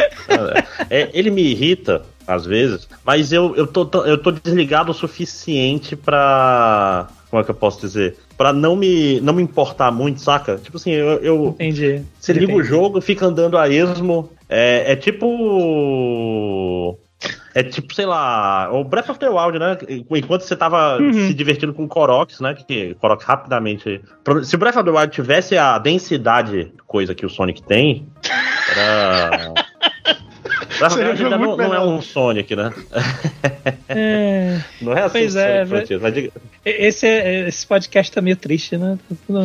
É, 0.91 1.09
ele 1.15 1.31
me 1.31 1.43
irrita, 1.43 2.03
às 2.27 2.45
vezes, 2.45 2.89
mas 3.05 3.33
eu, 3.33 3.55
eu, 3.57 3.67
tô, 3.67 3.89
eu 4.05 4.19
tô 4.19 4.31
desligado 4.31 4.91
o 4.91 4.95
suficiente 4.95 5.97
pra. 5.97 7.09
Como 7.31 7.41
é 7.41 7.45
que 7.45 7.51
eu 7.51 7.55
posso 7.55 7.81
dizer? 7.81 8.17
Pra 8.37 8.53
não 8.53 8.77
me, 8.77 9.21
não 9.21 9.33
me 9.33 9.43
importar 9.43 9.91
muito, 9.91 10.21
saca? 10.21 10.57
Tipo 10.57 10.77
assim, 10.77 10.91
eu. 10.91 11.23
eu 11.23 11.49
Entendi. 11.49 12.03
Você 12.21 12.33
liga 12.33 12.53
o 12.53 12.63
jogo, 12.63 13.01
fica 13.01 13.27
andando 13.27 13.57
a 13.57 13.69
esmo. 13.69 14.31
É, 14.49 14.93
é 14.93 14.97
tipo. 14.97 16.99
É 17.55 17.63
tipo, 17.63 17.95
sei 17.95 18.07
lá, 18.07 18.71
o 18.73 18.85
Breath 18.85 19.09
of 19.09 19.19
the 19.19 19.29
Wild, 19.29 19.59
né? 19.59 19.79
Enquanto 20.11 20.43
você 20.43 20.55
tava 20.55 20.99
uhum. 20.99 21.13
se 21.13 21.35
divertindo 21.35 21.73
com 21.73 21.85
o 21.85 21.89
Koroks, 21.89 22.41
né? 22.41 22.55
Que 22.55 22.95
Koroks 22.97 23.27
rapidamente. 23.27 24.03
Se 24.45 24.57
o 24.57 24.59
Breath 24.59 24.77
of 24.77 24.85
the 24.85 24.91
Wild 24.91 25.13
tivesse 25.13 25.57
a 25.57 25.79
densidade, 25.79 26.73
coisa 26.87 27.15
que 27.15 27.25
o 27.25 27.31
Sonic 27.31 27.63
tem, 27.63 28.07
era. 28.71 29.55
Verdade, 30.79 31.17
jogo 31.17 31.35
ainda 31.35 31.39
não, 31.39 31.57
não 31.57 31.75
é 31.75 31.81
um 31.81 32.03
Sonic, 32.03 32.55
né? 32.55 32.73
É, 33.89 34.61
Não 34.81 34.93
é 34.93 35.03
assim 35.03 35.19
Pois 35.21 35.35
o 35.35 35.39
é, 35.39 35.55
Sonic 35.55 35.69
Frontiers, 35.69 36.03
mas 36.03 36.15
diga- 36.15 36.33
esse, 36.65 37.07
é- 37.07 37.49
esse 37.49 37.67
podcast 37.67 38.13
tá 38.13 38.21
meio 38.21 38.37
triste, 38.37 38.77
né? 38.77 38.99
Não, 39.29 39.43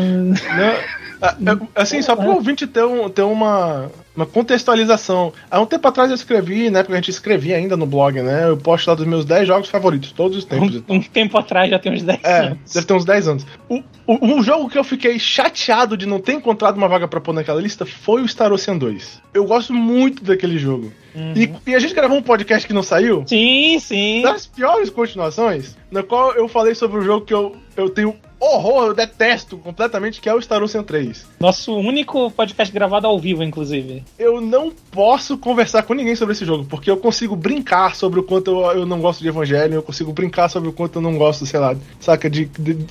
ah, 1.21 1.35
é, 1.75 1.81
assim, 1.81 2.01
só 2.01 2.15
pro 2.15 2.31
ouvinte 2.31 2.67
ter, 2.67 2.83
um, 2.83 3.09
ter 3.09 3.21
uma, 3.21 3.89
uma 4.15 4.25
contextualização. 4.25 5.31
Há 5.49 5.59
um 5.59 5.65
tempo 5.65 5.87
atrás 5.87 6.09
eu 6.09 6.15
escrevi, 6.15 6.69
né? 6.69 6.81
Porque 6.83 6.93
a 6.93 6.97
gente 6.97 7.09
escrevia 7.11 7.55
ainda 7.57 7.77
no 7.77 7.85
blog, 7.85 8.21
né? 8.21 8.49
Eu 8.49 8.57
posto 8.57 8.87
lá 8.87 8.95
dos 8.95 9.05
meus 9.05 9.25
10 9.25 9.47
jogos 9.47 9.69
favoritos, 9.69 10.11
todos 10.11 10.37
os 10.37 10.45
tempos. 10.45 10.83
Um, 10.89 10.95
um 10.95 11.01
tempo 11.01 11.37
atrás, 11.37 11.69
já 11.69 11.79
tem 11.79 11.93
uns 11.93 12.03
10 12.03 12.19
É, 12.23 12.39
anos. 12.47 12.73
deve 12.73 12.85
ter 12.85 12.93
uns 12.93 13.05
10 13.05 13.27
anos. 13.27 13.45
O, 13.69 13.77
o- 14.07 14.25
um 14.25 14.43
jogo 14.43 14.69
que 14.69 14.77
eu 14.77 14.83
fiquei 14.83 15.17
chateado 15.17 15.95
de 15.95 16.05
não 16.05 16.19
ter 16.19 16.33
encontrado 16.33 16.77
uma 16.77 16.87
vaga 16.87 17.07
pra 17.07 17.21
pôr 17.21 17.33
naquela 17.33 17.61
lista 17.61 17.85
foi 17.85 18.21
o 18.21 18.27
Star 18.27 18.51
Ocean 18.51 18.77
2. 18.77 19.21
Eu 19.33 19.45
gosto 19.45 19.73
muito 19.73 20.23
daquele 20.23 20.57
jogo. 20.57 20.91
E, 21.35 21.49
e 21.69 21.75
a 21.75 21.79
gente 21.79 21.93
gravou 21.93 22.17
um 22.17 22.21
podcast 22.21 22.65
que 22.65 22.73
não 22.73 22.81
saiu, 22.83 23.23
Sim, 23.27 23.77
sim. 23.81 24.21
das 24.21 24.47
piores 24.47 24.89
continuações, 24.89 25.75
na 25.91 26.01
qual 26.03 26.31
eu 26.33 26.47
falei 26.47 26.73
sobre 26.73 26.99
um 26.99 27.01
jogo 27.01 27.25
que 27.25 27.33
eu, 27.33 27.53
eu 27.77 27.89
tenho 27.89 28.15
horror, 28.39 28.87
eu 28.87 28.93
detesto 28.95 29.55
completamente, 29.57 30.19
que 30.19 30.27
é 30.27 30.33
o 30.33 30.41
Star 30.41 30.63
Ocean 30.63 30.81
3. 30.83 31.27
Nosso 31.39 31.75
único 31.75 32.31
podcast 32.31 32.73
gravado 32.73 33.05
ao 33.05 33.19
vivo, 33.19 33.43
inclusive. 33.43 34.03
Eu 34.17 34.41
não 34.41 34.71
posso 34.91 35.37
conversar 35.37 35.83
com 35.83 35.93
ninguém 35.93 36.15
sobre 36.15 36.33
esse 36.33 36.43
jogo, 36.43 36.65
porque 36.65 36.89
eu 36.89 36.97
consigo 36.97 37.35
brincar 37.35 37.95
sobre 37.95 38.19
o 38.19 38.23
quanto 38.23 38.49
eu, 38.49 38.79
eu 38.79 38.85
não 38.85 38.99
gosto 38.99 39.21
de 39.21 39.27
Evangelho, 39.27 39.75
eu 39.75 39.83
consigo 39.83 40.11
brincar 40.11 40.49
sobre 40.49 40.69
o 40.69 40.73
quanto 40.73 40.95
eu 40.95 41.01
não 41.03 41.17
gosto, 41.17 41.45
sei 41.45 41.59
lá, 41.59 41.75
saca, 41.99 42.27
de, 42.29 42.45
de- 42.45 42.73
de- 42.73 42.87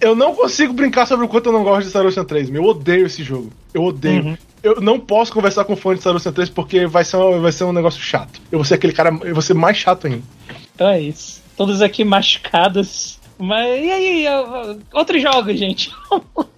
Eu 0.00 0.16
não 0.16 0.34
consigo 0.34 0.72
brincar 0.72 1.06
sobre 1.06 1.24
o 1.24 1.28
quanto 1.28 1.46
eu 1.46 1.52
não 1.52 1.62
gosto 1.62 1.84
de 1.84 1.90
Star 1.90 2.04
Ocean 2.04 2.24
3, 2.24 2.50
meu, 2.50 2.62
eu 2.64 2.68
odeio 2.68 3.06
esse 3.06 3.22
jogo. 3.22 3.50
Eu 3.72 3.84
odeio. 3.84 4.24
Uhum. 4.24 4.36
Eu 4.60 4.80
não 4.80 4.98
posso 4.98 5.32
conversar 5.32 5.64
com 5.64 5.76
fã 5.76 5.94
de 5.94 6.00
Star 6.00 6.16
Ocean 6.16 6.32
3 6.32 6.48
porque 6.50 6.86
vai 6.88 7.04
ser, 7.04 7.16
um, 7.18 7.40
vai 7.40 7.52
ser 7.52 7.62
um 7.62 7.72
negócio 7.72 8.00
chato. 8.02 8.40
Eu 8.50 8.58
vou 8.58 8.64
ser 8.64 8.74
aquele 8.74 8.92
cara, 8.92 9.16
eu 9.22 9.32
vou 9.32 9.42
ser 9.42 9.54
mais 9.54 9.76
chato 9.76 10.08
ainda. 10.08 10.22
Então 10.74 10.88
é 10.88 11.00
isso. 11.00 11.40
Todos 11.56 11.80
aqui 11.82 12.04
machucados. 12.04 13.17
Mas 13.38 13.84
e 13.84 13.90
aí? 13.90 14.24
Outros 14.92 15.22
jogos, 15.22 15.58
gente. 15.58 15.90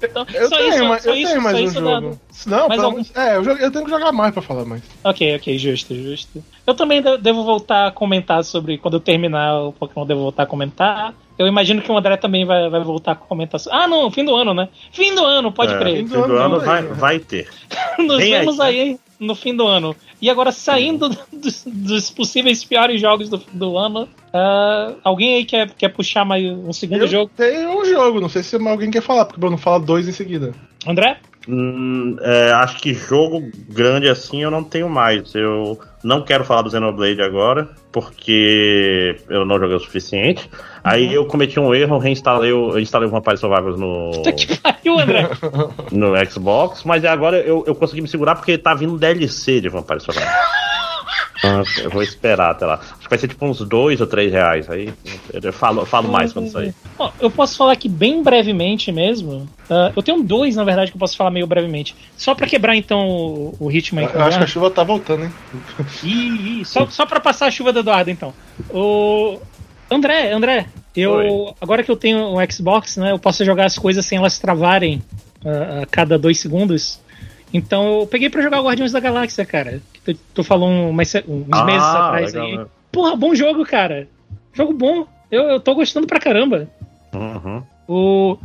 Então, 0.00 0.24
Eu 0.32 0.48
só 0.48 0.56
tenho, 0.56 0.68
isso, 0.74 0.84
mas, 0.84 1.02
só 1.02 1.10
eu 1.10 1.14
isso, 1.16 1.30
tenho 1.32 1.42
mais 1.42 1.56
só 1.56 1.62
um 1.62 1.66
isso 1.66 1.74
jogo. 1.80 1.90
dado. 1.90 2.20
Não, 2.46 2.68
pelo 2.68 2.82
algum? 2.84 2.94
menos- 2.98 3.16
é, 3.16 3.36
eu, 3.36 3.42
eu 3.42 3.70
tenho 3.72 3.84
que 3.84 3.90
jogar 3.90 4.12
mais 4.12 4.32
pra 4.32 4.40
falar 4.40 4.64
mais. 4.64 4.80
Ok, 5.02 5.34
ok, 5.34 5.58
justo, 5.58 5.92
justo. 5.96 6.44
Eu 6.64 6.74
também 6.74 7.02
de- 7.02 7.18
devo 7.18 7.42
voltar 7.42 7.88
a 7.88 7.90
comentar 7.90 8.44
sobre. 8.44 8.78
Quando 8.78 8.94
eu 8.94 9.00
terminar 9.00 9.58
o 9.60 9.72
Pokémon, 9.72 10.06
devo 10.06 10.20
voltar 10.20 10.44
a 10.44 10.46
comentar. 10.46 11.12
Eu 11.36 11.48
imagino 11.48 11.82
que 11.82 11.90
o 11.90 11.96
André 11.98 12.16
também 12.16 12.44
vai, 12.44 12.70
vai 12.70 12.80
voltar 12.84 13.12
a 13.12 13.16
comentar. 13.16 13.60
Ah, 13.72 13.88
não, 13.88 14.08
fim 14.12 14.24
do 14.24 14.36
ano, 14.36 14.54
né? 14.54 14.68
Fim 14.92 15.12
do 15.16 15.24
ano, 15.24 15.50
pode 15.50 15.74
é, 15.74 15.78
crer. 15.78 15.96
fim 15.96 16.06
Fim 16.06 16.14
do 16.20 16.26
do 16.28 16.36
ano 16.36 16.54
ano 16.54 16.60
vai, 16.64 16.82
né? 16.82 16.88
vai 16.92 17.18
ter. 17.18 17.48
Nos 17.98 18.18
Vem 18.18 18.34
aí, 18.34 18.38
vemos 18.40 18.58
né? 18.58 18.64
aí, 18.64 18.98
no 19.18 19.34
fim 19.34 19.54
do 19.54 19.66
ano. 19.66 19.94
E 20.20 20.30
agora, 20.30 20.52
saindo 20.52 21.08
dos, 21.32 21.64
dos 21.66 22.10
possíveis 22.10 22.64
piores 22.64 23.00
jogos 23.00 23.28
do, 23.28 23.38
do 23.52 23.76
ano, 23.78 24.08
ah, 24.32 24.94
alguém 25.02 25.34
aí 25.36 25.44
quer, 25.44 25.70
quer 25.70 25.88
puxar 25.88 26.24
mais 26.24 26.44
um 26.44 26.72
segundo 26.72 27.02
Eu 27.02 27.08
jogo? 27.08 27.30
tenho 27.36 27.78
um 27.80 27.84
jogo, 27.84 28.20
não 28.20 28.28
sei 28.28 28.42
se 28.42 28.56
alguém 28.56 28.90
quer 28.90 29.02
falar, 29.02 29.24
porque 29.24 29.38
o 29.38 29.40
Bruno 29.40 29.58
fala 29.58 29.80
dois 29.80 30.08
em 30.08 30.12
seguida. 30.12 30.54
André? 30.86 31.18
Hum, 31.50 32.16
é, 32.20 32.52
acho 32.52 32.76
que 32.78 32.92
jogo 32.92 33.50
grande 33.70 34.06
assim 34.06 34.42
eu 34.42 34.50
não 34.50 34.62
tenho 34.62 34.88
mais. 34.88 35.34
Eu 35.34 35.80
não 36.04 36.22
quero 36.22 36.44
falar 36.44 36.60
do 36.60 36.70
Xenoblade 36.70 37.22
agora, 37.22 37.70
porque 37.90 39.16
eu 39.30 39.46
não 39.46 39.58
joguei 39.58 39.76
o 39.76 39.80
suficiente. 39.80 40.50
Aí 40.84 41.14
eu 41.14 41.24
cometi 41.24 41.58
um 41.58 41.74
erro, 41.74 41.96
reinstalei 41.96 42.52
o, 42.52 42.78
instalei 42.78 43.08
o 43.08 43.10
Vampire 43.10 43.38
Survivors 43.38 43.78
no, 43.78 44.10
que 44.36 44.60
pariu, 44.60 44.98
André. 44.98 45.30
no 45.90 46.12
Xbox, 46.30 46.84
mas 46.84 47.02
agora 47.06 47.38
eu, 47.38 47.64
eu 47.66 47.74
consegui 47.74 48.02
me 48.02 48.08
segurar 48.08 48.34
porque 48.34 48.58
tá 48.58 48.74
vindo 48.74 48.98
DLC 48.98 49.60
de 49.62 49.70
Vampire 49.70 50.00
Survivors. 50.00 50.28
Eu 51.84 51.90
vou 51.90 52.02
esperar 52.02 52.50
até 52.50 52.66
lá. 52.66 52.74
Acho 52.74 53.00
que 53.00 53.10
vai 53.10 53.18
ser 53.18 53.28
tipo 53.28 53.46
uns 53.46 53.60
dois 53.60 54.00
ou 54.00 54.06
três 54.06 54.32
reais. 54.32 54.68
Aí 54.68 54.92
eu 55.32 55.52
falo, 55.52 55.84
falo 55.86 56.10
mais 56.10 56.32
quando 56.32 56.50
sair. 56.50 56.74
Ó, 56.98 57.10
eu 57.20 57.30
posso 57.30 57.56
falar 57.56 57.72
aqui 57.72 57.88
bem 57.88 58.22
brevemente 58.22 58.90
mesmo. 58.90 59.48
Ah, 59.70 59.92
eu 59.94 60.02
tenho 60.02 60.22
dois, 60.22 60.56
na 60.56 60.64
verdade, 60.64 60.90
que 60.90 60.96
eu 60.96 61.00
posso 61.00 61.16
falar 61.16 61.30
meio 61.30 61.46
brevemente. 61.46 61.94
Só 62.16 62.34
pra 62.34 62.46
quebrar, 62.46 62.74
então, 62.74 63.08
o, 63.08 63.56
o 63.60 63.68
ritmo 63.68 64.00
aí. 64.00 64.08
Eu 64.12 64.22
acho 64.22 64.38
que 64.38 64.44
a 64.44 64.48
chuva 64.48 64.70
tá 64.70 64.82
voltando, 64.82 65.24
hein? 65.24 65.32
Ih, 66.02 66.64
só, 66.64 66.86
só 66.86 67.06
pra 67.06 67.20
passar 67.20 67.46
a 67.46 67.50
chuva 67.50 67.72
do 67.72 67.80
Eduardo, 67.80 68.10
então. 68.10 68.34
O 68.70 69.38
André, 69.90 70.32
André, 70.32 70.66
eu 70.94 71.12
Oi. 71.12 71.54
agora 71.60 71.82
que 71.82 71.90
eu 71.90 71.96
tenho 71.96 72.18
um 72.18 72.50
Xbox, 72.50 72.96
né, 72.96 73.12
eu 73.12 73.18
posso 73.18 73.44
jogar 73.44 73.66
as 73.66 73.78
coisas 73.78 74.04
sem 74.04 74.18
elas 74.18 74.38
travarem 74.38 75.02
ah, 75.44 75.82
a 75.82 75.86
cada 75.86 76.18
dois 76.18 76.38
segundos. 76.38 77.00
Então 77.52 78.00
eu 78.00 78.06
peguei 78.06 78.28
pra 78.28 78.42
jogar 78.42 78.60
Guardiões 78.60 78.92
da 78.92 79.00
Galáxia, 79.00 79.44
cara. 79.46 79.80
Tu, 80.14 80.44
falou 80.44 80.68
um- 80.68 80.92
mais 80.92 81.08
ce- 81.08 81.24
uns 81.28 81.46
Ah, 81.50 81.64
meses 81.64 81.82
atrás 81.86 82.32
legal, 82.32 82.46
aí. 82.46 82.56
né? 82.58 82.66
Porra, 82.92 83.16
bom 83.16 83.34
jogo, 83.34 83.64
cara. 83.64 84.08
Jogo 84.52 84.72
bom. 84.72 85.06
Eu, 85.30 85.42
eu 85.44 85.60
tô 85.60 85.74
gostando 85.74 86.06
pra 86.06 86.18
caramba. 86.20 86.68
Uhum. 87.14 87.62
O... 87.88 88.36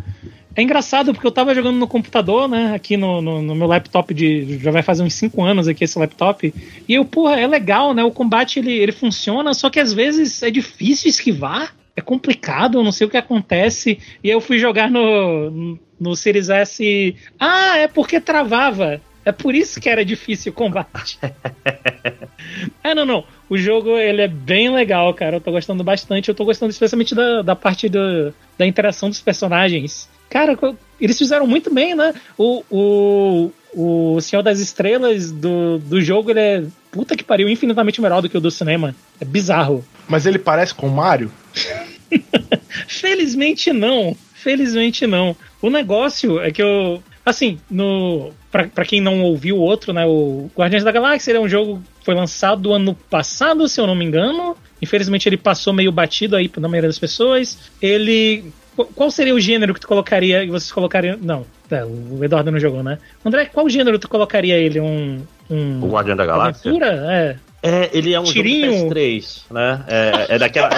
É 0.56 0.62
engraçado 0.62 1.14
porque 1.14 1.26
eu 1.26 1.32
tava 1.32 1.56
jogando 1.56 1.78
no 1.78 1.88
computador, 1.88 2.48
né? 2.48 2.74
Aqui 2.76 2.96
no, 2.96 3.22
no, 3.22 3.42
no 3.42 3.56
meu 3.56 3.66
laptop 3.68 4.14
de. 4.14 4.60
Já 4.60 4.70
vai 4.70 4.84
fazer 4.84 5.02
uns 5.02 5.14
5 5.16 5.42
anos 5.44 5.68
aqui 5.68 5.84
esse 5.84 5.98
laptop. 5.98 6.54
E 6.88 6.94
eu, 6.94 7.04
porra, 7.04 7.40
é 7.40 7.48
legal, 7.48 7.94
né? 7.94 8.04
O 8.04 8.12
combate 8.12 8.60
ele, 8.60 8.72
ele 8.72 8.92
funciona, 8.92 9.54
só 9.56 9.70
que 9.70 9.80
às 9.80 9.92
vezes 9.94 10.44
é 10.44 10.52
difícil 10.52 11.10
esquivar. 11.10 11.74
É 11.96 12.02
complicado, 12.02 12.78
eu 12.78 12.84
não 12.84 12.92
sei 12.92 13.08
o 13.08 13.10
que 13.10 13.18
acontece. 13.18 13.98
E 14.24 14.30
eu 14.30 14.40
fui 14.40 14.60
jogar 14.60 14.92
no, 14.92 15.78
no 16.00 16.16
Series 16.16 16.50
S. 16.50 17.16
Ah, 17.40 17.78
é 17.80 17.88
porque 17.88 18.20
travava. 18.22 19.02
É 19.26 19.32
por 19.32 19.56
isso 19.56 19.80
que 19.80 19.90
era 19.90 20.04
difícil 20.04 20.52
o 20.52 20.56
combate. 20.56 21.20
É, 22.84 22.94
não, 22.94 23.06
não. 23.06 23.24
O 23.50 23.58
jogo, 23.58 23.98
ele 23.98 24.22
é 24.22 24.28
bem 24.28 24.70
legal, 24.70 25.14
cara. 25.14 25.38
Eu 25.38 25.42
tô 25.42 25.52
gostando 25.52 25.84
bastante. 25.84 26.30
Eu 26.30 26.36
tô 26.36 26.44
gostando 26.44 26.72
especialmente 26.72 27.16
da, 27.16 27.42
da 27.42 27.56
parte 27.56 27.88
do, 27.88 28.34
da 28.58 28.66
interação 28.66 29.10
dos 29.10 29.22
personagens. 29.22 30.10
Cara, 30.30 30.58
eles 31.00 31.18
fizeram 31.18 31.48
muito 31.48 31.74
bem, 31.74 31.96
né? 31.96 32.14
O, 32.38 32.64
o, 32.70 33.52
o 33.74 34.22
Senhor 34.22 34.42
das 34.42 34.60
Estrelas 34.60 35.32
do, 35.32 35.80
do 35.80 36.02
jogo, 36.02 36.32
ele 36.32 36.40
é, 36.40 36.64
puta 36.92 37.16
que 37.16 37.24
pariu, 37.24 37.50
infinitamente 37.50 38.02
melhor 38.02 38.22
do 38.22 38.30
que 38.30 38.38
o 38.38 38.42
do 38.42 38.52
cinema. 38.52 38.96
É 39.20 39.26
bizarro. 39.26 39.84
Mas 40.08 40.26
ele 40.26 40.38
parece 40.38 40.74
com 40.74 40.88
o 40.88 40.92
Mario? 40.92 41.32
Felizmente 42.88 43.72
não. 43.72 44.16
Felizmente 44.34 45.08
não. 45.08 45.36
O 45.62 45.70
negócio 45.70 46.40
é 46.42 46.52
que 46.52 46.62
eu. 46.62 47.02
Assim, 47.26 47.60
no. 47.70 48.32
Pra, 48.54 48.68
pra 48.68 48.86
quem 48.86 49.02
não 49.02 49.22
ouviu 49.24 49.58
o 49.58 49.60
outro, 49.62 49.92
né? 49.92 50.06
O 50.06 50.48
Guardiões 50.56 50.84
da 50.84 50.92
Galáxia 50.92 51.32
ele 51.32 51.40
é 51.40 51.42
um 51.42 51.50
jogo 51.50 51.84
que 52.00 52.06
foi 52.06 52.14
lançado 52.14 52.72
ano 52.72 52.94
passado, 53.10 53.68
se 53.68 53.82
eu 53.82 53.88
não 53.88 53.96
me 53.96 54.06
engano. 54.06 54.56
Infelizmente 54.80 55.28
ele 55.28 55.38
passou 55.38 55.74
meio 55.74 55.92
batido 55.92 56.36
aí 56.36 56.50
na 56.58 56.68
maioria 56.70 56.88
das 56.90 57.00
pessoas. 57.00 57.58
Ele. 57.82 58.44
qu- 58.76 58.86
Qual 58.94 59.10
seria 59.10 59.34
o 59.34 59.40
gênero 59.40 59.74
que 59.74 59.80
tu 59.80 59.88
colocaria? 59.88 60.42
Que 60.46 60.52
vocês 60.52 60.72
colocariam. 60.72 61.18
Não, 61.20 61.46
é, 61.72 61.84
o 61.84 62.24
Eduardo 62.24 62.52
não 62.52 62.60
jogou, 62.60 62.84
né? 62.84 63.00
André, 63.26 63.46
qual 63.46 63.68
gênero 63.68 63.98
tu 63.98 64.08
colocaria 64.08 64.56
ele? 64.56 64.80
Um. 64.80 65.24
um 65.50 65.84
O 65.84 65.90
Guardião 65.90 66.16
da 66.16 66.26
Galáxia? 66.26 66.70
aventura? 66.70 66.92
É. 67.12 67.36
É, 67.66 67.90
ele 67.94 68.14
é 68.14 68.20
um 68.20 68.24
Tirinho. 68.26 68.72
jogo 68.80 68.94
PS3, 68.94 69.42
né? 69.50 69.84
É, 69.88 70.36
é 70.36 70.38
daquela. 70.38 70.70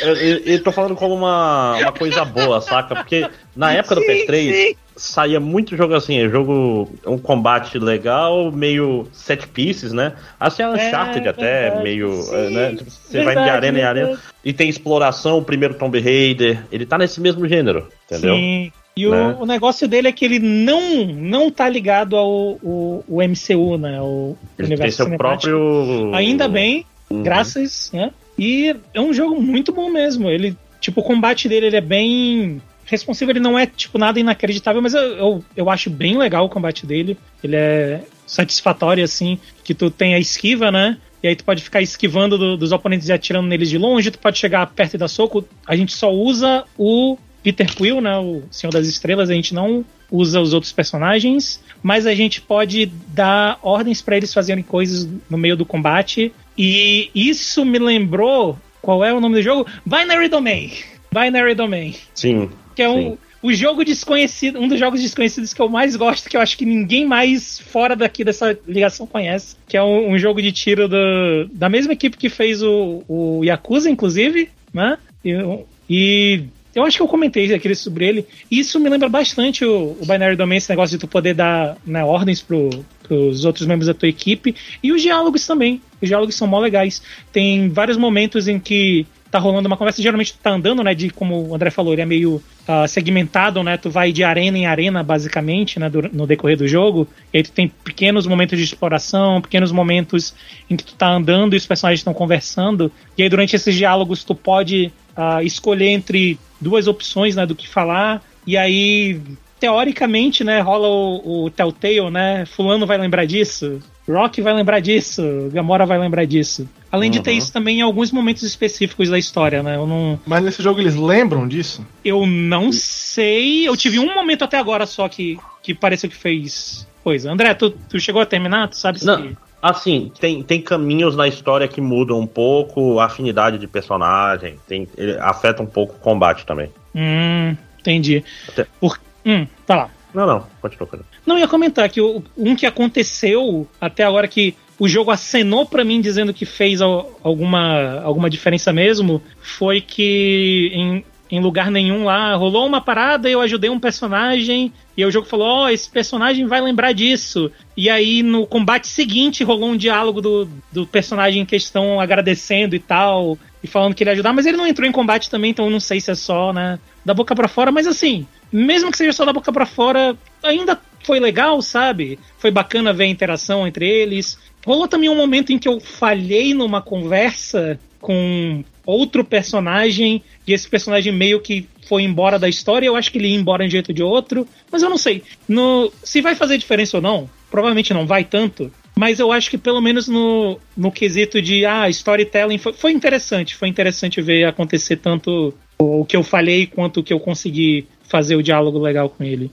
Eu, 0.00 0.14
eu, 0.14 0.38
eu 0.44 0.62
tô 0.62 0.70
falando 0.72 0.94
como 0.94 1.14
uma, 1.14 1.76
uma 1.78 1.92
coisa 1.92 2.24
boa, 2.24 2.60
saca? 2.60 2.94
Porque 2.96 3.28
na 3.54 3.72
época 3.72 3.94
do 3.96 4.00
Sim, 4.02 4.06
PS3 4.08 4.52
sim. 4.52 4.74
saía 4.94 5.40
muito 5.40 5.76
jogo 5.76 5.94
assim, 5.94 6.18
é 6.18 6.28
jogo, 6.28 6.90
um 7.06 7.16
combate 7.18 7.78
legal, 7.78 8.52
meio 8.52 9.08
set 9.12 9.46
pieces, 9.48 9.92
né? 9.92 10.12
Assim, 10.38 10.62
a 10.62 10.70
Uncharted 10.70 11.26
É, 11.26 11.30
até, 11.30 11.60
verdade, 11.62 11.82
meio. 11.82 12.22
sim. 12.22 12.34
é, 12.34 12.50
né? 12.50 12.74
Tipo, 12.76 12.90
você 12.90 13.22
vai 13.22 13.34
de 13.34 13.40
Verdade, 13.40 13.50
arena 13.50 13.78
em 13.78 13.82
arena. 13.82 14.06
verdade. 14.08 14.28
E 14.44 14.52
tem 14.52 14.68
exploração, 14.68 15.38
o 15.38 15.44
primeiro 15.44 15.74
Tomb 15.74 15.98
Raider. 16.00 16.62
Ele 16.70 16.84
tá 16.86 16.98
nesse 16.98 17.20
mesmo 17.20 17.46
gênero, 17.48 17.88
entendeu? 18.04 18.34
Sim. 18.36 18.72
E 18.98 19.06
Né? 19.06 19.36
o, 19.38 19.42
o 19.42 19.46
negócio 19.46 19.86
dele 19.86 20.08
é 20.08 20.12
que 20.12 20.24
ele 20.24 20.38
não 20.38 21.04
não 21.06 21.50
tá 21.50 21.68
ligado 21.68 22.16
ao 22.16 22.30
o, 22.62 23.04
o 23.06 23.22
MCU, 23.22 23.76
né? 23.76 24.00
O 24.00 24.36
Ele 24.58 24.68
tem 24.68 24.76
universo 24.76 24.96
seu 24.96 25.04
cinemático. 25.06 25.42
próprio. 25.50 26.14
Ainda 26.14 26.48
bem, 26.48 26.84
Uhum. 27.10 27.22
graças, 27.22 27.90
né? 27.92 28.10
E 28.38 28.74
é 28.92 29.00
um 29.00 29.12
jogo 29.12 29.40
muito 29.40 29.72
bom 29.72 29.90
mesmo. 29.90 30.28
Ele, 30.30 30.56
tipo, 30.80 31.00
o 31.00 31.04
combate 31.04 31.48
dele 31.48 31.66
ele 31.66 31.76
é 31.76 31.80
bem 31.80 32.60
responsivo, 32.84 33.32
ele 33.32 33.40
não 33.40 33.58
é 33.58 33.66
tipo 33.66 33.98
nada 33.98 34.20
inacreditável, 34.20 34.80
mas 34.80 34.94
eu, 34.94 35.02
eu, 35.02 35.44
eu 35.56 35.70
acho 35.70 35.90
bem 35.90 36.16
legal 36.16 36.44
o 36.44 36.48
combate 36.48 36.86
dele. 36.86 37.18
Ele 37.42 37.56
é 37.56 38.04
satisfatório 38.26 39.02
assim, 39.04 39.38
que 39.64 39.74
tu 39.74 39.90
tem 39.90 40.14
a 40.14 40.18
esquiva, 40.18 40.70
né? 40.70 40.98
E 41.22 41.28
aí 41.28 41.34
tu 41.34 41.44
pode 41.44 41.62
ficar 41.62 41.82
esquivando 41.82 42.38
do- 42.38 42.56
dos 42.56 42.72
oponentes 42.72 43.08
e 43.08 43.12
atirando 43.12 43.48
neles 43.48 43.68
de 43.70 43.78
longe, 43.78 44.10
tu 44.10 44.18
pode 44.18 44.38
chegar 44.38 44.66
perto 44.68 44.94
e 44.94 44.98
dar 44.98 45.08
soco. 45.08 45.44
A 45.66 45.74
gente 45.74 45.92
só 45.92 46.12
usa 46.12 46.64
o 46.78 47.16
Peter 47.42 47.74
Quill, 47.74 48.00
né, 48.00 48.18
o 48.18 48.42
Senhor 48.50 48.72
das 48.72 48.86
Estrelas, 48.86 49.30
a 49.30 49.34
gente 49.34 49.54
não 49.54 49.84
usa 50.10 50.40
os 50.40 50.52
outros 50.52 50.72
personagens, 50.72 51.60
mas 51.82 52.06
a 52.06 52.14
gente 52.14 52.40
pode 52.40 52.86
dar 53.08 53.58
ordens 53.62 54.02
para 54.02 54.16
eles 54.16 54.32
fazerem 54.32 54.62
coisas 54.62 55.08
no 55.28 55.38
meio 55.38 55.56
do 55.56 55.64
combate. 55.64 56.32
E 56.56 57.10
isso 57.14 57.64
me 57.64 57.78
lembrou 57.78 58.58
qual 58.80 59.04
é 59.04 59.12
o 59.12 59.20
nome 59.20 59.36
do 59.36 59.42
jogo? 59.42 59.66
Binary 59.84 60.28
Domain. 60.28 60.70
Binary 61.12 61.54
Domain 61.54 61.94
Sim. 62.14 62.50
que 62.74 62.82
é 62.82 62.88
um, 62.88 63.12
Sim. 63.12 63.18
o 63.42 63.52
jogo 63.52 63.84
desconhecido, 63.84 64.60
um 64.60 64.68
dos 64.68 64.78
jogos 64.78 65.00
desconhecidos 65.00 65.54
que 65.54 65.60
eu 65.60 65.68
mais 65.68 65.96
gosto, 65.96 66.28
que 66.28 66.36
eu 66.36 66.40
acho 66.40 66.56
que 66.56 66.66
ninguém 66.66 67.06
mais 67.06 67.58
fora 67.58 67.96
daqui 67.96 68.22
dessa 68.22 68.56
ligação 68.66 69.06
conhece, 69.06 69.56
que 69.66 69.76
é 69.76 69.82
um, 69.82 70.12
um 70.12 70.18
jogo 70.18 70.42
de 70.42 70.52
tiro 70.52 70.88
do, 70.88 71.48
da 71.52 71.68
mesma 71.68 71.92
equipe 71.94 72.16
que 72.16 72.28
fez 72.28 72.62
o, 72.62 73.02
o 73.08 73.44
Yakuza, 73.44 73.90
inclusive, 73.90 74.50
né? 74.72 74.98
E, 75.24 75.64
e 75.88 76.44
eu 76.76 76.84
acho 76.84 76.98
que 76.98 77.02
eu 77.02 77.08
comentei 77.08 77.52
aquele 77.54 77.74
sobre 77.74 78.06
ele. 78.06 78.26
E 78.50 78.58
isso 78.58 78.78
me 78.78 78.90
lembra 78.90 79.08
bastante 79.08 79.64
o, 79.64 79.96
o 79.98 80.02
Binary 80.02 80.36
Domain, 80.36 80.58
esse 80.58 80.68
negócio 80.68 80.98
de 80.98 81.00
tu 81.00 81.08
poder 81.08 81.34
dar 81.34 81.78
né, 81.86 82.04
ordens 82.04 82.42
pro, 82.42 82.68
pros 83.02 83.46
outros 83.46 83.66
membros 83.66 83.86
da 83.86 83.94
tua 83.94 84.10
equipe. 84.10 84.54
E 84.82 84.92
os 84.92 85.00
diálogos 85.00 85.46
também. 85.46 85.80
Os 86.00 86.08
diálogos 86.08 86.34
são 86.34 86.46
mó 86.46 86.58
legais. 86.58 87.02
Tem 87.32 87.68
vários 87.68 87.96
momentos 87.96 88.48
em 88.48 88.58
que 88.58 89.06
tá 89.30 89.38
rolando 89.38 89.66
uma 89.66 89.76
conversa, 89.76 90.00
geralmente 90.00 90.34
tá 90.34 90.50
andando, 90.50 90.82
né, 90.82 90.94
de 90.94 91.10
como 91.10 91.48
o 91.48 91.54
André 91.54 91.70
falou, 91.70 91.92
ele 91.92 92.02
é 92.02 92.06
meio 92.06 92.36
uh, 92.36 92.88
segmentado, 92.88 93.62
né, 93.62 93.76
tu 93.76 93.90
vai 93.90 94.12
de 94.12 94.22
arena 94.22 94.56
em 94.56 94.66
arena, 94.66 95.02
basicamente, 95.02 95.78
né, 95.78 95.90
do, 95.90 96.02
no 96.12 96.26
decorrer 96.26 96.56
do 96.56 96.66
jogo, 96.66 97.08
e 97.32 97.38
aí 97.38 97.42
tu 97.42 97.52
tem 97.52 97.68
pequenos 97.68 98.26
momentos 98.26 98.58
de 98.58 98.64
exploração, 98.64 99.40
pequenos 99.40 99.72
momentos 99.72 100.34
em 100.70 100.76
que 100.76 100.84
tu 100.84 100.94
tá 100.94 101.08
andando 101.08 101.54
e 101.54 101.56
os 101.56 101.66
personagens 101.66 102.00
estão 102.00 102.14
conversando, 102.14 102.90
e 103.18 103.22
aí 103.22 103.28
durante 103.28 103.56
esses 103.56 103.74
diálogos 103.74 104.24
tu 104.24 104.34
pode 104.34 104.92
uh, 105.16 105.42
escolher 105.42 105.88
entre 105.88 106.38
duas 106.60 106.86
opções, 106.86 107.36
né, 107.36 107.44
do 107.44 107.54
que 107.54 107.68
falar, 107.68 108.22
e 108.46 108.56
aí 108.56 109.20
teoricamente, 109.58 110.44
né, 110.44 110.60
rola 110.60 110.86
o, 110.88 111.44
o 111.44 111.50
Telltale, 111.50 112.10
né, 112.10 112.46
fulano 112.46 112.86
vai 112.86 112.96
lembrar 112.96 113.24
disso, 113.24 113.82
Rock 114.08 114.40
vai 114.40 114.54
lembrar 114.54 114.80
disso, 114.80 115.22
Gamora 115.52 115.84
vai 115.84 115.98
lembrar 115.98 116.24
disso. 116.24 116.68
Além 116.90 117.08
uhum. 117.08 117.12
de 117.12 117.22
ter 117.22 117.32
uhum. 117.32 117.38
isso 117.38 117.52
também 117.52 117.78
em 117.78 117.82
alguns 117.82 118.12
momentos 118.12 118.42
específicos 118.42 119.08
da 119.08 119.18
história, 119.18 119.62
né? 119.62 119.76
Eu 119.76 119.86
não... 119.86 120.18
Mas 120.24 120.42
nesse 120.42 120.62
jogo 120.62 120.80
eles 120.80 120.94
lembram 120.94 121.46
disso? 121.48 121.84
Eu 122.04 122.24
não 122.26 122.70
sei. 122.70 123.66
Eu 123.66 123.76
tive 123.76 123.98
um 123.98 124.14
momento 124.14 124.44
até 124.44 124.58
agora 124.58 124.86
só 124.86 125.08
que, 125.08 125.38
que 125.62 125.74
pareceu 125.74 126.08
que 126.08 126.16
fez 126.16 126.86
coisa. 127.02 127.30
André, 127.30 127.52
tu, 127.54 127.70
tu 127.70 127.98
chegou 127.98 128.22
a 128.22 128.26
terminar? 128.26 128.68
Tu 128.68 128.76
sabe 128.76 129.00
se. 129.00 129.06
Não. 129.06 129.36
Assim, 129.60 130.12
tem, 130.20 130.42
tem 130.42 130.60
caminhos 130.60 131.16
na 131.16 131.26
história 131.26 131.66
que 131.66 131.80
mudam 131.80 132.20
um 132.20 132.26
pouco 132.26 133.00
a 133.00 133.06
afinidade 133.06 133.58
de 133.58 133.66
personagem, 133.66 134.56
tem, 134.68 134.86
afeta 135.20 135.62
um 135.62 135.66
pouco 135.66 135.96
o 135.96 135.98
combate 135.98 136.46
também. 136.46 136.70
Hum, 136.94 137.56
entendi. 137.80 138.22
Até... 138.48 138.66
Por... 138.78 139.00
Hum, 139.24 139.46
tá 139.66 139.74
lá. 139.74 139.90
Não, 140.14 140.26
não, 140.26 140.46
pode 140.60 140.76
procurar. 140.76 141.04
Não, 141.26 141.38
ia 141.38 141.48
comentar 141.48 141.88
que 141.88 142.00
um 142.00 142.56
que 142.56 142.66
aconteceu 142.66 143.66
até 143.80 144.04
agora 144.04 144.26
que 144.26 144.56
o 144.78 144.88
jogo 144.88 145.10
acenou 145.10 145.66
para 145.66 145.84
mim 145.84 146.00
dizendo 146.00 146.34
que 146.34 146.44
fez 146.44 146.80
alguma, 146.80 148.00
alguma 148.00 148.28
diferença 148.28 148.72
mesmo 148.72 149.22
foi 149.40 149.80
que 149.80 150.70
em, 150.72 151.04
em 151.30 151.40
lugar 151.40 151.70
nenhum 151.70 152.04
lá 152.04 152.34
rolou 152.34 152.66
uma 152.66 152.80
parada, 152.80 153.28
eu 153.28 153.40
ajudei 153.40 153.68
um 153.68 153.80
personagem 153.80 154.72
e 154.96 155.04
o 155.04 155.10
jogo 155.10 155.26
falou: 155.26 155.46
Ó, 155.46 155.64
oh, 155.64 155.68
esse 155.68 155.90
personagem 155.90 156.46
vai 156.46 156.60
lembrar 156.60 156.92
disso. 156.92 157.50
E 157.76 157.90
aí 157.90 158.22
no 158.22 158.46
combate 158.46 158.86
seguinte 158.86 159.44
rolou 159.44 159.70
um 159.70 159.76
diálogo 159.76 160.20
do, 160.20 160.48
do 160.70 160.86
personagem 160.86 161.42
em 161.42 161.46
questão 161.46 162.00
agradecendo 162.00 162.76
e 162.76 162.78
tal, 162.78 163.38
e 163.62 163.66
falando 163.66 163.94
que 163.94 164.02
ele 164.02 164.10
ia 164.10 164.14
ajudar, 164.14 164.32
mas 164.32 164.46
ele 164.46 164.56
não 164.56 164.66
entrou 164.66 164.88
em 164.88 164.92
combate 164.92 165.28
também, 165.28 165.50
então 165.50 165.66
eu 165.66 165.70
não 165.70 165.80
sei 165.80 166.00
se 166.00 166.10
é 166.10 166.14
só, 166.14 166.52
né, 166.52 166.78
da 167.04 167.12
boca 167.12 167.34
para 167.34 167.48
fora, 167.48 167.72
mas 167.72 167.86
assim, 167.86 168.26
mesmo 168.52 168.90
que 168.90 168.96
seja 168.96 169.12
só 169.12 169.24
da 169.24 169.32
boca 169.32 169.52
para 169.52 169.66
fora, 169.66 170.16
ainda 170.42 170.80
foi 171.02 171.20
legal, 171.20 171.60
sabe? 171.62 172.18
Foi 172.38 172.50
bacana 172.50 172.92
ver 172.92 173.04
a 173.04 173.08
interação 173.08 173.66
entre 173.66 173.88
eles. 173.88 174.38
Rolou 174.64 174.88
também 174.88 175.08
um 175.08 175.16
momento 175.16 175.52
em 175.52 175.58
que 175.58 175.68
eu 175.68 175.78
falhei 175.80 176.52
numa 176.52 176.82
conversa 176.82 177.78
com 178.00 178.64
outro 178.86 179.24
personagem 179.24 180.22
e 180.46 180.52
esse 180.52 180.68
personagem 180.68 181.12
meio 181.12 181.40
que 181.40 181.68
foi 181.86 182.02
embora 182.02 182.38
da 182.38 182.48
história. 182.48 182.86
Eu 182.86 182.96
acho 182.96 183.10
que 183.10 183.18
ele 183.18 183.28
ia 183.28 183.36
embora 183.36 183.64
de 183.64 183.68
um 183.68 183.70
jeito 183.70 183.88
ou 183.88 183.94
de 183.94 184.02
outro, 184.02 184.48
mas 184.70 184.82
eu 184.82 184.88
não 184.88 184.96
sei. 184.96 185.22
No, 185.48 185.92
se 186.02 186.20
vai 186.20 186.34
fazer 186.34 186.56
diferença 186.56 186.96
ou 186.96 187.02
não, 187.02 187.28
provavelmente 187.50 187.92
não 187.92 188.06
vai 188.06 188.24
tanto. 188.24 188.72
Mas 188.98 189.18
eu 189.18 189.30
acho 189.30 189.50
que 189.50 189.58
pelo 189.58 189.80
menos 189.82 190.08
no, 190.08 190.58
no 190.74 190.90
quesito 190.90 191.42
de 191.42 191.66
ah, 191.66 191.88
storytelling 191.90 192.56
foi, 192.56 192.72
foi 192.72 192.92
interessante. 192.92 193.54
Foi 193.54 193.68
interessante 193.68 194.22
ver 194.22 194.44
acontecer 194.44 194.96
tanto 194.96 195.52
o 195.78 196.04
que 196.04 196.16
eu 196.16 196.22
falhei 196.22 196.66
quanto 196.66 197.00
o 197.00 197.02
que 197.02 197.12
eu 197.12 197.20
consegui 197.20 197.86
fazer 198.04 198.36
o 198.36 198.42
diálogo 198.42 198.78
legal 198.78 199.10
com 199.10 199.22
ele. 199.22 199.50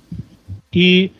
E, 0.74 1.12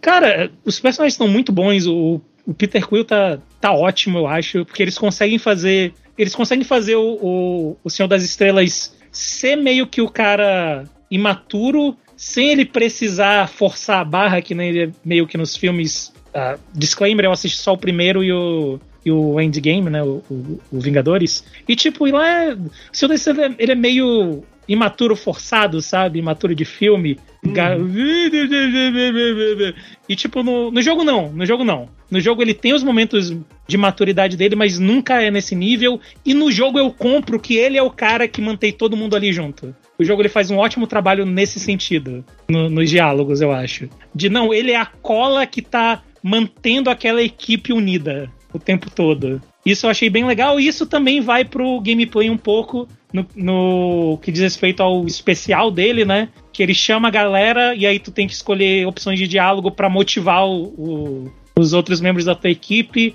cara, 0.00 0.50
os 0.64 0.78
personagens 0.78 1.14
estão 1.14 1.26
muito 1.26 1.52
bons. 1.52 1.86
O, 1.86 2.20
o 2.46 2.52
Peter 2.52 2.86
Quill 2.86 3.04
tá, 3.04 3.38
tá 3.60 3.72
ótimo, 3.72 4.18
eu 4.18 4.26
acho, 4.26 4.64
porque 4.64 4.82
eles 4.82 4.98
conseguem 4.98 5.38
fazer. 5.38 5.92
Eles 6.16 6.34
conseguem 6.34 6.64
fazer 6.64 6.96
o, 6.96 7.18
o, 7.20 7.76
o 7.82 7.90
Senhor 7.90 8.08
das 8.08 8.22
Estrelas 8.22 8.94
ser 9.10 9.56
meio 9.56 9.86
que 9.86 10.00
o 10.00 10.08
cara 10.08 10.84
imaturo, 11.10 11.96
sem 12.16 12.50
ele 12.50 12.64
precisar 12.64 13.48
forçar 13.48 14.00
a 14.00 14.04
barra, 14.04 14.42
que 14.42 14.54
nem 14.54 14.68
ele 14.70 14.82
é 14.84 14.90
meio 15.04 15.26
que 15.26 15.36
nos 15.36 15.56
filmes. 15.56 16.12
Uh, 16.34 16.58
disclaimer, 16.74 17.24
eu 17.24 17.32
assisti 17.32 17.58
só 17.58 17.74
o 17.74 17.78
primeiro 17.78 18.24
e 18.24 18.32
o, 18.32 18.80
e 19.06 19.10
o 19.12 19.40
Endgame, 19.40 19.88
né? 19.88 20.02
O, 20.02 20.22
o, 20.28 20.60
o 20.72 20.80
Vingadores. 20.80 21.44
E 21.68 21.76
tipo, 21.76 22.06
lá 22.06 22.26
é. 22.26 22.54
O 22.54 22.70
Senhor 22.92 23.08
das 23.08 23.20
Estrelas, 23.20 23.54
ele 23.58 23.72
é 23.72 23.76
meio 23.76 24.42
imaturo 24.68 25.16
forçado, 25.16 25.80
sabe? 25.80 26.18
Imaturo 26.18 26.54
de 26.54 26.64
filme. 26.64 27.18
Hum. 27.44 27.52
E 30.08 30.16
tipo, 30.16 30.42
no, 30.42 30.70
no 30.70 30.82
jogo 30.82 31.04
não, 31.04 31.32
no 31.32 31.44
jogo 31.46 31.64
não. 31.64 31.88
No 32.10 32.20
jogo 32.20 32.42
ele 32.42 32.54
tem 32.54 32.72
os 32.72 32.82
momentos 32.82 33.34
de 33.66 33.76
maturidade 33.76 34.36
dele, 34.36 34.56
mas 34.56 34.78
nunca 34.78 35.22
é 35.22 35.30
nesse 35.30 35.54
nível. 35.54 36.00
E 36.24 36.34
no 36.34 36.50
jogo 36.50 36.78
eu 36.78 36.90
compro 36.90 37.40
que 37.40 37.56
ele 37.56 37.76
é 37.76 37.82
o 37.82 37.90
cara 37.90 38.28
que 38.28 38.40
mantém 38.40 38.72
todo 38.72 38.96
mundo 38.96 39.16
ali 39.16 39.32
junto. 39.32 39.74
O 39.98 40.04
jogo 40.04 40.22
ele 40.22 40.28
faz 40.28 40.50
um 40.50 40.56
ótimo 40.56 40.86
trabalho 40.86 41.24
nesse 41.24 41.60
sentido, 41.60 42.24
no, 42.48 42.68
nos 42.68 42.90
diálogos, 42.90 43.40
eu 43.40 43.52
acho. 43.52 43.88
De 44.14 44.28
não, 44.28 44.52
ele 44.52 44.72
é 44.72 44.76
a 44.76 44.86
cola 44.86 45.46
que 45.46 45.62
tá 45.62 46.02
mantendo 46.22 46.90
aquela 46.90 47.22
equipe 47.22 47.72
unida 47.72 48.30
o 48.52 48.58
tempo 48.58 48.88
todo. 48.90 49.42
Isso 49.64 49.86
eu 49.86 49.90
achei 49.90 50.10
bem 50.10 50.24
legal 50.24 50.60
e 50.60 50.66
isso 50.66 50.86
também 50.86 51.20
vai 51.20 51.44
pro 51.44 51.80
gameplay 51.80 52.28
um 52.28 52.36
pouco 52.36 52.86
no, 53.12 53.26
no, 53.34 54.18
que 54.18 54.30
diz 54.30 54.42
respeito 54.42 54.82
ao 54.82 55.06
especial 55.06 55.70
dele, 55.70 56.04
né? 56.04 56.28
Que 56.52 56.62
ele 56.62 56.74
chama 56.74 57.08
a 57.08 57.10
galera 57.10 57.74
e 57.74 57.86
aí 57.86 57.98
tu 57.98 58.10
tem 58.10 58.26
que 58.26 58.34
escolher 58.34 58.86
opções 58.86 59.18
de 59.18 59.26
diálogo 59.26 59.70
para 59.70 59.88
motivar 59.88 60.46
o, 60.46 60.64
o, 60.64 61.32
os 61.58 61.72
outros 61.72 62.00
membros 62.00 62.26
da 62.26 62.34
tua 62.34 62.50
equipe. 62.50 63.14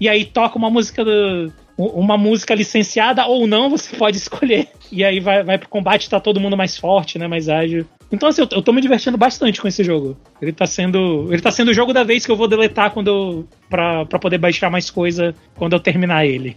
E 0.00 0.08
aí 0.08 0.24
toca 0.24 0.56
uma 0.56 0.70
música 0.70 1.04
do, 1.04 1.52
uma 1.76 2.16
música 2.16 2.54
licenciada 2.54 3.26
ou 3.26 3.46
não, 3.46 3.70
você 3.70 3.96
pode 3.96 4.18
escolher. 4.18 4.68
E 4.92 5.04
aí 5.04 5.18
vai, 5.18 5.42
vai 5.42 5.58
pro 5.58 5.68
combate, 5.68 6.08
tá 6.10 6.20
todo 6.20 6.40
mundo 6.40 6.56
mais 6.56 6.76
forte, 6.76 7.18
né? 7.18 7.26
Mais 7.26 7.48
ágil. 7.48 7.86
Então, 8.10 8.28
assim, 8.28 8.42
eu, 8.42 8.48
eu 8.52 8.62
tô 8.62 8.72
me 8.72 8.80
divertindo 8.80 9.18
bastante 9.18 9.60
com 9.60 9.68
esse 9.68 9.84
jogo. 9.84 10.16
Ele 10.40 10.52
tá 10.52 10.66
sendo. 10.66 11.28
Ele 11.30 11.42
tá 11.42 11.50
sendo 11.50 11.70
o 11.70 11.74
jogo 11.74 11.92
da 11.92 12.04
vez 12.04 12.24
que 12.24 12.32
eu 12.32 12.36
vou 12.36 12.48
deletar 12.48 12.90
quando 12.90 13.08
eu. 13.08 13.48
pra, 13.68 14.06
pra 14.06 14.18
poder 14.18 14.38
baixar 14.38 14.70
mais 14.70 14.90
coisa 14.90 15.34
quando 15.54 15.74
eu 15.74 15.80
terminar 15.80 16.26
ele. 16.26 16.56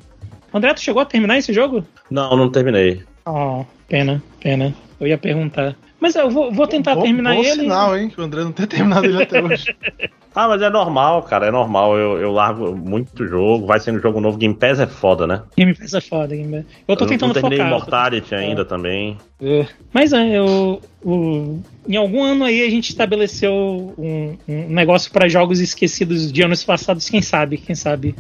André, 0.54 0.74
tu 0.74 0.82
chegou 0.82 1.02
a 1.02 1.06
terminar 1.06 1.38
esse 1.38 1.54
jogo? 1.54 1.86
Não, 2.10 2.36
não 2.36 2.50
terminei. 2.50 3.04
Oh, 3.26 3.66
pena, 3.88 4.22
pena. 4.40 4.74
Eu 5.02 5.08
ia 5.08 5.18
perguntar. 5.18 5.76
Mas 6.00 6.16
eu 6.16 6.30
vou, 6.30 6.52
vou 6.52 6.68
tentar 6.68 6.94
bom, 6.94 7.02
terminar 7.02 7.34
bom 7.34 7.44
ele. 7.44 7.62
sinal, 7.62 7.98
hein? 7.98 8.08
Que 8.08 8.22
o 8.22 8.24
André 8.24 8.44
não 8.44 8.52
tenha 8.52 8.68
terminado 8.68 9.06
ele 9.08 9.24
até 9.24 9.42
hoje. 9.44 9.76
Ah, 10.34 10.48
mas 10.48 10.62
é 10.62 10.70
normal, 10.70 11.24
cara, 11.24 11.48
é 11.48 11.52
normal. 11.52 11.98
Eu, 11.98 12.18
eu 12.18 12.32
largo 12.32 12.74
muito 12.74 13.28
jogo, 13.28 13.68
vai 13.68 13.82
sendo 13.82 14.00
jogo 14.00 14.22
novo. 14.22 14.38
Game 14.38 14.56
Pass 14.56 14.80
é 14.80 14.88
foda, 14.88 15.28
né? 15.28 15.42
Game 15.58 15.76
Pass 15.76 15.94
é 15.94 16.00
foda, 16.00 16.34
Game 16.34 16.50
Pass. 16.50 16.66
Eu 16.88 16.96
tô 16.96 17.04
eu 17.04 17.10
tentando 17.10 17.28
não 17.28 17.34
terminei 17.34 17.58
focar. 17.58 17.68
Immortality 17.70 18.34
ainda 18.34 18.64
também. 18.64 19.18
É. 19.42 19.66
Mas 19.92 20.14
é, 20.14 20.38
eu, 20.38 20.82
eu, 21.06 21.60
em 21.86 21.98
algum 21.98 22.24
ano 22.24 22.46
aí 22.46 22.66
a 22.66 22.70
gente 22.70 22.88
estabeleceu 22.88 23.94
um, 23.98 24.38
um 24.48 24.70
negócio 24.70 25.12
para 25.12 25.28
jogos 25.28 25.60
esquecidos 25.60 26.32
de 26.32 26.42
anos 26.42 26.64
passados, 26.64 27.10
quem 27.10 27.22
sabe, 27.22 27.58
quem 27.58 27.76
sabe. 27.76 28.16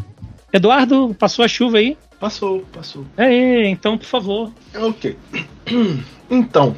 Eduardo, 0.51 1.15
passou 1.17 1.45
a 1.45 1.47
chuva 1.47 1.77
aí? 1.77 1.95
Passou, 2.21 2.63
passou. 2.71 3.03
É, 3.17 3.67
então, 3.67 3.97
por 3.97 4.05
favor. 4.05 4.51
Ok. 4.75 5.17
Então, 6.33 6.73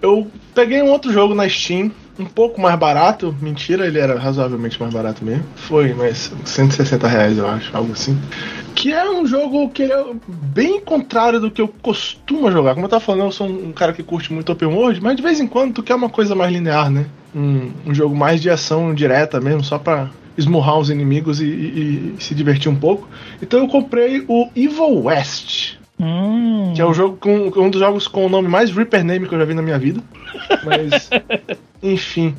eu 0.00 0.30
peguei 0.54 0.80
um 0.80 0.90
outro 0.92 1.12
jogo 1.12 1.34
na 1.34 1.48
Steam 1.48 1.90
um 2.16 2.24
pouco 2.24 2.60
mais 2.60 2.78
barato. 2.78 3.34
Mentira, 3.40 3.84
ele 3.84 3.98
era 3.98 4.16
razoavelmente 4.16 4.80
mais 4.80 4.94
barato 4.94 5.24
mesmo. 5.24 5.44
Foi, 5.56 5.92
mas 5.92 6.32
160 6.44 7.08
reais, 7.08 7.36
eu 7.36 7.48
acho, 7.48 7.76
algo 7.76 7.92
assim. 7.92 8.16
Que 8.76 8.92
é 8.92 9.10
um 9.10 9.26
jogo 9.26 9.68
que 9.70 9.82
é 9.82 10.04
bem 10.28 10.80
contrário 10.80 11.40
do 11.40 11.50
que 11.50 11.60
eu 11.60 11.66
costumo 11.66 12.48
jogar. 12.52 12.74
Como 12.74 12.86
eu 12.86 12.90
tava 12.90 13.00
falando, 13.00 13.24
eu 13.24 13.32
sou 13.32 13.48
um 13.48 13.72
cara 13.72 13.92
que 13.92 14.04
curte 14.04 14.32
muito 14.32 14.52
open 14.52 14.68
world, 14.68 15.02
mas 15.02 15.16
de 15.16 15.22
vez 15.22 15.40
em 15.40 15.48
quando 15.48 15.74
tu 15.74 15.82
quer 15.82 15.96
uma 15.96 16.08
coisa 16.08 16.36
mais 16.36 16.52
linear, 16.52 16.90
né? 16.90 17.06
Um, 17.34 17.72
um 17.86 17.92
jogo 17.92 18.14
mais 18.14 18.40
de 18.40 18.48
ação 18.50 18.94
direta 18.94 19.40
mesmo, 19.40 19.64
só 19.64 19.78
pra 19.78 20.10
esmurrar 20.40 20.78
os 20.78 20.90
inimigos 20.90 21.40
e, 21.40 21.46
e, 21.46 22.14
e 22.18 22.22
se 22.22 22.34
divertir 22.34 22.70
um 22.70 22.76
pouco. 22.76 23.08
Então 23.40 23.60
eu 23.60 23.68
comprei 23.68 24.24
o 24.26 24.48
Evil 24.56 25.04
West. 25.04 25.78
Hum. 25.98 26.72
Que 26.74 26.80
é 26.80 26.86
um 26.86 26.94
jogo 26.94 27.16
com 27.18 27.50
um 27.60 27.70
dos 27.70 27.80
jogos 27.80 28.08
com 28.08 28.24
o 28.24 28.28
nome 28.28 28.48
mais 28.48 28.70
Reaper 28.70 29.04
Name 29.04 29.28
que 29.28 29.34
eu 29.34 29.38
já 29.38 29.44
vi 29.44 29.54
na 29.54 29.62
minha 29.62 29.78
vida. 29.78 30.02
Mas, 30.64 31.10
enfim. 31.82 32.34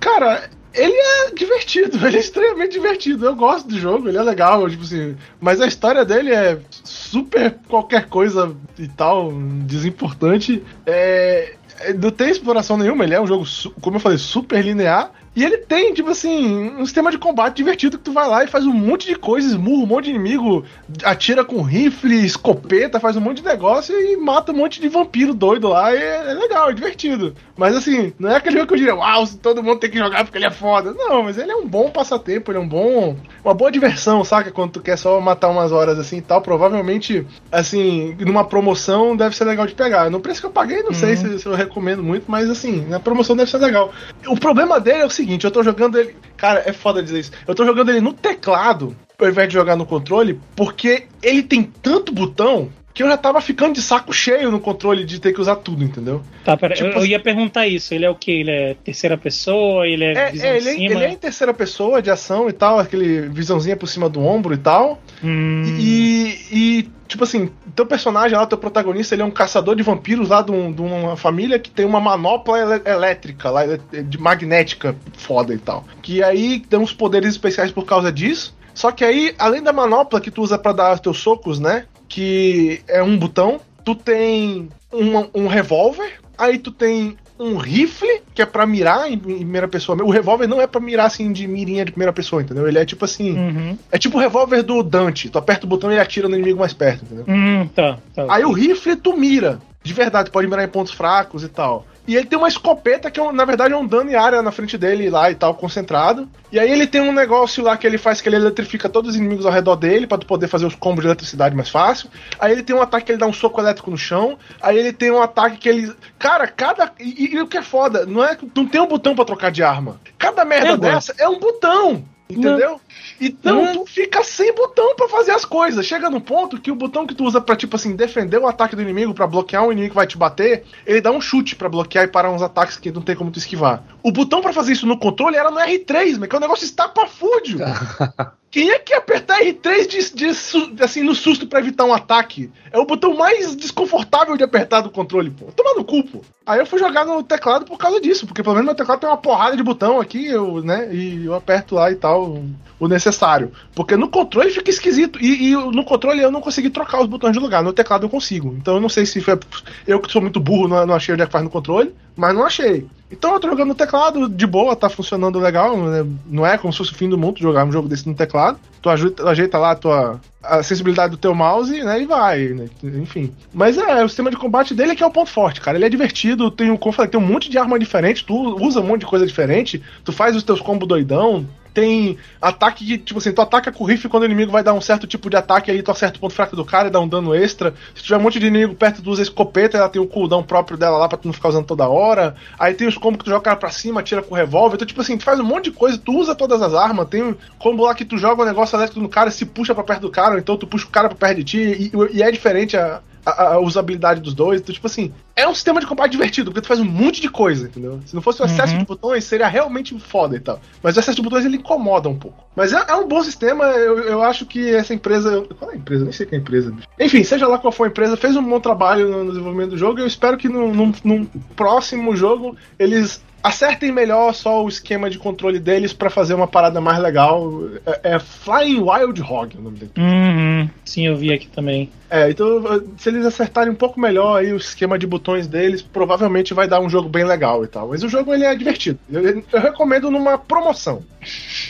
Cara, 0.00 0.50
ele 0.74 0.92
é 0.92 1.30
divertido, 1.30 1.96
ele 2.06 2.16
é 2.16 2.20
extremamente 2.20 2.72
divertido. 2.72 3.24
Eu 3.24 3.36
gosto 3.36 3.68
do 3.68 3.78
jogo, 3.78 4.08
ele 4.08 4.18
é 4.18 4.22
legal, 4.22 4.68
tipo 4.68 4.82
assim. 4.82 5.16
Mas 5.40 5.60
a 5.60 5.66
história 5.66 6.04
dele 6.04 6.32
é 6.32 6.58
super 6.82 7.56
qualquer 7.68 8.06
coisa 8.08 8.54
e 8.76 8.88
tal, 8.88 9.32
desimportante. 9.64 10.62
É, 10.84 11.54
não 11.98 12.10
tem 12.10 12.30
exploração 12.30 12.76
nenhuma, 12.76 13.04
ele 13.04 13.14
é 13.14 13.20
um 13.20 13.26
jogo, 13.26 13.44
como 13.80 13.96
eu 13.96 14.00
falei, 14.00 14.18
super 14.18 14.62
linear. 14.62 15.12
E 15.36 15.42
ele 15.42 15.58
tem, 15.58 15.92
tipo 15.92 16.10
assim, 16.10 16.70
um 16.78 16.84
sistema 16.84 17.10
de 17.10 17.18
combate 17.18 17.56
divertido 17.56 17.98
que 17.98 18.04
tu 18.04 18.12
vai 18.12 18.28
lá 18.28 18.44
e 18.44 18.48
faz 18.48 18.64
um 18.64 18.72
monte 18.72 19.08
de 19.08 19.16
coisas, 19.16 19.52
esmurra 19.52 19.82
um 19.82 19.86
monte 19.86 20.04
de 20.04 20.10
inimigo, 20.10 20.64
atira 21.02 21.44
com 21.44 21.60
rifle, 21.60 22.24
escopeta, 22.24 23.00
faz 23.00 23.16
um 23.16 23.20
monte 23.20 23.38
de 23.38 23.48
negócio 23.48 23.98
e 23.98 24.16
mata 24.16 24.52
um 24.52 24.56
monte 24.56 24.80
de 24.80 24.88
vampiro 24.88 25.34
doido 25.34 25.68
lá. 25.68 25.92
É 25.92 26.34
legal, 26.34 26.70
é 26.70 26.72
divertido. 26.72 27.34
Mas 27.56 27.74
assim, 27.74 28.12
não 28.18 28.30
é 28.30 28.36
aquele 28.36 28.56
jogo 28.56 28.68
que 28.68 28.74
eu 28.74 28.78
diria, 28.78 28.94
uau, 28.94 29.24
todo 29.42 29.62
mundo 29.62 29.80
tem 29.80 29.90
que 29.90 29.98
jogar 29.98 30.24
porque 30.24 30.38
ele 30.38 30.46
é 30.46 30.52
foda. 30.52 30.92
Não, 30.92 31.24
mas 31.24 31.36
ele 31.36 31.50
é 31.50 31.56
um 31.56 31.66
bom 31.66 31.90
passatempo, 31.90 32.52
ele 32.52 32.58
é 32.58 32.60
um 32.60 32.68
bom. 32.68 33.16
Uma 33.44 33.54
boa 33.54 33.72
diversão, 33.72 34.22
saca? 34.24 34.52
Quando 34.52 34.72
tu 34.72 34.80
quer 34.80 34.96
só 34.96 35.20
matar 35.20 35.48
umas 35.48 35.72
horas 35.72 35.98
assim 35.98 36.18
e 36.18 36.22
tal. 36.22 36.42
Provavelmente, 36.42 37.26
assim, 37.50 38.16
numa 38.20 38.44
promoção 38.44 39.16
deve 39.16 39.34
ser 39.34 39.44
legal 39.44 39.66
de 39.66 39.74
pegar. 39.74 40.10
No 40.10 40.20
preço 40.20 40.40
que 40.40 40.46
eu 40.46 40.50
paguei, 40.50 40.82
não 40.82 40.88
uhum. 40.88 40.94
sei 40.94 41.16
se, 41.16 41.40
se 41.40 41.46
eu 41.46 41.54
recomendo 41.54 42.04
muito, 42.04 42.24
mas 42.28 42.48
assim, 42.48 42.86
na 42.86 43.00
promoção 43.00 43.34
deve 43.34 43.50
ser 43.50 43.58
legal. 43.58 43.92
O 44.28 44.36
problema 44.36 44.78
dele 44.78 45.02
é 45.02 45.06
o 45.06 45.10
seguinte 45.10 45.23
seguinte, 45.24 45.44
eu 45.44 45.50
tô 45.50 45.62
jogando 45.62 45.98
ele. 45.98 46.14
Cara, 46.36 46.62
é 46.66 46.72
foda 46.72 47.02
dizer 47.02 47.20
isso. 47.20 47.32
Eu 47.46 47.54
tô 47.54 47.64
jogando 47.64 47.88
ele 47.88 48.00
no 48.00 48.12
teclado, 48.12 48.94
ao 49.18 49.28
invés 49.28 49.48
de 49.48 49.54
jogar 49.54 49.76
no 49.76 49.86
controle, 49.86 50.38
porque 50.54 51.06
ele 51.22 51.42
tem 51.42 51.62
tanto 51.62 52.12
botão 52.12 52.70
que 52.94 53.02
eu 53.02 53.08
já 53.08 53.16
tava 53.16 53.40
ficando 53.40 53.74
de 53.74 53.82
saco 53.82 54.12
cheio 54.12 54.52
no 54.52 54.60
controle 54.60 55.04
de 55.04 55.18
ter 55.18 55.32
que 55.32 55.40
usar 55.40 55.56
tudo, 55.56 55.82
entendeu? 55.82 56.22
Tá, 56.44 56.56
pera, 56.56 56.74
tipo, 56.74 56.90
eu, 56.90 57.00
eu, 57.00 57.06
ia 57.06 57.18
perguntar 57.18 57.66
isso. 57.66 57.92
Ele 57.92 58.04
é 58.04 58.10
o 58.10 58.14
que? 58.14 58.30
Ele 58.30 58.50
é 58.52 58.76
terceira 58.84 59.18
pessoa? 59.18 59.84
Ele 59.84 60.04
é, 60.04 60.12
é, 60.12 60.18
é 60.20 60.56
ele, 60.56 60.68
é, 60.68 60.80
ele, 60.80 61.04
é 61.04 61.10
em 61.10 61.16
terceira 61.16 61.52
pessoa 61.52 62.00
de 62.00 62.08
ação 62.08 62.48
e 62.48 62.52
tal, 62.52 62.78
aquele 62.78 63.22
visãozinha 63.22 63.76
por 63.76 63.88
cima 63.88 64.08
do 64.08 64.20
ombro 64.20 64.54
e 64.54 64.58
tal. 64.58 65.02
Hum. 65.24 65.64
E, 65.76 66.38
e, 66.52 66.90
tipo 67.08 67.24
assim, 67.24 67.50
teu 67.74 67.84
personagem 67.84 68.38
lá, 68.38 68.46
teu 68.46 68.58
protagonista, 68.58 69.16
ele 69.16 69.22
é 69.22 69.24
um 69.24 69.30
caçador 69.30 69.74
de 69.74 69.82
vampiros 69.82 70.28
lá 70.28 70.40
de, 70.40 70.52
um, 70.52 70.70
de 70.70 70.80
uma 70.80 71.16
família 71.16 71.58
que 71.58 71.72
tem 71.72 71.84
uma 71.84 71.98
manopla 71.98 72.80
elétrica 72.86 73.50
lá, 73.50 73.62
de 73.66 74.18
magnética 74.18 74.94
foda 75.14 75.52
e 75.52 75.58
tal. 75.58 75.84
Que 76.00 76.22
aí 76.22 76.60
tem 76.60 76.78
uns 76.78 76.92
poderes 76.92 77.30
especiais 77.30 77.72
por 77.72 77.84
causa 77.84 78.12
disso. 78.12 78.56
Só 78.72 78.92
que 78.92 79.04
aí, 79.04 79.34
além 79.36 79.62
da 79.62 79.72
manopla 79.72 80.20
que 80.20 80.30
tu 80.30 80.42
usa 80.42 80.56
para 80.56 80.72
dar 80.72 80.98
teus 81.00 81.18
socos, 81.18 81.58
né? 81.58 81.86
Que 82.08 82.82
é 82.88 83.02
um 83.02 83.18
botão. 83.18 83.60
Tu 83.84 83.94
tem 83.94 84.68
um, 84.92 85.42
um 85.42 85.46
revólver, 85.46 86.20
aí 86.38 86.58
tu 86.58 86.70
tem 86.70 87.16
um 87.38 87.56
rifle, 87.56 88.22
que 88.32 88.40
é 88.40 88.46
pra 88.46 88.64
mirar 88.64 89.10
em, 89.10 89.18
primeira 89.18 89.66
pessoa. 89.66 90.00
O 90.02 90.10
revólver 90.10 90.46
não 90.46 90.60
é 90.60 90.66
pra 90.66 90.80
mirar 90.80 91.06
assim 91.06 91.32
de 91.32 91.46
mirinha 91.46 91.84
de 91.84 91.90
primeira 91.90 92.12
pessoa, 92.12 92.42
entendeu? 92.42 92.68
Ele 92.68 92.78
é 92.78 92.84
tipo 92.84 93.04
assim. 93.04 93.36
Uhum. 93.36 93.78
É 93.90 93.98
tipo 93.98 94.16
o 94.16 94.20
revólver 94.20 94.62
do 94.62 94.82
Dante. 94.82 95.28
Tu 95.28 95.38
aperta 95.38 95.66
o 95.66 95.68
botão 95.68 95.90
e 95.90 95.94
ele 95.94 96.00
atira 96.00 96.28
no 96.28 96.36
inimigo 96.36 96.60
mais 96.60 96.72
perto, 96.72 97.04
entendeu? 97.04 97.24
Uhum, 97.26 97.68
tá, 97.68 97.98
tá. 98.14 98.26
Aí 98.28 98.44
o 98.44 98.52
rifle 98.52 98.96
tu 98.96 99.16
mira. 99.16 99.58
De 99.82 99.92
verdade, 99.92 100.30
pode 100.30 100.46
mirar 100.46 100.64
em 100.64 100.68
pontos 100.68 100.92
fracos 100.92 101.42
e 101.42 101.48
tal. 101.48 101.86
E 102.06 102.16
ele 102.16 102.26
tem 102.26 102.38
uma 102.38 102.48
escopeta 102.48 103.10
que, 103.10 103.18
é 103.18 103.32
na 103.32 103.44
verdade, 103.44 103.72
é 103.72 103.76
um 103.76 103.86
dano 103.86 104.10
em 104.10 104.14
área 104.14 104.42
na 104.42 104.52
frente 104.52 104.76
dele 104.76 105.08
lá 105.08 105.30
e 105.30 105.34
tal, 105.34 105.54
concentrado. 105.54 106.28
E 106.52 106.58
aí 106.58 106.70
ele 106.70 106.86
tem 106.86 107.00
um 107.00 107.12
negócio 107.12 107.64
lá 107.64 107.76
que 107.76 107.86
ele 107.86 107.96
faz 107.96 108.20
que 108.20 108.28
ele 108.28 108.36
eletrifica 108.36 108.88
todos 108.88 109.10
os 109.10 109.16
inimigos 109.16 109.46
ao 109.46 109.52
redor 109.52 109.76
dele 109.76 110.06
para 110.06 110.18
poder 110.18 110.46
fazer 110.46 110.66
os 110.66 110.74
combos 110.74 111.02
de 111.02 111.08
eletricidade 111.08 111.56
mais 111.56 111.70
fácil. 111.70 112.10
Aí 112.38 112.52
ele 112.52 112.62
tem 112.62 112.76
um 112.76 112.82
ataque 112.82 113.06
que 113.06 113.12
ele 113.12 113.18
dá 113.18 113.26
um 113.26 113.32
soco 113.32 113.60
elétrico 113.60 113.90
no 113.90 113.96
chão. 113.96 114.38
Aí 114.60 114.78
ele 114.78 114.92
tem 114.92 115.10
um 115.10 115.22
ataque 115.22 115.56
que 115.56 115.68
ele. 115.68 115.94
Cara, 116.18 116.46
cada. 116.46 116.92
E, 117.00 117.34
e 117.34 117.40
o 117.40 117.46
que 117.46 117.56
é 117.56 117.62
foda, 117.62 118.04
não 118.04 118.22
é 118.22 118.36
não 118.54 118.66
tem 118.66 118.80
um 118.80 118.86
botão 118.86 119.14
para 119.14 119.24
trocar 119.24 119.50
de 119.50 119.62
arma. 119.62 119.98
Cada 120.18 120.44
merda 120.44 120.72
é, 120.72 120.76
dessa 120.76 121.14
é 121.18 121.28
um 121.28 121.38
botão. 121.38 122.04
Entendeu? 122.28 122.70
Não. 122.70 122.80
Então 123.20 123.72
tu 123.74 123.86
fica 123.86 124.24
sem 124.24 124.54
botão 124.54 124.96
para 124.96 125.08
fazer 125.08 125.32
as 125.32 125.44
coisas. 125.44 125.84
Chega 125.84 126.08
no 126.08 126.20
ponto 126.20 126.60
que 126.60 126.70
o 126.70 126.74
botão 126.74 127.06
que 127.06 127.14
tu 127.14 127.24
usa 127.24 127.40
para 127.40 127.54
tipo 127.54 127.76
assim 127.76 127.94
defender 127.94 128.38
o 128.38 128.46
ataque 128.46 128.74
do 128.74 128.82
inimigo, 128.82 129.14
para 129.14 129.26
bloquear 129.26 129.62
um 129.62 129.72
inimigo 129.72 129.90
que 129.90 129.96
vai 129.96 130.06
te 130.06 130.16
bater, 130.16 130.64
ele 130.86 131.00
dá 131.00 131.10
um 131.10 131.20
chute 131.20 131.54
para 131.54 131.68
bloquear 131.68 132.04
e 132.04 132.08
parar 132.08 132.30
uns 132.30 132.42
ataques 132.42 132.76
que 132.76 132.90
não 132.90 133.02
tem 133.02 133.14
como 133.14 133.30
tu 133.30 133.38
esquivar. 133.38 133.82
O 134.02 134.10
botão 134.10 134.40
para 134.40 134.52
fazer 134.52 134.72
isso 134.72 134.86
no 134.86 134.98
controle 134.98 135.36
era 135.36 135.50
no 135.50 135.58
R3, 135.58 136.16
mas 136.18 136.28
que 136.28 136.34
é 136.34 136.38
um 136.38 136.42
negócio 136.42 136.64
estapafúdio. 136.64 137.58
Quem 138.54 138.70
é 138.70 138.78
que 138.78 138.94
apertar 138.94 139.40
R3 139.40 139.88
de, 139.88 140.14
de, 140.14 140.84
assim, 140.84 141.02
no 141.02 141.12
susto 141.12 141.44
para 141.44 141.58
evitar 141.58 141.84
um 141.86 141.92
ataque? 141.92 142.52
É 142.70 142.78
o 142.78 142.86
botão 142.86 143.12
mais 143.16 143.56
desconfortável 143.56 144.36
de 144.36 144.44
apertar 144.44 144.80
do 144.80 144.92
controle, 144.92 145.28
pô. 145.28 145.46
Toma 145.46 145.74
no 145.74 145.82
cu, 145.82 146.04
pô. 146.04 146.20
Aí 146.46 146.60
eu 146.60 146.66
fui 146.66 146.78
jogar 146.78 147.04
no 147.04 147.20
teclado 147.24 147.64
por 147.64 147.76
causa 147.76 148.00
disso, 148.00 148.28
porque 148.28 148.44
pelo 148.44 148.54
menos 148.54 148.66
meu 148.66 148.76
teclado 148.76 149.00
tem 149.00 149.08
uma 149.08 149.16
porrada 149.16 149.56
de 149.56 149.62
botão 149.64 150.00
aqui, 150.00 150.26
eu, 150.26 150.62
né? 150.62 150.88
E 150.94 151.24
eu 151.24 151.34
aperto 151.34 151.74
lá 151.74 151.90
e 151.90 151.96
tal 151.96 152.44
o 152.78 152.86
necessário. 152.86 153.50
Porque 153.74 153.96
no 153.96 154.08
controle 154.08 154.50
fica 154.50 154.70
esquisito. 154.70 155.18
E, 155.20 155.50
e, 155.50 155.56
no 155.56 155.84
controle 155.84 156.22
eu 156.22 156.30
não 156.30 156.40
consegui 156.40 156.70
trocar 156.70 157.00
os 157.00 157.08
botões 157.08 157.32
de 157.32 157.40
lugar. 157.40 157.60
No 157.60 157.72
teclado 157.72 158.06
eu 158.06 158.10
consigo. 158.10 158.54
Então 158.56 158.74
eu 158.74 158.80
não 158.80 158.88
sei 158.88 159.04
se 159.04 159.20
foi. 159.20 159.36
Eu 159.84 159.98
que 159.98 160.12
sou 160.12 160.22
muito 160.22 160.38
burro, 160.38 160.68
não, 160.68 160.86
não 160.86 160.94
achei 160.94 161.12
onde 161.12 161.22
é 161.22 161.26
que 161.26 161.32
faz 161.32 161.42
no 161.42 161.50
controle, 161.50 161.92
mas 162.16 162.32
não 162.32 162.44
achei. 162.44 162.86
Então 163.14 163.32
eu 163.32 163.40
tô 163.40 163.48
jogando 163.48 163.68
no 163.68 163.74
teclado, 163.74 164.28
de 164.28 164.46
boa, 164.46 164.74
tá 164.74 164.88
funcionando 164.88 165.38
legal. 165.38 165.76
Né? 165.76 166.04
Não 166.26 166.44
é 166.44 166.58
como 166.58 166.72
se 166.72 166.78
fosse 166.78 166.92
o 166.92 166.96
fim 166.96 167.08
do 167.08 167.16
mundo 167.16 167.38
jogar 167.38 167.64
um 167.64 167.70
jogo 167.70 167.88
desse 167.88 168.08
no 168.08 168.14
teclado. 168.14 168.58
Tu 168.82 168.90
ajuda, 168.90 169.30
ajeita 169.30 169.56
lá 169.56 169.70
a 169.70 169.76
tua 169.76 170.20
a 170.42 170.62
sensibilidade 170.62 171.12
do 171.12 171.16
teu 171.16 171.34
mouse, 171.34 171.82
né? 171.82 172.02
E 172.02 172.04
vai, 172.04 172.48
né? 172.48 172.68
Enfim. 172.82 173.32
Mas 173.52 173.78
é, 173.78 174.04
o 174.04 174.08
sistema 174.08 174.30
de 174.30 174.36
combate 174.36 174.74
dele 174.74 174.92
é 174.92 174.94
que 174.94 175.02
é 175.02 175.06
o 175.06 175.10
ponto 175.10 175.30
forte, 175.30 175.60
cara. 175.60 175.78
Ele 175.78 175.86
é 175.86 175.88
divertido, 175.88 176.50
tem, 176.50 176.76
falei, 176.92 177.10
tem 177.10 177.18
um 177.20 177.26
monte 177.26 177.48
de 177.48 177.56
arma 177.56 177.78
diferente, 177.78 178.24
tu 178.24 178.34
usa 178.62 178.80
um 178.80 178.86
monte 178.86 179.00
de 179.00 179.06
coisa 179.06 179.26
diferente, 179.26 179.80
tu 180.04 180.12
faz 180.12 180.36
os 180.36 180.42
teus 180.42 180.60
combos 180.60 180.86
doidão, 180.86 181.46
tem 181.74 182.16
ataque 182.40 182.86
que, 182.86 182.98
tipo 182.98 183.18
assim, 183.18 183.32
tu 183.32 183.42
ataca 183.42 183.72
com 183.72 183.84
rifle 183.84 184.08
quando 184.08 184.22
o 184.22 184.26
inimigo 184.26 184.52
vai 184.52 184.62
dar 184.62 184.72
um 184.72 184.80
certo 184.80 185.06
tipo 185.06 185.28
de 185.28 185.36
ataque, 185.36 185.70
aí 185.70 185.82
tu 185.82 185.90
acerta 185.90 186.16
o 186.16 186.20
ponto 186.20 186.32
fraco 186.32 186.54
do 186.54 186.64
cara 186.64 186.86
e 186.86 186.90
dá 186.90 187.00
um 187.00 187.08
dano 187.08 187.34
extra. 187.34 187.74
Se 187.94 188.02
tiver 188.04 188.16
um 188.16 188.20
monte 188.20 188.38
de 188.38 188.46
inimigo 188.46 188.74
perto, 188.74 189.02
tu 189.02 189.10
usa 189.10 189.22
escopeta, 189.22 189.76
ela 189.76 189.88
tem 189.88 190.00
o 190.00 190.04
um 190.04 190.08
cooldown 190.08 190.44
próprio 190.44 190.78
dela 190.78 190.96
lá 190.96 191.08
pra 191.08 191.18
tu 191.18 191.26
não 191.26 191.32
ficar 191.32 191.48
usando 191.48 191.66
toda 191.66 191.88
hora. 191.88 192.36
Aí 192.56 192.74
tem 192.74 192.86
os 192.86 192.96
combos 192.96 193.18
que 193.18 193.24
tu 193.24 193.30
joga 193.30 193.40
o 193.40 193.42
cara 193.42 193.56
pra 193.56 193.70
cima, 193.70 194.02
tira 194.02 194.22
com 194.22 194.34
o 194.34 194.38
revólver. 194.38 194.76
Então, 194.76 194.86
tipo 194.86 195.00
assim, 195.00 195.18
tu 195.18 195.24
faz 195.24 195.40
um 195.40 195.44
monte 195.44 195.64
de 195.64 195.72
coisa, 195.72 195.98
tu 195.98 196.16
usa 196.16 196.34
todas 196.34 196.62
as 196.62 196.72
armas. 196.72 197.08
Tem 197.08 197.22
um 197.22 197.34
combo 197.58 197.84
lá 197.84 197.94
que 197.94 198.04
tu 198.04 198.16
joga 198.16 198.42
um 198.42 198.46
negócio 198.46 198.76
elétrico 198.76 199.00
no 199.00 199.08
cara 199.08 199.28
e 199.28 199.32
se 199.32 199.44
puxa 199.44 199.74
pra 199.74 199.82
perto 199.82 200.02
do 200.02 200.10
cara, 200.10 200.34
ou 200.34 200.38
então 200.38 200.56
tu 200.56 200.66
puxa 200.66 200.86
o 200.86 200.90
cara 200.90 201.08
pra 201.08 201.18
perto 201.18 201.38
de 201.38 201.44
ti, 201.44 201.58
e, 201.58 202.16
e 202.16 202.22
é 202.22 202.30
diferente 202.30 202.76
a, 202.76 203.00
a, 203.24 203.54
a, 203.54 203.60
usabilidade 203.60 204.20
dos 204.20 204.34
dois. 204.34 204.60
Então, 204.60 204.74
tipo 204.74 204.86
assim, 204.86 205.12
é 205.34 205.46
um 205.48 205.54
sistema 205.54 205.80
de 205.80 205.86
combate 205.86 206.12
divertido, 206.12 206.50
porque 206.50 206.62
tu 206.62 206.68
faz 206.68 206.80
um 206.80 206.84
monte 206.84 207.20
de 207.20 207.28
coisa, 207.28 207.66
entendeu? 207.66 208.00
Se 208.04 208.14
não 208.14 208.22
fosse 208.22 208.42
o 208.42 208.44
excesso 208.44 208.72
uhum. 208.72 208.80
de 208.80 208.84
botões, 208.86 209.24
seria 209.24 209.48
realmente 209.48 209.98
foda 209.98 210.36
e 210.36 210.40
tal. 210.40 210.60
Mas 210.82 210.96
o 210.96 211.00
excesso 211.00 211.16
de 211.16 211.22
botões 211.22 211.44
ele 211.44 211.56
incomoda 211.56 212.08
um 212.08 212.18
pouco. 212.18 212.44
Mas 212.54 212.72
é, 212.72 212.84
é 212.88 212.94
um 212.94 213.08
bom 213.08 213.22
sistema, 213.22 213.64
eu, 213.64 213.98
eu 214.00 214.22
acho 214.22 214.46
que 214.46 214.74
essa 214.74 214.94
empresa. 214.94 215.46
Qual 215.58 215.70
é 215.70 215.74
a 215.74 215.76
empresa? 215.76 216.04
Nem 216.04 216.12
sei 216.12 216.26
que 216.26 216.34
é 216.34 216.38
a 216.38 216.40
empresa. 216.40 216.74
Enfim, 217.00 217.24
seja 217.24 217.46
lá 217.46 217.58
qual 217.58 217.72
for 217.72 217.84
a 217.84 217.90
empresa, 217.90 218.16
fez 218.16 218.36
um 218.36 218.42
bom 218.42 218.60
trabalho 218.60 219.08
no 219.08 219.30
desenvolvimento 219.30 219.70
do 219.70 219.78
jogo. 219.78 220.00
Eu 220.00 220.06
espero 220.06 220.36
que 220.36 220.48
num, 220.48 220.92
num 221.02 221.24
próximo 221.56 222.14
jogo 222.14 222.56
eles 222.78 223.22
acertem 223.44 223.92
melhor 223.92 224.32
só 224.32 224.64
o 224.64 224.68
esquema 224.68 225.10
de 225.10 225.18
controle 225.18 225.58
deles 225.58 225.92
para 225.92 226.08
fazer 226.08 226.32
uma 226.32 226.46
parada 226.46 226.80
mais 226.80 226.98
legal. 226.98 227.68
É, 227.84 228.14
é 228.14 228.18
Flying 228.18 228.80
Wild 228.80 229.20
Hog 229.20 229.58
o 229.58 229.60
nome 229.60 229.76
dele. 229.76 229.92
Uhum. 229.98 230.70
Sim, 230.82 231.06
eu 231.06 231.14
vi 231.14 231.30
aqui 231.30 231.46
também. 231.48 231.90
É, 232.08 232.30
então 232.30 232.62
se 232.96 233.10
eles 233.10 233.26
acertarem 233.26 233.70
um 233.70 233.76
pouco 233.76 234.00
melhor 234.00 234.38
aí 234.38 234.50
o 234.50 234.56
esquema 234.56 234.98
de 234.98 235.06
botões 235.06 235.46
deles, 235.46 235.82
provavelmente 235.82 236.54
vai 236.54 236.66
dar 236.66 236.80
um 236.80 236.88
jogo 236.88 237.06
bem 237.06 237.24
legal 237.24 237.62
e 237.62 237.68
tal. 237.68 237.88
Mas 237.88 238.02
o 238.02 238.08
jogo 238.08 238.32
ele 238.32 238.44
é 238.44 238.54
divertido. 238.54 238.98
Eu, 239.12 239.22
eu 239.52 239.60
recomendo 239.60 240.10
numa 240.10 240.38
promoção. 240.38 241.04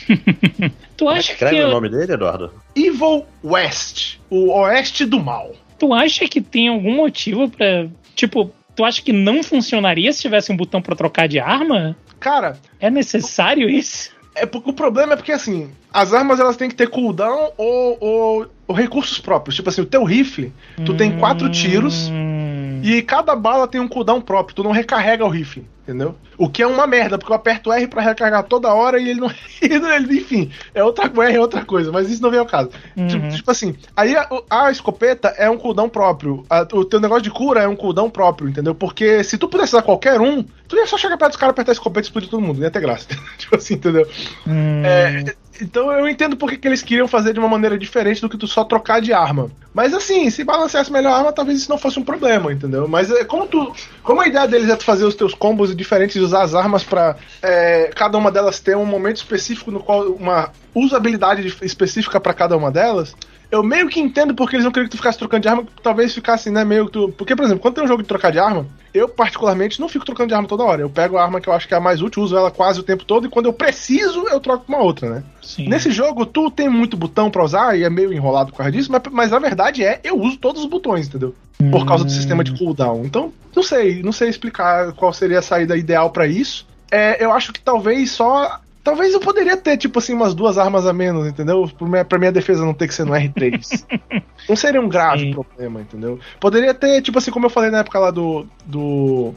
tu 0.95 1.09
acha 1.09 1.33
Escreve 1.33 1.57
que 1.57 1.61
o 1.61 1.69
nome 1.69 1.89
dele, 1.89 2.13
Eduardo? 2.13 2.53
Evil 2.73 3.25
West, 3.43 4.17
o 4.29 4.49
oeste 4.53 5.05
do 5.05 5.19
mal. 5.19 5.51
Tu 5.77 5.93
acha 5.93 6.25
que 6.29 6.39
tem 6.39 6.69
algum 6.69 6.95
motivo 6.95 7.49
para 7.49 7.89
tipo 8.15 8.49
Tu 8.75 8.83
acha 8.83 9.01
que 9.01 9.13
não 9.13 9.41
funcionaria 9.41 10.11
se 10.11 10.21
tivesse 10.21 10.51
um 10.51 10.57
botão 10.57 10.81
para 10.81 10.95
trocar 10.95 11.27
de 11.27 11.39
arma? 11.39 11.95
Cara, 12.19 12.59
é 12.79 12.89
necessário 12.89 13.69
isso? 13.69 14.11
É 14.35 14.45
porque 14.45 14.69
o 14.69 14.73
problema 14.73 15.13
é 15.13 15.15
porque 15.15 15.31
assim, 15.31 15.71
as 15.93 16.13
armas 16.13 16.41
elas 16.41 16.57
têm 16.57 16.67
que 16.67 16.75
ter 16.75 16.89
cooldown 16.89 17.51
ou, 17.57 17.97
ou, 18.01 18.47
ou 18.67 18.75
recursos 18.75 19.17
próprios. 19.17 19.55
Tipo 19.55 19.69
assim, 19.69 19.81
o 19.81 19.85
teu 19.85 20.03
rifle, 20.03 20.51
tu 20.85 20.91
hum... 20.91 20.97
tem 20.97 21.17
quatro 21.17 21.49
tiros 21.49 22.09
hum. 22.09 22.81
e 22.83 23.01
cada 23.01 23.33
bala 23.33 23.67
tem 23.67 23.79
um 23.79 23.87
cooldown 23.87 24.19
próprio. 24.19 24.55
Tu 24.55 24.63
não 24.63 24.71
recarrega 24.71 25.23
o 25.23 25.29
rifle 25.29 25.65
entendeu? 25.87 26.15
O 26.37 26.49
que 26.49 26.63
é 26.63 26.67
uma 26.67 26.87
merda, 26.87 27.17
porque 27.17 27.31
eu 27.31 27.35
aperto 27.35 27.71
R 27.71 27.87
para 27.87 28.01
recarregar 28.01 28.43
toda 28.43 28.73
hora 28.73 28.99
e 28.99 29.07
ele 29.07 29.19
não. 29.21 29.31
ele, 29.61 30.17
enfim, 30.17 30.51
é 30.73 30.83
outra, 30.83 31.05
R 31.05 31.35
é 31.35 31.39
outra 31.39 31.63
coisa, 31.63 31.91
mas 31.91 32.09
isso 32.09 32.21
não 32.21 32.31
vem 32.31 32.39
ao 32.39 32.45
caso. 32.45 32.71
Uhum. 32.97 33.07
Tipo, 33.07 33.29
tipo, 33.29 33.51
assim, 33.51 33.75
aí 33.95 34.15
a, 34.15 34.27
a, 34.49 34.71
escopeta 34.71 35.29
é 35.37 35.49
um 35.49 35.57
cooldown 35.57 35.87
próprio, 35.87 36.43
a, 36.49 36.61
o 36.73 36.83
teu 36.83 36.99
negócio 36.99 37.23
de 37.23 37.29
cura 37.29 37.61
é 37.61 37.67
um 37.67 37.75
cooldown 37.75 38.09
próprio, 38.09 38.49
entendeu? 38.49 38.73
Porque 38.73 39.23
se 39.23 39.37
tu 39.37 39.47
pudesse 39.47 39.73
dar 39.73 39.83
qualquer 39.83 40.19
um, 40.19 40.43
tu 40.67 40.75
ia 40.75 40.87
só 40.87 40.97
chegar 40.97 41.17
perto 41.17 41.31
dos 41.31 41.39
caras, 41.39 41.51
apertar 41.51 41.71
a 41.71 41.73
escopeta 41.73 42.07
e 42.07 42.07
explodir 42.07 42.29
todo 42.29 42.41
mundo, 42.41 42.57
não 42.57 42.63
ia 42.63 42.71
ter 42.71 42.81
graça. 42.81 43.07
tipo 43.37 43.55
assim, 43.55 43.75
entendeu? 43.75 44.07
Uhum. 44.47 44.81
É, 44.83 45.35
então 45.61 45.91
eu 45.91 46.07
entendo 46.07 46.35
porque 46.35 46.57
que 46.57 46.67
eles 46.67 46.81
queriam 46.81 47.07
fazer 47.07 47.33
de 47.33 47.39
uma 47.39 47.47
maneira 47.47 47.77
diferente 47.77 48.21
do 48.21 48.29
que 48.29 48.37
tu 48.37 48.47
só 48.47 48.63
trocar 48.63 49.01
de 49.01 49.13
arma. 49.13 49.49
Mas 49.73 49.93
assim, 49.93 50.29
se 50.29 50.43
balanceasse 50.43 50.91
melhor 50.91 51.13
a 51.13 51.17
arma, 51.17 51.33
talvez 51.33 51.59
isso 51.59 51.69
não 51.69 51.77
fosse 51.77 51.99
um 51.99 52.03
problema, 52.03 52.51
entendeu? 52.51 52.87
Mas 52.87 53.11
é, 53.11 53.23
como 53.23 53.47
tu. 53.47 53.73
Como 54.03 54.21
a 54.21 54.27
ideia 54.27 54.47
deles 54.47 54.69
é 54.69 54.75
tu 54.75 54.83
fazer 54.83 55.05
os 55.05 55.15
teus 55.15 55.33
combos 55.33 55.75
diferentes 55.75 56.15
e 56.15 56.19
usar 56.19 56.43
as 56.43 56.53
armas 56.53 56.83
para 56.83 57.15
é, 57.41 57.91
cada 57.95 58.17
uma 58.17 58.31
delas 58.31 58.59
ter 58.59 58.77
um 58.77 58.85
momento 58.85 59.17
específico 59.17 59.71
no 59.71 59.81
qual. 59.81 60.03
uma 60.11 60.51
usabilidade 60.73 61.47
específica 61.61 62.19
para 62.19 62.33
cada 62.33 62.55
uma 62.57 62.69
delas, 62.69 63.15
eu 63.51 63.63
meio 63.63 63.87
que 63.87 63.99
entendo 63.99 64.33
porque 64.33 64.55
eles 64.55 64.65
não 64.65 64.71
queriam 64.71 64.87
que 64.87 64.95
tu 64.95 64.97
ficasse 64.97 65.17
trocando 65.17 65.41
de 65.41 65.47
arma, 65.47 65.65
talvez 65.81 66.13
ficasse, 66.13 66.49
né, 66.49 66.63
meio 66.63 66.85
que 66.85 66.91
tu. 66.91 67.13
Porque, 67.17 67.35
por 67.35 67.45
exemplo, 67.45 67.61
quando 67.61 67.75
tem 67.75 67.83
um 67.83 67.87
jogo 67.87 68.01
de 68.01 68.07
trocar 68.07 68.31
de 68.31 68.39
arma, 68.39 68.65
eu 68.93 69.07
particularmente 69.09 69.79
não 69.79 69.89
fico 69.89 70.05
trocando 70.05 70.29
de 70.29 70.33
arma 70.33 70.47
toda 70.47 70.63
hora. 70.63 70.81
Eu 70.81 70.89
pego 70.89 71.17
a 71.17 71.23
arma 71.23 71.41
que 71.41 71.49
eu 71.49 71.53
acho 71.53 71.67
que 71.67 71.73
é 71.73 71.77
a 71.77 71.81
mais 71.81 72.01
útil, 72.01 72.23
uso 72.23 72.35
ela 72.35 72.51
quase 72.51 72.79
o 72.79 72.83
tempo 72.83 73.03
todo, 73.05 73.27
e 73.27 73.29
quando 73.29 73.47
eu 73.47 73.53
preciso, 73.53 74.27
eu 74.27 74.39
troco 74.39 74.65
uma 74.67 74.79
outra, 74.79 75.09
né? 75.09 75.23
Sim. 75.41 75.67
Nesse 75.67 75.91
jogo, 75.91 76.25
tu 76.25 76.49
tem 76.49 76.69
muito 76.69 76.97
botão 76.97 77.29
pra 77.29 77.43
usar 77.43 77.77
e 77.77 77.83
é 77.83 77.89
meio 77.89 78.13
enrolado 78.13 78.51
por 78.51 78.57
causa 78.57 78.71
disso, 78.71 78.91
mas, 78.91 79.01
mas 79.11 79.33
a 79.33 79.39
verdade 79.39 79.83
é, 79.83 79.99
eu 80.03 80.19
uso 80.19 80.37
todos 80.37 80.63
os 80.63 80.69
botões, 80.69 81.07
entendeu? 81.07 81.35
Por 81.71 81.85
causa 81.85 82.03
do 82.03 82.11
sistema 82.11 82.43
de 82.43 82.57
cooldown. 82.57 83.05
Então, 83.05 83.31
não 83.55 83.63
sei, 83.63 84.03
não 84.03 84.11
sei 84.11 84.29
explicar 84.29 84.91
qual 84.93 85.13
seria 85.13 85.39
a 85.39 85.41
saída 85.41 85.77
ideal 85.77 86.09
pra 86.09 86.27
isso. 86.27 86.67
É, 86.91 87.23
eu 87.23 87.31
acho 87.31 87.51
que 87.51 87.59
talvez 87.59 88.11
só. 88.11 88.59
Talvez 88.85 89.11
eu 89.15 89.19
poderia 89.19 89.57
ter, 89.57 89.77
tipo 89.77 89.97
assim, 89.97 90.13
umas 90.13 90.35
duas 90.35 90.59
armas 90.59 90.85
a 90.85 90.93
menos, 90.93 91.25
entendeu? 91.25 91.67
Pra 91.75 91.87
minha, 91.87 92.05
pra 92.05 92.19
minha 92.19 92.31
defesa 92.31 92.63
não 92.63 92.71
ter 92.71 92.87
que 92.87 92.93
ser 92.93 93.03
no 93.03 93.13
R3. 93.13 93.83
não 94.47 94.55
seria 94.55 94.79
um 94.79 94.87
grave 94.87 95.23
Sim. 95.23 95.31
problema, 95.31 95.81
entendeu? 95.81 96.19
Poderia 96.39 96.71
ter, 96.71 97.01
tipo 97.01 97.17
assim, 97.17 97.31
como 97.31 97.47
eu 97.47 97.49
falei 97.49 97.71
na 97.71 97.79
época 97.79 97.97
lá 97.97 98.11
do. 98.11 98.45
do 98.63 99.33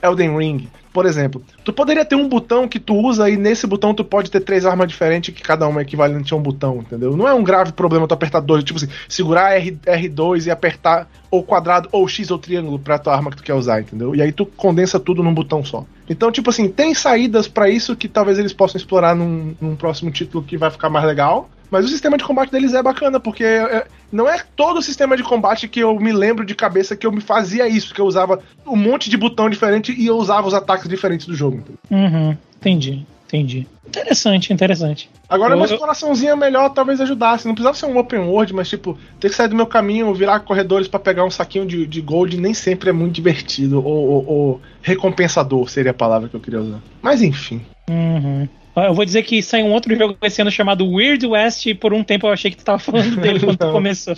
Elden 0.00 0.38
Ring. 0.38 0.70
Por 0.92 1.06
exemplo, 1.06 1.42
tu 1.64 1.72
poderia 1.72 2.04
ter 2.04 2.16
um 2.16 2.28
botão 2.28 2.68
que 2.68 2.78
tu 2.78 2.94
usa 2.94 3.30
e 3.30 3.36
nesse 3.36 3.66
botão 3.66 3.94
tu 3.94 4.04
pode 4.04 4.30
ter 4.30 4.40
três 4.40 4.66
armas 4.66 4.88
diferentes 4.88 5.34
que 5.34 5.42
cada 5.42 5.66
uma 5.66 5.80
é 5.80 5.82
equivalente 5.82 6.34
a 6.34 6.36
um 6.36 6.42
botão, 6.42 6.78
entendeu? 6.78 7.16
Não 7.16 7.26
é 7.26 7.32
um 7.32 7.42
grave 7.42 7.72
problema 7.72 8.06
tu 8.06 8.12
apertar 8.12 8.40
dois, 8.40 8.62
tipo 8.62 8.76
assim, 8.78 8.88
segurar 9.08 9.56
R, 9.56 9.72
R2 9.86 10.46
e 10.46 10.50
apertar 10.50 11.08
ou 11.30 11.42
quadrado 11.42 11.88
ou 11.90 12.06
X 12.06 12.30
ou 12.30 12.38
triângulo 12.38 12.78
pra 12.78 12.98
tua 12.98 13.14
arma 13.14 13.30
que 13.30 13.38
tu 13.38 13.42
quer 13.42 13.54
usar, 13.54 13.80
entendeu? 13.80 14.14
E 14.14 14.20
aí 14.20 14.32
tu 14.32 14.44
condensa 14.44 15.00
tudo 15.00 15.22
num 15.22 15.32
botão 15.32 15.64
só. 15.64 15.86
Então, 16.08 16.30
tipo 16.30 16.50
assim, 16.50 16.68
tem 16.68 16.94
saídas 16.94 17.48
pra 17.48 17.70
isso 17.70 17.96
que 17.96 18.06
talvez 18.06 18.38
eles 18.38 18.52
possam 18.52 18.78
explorar 18.78 19.14
num, 19.14 19.54
num 19.58 19.74
próximo 19.74 20.10
título 20.10 20.44
que 20.44 20.58
vai 20.58 20.70
ficar 20.70 20.90
mais 20.90 21.06
legal. 21.06 21.48
Mas 21.72 21.86
o 21.86 21.88
sistema 21.88 22.18
de 22.18 22.24
combate 22.24 22.50
deles 22.52 22.74
é 22.74 22.82
bacana, 22.82 23.18
porque 23.18 23.42
é, 23.42 23.86
não 24.12 24.28
é 24.28 24.42
todo 24.54 24.76
o 24.76 24.82
sistema 24.82 25.16
de 25.16 25.22
combate 25.22 25.66
que 25.66 25.80
eu 25.80 25.98
me 25.98 26.12
lembro 26.12 26.44
de 26.44 26.54
cabeça 26.54 26.94
que 26.94 27.06
eu 27.06 27.10
me 27.10 27.22
fazia 27.22 27.66
isso, 27.66 27.94
que 27.94 28.00
eu 28.00 28.04
usava 28.04 28.40
um 28.66 28.76
monte 28.76 29.08
de 29.08 29.16
botão 29.16 29.48
diferente 29.48 29.90
e 29.98 30.06
eu 30.06 30.18
usava 30.18 30.46
os 30.46 30.52
ataques 30.52 30.86
diferentes 30.86 31.26
do 31.26 31.34
jogo. 31.34 31.64
Uhum, 31.90 32.36
entendi, 32.58 33.06
entendi. 33.26 33.66
Interessante, 33.88 34.52
interessante. 34.52 35.08
Agora, 35.28 35.54
Eu- 35.54 35.56
uma 35.56 35.64
exploraçãozinha 35.66 36.36
melhor 36.36 36.68
talvez 36.74 37.00
ajudasse. 37.00 37.46
Não 37.46 37.54
precisava 37.54 37.76
ser 37.76 37.86
um 37.86 37.96
open 37.98 38.20
world, 38.20 38.52
mas 38.52 38.68
tipo, 38.68 38.98
ter 39.18 39.30
que 39.30 39.34
sair 39.34 39.48
do 39.48 39.56
meu 39.56 39.66
caminho, 39.66 40.12
virar 40.14 40.40
corredores 40.40 40.88
pra 40.88 41.00
pegar 41.00 41.24
um 41.24 41.30
saquinho 41.30 41.64
de, 41.64 41.86
de 41.86 42.00
gold 42.02 42.36
nem 42.38 42.52
sempre 42.52 42.90
é 42.90 42.92
muito 42.92 43.14
divertido. 43.14 43.82
Ou, 43.82 44.08
ou- 44.10 44.26
ou 44.28 44.60
recompensador 44.82 45.68
seria 45.70 45.90
a 45.90 45.94
palavra 45.94 46.28
que 46.28 46.36
eu 46.36 46.40
queria 46.40 46.60
usar. 46.60 46.80
Mas 47.00 47.22
enfim. 47.22 47.62
Uhum. 47.90 48.46
Eu 48.74 48.94
vou 48.94 49.04
dizer 49.04 49.22
que 49.22 49.42
saiu 49.42 49.66
um 49.66 49.72
outro 49.72 49.94
jogo 49.94 50.16
esse 50.22 50.40
ano 50.40 50.50
chamado 50.50 50.88
Weird 50.88 51.26
West 51.26 51.66
e 51.66 51.74
por 51.74 51.92
um 51.92 52.02
tempo 52.02 52.26
eu 52.26 52.32
achei 52.32 52.50
que 52.50 52.56
tu 52.56 52.64
tava 52.64 52.78
falando 52.78 53.16
dele 53.16 53.40
quando 53.40 53.58
tu 53.58 53.68
começou. 53.72 54.14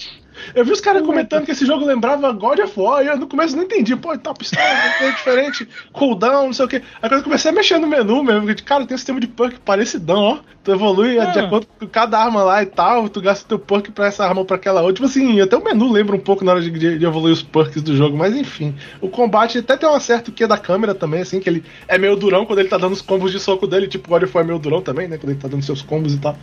Eu 0.55 0.65
vi 0.65 0.73
os 0.73 0.81
caras 0.81 1.03
comentando 1.03 1.45
que 1.45 1.53
esse 1.53 1.67
jogo 1.67 1.85
lembrava 1.85 2.31
God 2.33 2.59
of 2.61 2.73
War, 2.79 3.03
e 3.05 3.09
eu 3.09 3.17
no 3.17 3.27
começo 3.27 3.57
não 3.57 3.65
entendi. 3.65 3.95
Pô, 3.97 4.17
tá 4.19 4.33
pistola, 4.35 4.65
é 4.65 5.11
diferente, 5.11 5.69
cooldown, 5.93 6.47
não 6.47 6.53
sei 6.53 6.65
o 6.65 6.69
quê. 6.69 6.83
Aí 7.03 7.09
quando 7.09 7.19
eu 7.21 7.25
comecei 7.25 7.51
a 7.51 7.55
mexer 7.55 7.79
no 7.79 7.87
menu 7.87 8.23
mesmo, 8.23 8.47
que, 8.55 8.63
cara, 8.63 8.87
tem 8.87 8.95
um 8.95 8.99
sistema 8.99 9.21
de 9.21 9.27
perk 9.27 9.59
parecidão, 9.61 10.19
ó. 10.21 10.39
Tu 10.65 10.73
evolui 10.73 11.13
de 11.13 11.19
Ah. 11.19 11.45
acordo 11.45 11.67
com 11.79 11.87
cada 11.87 12.19
arma 12.19 12.43
lá 12.43 12.63
e 12.63 12.67
tal, 12.67 13.07
tu 13.11 13.21
gasta 13.21 13.47
teu 13.47 13.59
perk 13.59 13.91
pra 13.93 14.07
essa 14.07 14.25
arma 14.27 14.41
ou 14.41 14.47
pra 14.47 14.57
aquela 14.57 14.81
outra. 14.81 14.95
Tipo 14.95 15.07
assim, 15.07 15.39
até 15.41 15.55
o 15.59 15.63
menu 15.63 15.93
lembra 15.93 16.17
um 16.17 16.21
pouco 16.21 16.43
na 16.43 16.53
hora 16.53 16.63
de, 16.63 16.71
de- 16.71 16.99
de 16.99 17.05
evoluir 17.05 17.35
os 17.35 17.43
perks 17.43 17.83
do 17.83 17.95
jogo, 17.95 18.17
mas 18.17 18.35
enfim. 18.35 18.75
O 19.01 19.09
combate 19.11 19.59
até 19.59 19.77
tem 19.77 19.87
um 19.87 19.93
acerto 19.95 20.33
que 20.33 20.43
é 20.43 20.47
da 20.47 20.57
câmera 20.57 20.95
também, 20.95 21.21
assim, 21.21 21.39
que 21.39 21.51
ele 21.51 21.63
é 21.87 21.99
meio 21.99 22.17
durão 22.17 22.47
quando 22.47 22.61
ele 22.61 22.69
tá 22.71 22.79
dando 22.79 22.93
os 22.93 23.03
combos 23.03 23.31
de 23.31 23.39
soco 23.39 23.67
dele, 23.67 23.87
tipo, 23.87 24.09
God 24.09 24.23
of 24.23 24.35
War 24.35 24.43
é 24.43 24.47
meio 24.47 24.59
durão 24.59 24.81
também, 24.81 25.07
né? 25.07 25.19
Quando 25.19 25.33
ele 25.33 25.39
tá 25.41 25.49
dando 25.49 25.63
seus 25.63 25.83
combos 25.83 26.15
e 26.15 26.19
tal. 26.19 26.35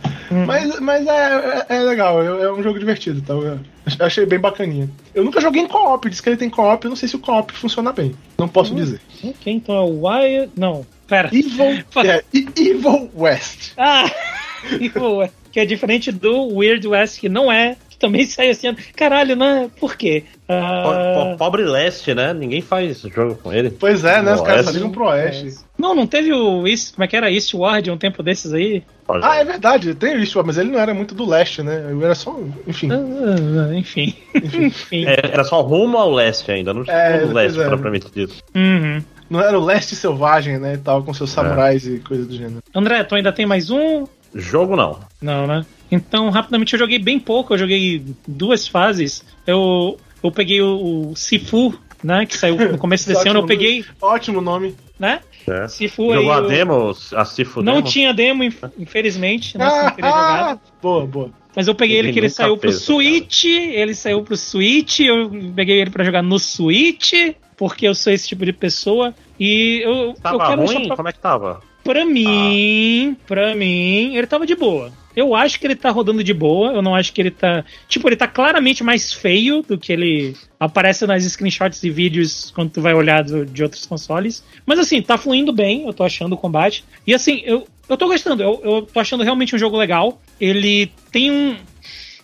Mas, 0.46 0.78
mas 0.78 1.04
é, 1.04 1.64
é, 1.68 1.76
é 1.76 1.80
legal, 1.80 2.22
é, 2.22 2.44
é 2.44 2.52
um 2.52 2.62
jogo 2.62 2.78
divertido, 2.78 3.18
então 3.18 3.42
eu 3.42 3.58
achei 3.98 4.26
bem 4.26 4.38
bacaninha. 4.38 4.88
Eu 5.14 5.24
nunca 5.24 5.40
joguei 5.40 5.62
em 5.62 5.68
co-op, 5.68 6.08
diz 6.08 6.20
que 6.20 6.28
ele 6.28 6.36
tem 6.36 6.50
co-op, 6.50 6.88
não 6.88 6.96
sei 6.96 7.08
se 7.08 7.16
o 7.16 7.18
co-op 7.18 7.52
funciona 7.52 7.92
bem. 7.92 8.14
Não 8.38 8.48
posso 8.48 8.74
dizer. 8.74 9.00
Ok, 9.22 9.52
então 9.52 9.74
é 9.74 9.80
o 9.80 10.06
Wild. 10.06 10.52
Não, 10.56 10.86
pera. 11.06 11.28
Evil, 11.32 11.84
é, 12.04 12.24
Evil 12.32 13.10
West. 13.14 13.72
Ah! 13.76 14.10
Evil 14.80 15.16
West, 15.16 15.34
que 15.50 15.60
é 15.60 15.66
diferente 15.66 16.12
do 16.12 16.54
Weird 16.54 16.86
West, 16.86 17.18
que 17.18 17.28
não 17.28 17.50
é. 17.50 17.76
Que 17.90 17.96
também 17.96 18.24
saiu 18.26 18.54
ano. 18.64 18.78
Caralho, 18.94 19.36
né? 19.36 19.70
Por 19.78 19.96
quê? 19.96 20.24
Po- 20.60 20.90
Ah, 20.90 21.30
po- 21.32 21.36
Pobre 21.38 21.64
leste, 21.64 22.14
né? 22.14 22.32
Ninguém 22.32 22.60
faz 22.60 22.98
jogo 23.00 23.34
com 23.36 23.52
ele. 23.52 23.70
Pois 23.70 24.04
é, 24.04 24.20
né? 24.22 24.34
Os 24.34 24.40
caras 24.40 24.66
só 24.66 24.70
ligam 24.72 24.90
pro 24.90 25.04
Oeste. 25.06 25.54
não, 25.78 25.94
não 25.94 26.06
teve 26.06 26.32
o 26.32 26.66
East, 26.66 26.94
como 26.94 27.04
é 27.04 27.08
que 27.08 27.16
era? 27.16 27.30
Eastward 27.30 27.90
um 27.90 27.96
tempo 27.98 28.22
desses 28.22 28.52
aí? 28.52 28.82
Ah, 29.22 29.36
é 29.36 29.44
verdade, 29.44 29.94
tem 29.94 30.20
isso, 30.22 30.42
mas 30.44 30.56
ele 30.56 30.70
não 30.70 30.78
era 30.78 30.94
muito 30.94 31.14
do 31.14 31.28
leste, 31.28 31.62
né? 31.62 31.86
Ele 31.90 32.02
era 32.04 32.14
só. 32.14 32.38
Enfim. 32.66 32.88
Ah, 32.92 33.74
enfim. 33.74 34.14
enfim. 34.34 35.04
É, 35.06 35.18
era 35.32 35.44
só 35.44 35.60
rumo 35.60 35.98
ao 35.98 36.10
leste 36.12 36.50
ainda, 36.50 36.72
não 36.72 36.82
É, 36.86 37.18
tinha 37.18 37.26
o 37.30 37.32
leste 37.32 37.60
é. 37.60 37.66
propriamente 37.66 38.06
dito. 38.14 38.34
Uhum. 38.54 39.02
Não 39.28 39.40
era 39.40 39.58
o 39.58 39.64
leste 39.64 39.94
selvagem, 39.96 40.58
né? 40.58 40.74
E 40.74 40.78
tal, 40.78 41.02
com 41.02 41.12
seus 41.14 41.30
samurais 41.30 41.86
e 41.86 41.98
coisa 42.00 42.24
do 42.24 42.34
gênero. 42.34 42.62
André, 42.74 43.02
tu 43.04 43.14
ainda 43.14 43.32
tem 43.32 43.46
mais 43.46 43.70
um? 43.70 44.04
Jogo 44.34 44.76
não. 44.76 45.00
Não, 45.20 45.46
né? 45.46 45.64
Então, 45.90 46.30
rapidamente, 46.30 46.72
eu 46.72 46.78
joguei 46.78 46.98
bem 46.98 47.18
pouco. 47.18 47.52
Eu 47.54 47.58
joguei 47.58 48.02
duas 48.26 48.66
fases. 48.66 49.22
Eu, 49.46 49.98
eu 50.22 50.30
peguei 50.32 50.60
o, 50.62 51.10
o 51.10 51.16
Sifu, 51.16 51.78
né? 52.02 52.26
Que 52.26 52.36
saiu 52.36 52.56
no 52.72 52.78
começo 52.78 53.06
desse 53.08 53.26
ano. 53.28 53.40
Eu 53.40 53.46
peguei, 53.46 53.84
Ótimo 54.00 54.40
nome. 54.40 54.74
né? 54.98 55.20
É. 55.48 55.66
Sifu 55.68 56.12
Jogou 56.14 56.32
aí. 56.32 56.38
a 56.38 56.42
eu- 56.42 56.48
demo, 56.48 56.96
a 57.14 57.24
Cifu 57.24 57.62
Não 57.62 57.74
demo? 57.76 57.86
tinha 57.88 58.14
demo, 58.14 58.44
inf- 58.44 58.62
infelizmente. 58.78 59.58
Nossa, 59.58 59.76
não 59.76 59.86
Ah, 59.86 59.90
teria 59.90 60.10
jogado. 60.10 60.60
ah, 60.64 60.72
boa, 60.80 61.06
boa. 61.06 61.30
Mas 61.54 61.68
eu 61.68 61.74
peguei 61.74 61.98
ele 61.98 62.08
Ele 62.08 62.12
que 62.14 62.20
ele 62.20 62.28
saiu 62.30 62.56
pro 62.56 62.70
fez 62.70 62.76
essa 62.76 62.86
Switch. 62.86 63.44
Ele 63.44 63.94
saiu 63.94 64.22
pro 64.22 64.36
Switch. 64.36 65.00
Eu 65.00 65.30
peguei 65.54 65.80
ele 65.80 65.90
pra 65.90 66.02
jogar 66.04 66.22
no 66.22 66.38
Switch. 66.38 67.12
Porque 67.58 67.86
eu 67.86 67.94
sou 67.94 68.10
esse 68.12 68.26
tipo 68.28 68.44
de 68.46 68.52
pessoa. 68.54 69.14
E 69.38 69.80
eu, 69.84 69.92
eu 69.92 70.14
Tava 70.14 70.46
quero 70.46 70.58
deixar 70.60 70.74
ruim? 70.78 70.86
pra, 70.86 70.96
Como 70.96 71.08
é 71.08 71.12
que 71.12 71.18
tava? 71.18 71.60
pra 71.84 72.04
mim. 72.06 73.16
Pra 73.26 73.54
mim, 73.54 74.14
ele 74.16 74.26
tava 74.26 74.46
de 74.46 74.54
boa. 74.54 74.90
Eu 75.14 75.34
acho 75.34 75.58
que 75.60 75.66
ele 75.66 75.74
tá 75.76 75.90
rodando 75.90 76.22
de 76.24 76.32
boa. 76.34 76.72
Eu 76.72 76.82
não 76.82 76.94
acho 76.94 77.12
que 77.12 77.20
ele 77.20 77.30
tá. 77.30 77.64
Tipo, 77.88 78.08
ele 78.08 78.16
tá 78.16 78.26
claramente 78.26 78.82
mais 78.82 79.12
feio 79.12 79.62
do 79.62 79.76
que 79.78 79.92
ele 79.92 80.34
aparece 80.58 81.06
nas 81.06 81.24
screenshots 81.24 81.82
e 81.82 81.90
vídeos 81.90 82.50
quando 82.54 82.70
tu 82.70 82.80
vai 82.80 82.94
olhar 82.94 83.22
do- 83.24 83.44
de 83.46 83.62
outros 83.62 83.84
consoles. 83.86 84.44
Mas 84.64 84.78
assim, 84.78 85.02
tá 85.02 85.18
fluindo 85.18 85.52
bem, 85.52 85.86
eu 85.86 85.92
tô 85.92 86.02
achando 86.04 86.32
o 86.34 86.38
combate. 86.38 86.84
E 87.06 87.12
assim, 87.14 87.42
eu, 87.44 87.66
eu 87.88 87.96
tô 87.96 88.06
gostando, 88.06 88.42
eu, 88.42 88.60
eu 88.64 88.82
tô 88.82 89.00
achando 89.00 89.22
realmente 89.24 89.54
um 89.54 89.58
jogo 89.58 89.76
legal. 89.76 90.20
Ele 90.40 90.90
tem 91.10 91.30
um, 91.30 91.56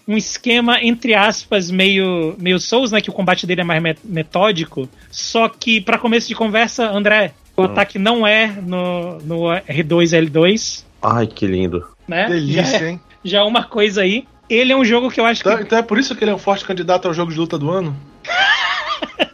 um 0.07 0.17
esquema, 0.17 0.83
entre 0.83 1.15
aspas, 1.15 1.71
meio, 1.71 2.35
meio 2.39 2.59
Souls, 2.59 2.93
né? 2.93 3.01
Que 3.01 3.11
o 3.11 3.13
combate 3.13 3.47
dele 3.47 3.61
é 3.61 3.65
mais 3.65 3.83
me- 3.83 3.97
metódico. 4.05 4.89
Só 5.11 5.49
que, 5.49 5.81
pra 5.81 5.99
começo 5.99 6.29
de 6.29 6.35
conversa, 6.35 6.89
André, 6.91 7.33
o 7.57 7.63
ataque 7.63 7.99
não 7.99 8.25
é 8.27 8.47
no, 8.47 9.19
no 9.19 9.39
R2 9.67 10.29
L2, 10.31 10.85
Ai, 11.03 11.27
que 11.27 11.47
lindo. 11.47 11.87
Né? 12.09 12.23
Já 12.23 12.29
Delícia, 12.29 12.77
é, 12.79 12.89
hein? 12.91 13.01
já 13.23 13.39
é 13.39 13.43
uma 13.43 13.65
coisa 13.65 14.03
aí. 14.03 14.27
Ele 14.49 14.73
é 14.73 14.77
um 14.77 14.85
jogo 14.85 15.11
que 15.11 15.21
eu 15.21 15.27
acho 15.27 15.43
que 15.43 15.49
Então, 15.49 15.61
então 15.61 15.79
é 15.79 15.83
por 15.83 15.99
isso 15.99 16.17
que 16.17 16.25
ele 16.25 16.31
é 16.31 16.35
um 16.35 16.39
forte 16.39 16.65
candidato 16.65 17.07
ao 17.07 17.13
jogo 17.13 17.31
de 17.31 17.39
luta 17.39 17.59
do 17.59 17.71
ano? 17.71 17.95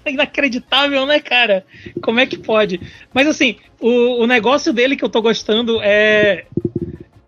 inacreditável, 0.07 1.07
né, 1.07 1.21
cara? 1.21 1.65
Como 2.03 2.21
é 2.21 2.27
que 2.27 2.37
pode? 2.37 2.81
Mas 3.13 3.27
assim, 3.27 3.57
o, 3.81 4.23
o 4.23 4.27
negócio 4.27 4.73
dele 4.73 4.97
que 4.97 5.05
eu 5.05 5.09
tô 5.09 5.23
gostando 5.23 5.81
é. 5.83 6.47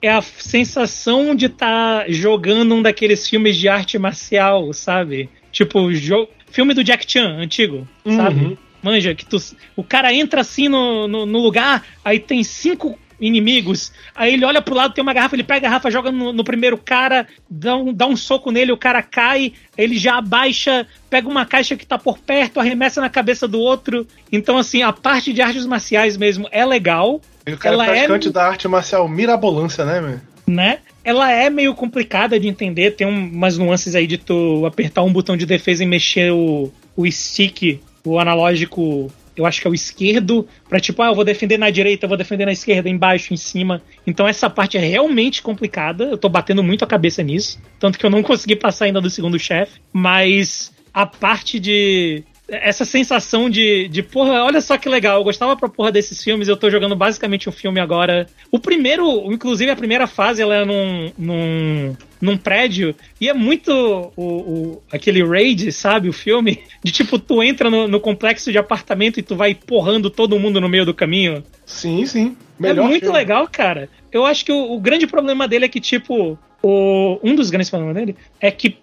É 0.03 0.11
a 0.11 0.21
sensação 0.21 1.35
de 1.35 1.47
estar 1.47 2.05
jogando 2.11 2.75
um 2.75 2.83
daqueles 2.83 3.27
filmes 3.27 3.57
de 3.57 3.67
arte 3.67 3.99
marcial, 3.99 4.71
sabe? 4.73 5.29
Tipo, 5.51 5.91
jo 5.95 6.29
filme 6.49 6.75
do 6.75 6.85
Jack 6.85 7.11
Chan, 7.11 7.39
antigo, 7.39 7.89
sabe? 8.05 8.45
Uhum. 8.45 8.57
Manja, 8.83 9.15
que 9.15 9.25
tu, 9.25 9.39
o 9.75 9.83
cara 9.83 10.13
entra 10.13 10.43
assim 10.43 10.69
no, 10.69 11.09
no, 11.09 11.27
no 11.27 11.39
lugar, 11.39 11.85
aí 12.05 12.21
tem 12.21 12.45
cinco 12.45 12.97
inimigos, 13.21 13.93
aí 14.15 14.35
ele 14.35 14.45
olha 14.45 14.61
pro 14.61 14.75
lado, 14.75 14.95
tem 14.95 15.03
uma 15.03 15.13
garrafa, 15.15 15.35
ele 15.37 15.43
pega 15.45 15.67
a 15.67 15.71
garrafa, 15.71 15.91
joga 15.91 16.13
no, 16.13 16.33
no 16.33 16.45
primeiro 16.45 16.77
cara, 16.77 17.27
dá 17.49 17.77
um, 17.77 17.93
dá 17.93 18.07
um 18.07 18.17
soco 18.17 18.51
nele, 18.51 18.73
o 18.73 18.77
cara 18.77 19.03
cai, 19.03 19.53
ele 19.77 19.97
já 19.97 20.19
abaixa, 20.19 20.87
pega 21.09 21.29
uma 21.29 21.47
caixa 21.47 21.77
que 21.77 21.87
tá 21.87 21.99
por 21.99 22.19
perto, 22.19 22.61
arremessa 22.61 23.01
na 23.01 23.09
cabeça 23.09 23.49
do 23.49 23.59
outro. 23.59 24.07
Então, 24.31 24.59
assim, 24.59 24.83
a 24.83 24.93
parte 24.93 25.33
de 25.33 25.41
artes 25.43 25.67
marciais 25.67 26.17
mesmo 26.17 26.49
é 26.51 26.65
legal, 26.65 27.21
E 27.47 27.53
o 27.53 27.57
cara 27.59 27.75
Ela 27.75 27.85
é 27.87 27.89
é- 27.91 27.93
praticante 28.07 28.31
da 28.31 28.47
arte 28.47 28.67
marcial 28.69 29.09
mirabolância, 29.09 29.85
né, 29.85 30.01
meu? 30.01 30.21
né? 30.47 30.79
Ela 31.05 31.31
é 31.33 31.49
meio 31.49 31.75
complicada 31.75 32.39
de 32.41 32.49
entender, 32.49 32.93
tem 32.93 33.07
um- 33.07 33.31
umas 33.31 33.57
nuances 33.57 33.95
aí 33.95 34.07
de 34.07 34.19
tu 34.19 34.65
apertar 34.67 35.03
um 35.03 35.13
botão 35.13 35.37
de 35.37 35.47
defesa 35.47 35.83
e 35.85 35.87
mexer 35.87 36.33
o, 36.33 36.73
o 36.97 37.07
stick, 37.11 37.81
o 38.05 38.19
analógico, 38.19 39.11
eu 39.37 39.47
acho 39.47 39.61
que 39.61 39.67
é 39.67 39.71
o 39.71 39.75
esquerdo, 39.75 40.47
pra 40.69 40.81
tipo, 40.81 41.03
ah, 41.03 41.09
eu 41.09 41.15
vou 41.15 41.25
defender 41.25 41.59
na 41.59 41.71
direita, 41.71 42.05
eu 42.05 42.09
vou 42.09 42.19
defender 42.19 42.47
na 42.47 42.53
esquerda, 42.53 42.89
embaixo, 42.89 43.35
em 43.35 43.37
cima. 43.37 43.83
Então 44.07 44.27
essa 44.27 44.49
parte 44.49 44.77
é 44.77 44.81
realmente 44.81 45.43
complicada, 45.43 46.05
eu 46.05 46.19
tô 46.19 46.29
batendo 46.29 46.63
muito 46.63 46.85
a 46.85 46.87
cabeça 46.87 47.23
nisso, 47.23 47.61
tanto 47.79 47.99
que 47.99 48.07
eu 48.07 48.11
não 48.11 48.23
consegui 48.23 48.57
passar 48.57 48.87
ainda 48.87 49.01
do 49.01 49.11
segundo 49.11 49.39
chefe, 49.39 49.81
mas 49.93 50.73
a 50.93 51.05
parte 51.05 51.61
de 51.61 52.25
essa 52.49 52.85
sensação 52.85 53.51
de, 53.51 53.89
de, 53.89 54.03
porra, 54.03 54.45
olha 54.45 54.61
só 54.61 54.79
que 54.79 54.89
legal, 54.89 55.19
eu 55.19 55.25
gostava 55.25 55.57
pra 55.57 55.69
porra 55.69 55.91
desses 55.91 56.23
filmes, 56.23 56.47
eu 56.47 56.57
tô 56.57 56.71
jogando 56.71 56.95
basicamente 56.95 57.49
um 57.49 57.53
filme 57.53 57.81
agora. 57.81 58.27
O 58.53 58.59
primeiro, 58.59 59.33
inclusive 59.33 59.71
a 59.71 59.77
primeira 59.77 60.07
fase, 60.07 60.43
ela 60.43 60.55
é 60.55 60.65
num, 60.65 61.13
num, 61.19 61.97
num 62.21 62.37
prédio, 62.37 62.95
e 63.21 63.29
é 63.29 63.35
muito 63.35 63.73
o, 64.17 64.23
o, 64.23 64.83
aquele 64.93 65.25
raid, 65.25 65.73
sabe, 65.73 66.09
o 66.09 66.13
filme, 66.13 66.61
de 66.85 66.93
tipo, 66.93 67.19
tu 67.19 67.43
entra 67.43 67.69
no, 67.69 67.89
no, 67.89 67.99
complexo 67.99 68.53
de 68.53 68.59
apartamento 68.59 69.19
e 69.19 69.23
tu 69.23 69.35
vai 69.35 69.55
porrando 69.55 70.09
todo 70.09 70.39
mundo 70.39 70.61
no 70.61 70.69
meio 70.69 70.87
do 70.87 70.95
caminho. 70.95 71.43
Sim, 71.65 72.07
sim. 72.07 72.37
Melhor 72.59 72.85
é 72.85 72.89
muito 72.89 73.05
filme. 73.05 73.19
legal, 73.19 73.49
cara. 73.51 73.89
Eu 74.13 74.25
acho 74.25 74.45
que 74.45 74.53
o, 74.53 74.73
o 74.73 74.81
grande 74.81 75.07
problema 75.07 75.49
dele 75.49 75.65
é 75.65 75.69
que, 75.69 75.81
tipo, 75.81 76.39
o, 76.63 77.19
um 77.23 77.35
dos 77.35 77.51
grandes 77.51 77.71
problemas 77.71 77.97
dele 77.97 78.17
é 78.41 78.51
que 78.51 78.77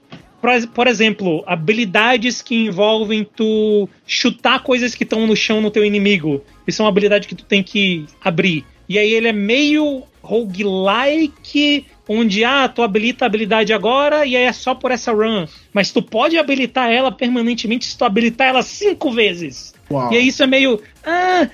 por 0.74 0.88
exemplo, 0.88 1.42
habilidades 1.48 2.42
que 2.42 2.66
envolvem 2.66 3.24
tu 3.24 3.88
chutar 4.06 4.62
coisas 4.62 4.94
que 4.94 5.04
estão 5.04 5.26
no 5.26 5.38
chão 5.38 5.62
no 5.62 5.72
teu 5.72 5.86
inimigo. 5.86 6.44
Isso 6.68 6.82
é 6.82 6.86
uma 6.86 6.90
habilidade 6.90 7.28
que 7.28 7.36
tu 7.36 7.46
tem 7.46 7.64
que 7.64 8.06
abrir. 8.22 8.66
E 8.90 9.00
aí 9.00 9.14
ele 9.14 9.30
é 9.30 9.34
meio 9.34 10.04
roguelike, 10.22 11.86
onde 12.08 12.44
ah, 12.44 12.68
tu 12.68 12.82
habilita 12.82 13.24
a 13.24 13.28
habilidade 13.28 13.72
agora 13.72 14.26
e 14.26 14.36
aí 14.36 14.44
é 14.44 14.52
só 14.52 14.76
por 14.76 14.92
essa 14.92 15.14
run. 15.14 15.46
Mas 15.72 15.92
tu 15.92 16.02
pode 16.02 16.38
habilitar 16.38 16.92
ela 16.92 17.12
permanentemente 17.12 17.86
se 17.86 17.98
tu 17.98 18.04
habilitar 18.04 18.50
ela 18.50 18.62
cinco 18.62 19.12
vezes. 19.12 19.73
Uau. 19.92 20.12
E 20.12 20.18
aí 20.18 20.28
isso 20.28 20.42
é 20.44 20.48
meio. 20.48 20.82
Ah, 21.06 21.50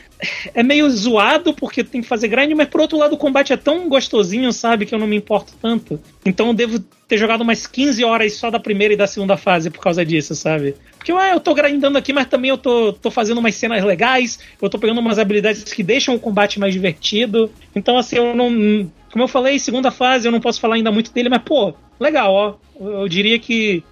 é 0.54 0.62
meio 0.62 0.90
zoado 0.90 1.54
porque 1.54 1.84
tem 1.84 2.02
que 2.02 2.08
fazer 2.08 2.28
grind, 2.28 2.52
mas 2.54 2.68
por 2.68 2.82
outro 2.82 2.98
lado 2.98 3.14
o 3.14 3.18
combate 3.18 3.54
é 3.54 3.58
tão 3.58 3.88
gostosinho, 3.88 4.52
sabe, 4.52 4.86
que 4.86 4.94
eu 4.94 5.00
não 5.00 5.08
me 5.08 5.16
importo 5.16 5.54
tanto. 5.62 6.00
Então 6.26 6.48
eu 6.48 6.54
devo 6.54 6.80
ter 6.80 7.18
jogado 7.18 7.42
umas 7.42 7.66
15 7.66 8.04
horas 8.04 8.34
só 8.34 8.52
da 8.52 8.60
primeira 8.60 8.94
e 8.94 8.98
da 8.98 9.08
segunda 9.08 9.36
fase 9.36 9.70
por 9.70 9.82
causa 9.82 10.06
disso, 10.06 10.36
sabe? 10.36 10.76
Porque 10.98 11.12
eu 11.12 11.40
tô 11.40 11.56
grindando 11.56 11.98
aqui, 11.98 12.14
mas 12.14 12.28
também 12.28 12.50
eu 12.50 12.58
tô, 12.58 12.94
tô 12.94 13.10
fazendo 13.10 13.40
umas 13.40 13.56
cenas 13.56 13.84
legais, 13.84 14.40
eu 14.62 14.70
tô 14.70 14.78
pegando 14.78 15.00
umas 15.00 15.18
habilidades 15.18 15.64
que 15.64 15.82
deixam 15.82 16.14
o 16.14 16.20
combate 16.20 16.60
mais 16.60 16.74
divertido. 16.74 17.50
Então, 17.76 17.98
assim, 17.98 18.18
eu 18.18 18.36
não. 18.36 18.92
Como 19.12 19.24
eu 19.24 19.28
falei, 19.28 19.58
segunda 19.58 19.90
fase, 19.90 20.28
eu 20.28 20.32
não 20.32 20.40
posso 20.40 20.60
falar 20.60 20.76
ainda 20.76 20.92
muito 20.92 21.12
dele, 21.12 21.30
mas, 21.30 21.42
pô, 21.42 21.74
legal, 22.00 22.32
ó. 22.32 22.56
Eu 22.80 23.08
diria 23.10 23.40
que 23.40 23.84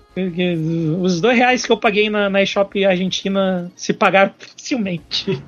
os 1.01 1.21
dois 1.21 1.37
reais 1.37 1.65
que 1.65 1.71
eu 1.71 1.77
paguei 1.77 2.09
na, 2.09 2.29
na 2.29 2.41
eShop 2.41 2.83
Argentina 2.85 3.71
se 3.75 3.93
pagaram 3.93 4.31
facilmente. 4.37 5.41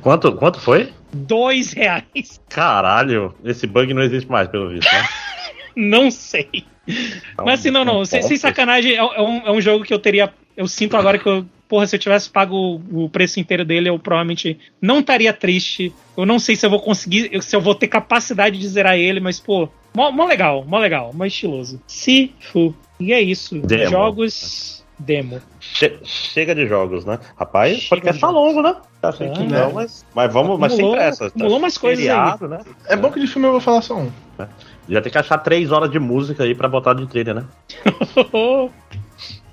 Quanto, 0.00 0.32
quanto 0.32 0.60
foi? 0.60 0.92
Dois 1.12 1.72
reais. 1.72 2.40
Caralho, 2.48 3.34
esse 3.44 3.66
bug 3.66 3.92
não 3.94 4.02
existe 4.02 4.30
mais, 4.30 4.48
pelo 4.48 4.68
visto, 4.68 4.92
né? 4.92 5.08
não 5.76 6.10
sei. 6.10 6.64
Então, 6.86 7.44
Mas 7.44 7.60
assim, 7.60 7.70
não, 7.70 7.84
não, 7.84 8.04
sem, 8.04 8.22
sem 8.22 8.36
sacanagem, 8.36 8.92
é, 8.92 8.96
é, 8.96 9.22
um, 9.22 9.46
é 9.46 9.52
um 9.52 9.60
jogo 9.60 9.84
que 9.84 9.92
eu 9.92 9.98
teria. 9.98 10.32
Eu 10.56 10.66
sinto 10.66 10.96
agora 10.96 11.18
que 11.18 11.28
eu 11.28 11.46
porra, 11.68 11.86
se 11.86 11.94
eu 11.94 12.00
tivesse 12.00 12.30
pago 12.30 12.80
o 12.90 13.08
preço 13.10 13.38
inteiro 13.38 13.64
dele, 13.64 13.90
eu 13.90 13.98
provavelmente 13.98 14.58
não 14.80 15.00
estaria 15.00 15.32
triste. 15.32 15.92
Eu 16.16 16.24
não 16.24 16.38
sei 16.38 16.56
se 16.56 16.64
eu 16.64 16.70
vou 16.70 16.80
conseguir, 16.80 17.42
se 17.42 17.54
eu 17.54 17.60
vou 17.60 17.74
ter 17.74 17.88
capacidade 17.88 18.58
de 18.58 18.66
zerar 18.66 18.96
ele, 18.96 19.20
mas, 19.20 19.38
pô, 19.38 19.68
mó, 19.94 20.10
mó 20.10 20.24
legal, 20.24 20.64
mó 20.66 20.78
legal, 20.78 21.12
mó 21.12 21.24
estiloso. 21.26 21.80
Se 21.86 22.32
fu. 22.40 22.74
E 22.98 23.12
é 23.12 23.20
isso. 23.20 23.58
Demo. 23.60 23.90
Jogos 23.90 24.78
demo. 24.98 25.40
Che 25.60 25.98
chega 26.04 26.54
de 26.54 26.66
jogos, 26.66 27.04
né? 27.04 27.18
Rapaz, 27.36 27.86
o 27.86 27.88
podcast 27.90 28.20
tá 28.20 28.30
longo, 28.30 28.62
né? 28.62 28.76
Tá 29.00 29.10
assim 29.10 29.32
que 29.32 29.44
não, 29.44 29.72
mas, 29.72 30.04
mas 30.14 30.32
vamos, 30.32 30.58
mas 30.58 30.72
sem 30.72 30.90
pressa. 30.90 31.30
Tá 31.30 31.58
mais 31.58 31.78
coisas 31.78 32.00
feriado, 32.00 32.44
aí. 32.46 32.50
Né? 32.50 32.58
É 32.86 32.96
bom 32.96 33.10
que 33.10 33.20
de 33.20 33.26
filme 33.26 33.46
eu 33.46 33.52
vou 33.52 33.60
falar 33.60 33.82
só 33.82 33.96
um. 33.96 34.10
É. 34.38 34.46
Já 34.88 35.00
tem 35.00 35.12
que 35.12 35.18
achar 35.18 35.38
três 35.38 35.70
horas 35.70 35.90
de 35.90 35.98
música 35.98 36.42
aí 36.42 36.54
pra 36.54 36.68
botar 36.68 36.94
de 36.94 37.06
trilha, 37.06 37.34
né? 37.34 37.44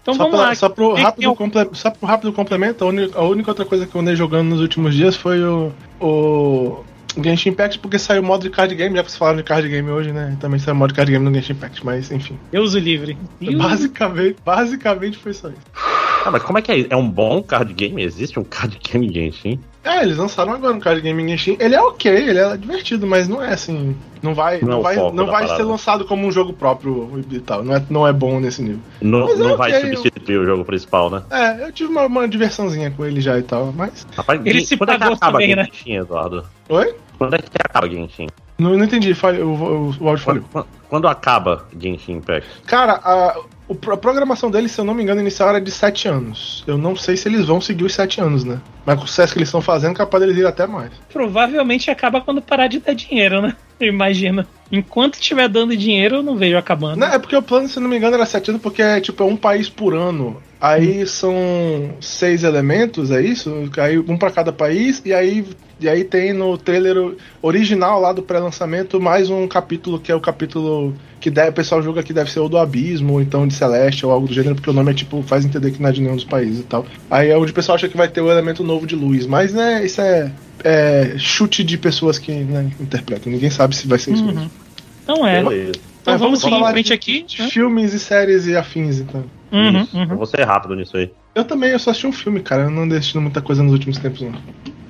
Então 0.01 0.13
só 0.13 0.23
vamos 0.23 0.37
pra, 0.37 0.49
lá. 0.49 0.55
Só 0.55 0.69
pro, 0.69 0.93
rápido 0.93 1.23
eu... 1.23 1.35
comple... 1.35 1.69
só 1.73 1.89
pro 1.89 2.07
rápido 2.07 2.31
complemento, 2.31 2.83
a 2.83 2.87
única, 2.87 3.19
a 3.19 3.23
única 3.23 3.51
outra 3.51 3.65
coisa 3.65 3.87
que 3.87 3.95
eu 3.95 4.01
andei 4.01 4.15
jogando 4.15 4.49
nos 4.49 4.61
últimos 4.61 4.93
dias 4.93 5.15
foi 5.15 5.43
o, 5.43 5.71
o 5.99 6.83
Genshin 7.23 7.49
Impact, 7.49 7.79
porque 7.79 7.99
saiu 7.99 8.21
o 8.21 8.25
modo 8.25 8.43
de 8.43 8.49
card 8.49 8.73
game, 8.75 8.95
já 8.95 9.03
que 9.03 9.09
vocês 9.09 9.17
falaram 9.17 9.37
de 9.37 9.43
card 9.43 9.67
game 9.67 9.89
hoje, 9.89 10.11
né? 10.11 10.37
Também 10.39 10.59
saiu 10.59 10.73
o 10.73 10.77
modo 10.77 10.89
de 10.89 10.95
card 10.95 11.11
game 11.11 11.23
no 11.23 11.33
Genshin 11.33 11.53
Impact, 11.53 11.85
mas 11.85 12.11
enfim. 12.11 12.37
Eu 12.51 12.63
uso 12.63 12.79
livre. 12.79 13.17
Basicamente, 13.57 14.37
basicamente 14.43 15.17
foi 15.17 15.33
só 15.33 15.49
isso. 15.49 15.57
Ah, 16.25 16.31
mas 16.31 16.41
como 16.41 16.57
é 16.57 16.61
que 16.61 16.71
é? 16.71 16.87
É 16.89 16.95
um 16.95 17.07
bom 17.07 17.43
card 17.43 17.71
game? 17.73 18.01
Existe 18.01 18.39
um 18.39 18.43
card 18.43 18.79
game 18.81 19.13
Genshin? 19.13 19.59
É, 19.83 20.01
eles 20.01 20.17
lançaram 20.17 20.53
agora 20.53 20.73
um 20.73 20.79
card 20.79 20.99
game 20.99 21.29
Genshin. 21.29 21.55
Ele 21.59 21.75
é 21.75 21.79
ok, 21.79 22.11
ele 22.11 22.39
é 22.39 22.57
divertido, 22.57 23.05
mas 23.05 23.27
não 23.27 23.43
é 23.43 23.53
assim. 23.53 23.95
Não 24.23 24.33
vai, 24.33 24.59
não, 24.59 24.69
não 24.69 24.81
vai, 24.81 24.95
não 24.95 25.25
vai 25.27 25.47
ser 25.47 25.61
lançado 25.61 26.03
como 26.05 26.25
um 26.25 26.31
jogo 26.31 26.51
próprio 26.51 27.23
e 27.29 27.39
tal. 27.39 27.63
Não 27.63 27.75
é, 27.75 27.85
não 27.91 28.07
é 28.07 28.11
bom 28.11 28.39
nesse 28.39 28.63
nível. 28.63 28.79
Não, 28.99 29.37
não 29.37 29.51
é 29.51 29.55
vai 29.55 29.77
okay, 29.77 29.95
substituir 29.95 30.33
eu... 30.33 30.41
o 30.41 30.45
jogo 30.45 30.65
principal, 30.65 31.11
né? 31.11 31.21
É, 31.29 31.67
eu 31.67 31.71
tive 31.71 31.91
uma, 31.91 32.07
uma 32.07 32.27
diversãozinha 32.27 32.89
com 32.89 33.05
ele 33.05 33.21
já 33.21 33.37
e 33.37 33.43
tal, 33.43 33.71
mas. 33.71 34.07
Rapaz, 34.17 34.41
ele 34.43 34.65
se 34.65 34.75
pagou 34.75 34.95
é 34.95 34.97
que 34.97 35.03
acaba 35.03 35.31
também, 35.31 35.55
né? 35.55 35.65
Genshin, 35.65 35.97
Eduardo? 35.97 36.43
Oi? 36.69 36.95
Quando 37.17 37.35
é 37.35 37.37
que 37.37 37.49
acaba 37.63 37.89
Genshin? 37.89 38.27
Não, 38.57 38.77
não 38.77 38.85
entendi, 38.85 39.13
falha, 39.13 39.45
o, 39.45 39.53
o, 39.53 39.95
o 39.99 40.09
áudio 40.09 40.23
falhou. 40.23 40.45
Quando, 40.51 40.67
quando 40.89 41.07
acaba 41.07 41.65
Genshin 41.77 42.13
Impact? 42.13 42.47
Cara, 42.65 42.93
a, 43.03 43.37
a 43.91 43.97
programação 43.97 44.49
deles, 44.49 44.71
se 44.71 44.79
eu 44.79 44.85
não 44.85 44.93
me 44.93 45.03
engano, 45.03 45.21
inicial 45.21 45.49
era 45.49 45.59
de 45.59 45.71
7 45.71 46.07
anos. 46.07 46.63
Eu 46.65 46.77
não 46.77 46.95
sei 46.95 47.17
se 47.17 47.27
eles 47.27 47.45
vão 47.45 47.59
seguir 47.59 47.83
os 47.83 47.93
7 47.93 48.21
anos, 48.21 48.43
né? 48.43 48.61
Mas 48.85 48.97
com 48.97 49.05
o 49.05 49.07
sucesso 49.07 49.33
que 49.33 49.39
eles 49.39 49.49
estão 49.49 49.61
fazendo, 49.61 49.95
capaz 49.95 50.23
deles 50.23 50.37
ir 50.37 50.45
até 50.45 50.65
mais. 50.65 50.91
Provavelmente 51.11 51.91
acaba 51.91 52.21
quando 52.21 52.41
parar 52.41 52.67
de 52.67 52.79
dar 52.79 52.93
dinheiro, 52.93 53.41
né? 53.41 53.55
Imagina. 53.79 54.47
Enquanto 54.71 55.15
estiver 55.15 55.47
dando 55.47 55.75
dinheiro, 55.75 56.17
eu 56.17 56.23
não 56.23 56.35
vejo 56.35 56.57
acabando. 56.57 56.97
Não, 56.97 57.07
é 57.07 57.19
porque 57.19 57.35
o 57.35 57.41
plano, 57.41 57.67
se 57.67 57.79
não 57.79 57.87
me 57.87 57.97
engano, 57.97 58.15
era 58.15 58.25
7 58.25 58.51
anos, 58.51 58.61
porque 58.61 58.81
é 58.81 58.99
tipo 58.99 59.21
é 59.21 59.25
um 59.25 59.37
país 59.37 59.69
por 59.69 59.93
ano. 59.93 60.41
Aí 60.59 61.03
hum. 61.03 61.05
são 61.05 61.35
seis 61.99 62.43
elementos, 62.43 63.11
é 63.11 63.21
isso? 63.21 63.69
Aí 63.77 63.99
um 63.99 64.17
para 64.17 64.31
cada 64.31 64.51
país, 64.51 65.01
e 65.05 65.13
aí, 65.13 65.45
e 65.79 65.87
aí 65.87 66.03
tem 66.03 66.33
no 66.33 66.57
trailer 66.57 67.15
original 67.41 67.99
lá 67.99 68.11
do 68.11 68.23
pré-lançamento 68.23 68.99
mais 68.99 69.29
um 69.29 69.47
capítulo 69.47 69.99
que 69.99 70.11
é 70.11 70.15
o 70.15 70.19
capítulo 70.19 70.95
que 71.19 71.29
deve, 71.29 71.49
o 71.49 71.53
pessoal 71.53 71.81
julga 71.83 72.01
que 72.01 72.13
deve 72.13 72.31
ser 72.31 72.39
o 72.39 72.47
do 72.47 72.57
Abismo, 72.57 73.13
ou 73.13 73.21
então 73.21 73.47
de 73.47 73.53
Celeste, 73.53 74.05
ou 74.05 74.11
algo 74.11 74.27
do 74.27 74.33
gênero, 74.33 74.55
porque 74.55 74.69
o 74.69 74.73
nome 74.73 74.91
é 74.91 74.93
tipo, 74.93 75.21
faz 75.23 75.45
entender 75.45 75.71
que 75.71 75.81
não 75.81 75.89
é 75.89 75.91
de 75.91 76.01
nenhum 76.01 76.15
dos 76.15 76.23
países 76.23 76.61
e 76.61 76.63
tal. 76.63 76.85
Aí 77.11 77.29
é 77.29 77.37
onde 77.37 77.51
o 77.51 77.55
pessoal 77.55 77.75
acha 77.75 77.89
que 77.89 77.97
vai 77.97 78.07
ter 78.07 78.21
o 78.21 78.31
elemento 78.31 78.63
novo 78.63 78.87
de 78.87 78.95
luz, 78.95 79.27
mas 79.27 79.53
né, 79.53 79.85
isso 79.85 80.01
é, 80.01 80.31
é 80.63 81.15
chute 81.17 81.63
de 81.63 81.77
pessoas 81.77 82.17
que 82.17 82.31
né, 82.31 82.71
interpretam. 82.79 83.31
Ninguém 83.31 83.49
sabe 83.49 83.75
se 83.75 83.87
vai 83.87 83.99
ser 83.99 84.13
isso 84.13 84.23
uhum. 84.23 84.33
mesmo. 84.33 84.51
Não 85.07 85.27
é. 85.27 85.41
Então 85.41 86.17
vamos, 86.17 86.19
vamos 86.19 86.41
seguir 86.41 86.55
em 86.55 86.71
frente 86.71 86.93
aqui. 86.93 87.23
De 87.23 87.41
né? 87.41 87.49
Filmes 87.49 87.93
e 87.93 87.99
séries 87.99 88.47
e 88.47 88.55
afins, 88.55 88.99
então. 88.99 89.23
Uhum, 89.51 89.87
uhum. 89.93 90.11
Eu 90.11 90.17
vou 90.17 90.25
ser 90.25 90.43
rápido 90.43 90.75
nisso 90.75 90.97
aí. 90.97 91.11
Eu 91.33 91.43
também, 91.45 91.71
eu 91.71 91.79
só 91.79 91.91
assisti 91.91 92.07
um 92.07 92.11
filme, 92.11 92.41
cara. 92.41 92.63
Eu 92.63 92.69
não 92.69 92.83
assistindo 92.95 93.21
muita 93.21 93.41
coisa 93.41 93.63
nos 93.63 93.73
últimos 93.73 93.97
tempos, 93.97 94.21
não. 94.21 94.31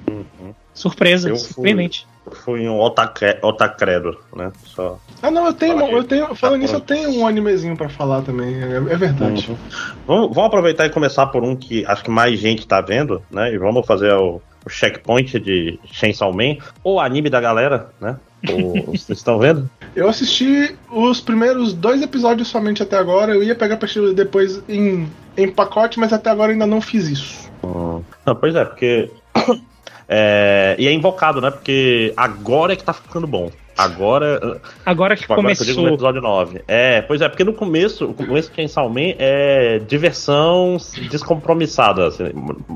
Uhum. 0.09 0.53
Surpresa, 0.73 1.29
eu 1.29 1.35
surpreendente. 1.37 2.07
Fui, 2.25 2.59
fui 2.59 2.69
um 2.69 2.79
otacredo, 2.79 4.17
né? 4.35 4.51
Só 4.63 4.99
ah, 5.21 5.31
não, 5.31 5.47
eu 5.47 5.53
tenho, 5.53 5.79
eu 5.79 6.03
tenho. 6.03 6.35
Falando 6.35 6.57
tá 6.57 6.61
nisso, 6.61 6.75
eu 6.75 6.81
tenho 6.81 7.09
um 7.19 7.27
animezinho 7.27 7.75
pra 7.75 7.89
falar 7.89 8.21
também. 8.21 8.53
É, 8.61 8.75
é 8.75 8.95
verdade. 8.95 9.49
Uhum. 9.49 9.57
Vamos, 10.05 10.35
vamos, 10.35 10.47
aproveitar 10.47 10.85
e 10.85 10.89
começar 10.89 11.25
por 11.27 11.43
um 11.43 11.55
que 11.55 11.85
acho 11.85 12.03
que 12.03 12.11
mais 12.11 12.39
gente 12.39 12.67
tá 12.67 12.79
vendo, 12.81 13.23
né? 13.31 13.51
E 13.51 13.57
vamos 13.57 13.85
fazer 13.87 14.13
o, 14.13 14.41
o 14.65 14.69
checkpoint 14.69 15.39
de 15.39 15.79
Chainsaw 15.91 16.33
Man, 16.33 16.57
ou 16.83 16.99
anime 16.99 17.29
da 17.29 17.39
galera, 17.39 17.89
né? 18.01 18.17
Vocês 18.87 19.19
estão 19.19 19.39
vendo? 19.39 19.69
Eu 19.95 20.09
assisti 20.09 20.75
os 20.91 21.21
primeiros 21.21 21.73
dois 21.73 22.01
episódios 22.01 22.47
somente 22.47 22.83
até 22.83 22.97
agora. 22.97 23.33
Eu 23.33 23.43
ia 23.43 23.55
pegar 23.55 23.77
pra 23.77 23.85
assistir 23.85 24.13
depois 24.13 24.61
em, 24.67 25.07
em 25.37 25.51
pacote, 25.51 25.99
mas 25.99 26.11
até 26.11 26.29
agora 26.29 26.51
ainda 26.51 26.67
não 26.67 26.81
fiz 26.81 27.07
isso. 27.07 27.51
Hum. 27.63 28.01
Não, 28.25 28.35
pois 28.35 28.55
é, 28.55 28.65
porque. 28.65 29.09
é, 30.07 30.75
e 30.77 30.87
é 30.87 30.91
invocado, 30.91 31.41
né? 31.41 31.51
Porque 31.51 32.13
agora 32.17 32.73
é 32.73 32.75
que 32.75 32.83
tá 32.83 32.93
ficando 32.93 33.27
bom. 33.27 33.51
Agora. 33.77 34.61
Agora 34.85 35.15
que 35.15 35.23
tipo, 35.23 35.35
começou. 35.35 35.63
Agora 35.63 35.65
que 35.65 35.71
eu 35.71 35.75
digo 35.75 35.81
no 35.81 35.93
episódio 35.93 36.21
9. 36.21 36.61
É, 36.67 37.01
pois 37.01 37.21
é, 37.21 37.27
porque 37.27 37.43
no 37.43 37.53
começo, 37.53 38.05
o 38.05 38.13
começo 38.13 38.49
de 38.49 38.55
Chainsaw 38.55 38.89
Man 38.89 39.13
é 39.19 39.79
diversão 39.79 40.77
descompromissada, 41.09 42.07
assim, 42.07 42.31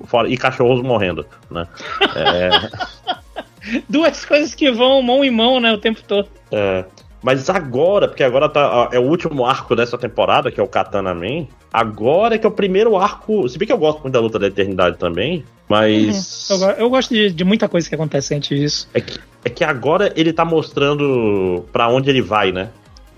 fora, 0.06 0.28
e 0.28 0.38
cachorros 0.38 0.82
morrendo, 0.82 1.26
né? 1.50 1.68
É... 2.16 2.50
Duas 3.88 4.26
coisas 4.26 4.56
que 4.56 4.72
vão 4.72 5.02
mão 5.02 5.24
em 5.24 5.32
mão, 5.32 5.60
né, 5.60 5.72
o 5.72 5.78
tempo 5.78 6.02
todo. 6.08 6.28
É. 6.52 6.84
Mas 7.22 7.50
agora, 7.50 8.08
porque 8.08 8.24
agora 8.24 8.48
tá, 8.48 8.90
é 8.92 9.00
o 9.00 9.04
último 9.04 9.46
arco 9.46 9.76
dessa 9.76 9.98
temporada, 9.98 10.52
que 10.52 10.60
é 10.60 10.64
o 10.64 10.68
Katana 10.68 11.14
Man. 11.14 11.48
Agora 11.72 12.36
é 12.36 12.38
que 12.38 12.46
é 12.46 12.50
o 12.50 12.54
primeiro 12.54 12.98
arco. 12.98 13.48
Se 13.48 13.58
bem 13.58 13.68
que 13.68 13.74
eu 13.74 13.78
gosto 13.78 14.02
muito 14.02 14.14
da 14.14 14.20
luta 14.20 14.40
da 14.40 14.48
eternidade 14.48 14.98
também, 14.98 15.44
mas. 15.68 16.50
Uhum. 16.50 16.64
Eu, 16.64 16.70
eu, 16.72 16.90
gosto 16.90 17.14
de, 17.14 17.30
de, 17.32 17.44
muita 17.44 17.68
coisa 17.68 17.88
que 17.88 17.96
acontece 17.96 18.34
antes 18.34 18.58
disso. 18.58 18.90
É 18.94 19.02
que, 19.02 19.20
é 19.46 19.50
que 19.50 19.64
agora 19.64 20.12
ele 20.16 20.34
tá 20.34 20.46
mostrando 20.46 21.66
para 21.72 21.90
onde 21.90 22.10
ele 22.10 22.22
vai, 22.22 22.52
né? 22.52 22.70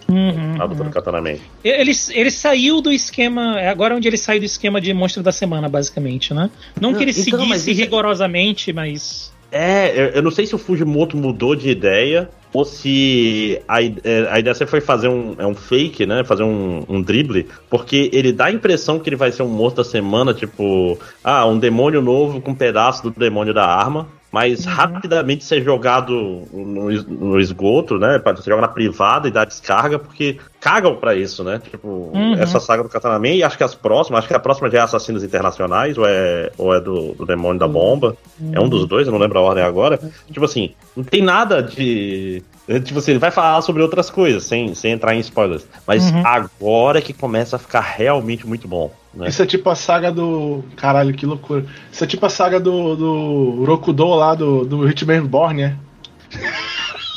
Uhum, 0.10 0.56
a 0.60 0.66
luta 0.66 0.82
uhum. 0.82 0.90
do 0.90 0.94
Katana 0.94 1.22
Man. 1.22 1.38
Ele, 1.64 1.92
ele 2.10 2.32
saiu 2.32 2.82
do 2.82 2.92
esquema. 2.92 3.60
É 3.60 3.70
agora 3.70 3.96
onde 3.96 4.08
ele 4.08 4.18
saiu 4.18 4.40
do 4.40 4.46
esquema 4.46 4.82
de 4.82 4.94
monstro 4.94 5.24
da 5.24 5.32
semana, 5.32 5.70
basicamente, 5.70 6.34
né? 6.34 6.50
Não, 6.80 6.92
Não 6.92 6.98
que 6.98 7.04
ele 7.04 7.12
então, 7.12 7.40
seguisse 7.40 7.72
rigorosamente, 7.72 8.74
mas 8.74 9.32
É, 9.52 10.12
eu, 10.18 10.22
não 10.22 10.32
sei 10.32 10.46
se 10.46 10.56
o 10.56 10.58
Fujimoto 10.58 11.18
mudou 11.18 11.56
de 11.56 11.70
ideia 11.70 12.30
ou 12.54 12.64
se 12.64 13.62
a, 13.68 13.84
é, 13.84 14.28
a 14.30 14.40
ideia 14.40 14.54
sempre 14.54 14.72
foi 14.72 14.82
fazer 14.82 15.10
um, 15.10 15.36
é 15.38 15.46
um 15.46 15.54
fake, 15.54 16.06
né? 16.06 16.24
Fazer 16.24 16.44
um, 16.44 16.84
um 16.88 17.02
drible, 17.02 17.48
porque 17.70 18.10
ele 18.14 18.32
dá 18.32 18.46
a 18.46 18.52
impressão 18.52 19.00
que 19.00 19.10
ele 19.10 19.16
vai 19.16 19.32
ser 19.32 19.44
um 19.44 19.50
monstro 19.50 19.84
da 19.84 19.90
semana, 19.90 20.34
tipo, 20.34 20.98
ah, 21.24 21.46
um 21.46 21.60
demônio 21.60 22.02
novo 22.02 22.42
com 22.42 22.52
um 22.52 22.56
pedaço 22.56 23.04
do 23.04 23.12
demônio 23.12 23.54
da 23.54 23.66
arma, 23.66 24.08
mas 24.32 24.64
rapidamente 24.66 25.44
ser 25.44 25.62
jogado 25.62 26.44
no, 26.54 26.90
no 26.92 27.40
esgoto, 27.40 27.98
né? 27.98 28.22
Você 28.36 28.50
jogar 28.50 28.62
na 28.62 28.68
privada 28.68 29.28
e 29.28 29.32
dar 29.32 29.46
descarga, 29.46 30.00
porque 30.00 30.38
cagam 30.60 30.96
pra 30.96 31.14
isso, 31.16 31.44
né? 31.44 31.60
Tipo, 31.70 32.12
Uhum. 32.14 32.34
essa 32.36 32.60
saga 32.60 32.84
do 32.84 32.90
Katana 32.90 33.20
Man 33.20 33.30
e 33.30 33.44
acho 33.44 33.58
que 33.58 33.64
as 33.64 33.76
próximas, 33.76 34.20
acho 34.20 34.28
que 34.28 34.34
a 34.34 34.40
próxima 34.40 34.70
já 34.70 34.80
é 34.80 34.82
Assassinos 34.82 35.24
Internacionais, 35.24 35.98
ou 35.98 36.06
é, 36.08 36.52
ou 36.58 36.74
é 36.74 36.80
do, 36.80 37.14
do 37.14 37.26
Demônio 37.26 37.60
da 37.60 37.68
Bomba. 37.68 38.16
É 38.54 38.60
um 38.60 38.70
dos 38.70 38.88
dois, 38.88 39.08
eu 39.08 39.12
não 39.12 39.20
lembro 39.20 39.40
a 39.40 39.42
ordem 39.42 39.64
agora. 39.64 40.00
Tipo 40.32 40.46
assim, 40.46 40.72
não 40.96 41.04
tem 41.04 41.22
nada 41.22 41.62
de. 41.62 42.44
Tipo 42.80 43.00
assim, 43.00 43.12
ele 43.12 43.20
vai 43.20 43.32
falar 43.32 43.62
sobre 43.62 43.82
outras 43.82 44.10
coisas, 44.10 44.44
sem, 44.44 44.74
sem 44.76 44.92
entrar 44.94 45.14
em 45.16 45.20
spoilers. 45.20 45.68
Mas 45.86 46.10
Uhum. 46.12 46.26
agora 46.26 47.00
é 47.00 47.02
que 47.02 47.14
começa 47.14 47.56
a 47.56 47.60
ficar 47.60 47.82
realmente 47.82 48.48
muito 48.48 48.68
bom. 48.68 48.92
Né? 49.14 49.28
Isso 49.28 49.42
é 49.42 49.46
tipo 49.46 49.70
a 49.70 49.76
saga 49.76 50.12
do. 50.12 50.64
Caralho, 50.78 51.14
que 51.14 51.26
loucura. 51.26 51.66
Isso 51.92 52.04
é 52.04 52.08
tipo 52.08 52.26
a 52.26 52.30
saga 52.30 52.60
do, 52.60 52.96
do 52.96 53.66
Rokudo 53.66 54.06
lá, 54.16 54.34
do, 54.36 54.64
do 54.64 54.90
Hitman 54.90 55.26
Born, 55.26 55.62
né? 55.62 55.78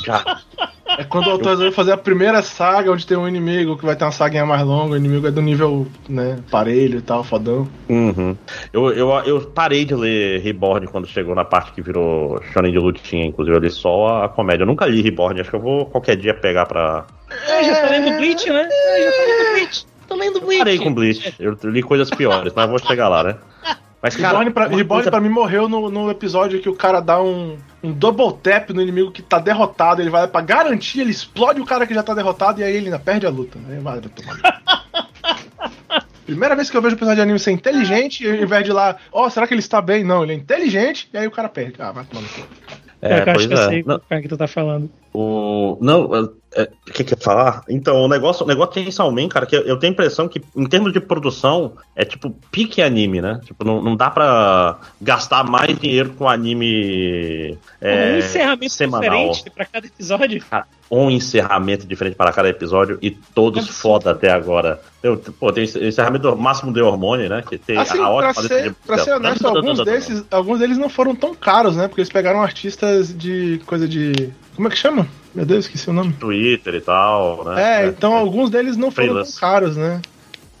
Cara, 0.05 0.39
É 0.97 1.03
quando 1.03 1.27
o 1.27 1.31
autor 1.31 1.49
resolveu 1.49 1.71
fazer 1.71 1.91
a 1.91 1.97
primeira 1.97 2.41
saga 2.41 2.91
onde 2.91 3.05
tem 3.05 3.17
um 3.17 3.27
inimigo 3.27 3.77
que 3.77 3.85
vai 3.85 3.95
ter 3.95 4.05
uma 4.05 4.11
saga 4.11 4.45
mais 4.45 4.63
longa, 4.63 4.93
o 4.93 4.97
inimigo 4.97 5.27
é 5.27 5.31
do 5.31 5.41
nível, 5.41 5.87
né, 6.07 6.37
parelho 6.49 6.99
e 6.99 7.01
tal, 7.01 7.23
fodão. 7.23 7.67
uhum. 7.89 8.35
eu, 8.71 8.89
eu, 8.91 9.09
eu 9.25 9.41
parei 9.41 9.85
de 9.85 9.95
ler 9.95 10.41
Reborn 10.41 10.87
quando 10.87 11.07
chegou 11.07 11.35
na 11.35 11.43
parte 11.45 11.71
que 11.73 11.81
virou 11.81 12.41
Shonen 12.53 12.71
de 12.71 12.79
lutinha, 12.79 13.25
inclusive 13.25 13.55
eu 13.55 13.61
li 13.61 13.69
só 13.69 14.23
a 14.23 14.29
comédia. 14.29 14.63
Eu 14.63 14.67
nunca 14.67 14.85
li 14.85 15.01
Reborn, 15.01 15.39
acho 15.41 15.49
que 15.49 15.55
eu 15.55 15.61
vou 15.61 15.85
qualquer 15.85 16.15
dia 16.15 16.33
pegar 16.33 16.65
pra. 16.65 17.05
Ah, 17.29 17.63
já 17.63 17.81
tá 17.81 17.89
lendo 17.89 18.17
Bleach, 18.17 18.49
né? 18.49 18.67
Ah, 18.71 19.01
já 19.01 19.11
tá 19.11 19.23
lendo 19.27 19.53
Bleach. 19.53 19.85
Tô 20.07 20.15
lendo 20.15 20.39
Bleach. 20.41 20.57
Parei 20.59 20.77
com 20.79 20.93
Bleach, 20.93 21.35
eu 21.39 21.57
li 21.63 21.81
coisas 21.81 22.09
piores, 22.09 22.53
mas 22.55 22.69
vou 22.69 22.79
chegar 22.79 23.09
lá, 23.09 23.23
né? 23.23 23.35
Mas, 24.01 24.15
cara, 24.15 24.37
Reborn, 24.37 24.51
pra, 24.51 24.63
Reborn 24.67 24.87
coisa- 24.87 25.09
pra 25.09 25.19
mim 25.19 25.29
morreu 25.29 25.67
no, 25.67 25.89
no 25.89 26.11
episódio 26.11 26.59
que 26.61 26.69
o 26.69 26.75
cara 26.75 26.99
dá 26.99 27.19
um, 27.19 27.57
um 27.85 27.93
double 27.93 28.33
tap 28.41 28.69
no 28.71 28.81
inimigo 28.81 29.11
que 29.11 29.21
tá 29.21 29.39
derrotado, 29.39 30.01
ele 30.01 30.09
vai 30.09 30.27
pra 30.27 30.41
garantir, 30.41 31.01
ele 31.01 31.11
explode 31.11 31.61
o 31.61 31.65
cara 31.65 31.85
que 31.85 31.93
já 31.93 32.03
tá 32.03 32.13
derrotado 32.13 32.61
e 32.61 32.63
aí 32.63 32.75
ele 32.75 32.85
ainda 32.85 32.99
perde 32.99 33.25
a 33.25 33.29
luta. 33.29 33.59
Aí 33.69 33.79
vai 33.79 34.01
tomar. 34.01 34.61
Primeira 36.25 36.55
vez 36.55 36.71
que 36.71 36.75
eu 36.75 36.81
vejo 36.81 36.95
um 36.95 36.97
personagem 36.97 37.17
de 37.17 37.21
anime 37.21 37.39
ser 37.39 37.51
inteligente, 37.51 38.23
e 38.23 38.29
ao 38.29 38.35
invés 38.35 38.63
de 38.63 38.71
ir 38.71 38.73
lá, 38.73 38.97
ó, 39.11 39.29
será 39.29 39.45
que 39.45 39.53
ele 39.53 39.59
está 39.59 39.79
bem? 39.79 40.03
Não, 40.03 40.23
ele 40.23 40.33
é 40.33 40.35
inteligente, 40.35 41.07
e 41.13 41.17
aí 41.17 41.27
o 41.27 41.31
cara 41.31 41.47
perde. 41.47 41.75
Ah, 41.77 41.91
vai 41.91 42.03
tomar 42.03 42.23
no 42.23 42.29
cu. 42.29 42.41
É, 42.99 43.19
eu 43.19 43.23
acho 43.23 43.33
pois 43.33 43.45
que 43.45 43.53
eu 43.53 43.57
é. 43.57 43.67
sei 43.67 43.83
Não, 43.85 43.95
o 43.97 43.99
cara 43.99 44.21
que 44.21 44.27
tu 44.27 44.37
tá 44.37 44.47
falando. 44.47 44.89
O. 45.13 45.77
Não, 45.79 46.15
é, 46.15 46.19
é, 46.21 46.29
o 46.63 46.91
que 46.91 47.03
que 47.03 47.13
eu 47.13 47.17
ia 47.17 47.23
falar? 47.23 47.63
Então, 47.69 48.01
o 48.01 48.07
negócio, 48.07 48.45
o 48.45 48.47
negócio 48.47 48.73
tem 48.73 48.89
Salman, 48.91 49.27
cara, 49.27 49.45
que 49.45 49.55
eu, 49.55 49.61
eu 49.61 49.77
tenho 49.77 49.91
a 49.91 49.93
impressão 49.93 50.27
que, 50.27 50.41
em 50.55 50.65
termos 50.65 50.93
de 50.93 50.99
produção, 50.99 51.73
é 51.95 52.05
tipo 52.05 52.29
pique 52.51 52.81
anime, 52.81 53.21
né? 53.21 53.39
Tipo, 53.45 53.65
não, 53.65 53.81
não 53.81 53.95
dá 53.95 54.09
pra 54.09 54.77
gastar 55.01 55.43
mais 55.43 55.77
dinheiro 55.77 56.11
com 56.17 56.27
anime. 56.29 57.57
É, 57.81 58.13
um 58.13 58.17
encerramento 58.19 58.73
semanal. 58.73 59.09
diferente 59.31 59.49
pra 59.51 59.65
cada 59.65 59.87
episódio. 59.87 60.43
Um 60.89 61.09
encerramento 61.09 61.85
diferente 61.87 62.15
para 62.15 62.31
cada 62.31 62.47
episódio 62.47 62.97
e 63.01 63.09
todos 63.11 63.63
Absurdo. 63.63 63.79
foda 63.81 64.11
até 64.11 64.31
agora. 64.31 64.79
Eu, 65.01 65.17
pô, 65.17 65.51
tem 65.51 65.63
encerramento 65.63 66.29
do 66.29 66.37
máximo 66.37 66.71
de 66.71 66.81
hormônio, 66.81 67.27
né? 67.27 67.43
Que 67.47 67.57
tem 67.57 67.77
Assim, 67.77 67.93
a 67.97 68.01
pra 68.01 68.09
ótima 68.11 68.41
letra 68.43 68.57
ser, 68.57 68.69
de- 68.69 68.75
pra 68.85 68.97
ser 68.99 69.13
honesto, 69.13 69.47
alguns 69.47 69.83
desses, 69.83 70.23
alguns 70.31 70.59
deles 70.59 70.77
não 70.77 70.87
foram 70.89 71.15
tão 71.15 71.33
caros, 71.33 71.75
né? 71.75 71.87
Porque 71.87 72.01
eles 72.01 72.11
pegaram 72.11 72.41
artistas 72.41 73.15
de 73.17 73.59
coisa 73.65 73.87
de. 73.87 74.29
Como 74.55 74.67
é 74.67 74.71
que 74.71 74.77
chama? 74.77 75.07
Meu 75.35 75.45
Deus, 75.45 75.65
esqueci 75.65 75.89
o 75.89 75.93
nome. 75.93 76.13
Twitter 76.13 76.75
e 76.75 76.81
tal, 76.81 77.43
né? 77.43 77.83
É, 77.83 77.87
então 77.87 78.13
alguns 78.15 78.49
deles 78.49 78.77
não 78.77 78.89
foram 78.89 79.21
tão 79.23 79.31
caros, 79.33 79.75
né? 79.75 80.01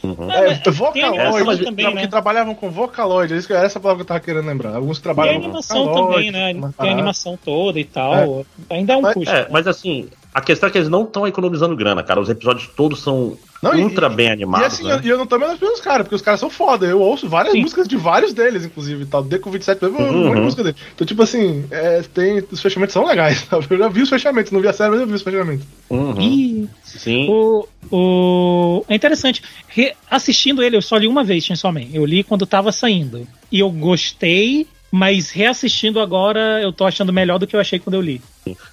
Uhum. 0.03 0.29
É, 0.31 0.49
mas 0.49 0.57
É, 0.57 0.61
tem 0.61 0.73
Vocaloid, 0.73 1.07
animação 1.17 1.57
que- 1.57 1.65
também, 1.65 1.87
que 1.87 1.93
né? 1.95 2.07
trabalhavam 2.07 2.53
com 2.53 2.69
Vocaloid, 2.69 3.33
é 3.33 3.37
era 3.53 3.65
essa 3.65 3.79
palavra 3.79 4.03
que 4.03 4.11
eu 4.11 4.13
tava 4.13 4.19
querendo 4.19 4.45
lembrar. 4.45 4.75
Alguns 4.75 4.99
trabalham 4.99 5.39
com 5.39 5.45
animação 5.45 5.85
Vocaloid, 5.85 6.31
também, 6.31 6.53
né? 6.53 6.71
Tem 6.77 6.89
a 6.89 6.93
animação 6.93 7.39
toda 7.43 7.79
e 7.79 7.85
tal. 7.85 8.45
Ainda 8.69 8.93
é 8.93 8.97
um 8.97 9.01
Mas- 9.01 9.13
custo. 9.15 9.33
É, 9.33 9.41
né? 9.43 9.47
mas 9.49 9.65
assim, 9.65 10.09
a 10.35 10.41
questão 10.41 10.67
é 10.67 10.71
que 10.71 10.77
eles 10.77 10.89
não 10.89 11.03
estão 11.05 11.25
economizando 11.25 11.75
grana, 11.77 12.03
cara. 12.03 12.19
Os 12.19 12.27
episódios 12.29 12.67
todos 12.75 12.99
são 13.01 13.37
Não, 13.63 13.73
e- 13.73 13.81
ultra 13.81 14.09
bem 14.09 14.27
E 14.27 14.31
animados. 14.31 14.67
assim, 14.67 14.83
né? 14.83 14.95
eu, 14.95 15.01
e 15.01 15.09
eu 15.09 15.17
não 15.17 15.25
tô 15.25 15.39
menos 15.39 15.57
pelos 15.57 15.79
caras, 15.79 16.03
porque 16.03 16.15
os 16.15 16.21
caras 16.21 16.41
são 16.41 16.49
foda. 16.49 16.85
Eu 16.85 16.99
ouço 16.99 17.29
várias 17.29 17.53
Sim. 17.53 17.61
músicas 17.61 17.87
de 17.87 17.95
vários 17.95 18.33
deles, 18.33 18.65
inclusive, 18.65 19.03
e 19.03 19.05
tal. 19.05 19.23
Deco 19.23 19.49
27, 19.49 19.79
por 19.79 19.87
exemplo, 19.87 20.05
um 20.05 20.09
Uhum. 20.09 20.25
monte 20.25 20.35
de 20.35 20.41
música 20.41 20.63
dele. 20.63 20.75
Então, 20.93 21.07
tipo 21.07 21.23
assim, 21.23 21.63
é, 21.71 22.01
tem, 22.13 22.43
os 22.51 22.61
fechamentos 22.61 22.91
são 22.91 23.05
legais, 23.05 23.39
sabe? 23.49 23.65
Eu 23.69 23.77
já 23.77 23.87
vi 23.87 24.01
os 24.01 24.09
fechamentos, 24.09 24.51
não 24.51 24.59
vi 24.59 24.67
a 24.67 24.73
série, 24.73 24.91
mas 24.91 24.99
eu 24.99 25.07
vi 25.07 25.13
os 25.13 25.21
fechamentos. 25.21 25.65
Uhum. 25.89 26.19
Ih, 26.21 26.69
Sim. 26.83 27.27
o, 27.29 27.65
o... 27.89 28.85
É 28.89 28.95
interessante. 28.95 29.41
Re- 29.69 29.93
Assistindo 30.11 30.61
ele, 30.61 30.75
eu 30.75 30.81
só 30.81 30.97
li 30.97 31.07
uma 31.07 31.23
vez, 31.23 31.45
Chainsaw 31.45 31.71
Man. 31.71 31.85
Eu 31.93 32.05
li 32.05 32.23
quando 32.23 32.45
tava 32.45 32.71
saindo. 32.73 33.25
E 33.51 33.59
eu 33.61 33.69
gostei, 33.71 34.67
mas 34.91 35.29
reassistindo 35.31 35.99
agora, 35.99 36.61
eu 36.61 36.71
tô 36.71 36.85
achando 36.85 37.11
melhor 37.11 37.37
do 37.37 37.45
que 37.47 37.55
eu 37.55 37.59
achei 37.59 37.79
quando 37.79 37.95
eu 37.95 38.01
li. 38.01 38.21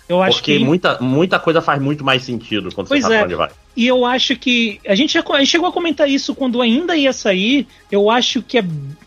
Eu 0.08 0.22
acho 0.22 0.38
Porque 0.38 0.58
que... 0.58 0.64
muita, 0.64 0.98
muita 1.00 1.38
coisa 1.38 1.60
faz 1.62 1.80
muito 1.80 2.04
mais 2.04 2.22
sentido 2.22 2.70
quando 2.74 2.88
Pois 2.88 3.02
você 3.02 3.08
sabe 3.08 3.22
é. 3.22 3.24
onde 3.24 3.34
vai. 3.34 3.50
E 3.74 3.86
eu 3.86 4.04
acho 4.04 4.36
que. 4.36 4.78
A 4.86 4.94
gente, 4.94 5.14
já, 5.14 5.24
a 5.26 5.38
gente 5.38 5.48
chegou 5.48 5.68
a 5.68 5.72
comentar 5.72 6.08
isso 6.08 6.34
quando 6.34 6.60
ainda 6.60 6.94
ia 6.94 7.12
sair. 7.12 7.66
Eu 7.90 8.10
acho 8.10 8.42
que 8.42 8.58
é- 8.58 8.64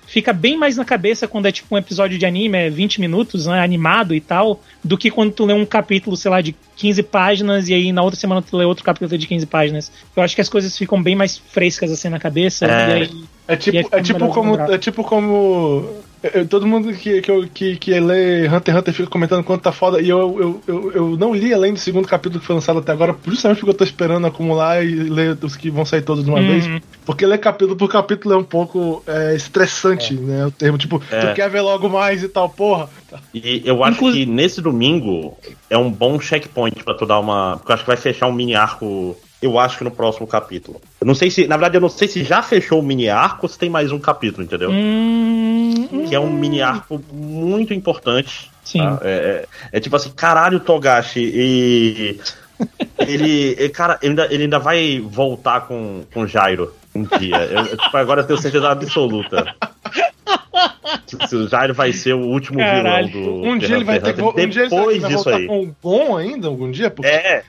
fica 0.07 0.34
bem 0.34 0.57
mais 0.57 0.76
na 0.76 0.84
cabeça 0.84 1.27
quando 1.27 1.45
é 1.45 1.52
tipo 1.52 1.73
um 1.73 1.77
episódio 1.77 2.18
de 2.18 2.26
anime, 2.26 2.57
é 2.57 2.69
20 2.69 2.99
minutos, 2.99 3.45
né? 3.45 3.64
Animado 3.64 4.15
e 4.15 4.19
tal, 4.19 4.60
do 4.84 4.98
que 4.98 5.11
quando 5.11 5.32
tu 5.32 5.45
lê 5.45 5.53
um 5.53 5.65
capítulo, 5.65 6.18
sei 6.18 6.32
lá, 6.32 6.41
de 6.41 6.56
15 6.76 7.03
páginas 7.03 7.69
e 7.69 7.73
aí 7.76 7.91
na 7.91 8.02
outra 8.02 8.19
semana 8.19 8.41
tu 8.41 8.57
lê 8.57 8.65
outro 8.65 8.84
capítulo 8.84 9.15
de 9.18 9.27
15 9.27 9.45
páginas. 9.45 9.91
Eu 10.15 10.23
acho 10.23 10.34
que 10.34 10.41
as 10.41 10.49
coisas 10.49 10.76
ficam 10.76 11.02
bem 11.02 11.15
mais 11.15 11.38
frescas 11.38 11.91
assim 11.91 12.10
na 12.10 12.19
cabeça. 12.19 12.65
É. 12.65 12.69
E 12.69 12.94
aí, 12.94 13.11
É 13.48 13.53
E 13.53 13.57
tipo, 13.57 13.77
aí 13.77 13.84
fica 13.84 13.98
é 13.98 14.02
tipo 14.02 14.27
como. 14.30 14.56
É 14.60 14.77
tipo 14.80 15.03
como. 15.03 15.90
É, 16.34 16.39
é, 16.41 16.43
todo 16.45 16.65
mundo 16.68 16.93
que, 16.93 17.22
que, 17.22 17.30
eu- 17.31 17.47
que, 17.53 17.76
que 17.77 17.99
lê 17.99 18.47
Hunter 18.47 18.73
x 18.73 18.80
Hunter 18.80 18.93
fica 18.93 19.10
comentando 19.10 19.43
quanto 19.43 19.61
tá 19.61 19.72
foda. 19.72 20.02
E 20.02 20.10
eu, 20.10 20.19
eu, 20.39 20.61
eu, 20.68 20.91
eu 20.93 21.18
não 21.18 21.34
li 21.34 21.53
além 21.53 21.73
do 21.73 21.80
segundo 21.80 22.07
capítulo 22.07 22.39
que 22.39 22.45
foi 22.45 22.56
lançado 22.56 22.80
até 22.80 22.91
agora, 22.91 23.15
justamente 23.26 23.57
porque 23.60 23.72
eu 23.72 23.77
tô 23.77 23.84
esperando 23.84 24.26
acumular 24.27 24.84
e 24.84 24.93
ler 24.95 25.38
os 25.41 25.56
que 25.56 25.69
vão 25.69 25.85
sair 25.85 26.02
todos 26.02 26.23
de 26.23 26.30
uma 26.30 26.39
Uhum. 26.39 26.47
vez. 26.47 26.81
Porque 27.06 27.26
ler 27.26 27.38
capítulo 27.38 27.76
por 27.76 27.89
capítulo 27.89 28.34
é 28.34 28.38
um 28.38 28.43
pouco 28.43 29.03
é, 29.07 29.35
estressante, 29.35 30.14
né? 30.15 30.45
O 30.47 30.52
termo, 30.52 30.77
tipo, 30.77 31.02
É. 31.11 31.19
tu 31.27 31.35
quer 31.35 31.49
ver 31.49 31.61
logo 31.61 31.88
mais 31.89 32.23
e 32.23 32.27
tal, 32.27 32.49
porra. 32.49 32.89
E 33.34 33.61
eu 33.64 33.84
acho 33.84 33.97
Inclu- 33.97 34.11
que 34.14 34.26
nesse 34.26 34.61
domingo 34.61 35.38
é 35.69 35.77
um 35.77 35.91
bom 35.91 36.19
checkpoint 36.19 36.84
pra 36.84 36.93
tu 36.93 37.06
dar 37.06 37.19
uma. 37.19 37.57
Porque 37.57 37.72
eu 37.72 37.73
acho 37.76 37.84
que 37.84 37.88
vai 37.89 37.97
fechar 37.97 38.27
um 38.27 38.34
mini 38.34 38.56
arco. 38.56 39.15
Eu 39.41 39.59
acho 39.59 39.77
que 39.77 39.83
no 39.83 39.91
próximo 39.91 40.25
capítulo. 40.25 40.81
Eu 40.99 41.05
não 41.05 41.13
sei 41.13 41.29
se. 41.29 41.45
Na 41.47 41.55
verdade, 41.57 41.77
eu 41.77 41.81
não 41.81 41.89
sei 41.89 42.07
se 42.07 42.23
já 42.23 42.41
fechou 42.41 42.79
o 42.79 42.83
mini 42.83 43.09
arco 43.09 43.39
ou 43.45 43.49
se 43.49 43.57
tem 43.59 43.69
mais 43.69 43.91
um 43.91 43.99
capítulo, 43.99 44.43
entendeu? 44.43 44.71
Hum, 44.71 46.05
Que 46.07 46.15
é 46.15 46.19
um 46.19 46.31
mini 46.31 46.61
arco 46.61 47.01
muito 47.11 47.73
importante. 47.73 48.49
Sim. 48.63 48.79
tá? 48.79 48.99
É, 49.03 49.45
é- 49.71 49.77
é 49.77 49.79
tipo 49.79 49.95
assim, 49.95 50.09
caralho, 50.11 50.59
Togashi. 50.59 51.19
E. 51.21 52.19
Ele. 52.99 53.69
Cara, 53.69 53.99
ele 54.01 54.11
ainda, 54.11 54.33
ele 54.33 54.43
ainda 54.43 54.57
vai 54.59 54.99
voltar 55.01 55.61
com, 55.67 56.03
com 56.13 56.25
Jairo 56.25 56.73
um 56.95 57.03
dia. 57.03 57.35
Eu, 57.37 57.77
tipo, 57.77 57.97
agora 57.97 58.21
eu 58.21 58.25
tenho 58.27 58.39
certeza 58.41 58.69
absoluta. 58.69 59.53
Se 61.07 61.36
o 61.36 61.48
Jairo 61.48 61.73
vai 61.73 61.91
ser 61.94 62.14
o 62.14 62.19
último 62.22 62.60
Caralho. 62.60 63.07
vilão 63.07 63.41
do. 63.41 63.48
Um 63.48 63.57
dia 63.57 63.76
ele 63.76 63.84
vai 63.86 63.99
ter 63.99 64.14
que. 64.14 64.22
Um 64.22 64.34
ele 64.38 64.48
depois 64.48 65.02
vai 65.02 65.10
disso 65.11 65.23
voltar 65.23 65.40
aí. 65.40 65.48
com 65.48 65.61
o 65.64 65.76
bom 65.82 66.18
ainda, 66.18 66.48
algum 66.48 66.72
dia? 66.72 66.90
Porque 66.90 67.07
É, 67.10 67.44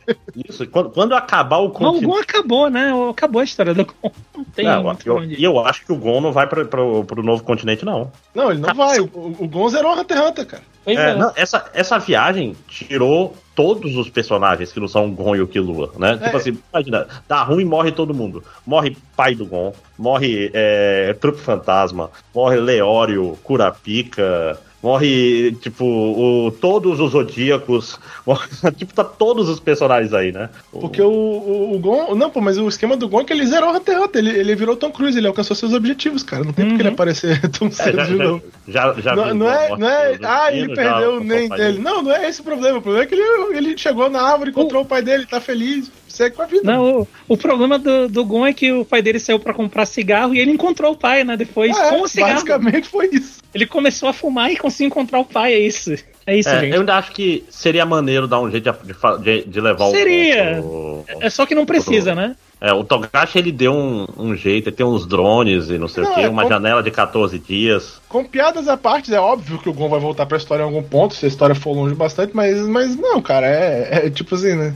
isso. 0.49 0.67
Quando, 0.69 0.91
quando 0.91 1.15
acabar 1.15 1.59
o 1.59 1.73
Não, 1.81 1.97
o. 1.97 2.01
Gon 2.01 2.19
acabou, 2.19 2.69
né? 2.69 2.93
Acabou 3.11 3.41
a 3.41 3.45
história 3.45 3.73
do 3.75 3.85
Gon. 3.85 4.11
Não 4.37 4.45
tem 4.45 4.65
Não, 4.65 4.83
muito 4.83 5.07
eu- 5.07 5.17
pra 5.17 5.25
e 5.25 5.43
eu 5.43 5.59
acho 5.65 5.85
que 5.85 5.93
o 5.93 5.97
Gon 5.97 6.21
não 6.21 6.33
vai 6.33 6.47
pro, 6.47 6.67
pro, 6.67 7.05
pro 7.05 7.23
novo 7.23 7.43
continente, 7.43 7.85
não. 7.85 8.11
Não, 8.35 8.51
ele 8.51 8.61
não 8.61 8.75
vai. 8.75 9.01
O, 9.01 9.05
o 9.15 9.49
Gon 9.49 9.69
zerou 9.69 9.93
Hunter 9.99 10.17
x 10.19 10.29
Hunter, 10.29 10.47
cara. 10.47 10.63
Pois 10.85 10.99
É, 10.99 11.11
é. 11.11 11.15
não, 11.17 11.33
essa, 11.35 11.71
essa 11.75 11.99
viagem 11.99 12.55
tirou 12.69 13.35
todos 13.57 13.97
os 13.97 14.11
personagens 14.11 14.71
que 14.71 14.79
não 14.79 14.87
são 14.87 15.11
Gon 15.11 15.35
e 15.35 15.41
o 15.41 15.49
Killua, 15.49 15.91
né? 15.99 16.19
É. 16.21 16.25
Tipo 16.27 16.37
assim, 16.37 16.59
imagina, 16.73 17.09
dá 17.27 17.43
ruim 17.43 17.63
e 17.63 17.65
morre 17.65 17.91
todo 17.91 18.15
mundo. 18.15 18.45
Morre 18.65 18.95
pai 19.17 19.35
do 19.35 19.47
Gon, 19.47 19.73
morre 19.99 20.51
é, 20.53 21.17
Trupe 21.19 21.41
Fantasma, 21.41 22.11
morre 22.35 22.57
Leório, 22.61 23.37
Kurapika, 23.43 24.61
morre, 24.87 25.51
tipo, 25.61 25.85
o, 25.85 26.53
todos 26.53 27.01
os 27.01 27.11
Zodíacos, 27.11 27.99
morre, 28.25 28.47
tipo, 28.79 28.95
tá 28.95 29.03
todos 29.03 29.49
os 29.49 29.59
personagens 29.59 30.13
aí, 30.15 30.31
né? 30.31 30.49
Porque 30.71 31.03
o, 31.03 31.09
o, 31.11 31.75
o 31.75 31.79
Gon. 31.81 32.15
Não, 32.15 32.31
pô, 32.31 32.41
mas 32.41 32.57
o 32.57 32.69
esquema 32.69 32.97
do 32.97 33.09
Gon 33.09 33.23
é 33.23 33.25
que 33.25 33.33
ele 33.33 33.45
zerou 33.47 33.75
Hunter 33.75 33.97
x 33.97 34.05
Hunter. 34.05 34.25
Ele, 34.25 34.39
ele 34.39 34.55
virou 34.55 34.77
Tom 34.77 34.93
Cruise, 34.93 35.19
ele 35.19 35.27
alcançou 35.27 35.57
seus 35.57 35.73
objetivos, 35.73 36.23
cara. 36.23 36.45
Não 36.45 36.53
tem 36.53 36.67
por 36.67 36.77
que 36.77 36.83
ele 36.83 36.89
Uhum. 36.89 36.95
aparecer 36.95 37.41
tão 37.51 37.67
É, 37.67 37.71
cedo 37.73 37.97
já, 37.97 38.05
de 38.05 38.15
novo. 38.15 38.43
já, 38.69 38.93
já, 38.95 39.01
já 39.01 39.17
Não, 39.17 39.35
não 39.35 39.49
a 39.49 39.55
é, 39.65 39.77
não 39.77 39.89
é. 39.89 40.19
Ah, 40.23 40.53
ele 40.53 40.73
perdeu 40.73 41.19
nem 41.21 41.49
dele. 41.49 41.79
Não, 41.81 42.03
não 42.03 42.13
é 42.13 42.29
esse 42.29 42.41
o 42.41 42.45
problema. 42.45 42.79
O 42.79 42.83
problema 42.83 43.05
é 43.05 43.09
que 43.09 43.15
ele, 43.17 43.57
ele 43.59 43.77
chegou 43.77 44.09
na 44.09 44.23
árvore, 44.23 44.51
encontrou 44.51 44.83
o 44.83 44.87
pai 44.87 45.03
dele, 45.03 45.27
tá 45.27 45.41
feliz, 45.41 45.91
segue 46.07 46.37
com 46.37 46.43
a 46.43 46.47
vida. 46.47 46.63
Não, 46.63 47.01
o, 47.01 47.09
o 47.29 47.37
problema 47.37 47.77
do, 47.79 48.09
do 48.09 48.25
Gon 48.25 48.47
é 48.47 48.53
que 48.53 48.71
o 48.73 48.85
pai 48.85 49.03
dele 49.03 49.19
saiu 49.19 49.41
pra 49.41 49.53
comprar 49.53 49.85
cigarro 49.85 50.33
e 50.35 50.39
ele 50.39 50.53
encontrou 50.53 50.93
o 50.93 50.97
pai, 50.97 51.25
né? 51.25 51.37
Depois, 51.37 51.77
É, 51.77 51.91
com 51.91 52.03
o 52.03 52.09
cigarro. 52.09 52.33
basicamente 52.35 52.89
foi 52.89 53.09
isso. 53.13 53.45
Ele 53.57 53.67
começou 53.67 54.09
a 54.09 54.13
fumar 54.13 54.51
e 54.53 54.57
conseguiu 54.57 54.89
encontrar 54.89 55.19
o 55.21 55.25
pai, 55.25 55.55
é 55.55 55.59
isso. 55.59 55.95
É 56.27 56.37
isso, 56.37 56.49
É, 56.49 56.61
gente. 56.61 56.75
eu 56.75 56.81
ainda 56.81 56.97
acho 56.97 57.13
que 57.13 57.45
seria 57.49 57.87
maneiro 57.87 58.27
dar 58.27 58.41
um 58.41 58.51
jeito 58.51 58.71
de, 58.85 59.23
de- 59.23 59.45
de 59.49 59.61
levar 59.61 59.91
Seria. 59.91 60.61
o. 60.61 60.65
o- 60.65 61.05
É 61.21 61.31
só 61.31 61.47
que 61.47 61.55
não 61.55 61.65
precisa, 61.65 62.15
né? 62.15 62.37
É, 62.61 62.73
o 62.73 62.83
Togashi 62.83 63.39
ele 63.39 63.53
deu 63.53 63.73
um, 63.73 64.07
um 64.17 64.35
jeito, 64.35 64.69
ele 64.71 64.77
tem 64.77 64.85
uns 64.85 65.07
drones 65.07 65.69
e 65.69 65.79
não 65.79 65.87
sei 65.89 66.03
Não, 66.05 66.11
o 66.11 66.15
quê, 66.15 66.21
é, 66.23 66.29
uma 66.29 66.43
com- 66.45 66.49
janela 66.49 66.83
de 66.83 66.91
14 66.91 67.39
dias. 67.39 68.01
Com 68.09 68.25
piadas 68.25 68.67
à 68.67 68.77
parte, 68.77 69.15
é 69.15 69.21
óbvio 69.21 69.59
que 69.59 69.69
o 69.69 69.73
Gon 69.75 69.89
vai 69.89 70.01
voltar 70.01 70.25
pra 70.27 70.39
história 70.39 70.63
em 70.63 70.65
algum 70.67 70.83
ponto, 70.83 71.15
se 71.15 71.25
a 71.27 71.29
história 71.29 71.55
for 71.55 71.73
longe 71.75 71.95
bastante, 71.95 72.35
mas, 72.35 72.59
mas 72.67 72.97
não, 72.97 73.21
cara, 73.23 73.47
é, 73.47 74.07
é 74.07 74.11
tipo 74.11 74.35
assim, 74.35 74.55
né? 74.55 74.75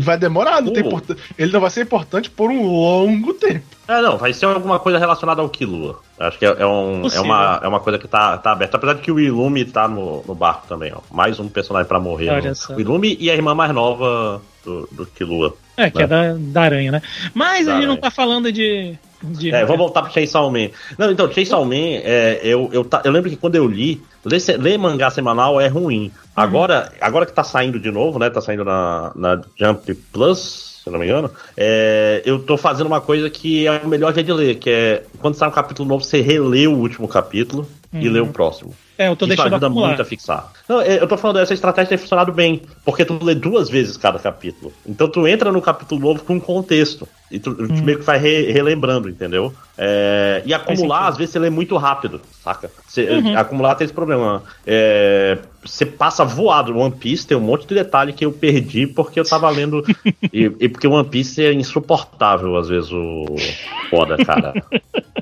Vai 0.00 0.18
demorar, 0.18 0.60
não 0.60 0.72
tem 0.72 0.82
Uh. 0.82 0.86
importância. 0.88 1.22
Ele 1.38 1.52
não 1.52 1.60
vai 1.60 1.70
ser 1.70 1.82
importante 1.82 2.28
por 2.28 2.50
um 2.50 2.66
longo 2.66 3.32
tempo. 3.34 3.64
É, 3.88 4.02
não, 4.02 4.18
vai 4.18 4.32
ser 4.32 4.46
alguma 4.46 4.78
coisa 4.80 4.98
relacionada 4.98 5.40
ao 5.40 5.48
Killua. 5.48 6.00
Acho 6.18 6.38
que 6.38 6.46
é, 6.46 6.56
é 6.58 6.66
um, 6.66 7.06
é, 7.06 7.20
uma, 7.20 7.60
é 7.62 7.68
uma 7.68 7.80
coisa 7.80 7.98
que 7.98 8.08
tá, 8.08 8.38
tá 8.38 8.52
aberta. 8.52 8.76
Apesar 8.76 8.94
de 8.94 9.02
que 9.02 9.12
o 9.12 9.20
Illume 9.20 9.64
tá 9.66 9.86
no, 9.86 10.22
no 10.26 10.34
barco 10.34 10.66
também, 10.66 10.92
ó. 10.94 11.00
Mais 11.14 11.38
um 11.38 11.48
personagem 11.48 11.86
pra 11.86 12.00
morrer. 12.00 12.30
Olha 12.30 12.52
no-. 12.52 12.76
O 12.76 12.80
Illume 12.80 13.16
e 13.20 13.30
a 13.30 13.34
irmã 13.34 13.54
mais 13.54 13.72
nova 13.72 14.40
do, 14.64 14.88
do 14.90 15.06
Killua. 15.06 15.54
É, 15.76 15.90
que 15.90 16.02
é 16.02 16.06
da, 16.06 16.34
da 16.38 16.62
aranha, 16.62 16.90
né? 16.92 17.02
Mas 17.34 17.66
Da 17.66 17.72
a 17.72 17.74
gente 17.74 17.86
não 17.86 17.92
aranha. 17.92 18.00
tá 18.00 18.10
falando 18.10 18.50
de. 18.50 18.96
de... 19.22 19.50
É, 19.54 19.62
vamos 19.66 19.78
voltar 19.78 20.02
pro 20.02 20.12
Chainsaw 20.12 20.50
Man. 20.50 20.70
Não, 20.96 21.10
então, 21.12 21.30
Chainsaw 21.30 21.62
Man, 21.66 21.74
é, 21.76 22.40
eu, 22.42 22.70
eu, 22.72 22.88
eu 23.04 23.12
lembro 23.12 23.28
que 23.28 23.36
quando 23.36 23.56
eu 23.56 23.66
li, 23.66 24.02
ler, 24.24 24.40
ler 24.58 24.78
mangá 24.78 25.10
semanal 25.10 25.60
é 25.60 25.68
ruim. 25.68 26.10
Agora, 26.34 26.92
agora 26.98 27.26
que 27.26 27.32
tá 27.32 27.44
saindo 27.44 27.78
de 27.78 27.90
novo, 27.90 28.18
né? 28.18 28.30
Tá 28.30 28.40
saindo 28.40 28.64
na, 28.64 29.12
na 29.14 29.42
Jump 29.54 29.94
Plus, 30.12 30.65
se 30.86 30.90
não 30.90 31.00
me 31.00 31.04
engano, 31.04 31.28
é, 31.56 32.22
eu 32.24 32.38
tô 32.38 32.56
fazendo 32.56 32.86
uma 32.86 33.00
coisa 33.00 33.28
que 33.28 33.66
é 33.66 33.80
o 33.82 33.88
melhor 33.88 34.14
jeito 34.14 34.26
de 34.28 34.32
ler, 34.32 34.54
que 34.54 34.70
é 34.70 35.02
quando 35.18 35.34
sai 35.34 35.48
um 35.48 35.52
capítulo 35.52 35.88
novo, 35.88 36.04
você 36.04 36.20
relê 36.20 36.68
o 36.68 36.76
último 36.76 37.08
capítulo 37.08 37.66
e 37.92 38.08
lê 38.08 38.20
o 38.20 38.26
próximo. 38.26 38.74
É, 38.98 39.08
eu 39.08 39.16
tô 39.16 39.26
Isso 39.26 39.28
deixando 39.36 39.52
ajuda 39.54 39.66
acumular. 39.66 39.88
muito 39.88 40.00
a 40.02 40.04
fixar. 40.06 40.50
Não, 40.66 40.80
é, 40.80 40.98
eu 41.02 41.06
tô 41.06 41.18
falando, 41.18 41.38
essa 41.38 41.52
estratégia 41.52 41.90
tem 41.90 41.98
funcionado 41.98 42.32
bem, 42.32 42.62
porque 42.84 43.04
tu 43.04 43.22
lê 43.22 43.34
duas 43.34 43.68
vezes 43.68 43.96
cada 43.98 44.18
capítulo. 44.18 44.72
Então 44.86 45.06
tu 45.06 45.26
entra 45.28 45.52
no 45.52 45.60
capítulo 45.60 46.00
novo 46.00 46.24
com 46.24 46.34
um 46.34 46.40
contexto. 46.40 47.06
E 47.30 47.38
tu, 47.38 47.54
tu 47.54 47.82
meio 47.82 47.98
que 47.98 48.04
vai 48.04 48.18
re- 48.18 48.50
relembrando, 48.52 49.08
entendeu? 49.10 49.52
É, 49.76 50.42
e 50.46 50.54
acumular, 50.54 51.08
às 51.08 51.16
vezes, 51.18 51.32
você 51.32 51.38
lê 51.40 51.50
muito 51.50 51.76
rápido, 51.76 52.20
saca? 52.42 52.70
Você- 52.86 53.06
Uhum. 53.10 53.36
Acumular 53.36 53.74
tem 53.74 53.84
esse 53.84 53.92
problema. 53.92 54.42
É, 54.66 55.36
você 55.62 55.84
passa 55.84 56.24
voado. 56.24 56.74
One 56.78 56.94
Piece 56.94 57.26
tem 57.26 57.36
um 57.36 57.40
monte 57.40 57.66
de 57.66 57.74
detalhe 57.74 58.12
que 58.14 58.24
eu 58.24 58.32
perdi 58.32 58.86
porque 58.86 59.20
eu 59.20 59.24
tava 59.24 59.50
lendo. 59.50 59.84
e, 60.32 60.50
e 60.60 60.68
porque 60.68 60.86
One 60.86 61.06
Piece 61.08 61.44
é 61.44 61.52
insuportável, 61.52 62.56
às 62.56 62.68
vezes, 62.68 62.90
o 62.92 63.26
foda, 63.90 64.16
cara. 64.24 64.54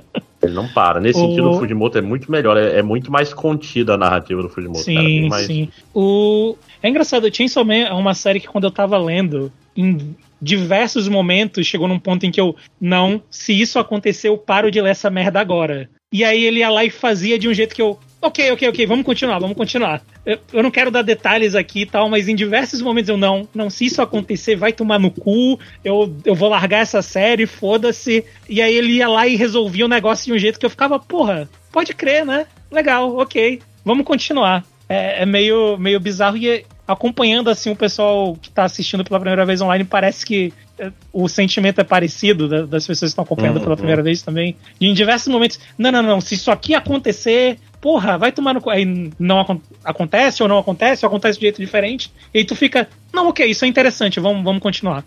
Ele 0.45 0.55
não 0.55 0.69
para. 0.69 1.01
Nesse 1.01 1.19
O- 1.19 1.23
sentido, 1.29 1.51
o 1.51 1.59
Fujimoto 1.59 1.99
é 1.99 2.01
muito 2.01 2.31
melhor, 2.31 2.57
é, 2.57 2.79
é 2.79 2.83
muito 2.83 3.11
mais 3.11 3.33
contida 3.35 3.95
a 3.95 3.97
narrativa 3.97 4.43
do 4.43 4.49
Fujimoto. 4.49 4.85
cara, 4.85 5.01
Sim, 5.07 5.29
mais- 5.29 5.47
sim. 5.47 5.69
O... 5.95 6.57
É 6.83 6.89
engraçado, 6.89 7.35
Chainsaw 7.35 7.65
Man 7.65 7.75
é 7.75 7.93
uma 7.93 8.15
série 8.15 8.41
que 8.41 8.49
quando 8.49 8.65
eu 8.65 8.71
tava 8.71 8.99
lendo, 8.99 9.51
em 9.77 10.15
diversos 10.41 11.09
momentos, 11.09 11.67
chegou 11.67 11.89
num 11.89 11.99
ponto 11.99 12.27
em 12.27 12.31
que 12.31 12.41
eu, 12.41 12.55
não, 12.81 13.23
se 13.31 13.59
isso 13.59 13.79
acontecer, 13.79 14.29
eu 14.29 14.37
paro 14.37 14.71
de 14.71 14.81
ler 14.81 14.91
essa 14.91 15.09
merda 15.09 15.41
agora. 15.41 15.89
E 16.13 16.23
aí 16.23 16.45
ele 16.45 16.61
ia 16.61 16.69
lá 16.71 16.85
e 16.85 16.91
fazia 16.91 17.39
de 17.39 17.49
um 17.49 17.55
jeito 17.55 17.75
que 17.75 17.81
eu, 17.83 17.99
ok, 18.27 18.53
ok, 18.53 18.69
ok, 18.69 18.87
vamos 18.87 19.05
continuar, 19.05 19.39
vamos 19.39 19.57
continuar. 19.57 20.03
Eu, 20.25 20.39
eu 20.53 20.63
não 20.63 20.71
quero 20.71 20.91
dar 20.91 21.03
detalhes 21.03 21.55
aqui 21.55 21.83
e 21.83 21.87
tal, 21.87 22.09
mas 22.09 22.29
em 22.29 22.35
diversos 22.35 22.81
momentos 22.81 23.09
eu, 23.09 23.17
não, 23.17 23.49
não, 23.55 23.69
se 23.71 23.85
isso 23.87 24.01
acontecer, 24.03 24.57
vai 24.57 24.73
tomar 24.73 24.99
no 24.99 25.11
cu, 25.11 25.59
eu, 25.85 26.15
eu 26.25 26.35
vou 26.35 26.49
largar 26.49 26.79
essa 26.81 27.03
série, 27.03 27.47
foda-se. 27.47 28.25
E 28.49 28.61
aí 28.63 28.75
ele 28.75 28.93
ia 28.95 29.09
lá 29.09 29.27
e 29.27 29.37
resolvia 29.37 29.85
o 29.85 29.89
negócio 29.89 30.27
de 30.27 30.33
um 30.33 30.39
jeito 30.39 30.59
que 30.59 30.67
eu 30.67 30.71
ficava, 30.71 30.99
porra, 30.99 31.49
pode 31.73 31.93
crer, 31.95 32.25
né? 32.25 32.47
Legal, 32.71 33.17
ok, 33.17 33.61
vamos 33.85 34.05
continuar. 34.07 34.65
É, 34.89 35.23
é 35.23 35.27
meio, 35.27 35.77
meio 35.79 35.99
bizarro 36.01 36.37
e 36.37 36.65
acompanhando 36.87 37.49
assim 37.49 37.71
o 37.71 37.77
pessoal 37.77 38.37
que 38.41 38.51
tá 38.51 38.65
assistindo 38.65 39.03
pela 39.03 39.19
primeira 39.19 39.47
vez 39.47 39.61
online, 39.63 39.85
parece 39.85 40.25
que 40.27 40.53
é, 40.79 40.91
o 41.13 41.29
sentimento 41.29 41.81
é 41.81 41.85
parecido 41.85 42.49
da- 42.49 42.67
das 42.67 42.87
pessoas 42.87 43.11
que 43.11 43.13
estão 43.13 43.25
acompanhando 43.25 43.57
Uhum. 43.59 43.63
pela 43.63 43.77
primeira 43.77 44.03
vez 44.03 44.21
também. 44.23 44.57
E 44.81 44.89
em 44.89 44.93
diversos 44.93 45.29
momentos, 45.33 45.59
não, 45.79 45.91
não, 45.93 46.03
não, 46.03 46.21
se 46.21 46.35
isso 46.35 46.51
aqui 46.51 46.75
acontecer, 46.75 47.59
porra, 47.85 48.17
vai 48.17 48.33
tomar 48.33 48.55
no. 48.55 48.71
Aí 48.71 49.13
não 49.19 49.41
acon- 49.41 49.61
acontece 49.85 50.43
ou 50.43 50.49
não 50.49 50.57
acontece, 50.57 51.05
ou 51.05 51.09
acontece 51.09 51.39
de 51.39 51.43
jeito 51.43 51.61
diferente. 51.61 52.11
E 52.33 52.39
aí 52.39 52.45
tu 52.47 52.57
fica, 52.57 52.89
não, 53.13 53.29
ok, 53.29 53.45
isso 53.45 53.67
é 53.67 53.69
interessante, 53.69 54.19
vamos, 54.19 54.43
vamos 54.43 54.63
continuar. 54.63 55.05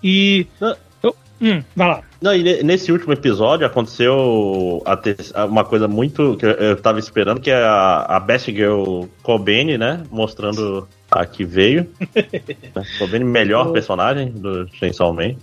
E. 0.00 0.46
Eu- 1.02 1.16
hum, 1.40 1.60
vai 1.74 1.88
lá. 1.88 2.02
Não, 2.20 2.32
e 2.32 2.40
ne- 2.44 2.62
nesse 2.62 2.92
último 2.92 3.12
episódio 3.12 3.66
aconteceu 3.66 4.80
uma 5.48 5.64
coisa 5.64 5.88
muito 5.88 6.36
que 6.36 6.46
eu- 6.46 6.76
tava 6.80 7.00
esperando, 7.00 7.40
que 7.40 7.50
é 7.50 7.56
a, 7.64 8.02
a 8.08 8.20
Best 8.20 8.52
Girl 8.52 9.06
Kobeni, 9.24 9.76
né? 9.76 10.04
Mostrando 10.08 10.86
a 11.10 11.26
que 11.26 11.44
veio. 11.44 11.88
Né, 12.76 12.84
Kobeni, 13.00 13.24
melhor 13.24 13.66
Eu- 13.66 13.72
personagem 13.72 14.30
do 14.30 14.68
Chainsaw 14.74 15.12
Man. 15.12 15.34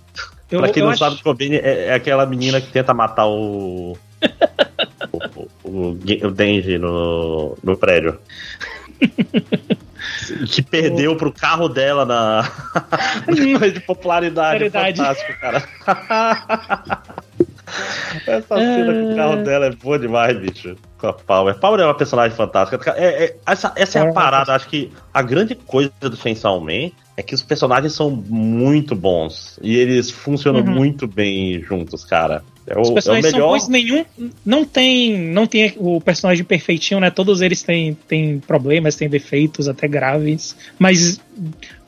Eu, 0.50 0.60
pra 0.60 0.70
quem 0.70 0.82
não 0.82 0.88
acho- 0.90 0.98
sabe, 0.98 1.22
Kobeni 1.22 1.56
é, 1.56 1.88
é 1.88 1.92
aquela 1.94 2.24
menina 2.24 2.58
que 2.58 2.72
tenta 2.72 2.94
matar 2.94 3.26
o. 3.26 3.92
o, 5.12 5.18
o, 5.70 6.26
o 6.26 6.30
Denji 6.30 6.78
no, 6.78 7.56
no 7.62 7.76
prédio. 7.76 8.18
que 10.48 10.62
perdeu 10.62 11.16
pro 11.16 11.32
carro 11.32 11.68
dela 11.68 12.04
na, 12.04 12.42
de 13.72 13.80
popularidade. 13.80 14.64
É 14.64 14.66
Popularidade. 14.70 14.98
fantástico, 14.98 15.40
cara. 15.40 15.62
Essa 18.26 18.56
cena 18.56 18.92
com 18.92 19.12
o 19.12 19.16
carro 19.16 19.36
dela 19.44 19.66
é 19.66 19.70
boa 19.70 19.98
demais, 19.98 20.36
bicho. 20.38 20.76
Com 20.98 21.06
a 21.06 21.12
Power. 21.12 21.54
Power 21.58 21.80
é 21.80 21.84
uma 21.84 21.94
personagem 21.94 22.36
fantástica. 22.36 22.90
É, 22.96 23.24
é- 23.24 23.36
essa, 23.46 23.72
essa 23.76 23.98
é 23.98 24.02
a 24.02 24.06
é 24.06 24.12
parada. 24.12 24.54
Acho 24.54 24.68
que 24.68 24.90
a 25.14 25.22
grande 25.22 25.54
coisa 25.54 25.92
do 26.00 26.16
Chainsaw 26.16 26.60
Man 26.60 26.90
é 27.16 27.22
que 27.22 27.34
os 27.34 27.42
personagens 27.42 27.92
são 27.92 28.10
muito 28.10 28.94
bons. 28.96 29.58
E 29.62 29.76
eles 29.76 30.10
funcionam 30.10 30.60
Uhum. 30.60 30.70
muito 30.72 31.06
bem 31.06 31.60
juntos, 31.62 32.04
cara. 32.04 32.42
É 32.66 32.76
o, 32.78 32.82
Os 32.82 32.88
é 32.88 32.90
o 32.90 32.94
personagens 32.94 33.30
são 33.30 33.40
melhor. 33.40 33.52
bons, 33.52 33.68
nenhum. 33.68 34.04
Não 34.44 34.64
tem, 34.64 35.18
não 35.18 35.46
tem 35.46 35.72
o 35.76 36.00
personagem 36.00 36.44
perfeitinho, 36.44 37.00
né? 37.00 37.10
Todos 37.10 37.40
eles 37.40 37.62
têm, 37.62 37.96
têm 38.06 38.38
problemas, 38.38 38.94
têm 38.96 39.08
defeitos, 39.08 39.68
até 39.68 39.88
graves. 39.88 40.56
Mas 40.78 41.20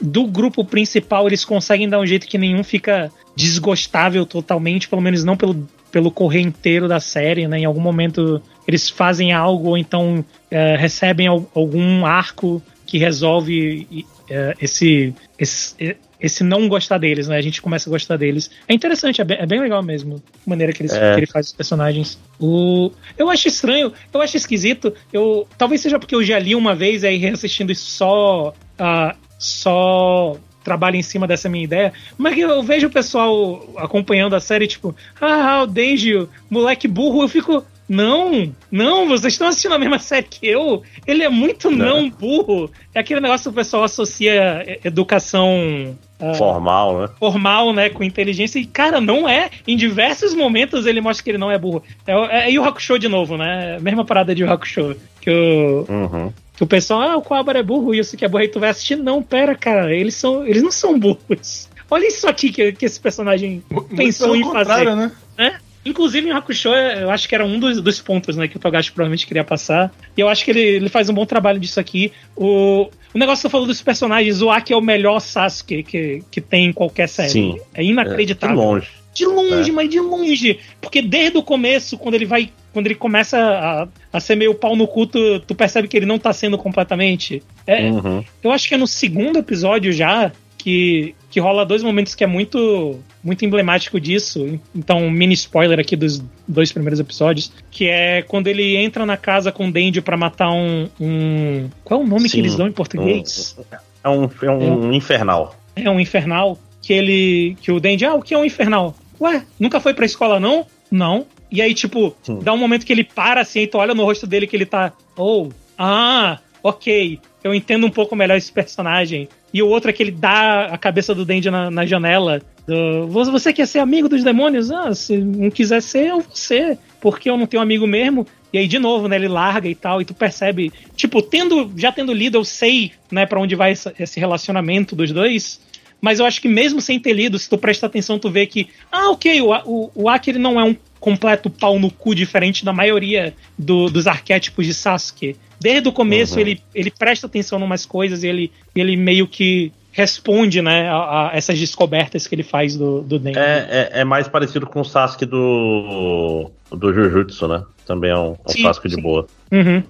do 0.00 0.26
grupo 0.26 0.64
principal, 0.64 1.26
eles 1.26 1.44
conseguem 1.44 1.88
dar 1.88 2.00
um 2.00 2.06
jeito 2.06 2.26
que 2.26 2.38
nenhum 2.38 2.64
fica 2.64 3.12
desgostável 3.36 4.24
totalmente, 4.26 4.88
pelo 4.88 5.02
menos 5.02 5.24
não 5.24 5.36
pelo, 5.36 5.68
pelo 5.90 6.10
correr 6.10 6.40
inteiro 6.40 6.88
da 6.88 7.00
série, 7.00 7.46
né? 7.46 7.58
Em 7.60 7.64
algum 7.64 7.80
momento 7.80 8.40
eles 8.66 8.88
fazem 8.88 9.32
algo, 9.32 9.68
ou 9.70 9.78
então 9.78 10.24
eh, 10.50 10.76
recebem 10.76 11.26
al- 11.26 11.48
algum 11.54 12.04
arco 12.06 12.62
que 12.86 12.98
resolve 12.98 14.06
eh, 14.30 14.54
esse, 14.60 15.14
esse, 15.38 15.96
esse 16.22 16.44
não 16.44 16.68
gostar 16.68 16.98
deles, 16.98 17.26
né? 17.26 17.36
A 17.36 17.42
gente 17.42 17.60
começa 17.60 17.90
a 17.90 17.92
gostar 17.92 18.16
deles. 18.16 18.50
É 18.68 18.72
interessante, 18.72 19.20
é 19.20 19.24
bem, 19.24 19.38
é 19.38 19.46
bem 19.46 19.60
legal 19.60 19.82
mesmo 19.82 20.22
a 20.46 20.50
maneira 20.50 20.72
que, 20.72 20.82
eles, 20.82 20.92
É. 20.92 21.14
que 21.14 21.20
ele 21.20 21.26
faz 21.26 21.48
os 21.48 21.52
personagens. 21.52 22.18
O, 22.40 22.90
eu 23.18 23.28
acho 23.28 23.48
estranho, 23.48 23.92
eu 24.14 24.20
acho 24.22 24.36
esquisito. 24.36 24.94
Eu, 25.12 25.46
talvez 25.58 25.80
seja 25.80 25.98
porque 25.98 26.14
eu 26.14 26.22
já 26.22 26.38
li 26.38 26.54
uma 26.54 26.74
vez 26.74 27.02
e 27.02 27.08
aí 27.08 27.16
reassistindo 27.18 27.72
isso 27.72 27.90
só. 27.90 28.54
ah, 28.78 29.16
só 29.38 30.36
trabalho 30.62 30.94
em 30.94 31.02
cima 31.02 31.26
dessa 31.26 31.48
minha 31.48 31.64
ideia, 31.64 31.92
mas 32.16 32.38
eu 32.38 32.62
vejo 32.62 32.86
o 32.86 32.90
pessoal 32.90 33.68
acompanhando 33.76 34.36
a 34.36 34.40
série, 34.40 34.68
tipo, 34.68 34.94
ah, 35.20 35.62
o 35.64 35.66
Denji, 35.66 36.14
o 36.16 36.28
moleque 36.48 36.86
burro, 36.86 37.22
eu 37.22 37.28
fico, 37.28 37.64
não, 37.88 38.54
não, 38.70 39.08
vocês 39.08 39.34
estão 39.34 39.48
assistindo 39.48 39.74
a 39.74 39.78
mesma 39.78 39.98
série 39.98 40.26
que 40.26 40.46
eu, 40.46 40.82
ele 41.06 41.24
é 41.24 41.28
muito 41.28 41.70
não 41.70 42.08
burro. 42.08 42.70
É 42.94 43.00
aquele 43.00 43.20
negócio 43.20 43.50
que 43.50 43.54
o 43.54 43.60
pessoal 43.60 43.82
associa 43.84 44.78
educação 44.84 45.98
ah, 46.22 46.34
Formal, 46.34 47.00
né? 47.02 47.08
formal, 47.18 47.72
né, 47.72 47.88
com 47.90 48.04
inteligência, 48.04 48.58
e 48.58 48.64
cara, 48.64 49.00
não 49.00 49.28
é. 49.28 49.50
Em 49.66 49.76
diversos 49.76 50.34
momentos 50.34 50.86
ele 50.86 51.00
mostra 51.00 51.24
que 51.24 51.30
ele 51.30 51.38
não 51.38 51.50
é 51.50 51.58
burro. 51.58 51.82
É, 52.06 52.16
o- 52.16 52.26
é, 52.26 52.50
Yu 52.50 52.62
Hakusho 52.64 52.98
de 52.98 53.08
novo, 53.08 53.36
né? 53.36 53.78
Mesma 53.80 54.04
parada 54.04 54.34
de 54.34 54.42
Yu 54.42 54.50
Hakusho. 54.50 54.96
Que 55.20 55.30
o, 55.30 55.84
Uhum. 55.88 56.32
que 56.56 56.62
o 56.64 56.66
pessoal, 56.66 57.00
ah, 57.02 57.16
o 57.16 57.22
Coabra 57.22 57.58
é 57.58 57.62
burro, 57.62 57.94
isso 57.94 58.16
que 58.16 58.24
é 58.24 58.28
burro, 58.28 58.42
aí 58.42 58.48
tu 58.48 58.60
vai 58.60 58.70
assistir. 58.70 58.96
Não, 58.96 59.22
pera, 59.22 59.54
cara, 59.54 59.94
eles, 59.94 60.14
são, 60.14 60.46
eles 60.46 60.62
não 60.62 60.70
são 60.70 60.98
burros. 60.98 61.68
Olha 61.90 62.06
isso 62.08 62.26
aqui 62.28 62.50
que, 62.50 62.72
que 62.72 62.86
esse 62.86 62.98
personagem 62.98 63.62
Muito 63.70 63.94
pensou 63.94 64.34
em 64.34 64.42
fazer. 64.44 64.94
né? 64.96 65.12
né? 65.36 65.58
Inclusive 65.84 66.28
em 66.28 66.32
Hakusho, 66.32 66.68
eu 66.68 67.10
acho 67.10 67.28
que 67.28 67.34
era 67.34 67.44
um 67.44 67.59
dos, 67.59 67.80
dos 67.80 68.00
pontos 68.00 68.36
né, 68.36 68.46
que 68.46 68.56
o 68.56 68.60
Togashi 68.60 68.92
provavelmente 68.92 69.26
queria 69.26 69.42
passar. 69.42 69.92
E 70.16 70.20
eu 70.20 70.28
acho 70.28 70.44
que 70.44 70.50
ele, 70.52 70.60
ele 70.60 70.88
faz 70.88 71.09
um 71.09 71.14
bom 71.14 71.26
trabalho 71.26 71.59
disso 71.59 71.80
aqui. 71.80 72.12
O, 72.36 72.88
o 73.12 73.18
negócio 73.18 73.42
que 73.42 73.46
eu 73.46 73.50
falo 73.50 73.66
dos 73.66 73.82
personagens, 73.82 74.40
o 74.42 74.50
Aki 74.50 74.72
é 74.72 74.76
o 74.76 74.80
melhor 74.80 75.18
Sasuke 75.20 75.82
que, 75.82 76.22
que 76.30 76.40
tem 76.40 76.66
em 76.66 76.72
qualquer 76.72 77.09
série. 77.09 77.30
Sim. 77.30 77.59
É 77.74 77.82
É, 77.82 77.84
inacreditável. 77.84 78.56
de 78.56 78.62
longe. 78.62 78.88
De 79.14 79.26
longe, 79.26 79.70
É. 79.70 79.72
mas 79.72 79.90
de 79.90 79.98
longe. 80.00 80.59
Porque 80.80 81.02
desde 81.02 81.36
o 81.36 81.42
começo, 81.42 81.98
quando 81.98 82.14
ele 82.14 82.26
vai. 82.26 82.50
Quando 82.72 82.86
ele 82.86 82.94
começa 82.94 83.36
a, 83.38 83.88
a 84.10 84.20
ser 84.20 84.34
meio 84.34 84.54
pau 84.54 84.74
no 84.74 84.86
cu, 84.86 85.06
tu, 85.06 85.40
tu 85.40 85.54
percebe 85.54 85.86
que 85.88 85.96
ele 85.96 86.06
não 86.06 86.18
tá 86.18 86.32
sendo 86.32 86.56
completamente. 86.56 87.42
É, 87.66 87.90
Uhum. 87.90 88.24
eu 88.42 88.50
acho 88.50 88.66
que 88.68 88.74
é 88.74 88.78
no 88.78 88.86
segundo 88.86 89.38
episódio 89.38 89.92
já 89.92 90.32
que, 90.56 91.14
que 91.30 91.38
rola 91.40 91.66
dois 91.66 91.82
momentos 91.82 92.14
que 92.14 92.24
é 92.24 92.26
muito 92.26 92.98
muito 93.22 93.44
emblemático 93.44 94.00
disso. 94.00 94.58
Então, 94.74 94.98
um 94.98 95.10
mini 95.10 95.34
spoiler 95.34 95.78
aqui 95.78 95.96
dos 95.96 96.22
dois 96.46 96.72
primeiros 96.72 96.98
episódios, 96.98 97.52
que 97.70 97.86
é 97.88 98.22
quando 98.22 98.48
ele 98.48 98.76
entra 98.76 99.06
na 99.06 99.16
casa 99.16 99.52
com 99.52 99.68
o 99.68 99.72
Dendy 99.72 100.00
pra 100.00 100.16
matar 100.16 100.50
um, 100.50 100.88
um... 101.00 101.70
Qual 101.84 102.00
é 102.00 102.04
o 102.04 102.06
nome 102.06 102.28
Sim, 102.28 102.36
que 102.36 102.40
eles 102.40 102.56
dão 102.56 102.66
em 102.66 102.72
português? 102.72 103.56
É 104.02 104.08
um, 104.08 104.24
é 104.24 104.50
um 104.50 104.92
infernal. 104.92 105.56
É 105.76 105.88
um 105.88 106.00
infernal 106.00 106.58
que 106.82 106.92
ele. 106.92 107.56
Que 107.62 107.70
o 107.70 107.80
Dendy, 107.80 108.04
ah, 108.04 108.14
o 108.14 108.22
que 108.22 108.34
é 108.34 108.38
um 108.38 108.44
infernal? 108.44 108.94
Ué, 109.20 109.44
nunca 109.58 109.80
foi 109.80 109.94
pra 109.94 110.04
escola, 110.04 110.40
não? 110.40 110.66
Não. 110.90 111.24
E 111.50 111.62
aí, 111.62 111.72
tipo, 111.74 112.14
Sim. 112.22 112.40
dá 112.40 112.52
um 112.52 112.58
momento 112.58 112.84
que 112.84 112.92
ele 112.92 113.04
para 113.04 113.40
assim, 113.42 113.60
e 113.60 113.66
tu 113.66 113.78
olha 113.78 113.94
no 113.94 114.04
rosto 114.04 114.26
dele 114.26 114.46
que 114.46 114.56
ele 114.56 114.66
tá. 114.66 114.92
Oh, 115.16 115.48
ah, 115.78 116.38
ok. 116.62 117.20
Eu 117.43 117.55
entendo 117.55 117.86
um 117.86 117.90
pouco 117.90 118.14
melhor 118.14 118.36
esse 118.36 118.52
personagem. 118.52 119.28
E 119.52 119.62
o 119.62 119.69
outro 119.69 119.90
é 119.90 119.93
que 119.93 120.02
ele 120.02 120.12
dá 120.12 120.66
a 120.66 120.78
cabeça 120.78 121.14
do 121.14 121.24
Dendy 121.24 121.51
na, 121.51 121.70
na 121.70 121.85
janela. 121.85 122.40
Do, 122.66 123.09
"Você- 123.09 123.52
quer 123.52 123.66
ser 123.66 123.81
amigo 123.81 124.09
dos 124.09 124.23
demônios? 124.23 124.70
Ah, 124.70 124.94
se 124.94 125.16
não 125.19 125.51
quiser 125.51 125.82
ser, 125.82 126.09
eu 126.09 126.20
vou 126.20 126.35
ser. 126.36 126.78
Porque 127.01 127.28
eu 127.28 127.36
não 127.36 127.47
tenho 127.47 127.62
amigo 127.62 127.86
mesmo. 127.86 128.27
E 128.52 128.59
aí, 128.59 128.69
de 128.69 128.78
novo, 128.78 129.09
né, 129.09 129.16
ele 129.16 129.28
larga 129.28 129.69
e 129.69 129.74
tal, 129.74 130.01
e 130.01 130.05
tu 130.05 130.14
percebe. 130.14 130.73
Tipo, 130.94 131.20
tendo, 131.23 131.73
já 131.77 131.90
tendo 131.90 132.12
lido, 132.12 132.36
eu 132.39 132.44
sei, 132.44 132.93
né, 133.10 133.27
pra 133.27 133.40
onde 133.40 133.56
vai 133.56 133.73
esse 133.73 134.20
relacionamento 134.20 134.94
dos 134.94 135.10
dois. 135.10 135.60
Mas 136.01 136.19
eu 136.20 136.27
acho 136.27 136.40
que 136.40 136.48
mesmo 136.48 136.81
sem 136.81 136.98
ter 136.98 137.12
lido, 137.12 137.39
se 137.39 137.48
tu 137.48 137.56
presta 137.56 137.86
atenção, 137.86 138.19
tu 138.19 138.28
vê 138.31 138.44
que, 138.47 138.69
ah, 138.90 139.10
ok, 139.10 139.40
o, 139.40 139.51
o, 139.64 139.90
o 139.94 140.09
Aki 140.09 140.32
não 140.35 140.60
é 140.60 140.64
um 140.64 140.77
completo 141.01 141.48
pau 141.51 141.78
no 141.78 141.90
cu 141.90 142.14
diferente 142.14 142.64
da 142.64 142.73
maioria 142.73 143.35
do- 143.59 143.89
dos 143.89 144.06
arquétipos 144.06 144.66
de 144.66 144.74
Sasuke. 144.74 145.36
Desde 145.62 145.89
o 145.89 145.93
começo 145.93 146.34
Uhum. 146.34 146.40
ele, 146.40 146.62
ele 146.74 146.90
presta 146.90 147.26
atenção 147.26 147.59
em 147.59 147.62
umas 147.62 147.86
coisas 147.86 148.22
e 148.22 148.28
ele, 148.28 148.52
ele 148.74 148.97
meio 148.97 149.26
que 149.26 149.72
responde, 149.93 150.62
né, 150.62 150.89
a, 150.89 151.28
a 151.28 151.36
essas 151.36 151.59
descobertas 151.59 152.26
que 152.26 152.34
ele 152.34 152.43
faz 152.43 152.76
do, 152.76 153.02
do 153.02 153.18
Den. 153.18 153.36
É, 153.36 153.90
é, 153.93 154.01
é 154.01 154.05
mais 154.05 154.26
parecido 154.26 154.66
com 154.66 154.80
o 154.80 154.84
Sasuke 154.84 155.26
do, 155.26 156.51
do 156.70 156.93
Jujutsu, 156.94 157.47
né? 157.47 157.62
Também 157.86 158.10
é 158.10 158.16
um, 158.16 158.32
um 158.32 158.36
Sim, 158.48 158.62
Sasuke 158.62 158.89
de 158.89 158.94
sim. 158.94 159.02
boa. 159.02 159.26
Uhum. 159.51 159.82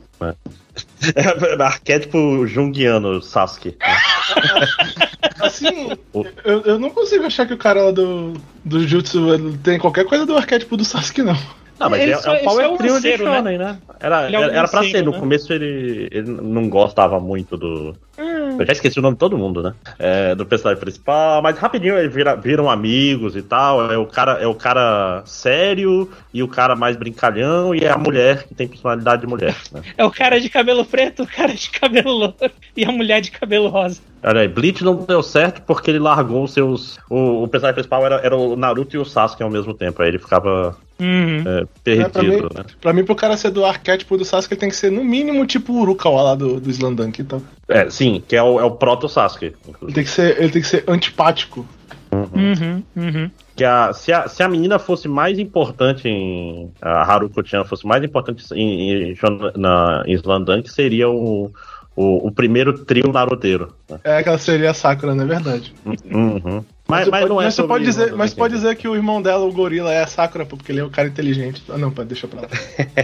É 1.15 1.63
arquétipo 1.63 2.47
junguiano, 2.47 3.21
Sasuke. 3.21 3.77
Assim, 5.41 5.91
eu, 6.45 6.61
eu 6.63 6.79
não 6.79 6.91
consigo 6.91 7.25
achar 7.25 7.47
que 7.47 7.55
o 7.55 7.59
cara 7.59 7.83
lá 7.83 7.91
do, 7.91 8.35
do 8.65 8.87
Jutsu 8.87 9.59
tem 9.63 9.79
qualquer 9.79 10.05
coisa 10.05 10.25
do 10.25 10.37
arquétipo 10.37 10.77
do 10.77 10.85
Sasuke, 10.85 11.23
não. 11.23 11.37
Não, 11.79 11.91
mas 11.91 12.03
Ele 12.03 12.13
é, 12.13 12.17
só- 12.17 12.35
é 12.35 12.35
um 12.35 12.37
só 12.37 12.43
é 12.43 12.45
power 12.45 12.71
um 12.73 12.77
trio 12.77 12.87
de 12.89 12.93
lanceiro, 12.95 13.25
né? 13.25 13.37
shonen, 13.37 13.59
né? 13.59 13.79
Era, 14.01 14.27
Ele 14.27 14.37
é 14.37 14.39
um 14.39 14.43
era, 14.45 14.53
era 14.55 14.69
pra 14.69 14.83
ser, 14.85 15.03
no 15.03 15.11
né? 15.13 15.19
começo 15.19 15.53
ele, 15.53 16.09
ele 16.13 16.31
não 16.31 16.69
gostava 16.69 17.19
muito 17.21 17.57
do... 17.57 17.97
Hum. 18.19 18.57
Eu 18.61 18.67
já 18.67 18.73
esqueci 18.73 18.99
o 18.99 19.03
nome 19.03 19.15
de 19.15 19.19
todo 19.21 19.39
mundo, 19.39 19.63
né? 19.63 19.73
É, 19.99 20.35
do 20.35 20.45
personagem 20.45 20.79
principal, 20.81 21.41
mas 21.43 21.59
rapidinho 21.59 21.97
eles 21.99 22.15
vira- 22.15 22.37
viram 22.37 22.71
amigos 22.71 23.35
e 23.35 23.43
tal. 23.43 23.91
É 23.91 23.97
o, 23.97 24.05
cara, 24.07 24.33
é 24.35 24.47
o 24.47 24.55
cara 24.55 25.23
sério 25.25 26.11
e 26.33 26.43
o 26.43 26.49
cara 26.49 26.77
mais 26.77 26.95
brincalhão 26.97 27.75
e 27.75 27.81
é 27.81 27.91
a 27.91 27.97
mulher 27.97 28.45
que 28.45 28.55
tem 28.55 28.69
personalidade 28.69 29.23
de 29.23 29.27
mulher, 29.27 29.57
né? 29.73 29.81
É 29.97 30.05
o 30.05 30.11
cara 30.11 30.39
de 30.41 30.49
cabelo 30.51 30.85
preto, 30.85 31.23
o 31.23 31.27
cara 31.27 31.55
de 31.55 31.71
cabelo 31.71 32.13
louro 32.13 32.35
e 32.77 32.85
a 32.85 32.93
mulher 32.93 33.21
de 33.23 33.31
cabelo 33.31 33.69
rosa. 33.69 34.01
Olha 34.23 34.43
aí, 34.43 34.49
Bleach 34.49 34.85
não 34.85 34.97
deu 34.97 35.23
certo 35.23 35.63
porque 35.63 35.91
ele 35.91 35.99
largou 35.99 36.45
os 36.45 36.53
seus. 36.53 36.99
O, 37.11 37.43
o 37.45 37.49
personagem 37.49 37.75
principal 37.75 38.05
era, 38.07 38.17
era 38.17 38.37
o 38.37 38.55
Naruto 38.55 38.95
e 38.95 38.99
o 38.99 39.05
Sasuke 39.05 39.43
ao 39.43 39.51
mesmo 39.51 39.75
tempo. 39.75 40.01
Aí 40.03 40.09
ele 40.09 40.19
ficava 40.19 40.77
Uhum. 41.03 41.43
é, 41.85 41.91
É, 41.91 42.09
pra, 42.09 42.23
mim, 42.23 42.31
perdido, 42.31 42.55
né? 42.55 42.65
pra 42.81 42.93
mim, 42.93 43.05
pro 43.05 43.15
cara 43.17 43.37
ser 43.37 43.51
do 43.51 43.65
arquétipo 43.65 44.17
do 44.17 44.25
Sasuke, 44.25 44.55
ele 44.55 44.61
tem 44.61 44.69
que 44.69 44.77
ser 44.77 44.93
no 44.93 45.05
mínimo 45.05 45.45
tipo 45.45 45.73
o 45.73 45.81
Urukawa 45.81 46.23
lá 46.23 46.35
do, 46.37 46.61
do 46.61 46.71
Slandunk 46.71 47.21
e 47.21 47.25
tal. 47.25 47.43
É, 47.69 47.91
sim, 47.91 48.23
que 48.27 48.37
é 48.37 48.43
o, 48.43 48.61
é 48.61 48.65
o 48.65 48.71
proto-Sasuke. 48.71 49.55
Ele 49.83 49.93
tem 49.93 50.05
que 50.05 50.11
ser, 50.11 50.41
ele 50.41 50.51
tem 50.51 50.63
que 50.63 50.69
ser 50.69 50.85
antipático. 50.87 51.67
Uhum, 52.13 52.83
uhum. 52.95 53.31
Que 53.57 53.65
a, 53.65 53.93
se, 53.93 54.13
a, 54.13 54.29
se 54.29 54.43
a 54.43 54.49
menina 54.49 54.79
fosse 54.79 55.09
mais 55.09 55.39
importante 55.39 56.09
em. 56.09 56.71
A 56.81 57.03
Haruko-chan 57.03 57.65
fosse 57.65 57.87
mais 57.87 58.05
importante 58.05 58.45
em, 58.55 59.13
em, 59.13 59.19
na, 59.57 60.03
em 60.07 60.13
Slandunk, 60.15 60.71
seria 60.71 61.09
o, 61.09 61.51
o, 61.97 62.29
o 62.29 62.31
primeiro 62.31 62.73
trio 62.85 63.11
naruteiro. 63.11 63.75
Né? 63.89 63.99
É 64.05 64.19
aquela 64.19 64.39
seria 64.39 64.71
a 64.71 64.75
Sakura, 64.75 65.15
não 65.15 65.25
é 65.25 65.27
verdade? 65.27 65.75
Uhum. 65.85 66.65
Mas, 66.89 67.05
você 67.05 67.11
mas 67.11 67.21
pode, 67.21 67.31
não 67.33 67.41
é 67.41 67.45
mas 67.45 67.55
você 67.55 67.63
pode 67.63 67.85
dizer, 67.85 68.13
mas 68.13 68.31
você 68.31 68.37
pode 68.37 68.55
dizer 68.55 68.77
que 68.77 68.87
o 68.89 68.95
irmão 68.95 69.23
dela, 69.23 69.45
o 69.45 69.53
gorila, 69.53 69.93
é 69.93 70.03
a 70.03 70.07
Sakura, 70.07 70.45
pô, 70.45 70.57
porque 70.57 70.73
ele 70.73 70.81
é 70.81 70.85
um 70.85 70.91
cara 70.91 71.09
inteligente. 71.09 71.63
Ah, 71.69 71.79
não, 71.79 71.91
deixa 71.91 72.29
pra 72.29 72.43
lá. 72.43 72.49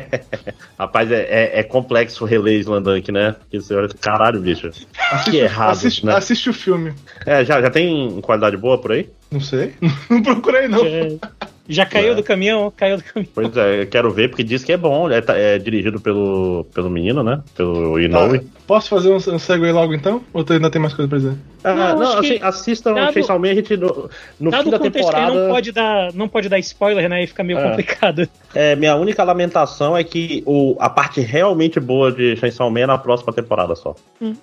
Rapaz, 0.79 1.11
é, 1.11 1.23
é, 1.23 1.61
é 1.61 1.63
complexo 1.63 2.25
reler 2.25 2.61
Slandunk, 2.61 3.11
né? 3.11 3.37
Porque 3.39 3.61
você 3.61 3.75
olha, 3.75 3.89
caralho, 4.01 4.41
bicho. 4.41 4.69
Assiste, 5.11 5.37
errado, 5.37 5.71
assiste, 5.71 6.07
né? 6.07 6.15
assiste 6.15 6.51
o 6.51 6.53
filme. 6.53 6.93
É, 7.25 7.45
já, 7.45 7.61
já 7.61 7.71
tem 7.71 8.21
qualidade 8.21 8.57
boa 8.57 8.79
por 8.79 8.93
aí? 8.93 9.09
Não 9.31 9.41
sei. 9.41 9.75
Não 10.11 10.23
procurei, 10.23 10.69
não. 10.69 10.79
Já, 10.85 11.29
já 11.69 11.87
caiu 11.87 12.13
É. 12.13 12.15
do 12.15 12.23
caminhão, 12.23 12.73
caiu 12.77 12.97
do 12.97 13.05
caminhão. 13.05 13.33
Pois 13.35 13.57
é, 13.57 13.83
eu 13.83 13.87
quero 13.87 14.11
ver, 14.11 14.29
porque 14.29 14.43
diz 14.45 14.65
que 14.65 14.73
é 14.73 14.77
bom. 14.77 15.11
É, 15.11 15.21
tá- 15.21 15.37
é 15.37 15.59
dirigido 15.59 16.01
pelo, 16.01 16.65
pelo 16.75 16.89
menino, 16.91 17.23
né? 17.23 17.43
Pelo 17.55 17.99
Inoue. 18.01 18.41
Posso 18.69 18.89
fazer 18.91 19.09
um, 19.09 19.17
um 19.17 19.39
segue 19.39 19.73
logo 19.73 19.95
então? 19.95 20.21
Ou 20.33 20.45
tu 20.45 20.53
ainda 20.53 20.69
tem 20.71 20.81
mais 20.81 20.93
coisa 20.95 21.09
pra 21.09 21.19
dizer? 21.19 21.35
Ah, 21.65 21.75
Não, 21.75 21.99
não, 21.99 22.19
assim, 22.19 22.39
assistam 22.41 22.93
dado- 22.95 23.13
Chainsaw 23.15 23.39
Man, 23.39 23.51
a 23.51 23.55
gente 23.55 23.77
no, 23.77 24.09
no 24.39 24.53
fim 24.53 24.69
o 24.69 24.71
da 24.71 24.79
contexto 24.79 24.81
que 24.83 24.91
temporada. 24.91 25.33
ele 25.33 25.41
não 25.41 25.49
pode, 25.51 25.73
dar, 25.73 26.13
não 26.15 26.29
pode 26.29 26.49
dar 26.49 26.59
spoiler, 26.61 27.09
né? 27.09 27.25
E 27.25 27.27
fica 27.27 27.43
meio 27.43 27.59
É. 27.59 27.69
complicado. 27.71 28.29
É, 28.55 28.77
minha 28.77 28.95
única 28.95 29.25
lamentação 29.25 29.97
é 29.97 30.05
que 30.05 30.43
o, 30.47 30.77
a 30.79 30.89
parte 30.89 31.21
realmente 31.21 31.81
boa 31.81 32.13
de 32.13 32.37
Chainsaw 32.37 32.71
Man 32.71 32.81
é 32.81 32.87
na 32.87 32.99
próxima 32.99 33.33
temporada 33.33 33.75
só. 33.75 33.95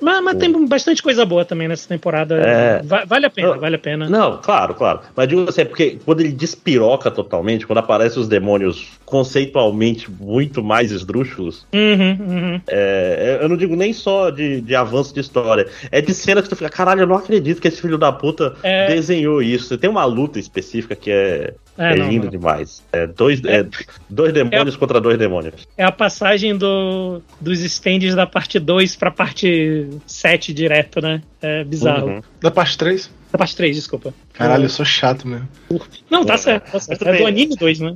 Mas, 0.01 0.23
mas 0.23 0.37
tem 0.37 0.67
bastante 0.67 1.01
coisa 1.03 1.23
boa 1.25 1.45
também 1.45 1.67
nessa 1.67 1.87
temporada. 1.87 2.35
É. 2.35 2.81
Va- 2.83 3.05
vale 3.05 3.27
a 3.27 3.29
pena, 3.29 3.47
Eu- 3.49 3.59
vale 3.59 3.75
a 3.75 3.79
pena. 3.79 4.09
Não, 4.09 4.37
claro, 4.39 4.73
claro. 4.73 4.99
Mas 5.15 5.27
digo 5.27 5.45
assim, 5.47 5.61
é 5.61 5.65
porque 5.65 5.99
quando 6.03 6.19
ele 6.21 6.31
despiroca 6.33 7.09
totalmente, 7.11 7.65
quando 7.65 7.77
aparecem 7.77 8.19
os 8.21 8.27
demônios 8.27 8.89
conceitualmente 9.05 10.09
muito 10.11 10.63
mais 10.63 10.91
esdrúxulos, 10.91 11.65
Uhum, 11.73 12.17
uhum. 12.19 12.61
É, 12.67 13.39
eu 13.41 13.47
não 13.49 13.55
digo 13.57 13.75
nem 13.75 13.93
só 13.93 14.29
de, 14.29 14.61
de 14.61 14.75
avanço 14.75 15.13
de 15.13 15.19
história, 15.19 15.67
é 15.91 16.01
de 16.01 16.13
cenas 16.13 16.43
que 16.43 16.49
tu 16.49 16.55
fica, 16.55 16.69
caralho, 16.69 17.01
eu 17.01 17.07
não 17.07 17.15
acredito 17.15 17.61
que 17.61 17.67
esse 17.67 17.81
filho 17.81 17.97
da 17.97 18.11
puta 18.11 18.55
É. 18.63 18.87
desenhou 18.87 19.41
isso. 19.41 19.77
Tem 19.77 19.89
uma 19.89 20.05
luta 20.05 20.39
específica 20.39 20.95
que 20.95 21.11
é, 21.11 21.53
É, 21.77 21.93
é 21.93 21.95
não, 21.97 22.09
lindo 22.09 22.25
não. 22.25 22.31
demais. 22.31 22.83
É 22.91 23.05
dois, 23.05 23.43
é 23.45 23.65
dois 24.09 24.33
demônios 24.33 24.75
contra 24.75 24.99
dois 24.99 25.17
demônios. 25.17 25.67
É 25.77 25.83
a 25.83 25.91
passagem 25.91 26.57
do, 26.57 27.21
dos 27.39 27.59
stands 27.61 28.15
da 28.15 28.25
parte 28.25 28.59
2 28.59 28.95
pra 28.95 29.11
parte 29.11 29.87
7 30.07 30.53
direto, 30.53 31.01
né? 31.01 31.21
É 31.41 31.63
bizarro. 31.63 32.07
Uhum. 32.07 32.21
Da 32.41 32.49
parte 32.51 32.77
3? 32.77 33.09
Da 33.31 33.37
parte 33.37 33.55
3, 33.55 33.75
desculpa. 33.75 34.13
Caralho, 34.33 34.65
eu 34.65 34.69
sou 34.69 34.85
chato 34.85 35.27
mesmo. 35.27 35.47
Não, 36.09 36.25
tá 36.25 36.35
É. 36.35 36.37
certo, 36.37 36.71
tá 36.71 36.79
certo. 36.79 37.07
É 37.07 37.17
do 37.17 37.25
anime 37.27 37.55
2, 37.55 37.79
né? 37.81 37.95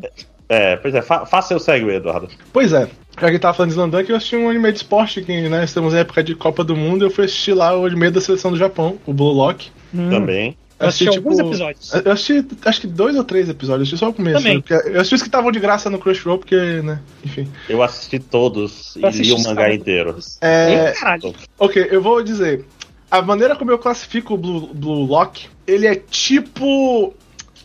É, 0.49 0.75
pois 0.77 0.95
é, 0.95 1.01
fa 1.03 1.27
faça 1.27 1.49
seu 1.49 1.59
segue, 1.59 1.87
Eduardo. 1.87 2.27
Pois 2.51 2.73
é, 2.73 2.89
já 3.21 3.29
que 3.29 3.37
tava 3.37 3.53
falando 3.53 3.69
de 3.69 3.75
Slandunk, 3.75 4.09
eu 4.09 4.15
assisti 4.15 4.35
um 4.35 4.49
anime 4.49 4.71
de 4.71 4.79
esporte 4.79 5.21
que, 5.21 5.47
né, 5.47 5.63
estamos 5.63 5.93
em 5.93 5.97
época 5.97 6.23
de 6.23 6.33
Copa 6.33 6.63
do 6.63 6.75
Mundo, 6.75 7.05
eu 7.05 7.11
fui 7.11 7.25
assistir 7.25 7.53
lá 7.53 7.77
o 7.77 7.85
anime 7.85 8.09
da 8.09 8.19
seleção 8.19 8.51
do 8.51 8.57
Japão, 8.57 8.97
o 9.05 9.13
Blue 9.13 9.31
Lock. 9.31 9.69
Hum. 9.93 10.09
Também. 10.09 10.57
Eu 10.79 10.87
assisti 10.87 11.09
alguns 11.09 11.37
episódios. 11.37 11.93
Eu 11.93 12.11
assisti, 12.11 12.47
acho 12.65 12.81
que 12.81 12.87
dois 12.87 13.15
ou 13.17 13.23
três 13.23 13.49
episódios, 13.49 13.89
assisti 13.89 13.99
só 13.99 14.09
o 14.09 14.13
começo. 14.13 14.37
Também. 14.37 14.57
né, 14.57 14.81
eu 14.85 15.01
assisti 15.01 15.15
os 15.15 15.21
que 15.21 15.27
estavam 15.27 15.51
de 15.51 15.59
graça 15.59 15.89
no 15.89 15.99
Crunchyroll, 15.99 16.39
porque, 16.39 16.55
né, 16.55 17.01
enfim. 17.23 17.47
Eu 17.67 17.83
assisti 17.83 18.17
todos 18.17 18.95
Eu 18.95 19.07
assisti 19.07 19.33
e 19.33 19.35
li 19.35 19.41
o 19.41 19.43
mangá 19.43 19.73
inteiro. 19.73 20.17
É, 20.39 20.93
caralho. 20.93 21.35
ok, 21.59 21.89
eu 21.91 22.01
vou 22.01 22.23
dizer, 22.23 22.65
a 23.11 23.21
maneira 23.21 23.55
como 23.55 23.71
eu 23.71 23.77
classifico 23.77 24.35
o 24.35 24.37
Blue, 24.37 24.73
Blue 24.73 25.05
Lock, 25.05 25.47
ele 25.67 25.85
é 25.85 25.95
tipo... 25.95 27.13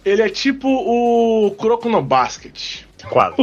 Ele 0.04 0.22
é 0.22 0.28
tipo 0.28 0.68
o 0.68 1.50
Kuroko 1.52 1.88
no 1.88 2.02
Basket. 2.02 2.82
Quase. 3.08 3.36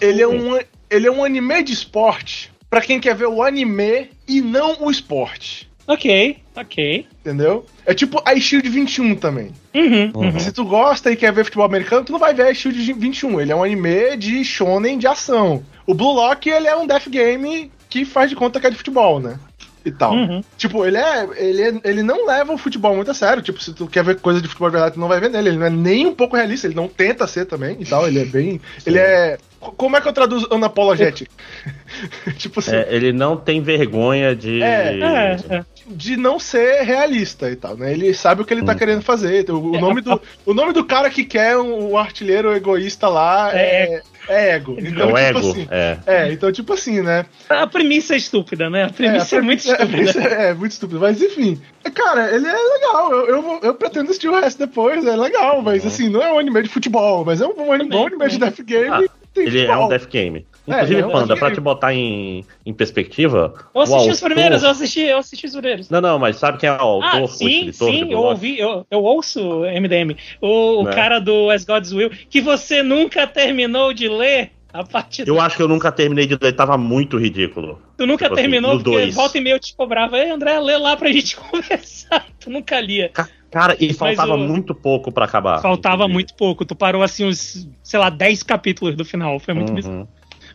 Ele 0.00 0.22
é 0.22 0.28
um, 0.28 0.58
ele 0.90 1.06
é 1.06 1.10
um 1.10 1.24
anime 1.24 1.62
de 1.62 1.72
esporte 1.72 2.50
pra 2.68 2.80
quem 2.80 3.00
quer 3.00 3.14
ver 3.14 3.26
o 3.28 3.42
anime 3.42 4.10
e 4.28 4.40
não 4.40 4.76
o 4.82 4.90
esporte. 4.90 5.68
Ok, 5.88 6.38
ok. 6.56 7.06
Entendeu? 7.20 7.64
É 7.86 7.94
tipo 7.94 8.20
a 8.24 8.34
Shield 8.38 8.68
21 8.68 9.14
também. 9.16 9.52
Uhum, 9.74 10.10
Uhum. 10.14 10.32
uhum. 10.32 10.40
Se 10.40 10.50
tu 10.52 10.64
gosta 10.64 11.12
e 11.12 11.16
quer 11.16 11.32
ver 11.32 11.44
futebol 11.44 11.64
americano, 11.66 12.04
tu 12.04 12.12
não 12.12 12.18
vai 12.18 12.34
ver 12.34 12.48
a 12.48 12.54
Shield 12.54 12.92
21. 12.94 13.40
Ele 13.40 13.52
é 13.52 13.56
um 13.56 13.62
anime 13.62 14.16
de 14.16 14.44
shonen 14.44 14.98
de 14.98 15.06
ação. 15.06 15.62
O 15.86 15.94
Blue 15.94 16.12
Lock, 16.12 16.48
ele 16.50 16.66
é 16.66 16.76
um 16.76 16.86
death 16.86 17.08
game 17.08 17.70
que 17.88 18.04
faz 18.04 18.28
de 18.28 18.34
conta 18.36 18.58
que 18.60 18.66
é 18.66 18.70
de 18.70 18.76
futebol, 18.76 19.20
né? 19.20 19.38
E 19.86 19.92
tal. 19.92 20.12
Uhum. 20.14 20.42
Tipo, 20.58 20.84
ele 20.84 20.96
é, 20.98 21.28
ele 21.36 21.62
é- 21.62 21.80
Ele 21.84 22.02
não 22.02 22.26
leva 22.26 22.52
o 22.52 22.58
futebol 22.58 22.94
muito 22.96 23.10
a 23.10 23.14
sério. 23.14 23.40
Tipo, 23.42 23.62
se 23.62 23.72
tu 23.72 23.86
quer 23.86 24.02
ver 24.02 24.18
coisa 24.20 24.40
de 24.40 24.48
futebol 24.48 24.68
de 24.68 24.72
verdade, 24.72 24.94
tu 24.94 25.00
não 25.00 25.06
vai 25.06 25.20
ver 25.20 25.30
nele. 25.30 25.50
Ele 25.50 25.58
não 25.58 25.66
é 25.66 25.70
nem 25.70 26.06
um 26.06 26.14
pouco 26.14 26.34
realista, 26.36 26.66
ele 26.66 26.74
não 26.74 26.88
tenta 26.88 27.24
ser 27.28 27.44
também 27.46 27.76
e 27.78 27.84
tal. 27.86 28.06
Ele 28.08 28.18
é 28.20 28.24
bem. 28.24 28.60
Ele 28.84 28.98
é 28.98 29.38
Como 29.76 29.96
é 29.96 30.00
que 30.00 30.08
eu 30.08 30.12
traduzo 30.12 30.48
unapologetic? 30.52 31.28
tipo 32.36 32.60
assim. 32.60 32.74
É, 32.76 32.86
ele 32.90 33.12
não 33.12 33.36
tem 33.36 33.60
vergonha 33.62 34.34
de. 34.34 34.62
É, 34.62 34.98
É, 34.98 35.36
é. 35.56 35.64
de 35.86 36.16
não 36.16 36.38
ser 36.38 36.82
realista 36.82 37.50
e 37.50 37.56
tal, 37.56 37.76
né? 37.76 37.92
Ele 37.92 38.12
sabe 38.12 38.42
o 38.42 38.44
que 38.44 38.52
ele 38.52 38.64
tá 38.64 38.72
Hum. 38.72 38.76
querendo 38.76 39.02
fazer. 39.02 39.48
O, 39.50 39.70
o 39.72 39.76
É, 39.76 39.80
nome 39.80 40.00
do, 40.00 40.20
o 40.44 40.52
nome 40.54 40.72
do 40.72 40.84
cara 40.84 41.08
que 41.10 41.24
quer 41.24 41.56
um, 41.56 41.92
um 41.92 41.96
artilheiro 41.96 42.52
egoísta 42.54 43.08
lá 43.08 43.50
é, 43.54 44.02
é 44.28 44.50
ego. 44.56 44.76
É 44.78 44.88
Então, 44.88 45.06
o 45.10 45.14
tipo 45.14 45.18
ego. 45.18 45.38
assim. 45.38 45.68
É. 45.70 45.98
É, 46.06 46.32
então, 46.32 46.52
tipo 46.52 46.72
assim, 46.72 47.00
né? 47.02 47.26
A 47.48 47.66
premissa 47.66 48.14
é 48.14 48.16
estúpida, 48.16 48.68
né? 48.70 48.84
A 48.84 48.90
premissa 48.90 49.36
é, 49.36 49.38
a 49.38 49.42
muito 49.42 49.62
premissa- 49.62 49.82
a 49.82 49.84
estúpida. 49.84 50.12
premissa 50.12 50.34
É, 50.42 50.54
muito 50.54 50.72
estúpido. 50.72 51.00
Mas 51.00 51.20
enfim. 51.22 51.60
Cara, 51.94 52.34
ele 52.34 52.46
é 52.46 52.52
legal. 52.52 53.12
Eu, 53.12 53.26
eu, 53.28 53.60
eu 53.62 53.74
pretendo 53.74 54.06
assistir 54.10 54.28
o 54.28 54.38
resto 54.40 54.58
depois. 54.58 55.04
É 55.06 55.16
legal, 55.16 55.62
mas 55.62 55.82
Uhum. 55.82 55.88
assim, 55.88 56.08
não 56.08 56.22
é 56.22 56.32
um 56.32 56.38
anime 56.38 56.62
de 56.62 56.68
futebol, 56.68 57.24
mas 57.24 57.40
é 57.40 57.46
um, 57.46 57.50
um 57.50 57.88
bom 57.88 58.06
anime 58.06 58.28
de 58.28 58.38
Death 58.38 58.60
Game. 58.62 58.88
Ah, 58.90 59.02
tem 59.32 59.46
Ele 59.46 59.58
é 59.60 59.66
futebol. 59.66 59.84
um 59.86 59.88
Death 59.88 60.06
Game. 60.08 60.46
Inclusive, 60.66 61.00
é 61.00 61.08
Panda, 61.08 61.36
pra 61.36 61.50
te 61.52 61.60
botar 61.60 61.94
em, 61.94 62.44
em 62.64 62.72
perspectiva. 62.74 63.54
Eu 63.74 63.80
assisti 63.82 64.08
o 64.08 64.12
os 64.12 64.22
autor- 64.22 64.34
primeiros, 64.34 64.62
eu 64.62 64.70
assisti, 64.70 65.00
eu 65.00 65.18
assisti 65.18 65.46
os 65.46 65.52
primeiros. 65.52 65.90
Não, 65.90 66.00
não, 66.00 66.18
mas 66.18 66.36
sabe 66.36 66.58
quem 66.58 66.68
é 66.68 66.72
o 66.72 66.80
autor, 66.80 67.10
Ah, 67.14 67.22
o 67.22 67.28
sim, 67.28 67.70
sim, 67.72 68.04
do 68.06 68.12
eu 68.12 68.18
ouvi, 68.18 68.58
eu, 68.58 68.86
eu 68.90 69.02
ouço 69.02 69.62
MDM. 69.64 70.16
O, 70.40 70.80
o 70.80 70.84
Né? 70.84 70.92
cara 70.92 71.18
do 71.20 71.50
As 71.50 71.64
God's 71.64 71.92
Will, 71.92 72.10
que 72.10 72.40
você 72.40 72.82
nunca 72.82 73.26
terminou 73.26 73.92
de 73.92 74.08
ler 74.08 74.50
a 74.72 74.82
partir 74.84 75.24
do. 75.24 75.28
Eu 75.28 75.40
acho 75.40 75.56
que 75.56 75.62
eu 75.62 75.68
nunca 75.68 75.90
terminei 75.92 76.26
de 76.26 76.36
ler, 76.40 76.52
tava 76.52 76.76
muito 76.76 77.16
ridículo. 77.16 77.80
Tu 77.96 78.06
nunca 78.06 78.24
tipo 78.26 78.34
assim, 78.34 78.42
terminou, 78.42 78.74
no 78.74 78.82
porque 78.82 78.98
dois. 78.98 79.14
volta 79.14 79.38
e 79.38 79.40
meia 79.40 79.54
eu 79.54 79.60
te 79.60 79.74
cobrava. 79.74 80.18
Ei, 80.18 80.30
André, 80.30 80.58
lê 80.60 80.76
lá 80.76 80.96
pra 80.96 81.10
gente 81.10 81.36
conversar. 81.40 82.26
Tu 82.40 82.50
nunca 82.50 82.78
lia. 82.80 83.08
Ca- 83.08 83.28
Cara, 83.48 83.74
e 83.80 83.94
faltava 83.94 84.34
o- 84.34 84.38
muito 84.38 84.74
pouco 84.74 85.10
pra 85.10 85.24
acabar. 85.24 85.62
Faltava 85.62 85.94
inclusive. 86.02 86.12
muito 86.12 86.34
pouco. 86.34 86.64
Tu 86.66 86.74
parou 86.74 87.02
assim 87.02 87.24
uns, 87.24 87.66
sei 87.82 87.98
lá, 87.98 88.10
10 88.10 88.42
capítulos 88.42 88.94
do 88.96 89.04
final. 89.04 89.38
Foi 89.38 89.54
muito 89.54 89.72
bizarro. 89.72 90.06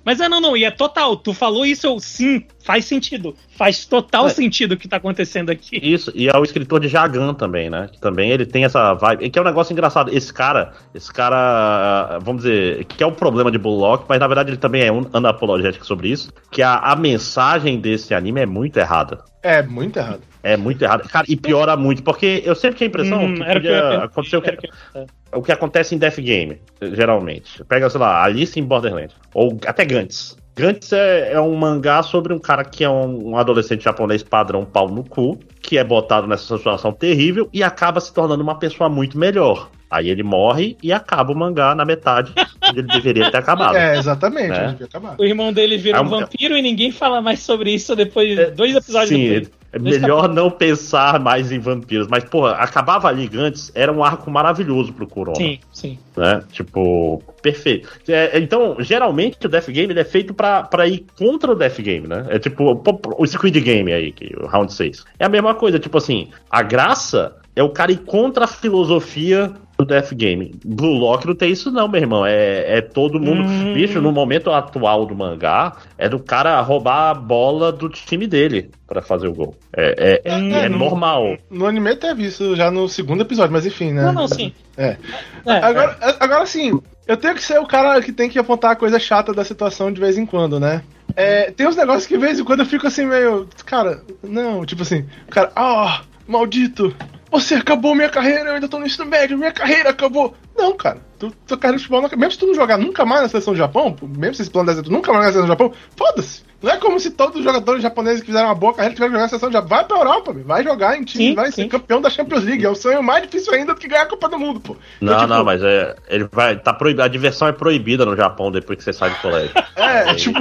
Mas 0.03 0.19
é, 0.19 0.27
não, 0.27 0.41
não, 0.41 0.57
e 0.57 0.63
é 0.63 0.71
total. 0.71 1.15
Tu 1.15 1.33
falou 1.33 1.65
isso, 1.65 1.85
eu 1.85 1.99
sim, 1.99 2.45
faz 2.63 2.85
sentido. 2.85 3.35
Faz 3.57 3.85
total 3.85 4.27
É. 4.27 4.29
sentido 4.29 4.73
o 4.73 4.77
que 4.77 4.87
tá 4.87 4.97
acontecendo 4.97 5.49
aqui. 5.49 5.79
Isso, 5.81 6.11
e 6.15 6.27
é 6.29 6.37
o 6.37 6.43
escritor 6.43 6.79
de 6.79 6.87
Jagan 6.87 7.33
também, 7.33 7.69
né? 7.69 7.89
Que 7.91 7.99
também 7.99 8.31
ele 8.31 8.45
tem 8.45 8.63
essa 8.65 8.93
vibe. 8.93 9.29
Que 9.29 9.39
é 9.39 9.41
um 9.41 9.45
negócio 9.45 9.73
engraçado. 9.73 10.11
Esse 10.13 10.33
cara, 10.33 10.73
esse 10.93 11.11
cara, 11.11 12.19
vamos 12.21 12.43
dizer, 12.43 12.85
que 12.85 13.03
é 13.03 13.05
o 13.07 13.11
problema 13.11 13.51
de 13.51 13.57
Bullock, 13.57 14.05
mas 14.07 14.19
na 14.19 14.27
verdade 14.27 14.49
ele 14.51 14.57
também 14.57 14.83
é 14.83 14.91
um 14.91 15.03
unapologético 15.13 15.85
sobre 15.85 16.09
isso. 16.09 16.31
Que 16.51 16.61
a, 16.61 16.75
a 16.77 16.95
mensagem 16.95 17.79
desse 17.79 18.13
anime 18.13 18.41
é 18.41 18.45
muito 18.45 18.77
errada. 18.77 19.19
É, 19.43 19.61
muito 19.63 19.97
errado. 19.97 20.21
É 20.43 20.57
muito 20.57 20.81
errada. 20.83 21.03
Cara, 21.03 21.25
e 21.29 21.35
piora 21.35 21.75
muito, 21.75 22.01
porque 22.03 22.41
eu 22.45 22.55
sempre 22.55 22.77
tinha 22.77 22.87
a 22.87 22.89
impressão 22.89 23.25
Hum, 23.25 23.35
que 23.35 23.43
que 23.43 23.53
podia 23.53 23.71
per- 23.81 23.99
acontecer 24.03 24.37
o 24.37 24.41
que, 24.41 24.51
que 24.57 24.69
é. 24.95 25.05
o 25.33 25.41
que 25.41 25.51
acontece 25.51 25.93
em 25.95 25.97
Death 25.97 26.19
Game, 26.19 26.59
geralmente. 26.93 27.63
Pega, 27.65 27.89
sei 27.89 27.99
lá, 27.99 28.23
Alice 28.23 28.59
em 28.59 28.63
Borderlands. 28.63 29.15
Ou 29.33 29.57
até 29.65 29.85
Gantz. 29.85 30.37
Gantz 30.55 30.91
é, 30.91 31.33
é 31.33 31.39
um 31.41 31.55
mangá 31.55 32.03
sobre 32.03 32.33
um 32.33 32.39
cara 32.39 32.63
que 32.65 32.83
é 32.83 32.89
um, 32.89 33.29
um 33.31 33.37
adolescente 33.37 33.83
japonês 33.83 34.21
padrão 34.21 34.65
pau 34.65 34.89
no 34.89 35.03
cu, 35.03 35.39
que 35.61 35.77
é 35.77 35.83
botado 35.83 36.27
nessa 36.27 36.57
situação 36.57 36.91
terrível 36.91 37.49
e 37.53 37.63
acaba 37.63 37.99
se 37.99 38.13
tornando 38.13 38.43
uma 38.43 38.55
pessoa 38.59 38.89
muito 38.89 39.17
melhor. 39.17 39.69
Aí 39.89 40.09
ele 40.09 40.23
morre 40.23 40.77
e 40.81 40.93
acaba 40.93 41.33
o 41.33 41.35
mangá 41.35 41.75
na 41.75 41.83
metade 41.83 42.33
onde 42.69 42.79
ele 42.79 42.87
deveria 42.87 43.29
ter 43.29 43.37
acabado. 43.37 43.75
É, 43.81 43.97
exatamente, 43.97 44.49
Né? 44.49 44.77
O 45.17 45.23
irmão 45.25 45.51
dele 45.51 45.77
vira 45.77 45.97
É 45.97 46.01
um 46.01 46.05
um- 46.05 46.09
vampiro 46.09 46.57
e 46.57 46.61
ninguém 46.61 46.91
fala 46.91 47.21
mais 47.21 47.39
sobre 47.41 47.73
isso 47.73 47.95
depois 47.95 48.29
de 48.35 48.45
dois 48.51 48.75
episódios 48.75 49.09
Sim, 49.09 49.27
depois. 49.29 49.60
É 49.73 49.79
melhor 49.79 50.27
não 50.27 50.51
pensar 50.51 51.19
mais 51.19 51.51
em 51.51 51.59
vampiros. 51.59 52.07
Mas, 52.07 52.23
porra, 52.25 52.51
acabava 52.53 53.07
ali 53.07 53.27
Gantz, 53.27 53.71
era 53.73 53.91
um 53.91 54.03
arco 54.03 54.29
maravilhoso 54.29 54.91
pro 54.91 55.07
Kuroma. 55.07 55.37
Sim, 55.37 55.59
sim. 55.71 55.99
né? 56.15 56.43
Tipo, 56.51 57.23
perfeito. 57.41 57.87
É, 58.07 58.37
então, 58.37 58.75
geralmente 58.79 59.45
o 59.45 59.49
Death 59.49 59.69
Game 59.69 59.97
é 59.97 60.03
feito 60.03 60.33
pra, 60.33 60.63
pra 60.63 60.87
ir 60.87 61.05
contra 61.17 61.51
o 61.51 61.55
Death 61.55 61.79
Game, 61.79 62.07
né? 62.07 62.25
É 62.29 62.39
tipo 62.39 62.81
o 63.17 63.27
Squid 63.27 63.59
Game 63.61 63.91
aí, 63.91 64.11
que, 64.11 64.35
o 64.35 64.47
Round 64.47 64.73
6. 64.73 65.05
É 65.17 65.25
a 65.25 65.29
mesma 65.29 65.55
coisa, 65.55 65.79
tipo 65.79 65.97
assim, 65.97 66.29
a 66.49 66.61
graça 66.61 67.37
é 67.55 67.63
o 67.63 67.69
cara 67.69 67.91
ir 67.91 67.99
contra 67.99 68.45
a 68.45 68.47
filosofia 68.47 69.53
do 69.83 69.85
Death 69.85 70.13
Game. 70.13 70.53
Blue 70.63 70.97
Lock 70.97 71.25
não 71.27 71.35
tem 71.35 71.51
isso 71.51 71.71
não, 71.71 71.87
meu 71.87 72.01
irmão. 72.01 72.25
É, 72.25 72.77
é 72.77 72.81
todo 72.81 73.19
mundo... 73.19 73.41
Hum. 73.43 73.73
Bicho, 73.73 74.01
no 74.01 74.11
momento 74.11 74.51
atual 74.51 75.05
do 75.05 75.15
mangá, 75.15 75.73
é 75.97 76.07
do 76.07 76.19
cara 76.19 76.59
roubar 76.61 77.09
a 77.09 77.13
bola 77.13 77.71
do 77.71 77.89
time 77.89 78.27
dele 78.27 78.69
pra 78.87 79.01
fazer 79.01 79.27
o 79.27 79.33
gol. 79.33 79.55
É, 79.75 80.21
é, 80.25 80.35
Hum, 80.35 80.53
é 80.53 80.69
não. 80.69 80.77
normal. 80.77 81.37
No 81.49 81.65
anime 81.65 81.95
teve 81.95 82.25
isso 82.25 82.55
já 82.55 82.69
no 82.69 82.87
segundo 82.87 83.21
episódio, 83.21 83.51
mas 83.51 83.65
enfim, 83.65 83.91
né? 83.93 84.03
Não, 84.03 84.13
não, 84.13 84.27
sim. 84.27 84.53
É. 84.77 84.97
É, 85.45 85.51
Agora, 85.57 85.97
agora 86.19 86.45
sim, 86.45 86.79
eu 87.07 87.17
tenho 87.17 87.33
que 87.35 87.43
ser 87.43 87.59
o 87.59 87.65
cara 87.65 88.01
que 88.01 88.11
tem 88.11 88.29
que 88.29 88.37
apontar 88.39 88.71
a 88.71 88.75
coisa 88.75 88.99
chata 88.99 89.33
da 89.33 89.43
situação 89.43 89.91
de 89.91 89.99
vez 89.99 90.17
em 90.17 90.25
quando, 90.25 90.59
né? 90.59 90.83
É, 91.15 91.51
tem 91.51 91.67
uns 91.67 91.75
negócios 91.75 92.05
que 92.05 92.15
de 92.17 92.21
vez 92.21 92.39
em 92.39 92.43
quando 92.43 92.61
eu 92.61 92.65
fico 92.65 92.87
assim 92.87 93.05
meio. 93.05 93.47
Cara, 93.65 94.01
não, 94.23 94.65
tipo 94.65 94.81
assim, 94.81 95.05
o 95.27 95.31
cara, 95.31 95.51
ah, 95.55 96.01
maldito, 96.27 96.95
você 97.31 97.55
acabou 97.55 97.95
minha 97.95 98.09
carreira, 98.09 98.49
eu 98.49 98.55
ainda 98.55 98.67
tô 98.67 98.77
no 98.77 98.85
ensino 98.85 99.05
médio, 99.05 99.37
minha 99.37 99.53
carreira 99.53 99.89
acabou. 99.89 100.35
Não, 100.57 100.73
cara, 100.75 100.97
tu, 101.17 101.31
tua 101.47 101.57
carreira 101.57 101.77
de 101.77 101.83
futebol, 101.83 102.01
não, 102.01 102.09
mesmo 102.17 102.31
se 102.31 102.37
tu 102.37 102.45
não 102.47 102.53
jogar 102.53 102.77
nunca 102.77 103.05
mais 103.05 103.21
na 103.23 103.29
seleção 103.29 103.53
do 103.53 103.57
Japão, 103.57 103.95
mesmo 104.01 104.35
se 104.35 104.41
esse 104.43 104.51
plano 104.51 104.73
der 104.73 104.83
tu 104.83 104.91
nunca 104.91 105.11
mais 105.11 105.25
na 105.27 105.31
seleção 105.31 105.45
do 105.47 105.51
Japão, 105.59 105.73
foda-se. 105.95 106.43
Não 106.61 106.71
é 106.71 106.77
como 106.77 106.99
se 106.99 107.09
todos 107.09 107.37
os 107.37 107.43
jogadores 107.43 107.81
japoneses 107.81 108.19
que 108.19 108.27
fizeram 108.27 108.45
uma 108.49 108.53
boa 108.53 108.71
carreira 108.71 108.93
tiveram 108.93 109.09
que 109.09 109.15
jogar 109.17 109.23
na 109.23 109.29
seleção 109.29 109.49
do 109.49 109.53
Japão. 109.53 109.69
Vai 109.69 109.83
pra 109.83 109.97
Europa, 109.97 110.31
meu, 110.31 110.43
vai 110.45 110.63
jogar 110.63 110.95
em 110.95 111.03
time, 111.03 111.29
Sim, 111.29 111.33
vai 111.35 111.47
sim. 111.47 111.63
ser 111.63 111.67
campeão 111.69 111.99
da 111.99 112.07
Champions 112.07 112.43
League. 112.43 112.63
É 112.63 112.69
o 112.69 112.75
sonho 112.75 113.01
mais 113.01 113.23
difícil 113.23 113.51
ainda 113.51 113.73
do 113.73 113.79
que 113.79 113.87
ganhar 113.87 114.03
a 114.03 114.05
Copa 114.05 114.29
do 114.29 114.37
Mundo, 114.37 114.59
pô. 114.59 114.75
Não, 115.01 115.13
Então, 115.13 115.25
não, 115.27 115.35
tipo, 115.37 115.45
mas 115.45 115.63
é, 115.63 115.95
ele 116.07 116.29
vai. 116.31 116.55
Tá 116.59 116.71
proibido. 116.71 117.01
A 117.01 117.07
diversão 117.07 117.47
é 117.47 117.51
proibida 117.51 118.05
no 118.05 118.15
Japão 118.15 118.51
depois 118.51 118.77
que 118.77 118.83
você 118.83 118.93
sai 118.93 119.09
do 119.09 119.15
colégio. 119.17 119.51
É, 119.75 120.09
Aí- 120.11 120.15
tipo, 120.17 120.39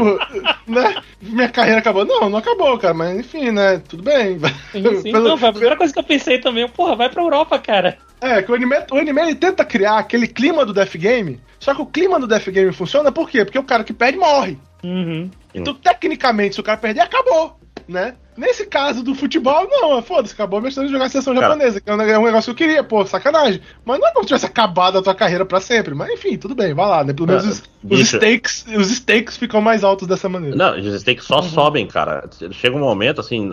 né? 0.67 0.97
Minha 1.23 1.49
carreira 1.49 1.79
acabou. 1.79 2.05
Não, 2.05 2.29
não 2.29 2.39
acabou, 2.39 2.77
cara, 2.79 2.93
mas 2.93 3.19
enfim, 3.19 3.51
né? 3.51 3.81
Tudo 3.89 4.03
bem. 4.03 4.39
sim, 4.73 4.97
sim. 5.01 5.13
Pelo- 5.13 5.25
Não, 5.31 5.39
foi 5.39 5.49
a 5.49 5.53
primeira 5.53 5.77
coisa 5.77 5.91
que 5.93 5.99
eu 5.99 6.05
pensei 6.05 6.39
também. 6.39 6.69
Porra, 6.69 6.95
vai 6.97 7.09
pra 7.09 7.23
Europa, 7.23 7.59
cara. 7.59 7.97
É, 8.21 8.43
que 8.43 8.53
o 8.53 8.55
anime, 8.55 8.77
o 8.91 8.97
anime 8.97 9.21
ele 9.23 9.35
tenta 9.35 9.65
criar 9.65 9.99
aquele 9.99 10.27
clima 10.27 10.65
do 10.67 10.73
Death 10.73 10.97
Game, 10.97 11.41
só 11.59 11.75
que 11.75 11.83
o 11.83 11.87
clima 11.87 12.21
do 12.21 12.27
Death 12.27 12.49
Game 12.49 12.73
funciona 12.73 13.11
por 13.11 13.29
quê? 13.29 13.45
Porque 13.45 13.59
o 13.59 13.65
cara 13.65 13.85
que 13.85 13.93
perde 13.93 14.19
morre. 14.19 14.59
Uhum. 14.83 15.31
Então, 15.55 15.75
tecnicamente, 15.75 16.55
se 16.55 16.61
o 16.61 16.65
cara 16.65 16.79
perder, 16.79 17.01
acabou, 17.01 17.59
né? 17.89 18.15
Nesse 18.37 18.65
caso 18.65 19.03
do 19.03 19.15
futebol, 19.15 19.69
não, 19.69 20.01
foda-se, 20.01 20.33
acabou 20.33 20.59
a 20.59 20.63
minha 20.63 20.71
de 20.73 20.89
jogar 20.89 21.05
a 21.05 21.09
seleção 21.11 21.35
Cara. 21.35 21.49
japonesa, 21.49 21.79
que 21.79 21.91
é 21.91 21.95
um 21.95 22.01
é 22.01 22.19
um 22.19 22.25
negócio 22.25 22.55
que 22.55 22.63
eu 22.63 22.69
queria, 22.69 22.83
pô, 22.83 23.05
sacanagem. 23.05 23.61
Mas 23.85 24.01
não 24.01 24.09
é 24.09 24.13
como 24.13 24.23
se 24.23 24.29
tivesse 24.29 24.47
acabado 24.47 24.97
a 24.97 25.03
tua 25.03 25.15
carreira 25.15 25.45
pra 25.45 25.61
sempre. 25.61 25.95
Mas 25.95 26.09
enfim, 26.11 26.39
tudo 26.39 26.55
bem, 26.55 26.73
vai 26.73 26.89
lá, 26.89 27.05
né? 27.05 27.13
Pelo 27.13 27.29
menos 27.29 27.45
Ah, 27.45 27.51
os, 27.51 27.63
os 27.91 28.09
stakes, 28.09 28.65
os 28.75 28.91
stakes 28.91 29.37
ficam 29.37 29.61
mais 29.61 29.85
altos 29.85 30.09
dessa 30.09 30.27
maneira. 30.27 30.57
Não, 30.57 31.01
têm 31.03 31.17
que 31.17 31.25
só 31.25 31.43
sobem, 31.43 31.87
cara. 31.87 32.31
Chega 32.53 32.75
um 32.77 32.81
momento, 32.81 33.21
assim, 33.21 33.51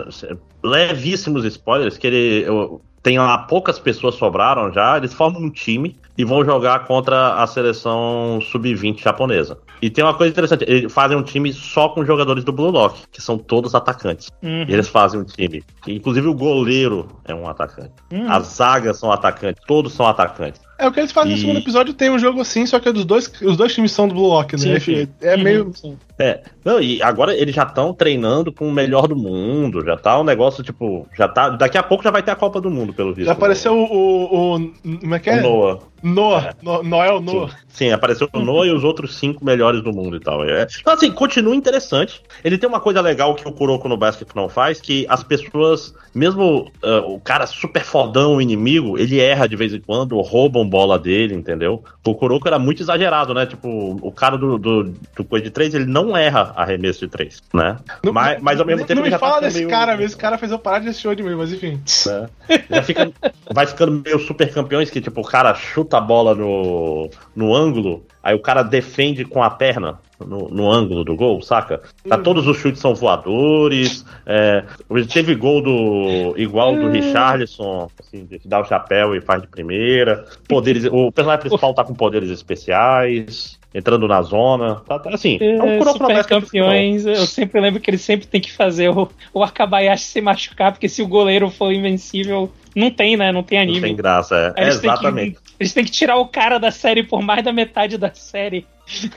levíssimos 0.62 1.44
spoilers, 1.44 1.98
que 1.98 2.06
ele. 2.06 2.44
Eu, 2.46 2.80
tem 3.08 3.18
lá 3.18 3.38
poucas 3.38 3.78
pessoas 3.78 4.16
sobraram 4.16 4.70
já, 4.70 4.98
eles 4.98 5.14
formam 5.14 5.40
um 5.40 5.48
time 5.48 5.96
e 6.18 6.26
vão 6.26 6.44
jogar 6.44 6.80
contra 6.80 7.42
a 7.42 7.46
seleção 7.46 8.38
sub-20 8.42 9.00
japonesa. 9.00 9.56
E 9.80 9.88
tem 9.88 10.04
uma 10.04 10.12
coisa 10.12 10.30
interessante, 10.30 10.62
eles 10.68 10.92
fazem 10.92 11.16
um 11.16 11.22
time 11.22 11.50
só 11.54 11.88
com 11.88 12.04
jogadores 12.04 12.44
do 12.44 12.52
Blue 12.52 12.70
Lock, 12.70 13.04
que 13.10 13.22
são 13.22 13.38
todos 13.38 13.74
atacantes. 13.74 14.28
Uhum. 14.42 14.66
E 14.68 14.74
eles 14.74 14.88
fazem 14.88 15.20
um 15.20 15.24
time. 15.24 15.64
Inclusive 15.86 16.28
o 16.28 16.34
goleiro 16.34 17.08
é 17.24 17.34
um 17.34 17.48
atacante. 17.48 17.94
Uhum. 18.12 18.30
As 18.30 18.46
zagas 18.48 18.98
são 18.98 19.10
atacantes, 19.10 19.64
todos 19.66 19.94
são 19.94 20.06
atacantes. 20.06 20.60
É 20.78 20.86
o 20.86 20.92
que 20.92 21.00
eles 21.00 21.10
fazem 21.12 21.32
no 21.32 21.36
E- 21.38 21.40
segundo 21.40 21.58
episódio, 21.58 21.92
tem 21.92 22.08
um 22.10 22.18
jogo 22.18 22.40
assim, 22.40 22.64
só 22.64 22.78
que 22.78 22.88
é 22.88 22.92
dos 22.92 23.04
dois, 23.04 23.30
os 23.42 23.56
dois 23.56 23.74
times 23.74 23.90
são 23.92 24.06
do 24.06 24.14
Blue 24.14 24.28
Lock, 24.28 24.52
né? 24.54 24.78
Sim, 24.78 24.80
sim. 24.80 25.08
É 25.20 25.34
Uhum, 25.34 25.42
meio. 25.42 25.72
sim. 25.74 25.98
É, 26.20 26.40
não, 26.64 26.80
e 26.80 27.00
agora 27.02 27.32
eles 27.36 27.54
já 27.54 27.62
estão 27.62 27.92
treinando 27.94 28.52
com 28.52 28.66
o 28.68 28.72
melhor 28.72 29.06
do 29.06 29.14
mundo, 29.14 29.84
já 29.84 29.96
tá 29.96 30.18
um 30.20 30.24
negócio, 30.24 30.64
tipo, 30.64 31.06
já 31.16 31.28
tá, 31.28 31.48
daqui 31.50 31.78
a 31.78 31.82
pouco 31.82 32.02
já 32.02 32.10
vai 32.10 32.22
ter 32.24 32.32
a 32.32 32.36
Copa 32.36 32.60
do 32.60 32.70
Mundo, 32.70 32.92
pelo 32.92 33.14
visto. 33.14 33.26
Já 33.26 33.32
apareceu 33.32 33.72
o, 33.72 33.84
o, 33.84 34.56
o- 34.56 34.72
Como 35.00 35.14
é 35.14 35.18
que 35.20 35.30
o 35.30 35.32
é? 35.32 35.40
Noah. 35.42 35.78
Noah. 36.02 36.54
No- 36.62 36.82
Noel 36.82 37.20
Noah. 37.20 37.50
Sim, 37.50 37.56
sim, 37.86 37.90
apareceu 37.92 38.28
o 38.32 38.40
Noah 38.40 38.66
e 38.66 38.70
os 38.72 38.82
outros 38.84 39.16
cinco 39.16 39.44
melhores 39.44 39.80
do 39.82 39.92
mundo 39.92 40.16
e 40.16 40.20
tal. 40.20 40.44
É. 40.44 40.66
Então, 40.80 40.92
assim, 40.92 41.10
continua 41.10 41.54
interessante. 41.54 42.20
Ele 42.44 42.56
tem 42.58 42.68
uma 42.68 42.80
coisa 42.80 43.00
legal 43.00 43.34
que 43.36 43.46
o 43.48 43.52
Kuroko 43.52 43.88
no 43.88 43.96
Basket 43.96 44.28
não 44.34 44.48
faz, 44.48 44.80
que 44.80 45.06
as 45.08 45.22
pessoas, 45.24 45.94
mesmo 46.14 46.70
ah, 46.82 47.02
o 47.06 47.20
cara 47.20 47.46
super 47.46 47.82
fodão, 47.84 48.36
o 48.36 48.42
inimigo, 48.42 48.98
ele 48.98 49.20
erra 49.20 49.48
de 49.48 49.54
vez 49.56 49.72
em 49.72 49.80
quando, 49.80 50.20
roubam 50.20 50.67
bola 50.68 50.98
dele, 50.98 51.34
entendeu? 51.34 51.82
O 52.06 52.14
Kuroko 52.14 52.46
era 52.48 52.58
muito 52.58 52.82
exagerado, 52.82 53.32
né? 53.34 53.46
Tipo, 53.46 53.96
o 54.02 54.12
cara 54.12 54.36
do, 54.36 54.58
do, 54.58 54.84
do 55.16 55.24
coisa 55.24 55.44
de 55.44 55.50
três, 55.50 55.74
ele 55.74 55.84
não 55.86 56.16
erra 56.16 56.52
arremesso 56.56 57.00
de 57.00 57.08
três, 57.08 57.42
né? 57.52 57.76
Não- 58.04 58.12
mas, 58.12 58.40
mas 58.42 58.60
ao 58.60 58.66
mesmo 58.66 58.80
não, 58.80 58.86
tempo 58.86 58.98
não 59.00 59.04
me 59.04 59.10
já 59.10 59.18
fala 59.18 59.34
tá 59.34 59.40
desse 59.40 59.58
meio- 59.58 59.68
cara 59.70 59.92
mesmo, 59.92 60.06
esse 60.06 60.16
cara 60.16 60.38
fez 60.38 60.50
eu 60.52 60.58
parar 60.58 60.78
de 60.80 60.88
assistir 60.88 61.08
o 61.08 61.10
anime, 61.10 61.34
mas 61.34 61.52
enfim. 61.52 61.80
né? 62.06 62.28
Já 62.70 62.82
fica, 62.82 63.10
vai 63.52 63.66
ficando 63.66 64.02
meio 64.04 64.18
super 64.20 64.52
campeões 64.52 64.90
que, 64.90 65.00
tipo, 65.00 65.20
o 65.20 65.24
cara 65.24 65.54
chuta 65.54 65.98
a 65.98 66.00
bola 66.00 66.34
no, 66.34 67.10
no 67.34 67.54
ângulo, 67.54 68.04
aí 68.28 68.34
o 68.34 68.40
cara 68.40 68.62
defende 68.62 69.24
com 69.24 69.42
a 69.42 69.50
perna. 69.50 69.98
no, 70.20 70.48
no 70.48 70.68
ângulo 70.70 71.04
do 71.04 71.14
gol, 71.14 71.40
saca? 71.40 71.80
Tá, 72.08 72.16
Hum. 72.18 72.22
Todos 72.24 72.46
os 72.48 72.56
chutes 72.56 72.80
são 72.80 72.92
voadores. 72.92 74.04
É, 74.26 74.64
teve 75.12 75.34
gol 75.36 75.62
do 75.62 76.34
igual 76.36 76.74
do 76.74 76.86
Hum. 76.86 76.90
Richarlison, 76.90 77.88
assim, 78.00 78.24
de 78.24 78.40
dar 78.44 78.60
o 78.60 78.64
chapéu 78.64 79.14
e 79.14 79.20
faz 79.20 79.40
de 79.42 79.46
primeira. 79.48 80.24
Poderes, 80.48 80.84
o 80.90 81.12
personagem 81.12 81.42
principal 81.42 81.72
tá 81.72 81.84
com 81.84 81.94
poderes 81.94 82.30
especiais. 82.30 83.58
Entrando 83.74 84.08
na 84.08 84.22
zona. 84.22 84.76
Tá, 84.86 84.98
tá, 84.98 85.10
assim, 85.12 85.36
é 85.40 85.62
um 85.62 85.78
É, 85.78 85.84
super 85.92 86.24
campeões, 86.24 87.04
eu 87.04 87.26
sempre 87.26 87.60
lembro 87.60 87.80
que 87.80 87.90
eles 87.90 88.00
sempre 88.00 88.26
tem 88.26 88.40
que 88.40 88.50
fazer 88.52 88.88
o, 88.88 89.08
o 89.34 89.42
Akabayashi 89.42 90.04
se 90.04 90.20
machucar, 90.22 90.72
porque 90.72 90.88
se 90.88 91.02
o 91.02 91.06
goleiro 91.06 91.50
for 91.50 91.70
invencível, 91.72 92.50
não 92.74 92.90
tem, 92.90 93.16
né? 93.16 93.30
Não 93.30 93.42
tem 93.42 93.58
Não 93.58 93.64
anime. 93.72 93.80
tem 93.88 93.96
graça, 93.96 94.54
é. 94.56 94.62
Eles 94.62 94.78
têm 94.80 94.90
que- 94.90 94.96
exatamente. 94.96 95.38
eles 95.60 95.72
têm 95.74 95.84
que 95.84 95.90
tirar 95.90 96.16
o 96.16 96.26
cara 96.26 96.58
da 96.58 96.70
série 96.70 97.02
por 97.02 97.20
mais 97.22 97.44
da 97.44 97.52
metade 97.52 97.98
da 97.98 98.12
série. 98.14 98.66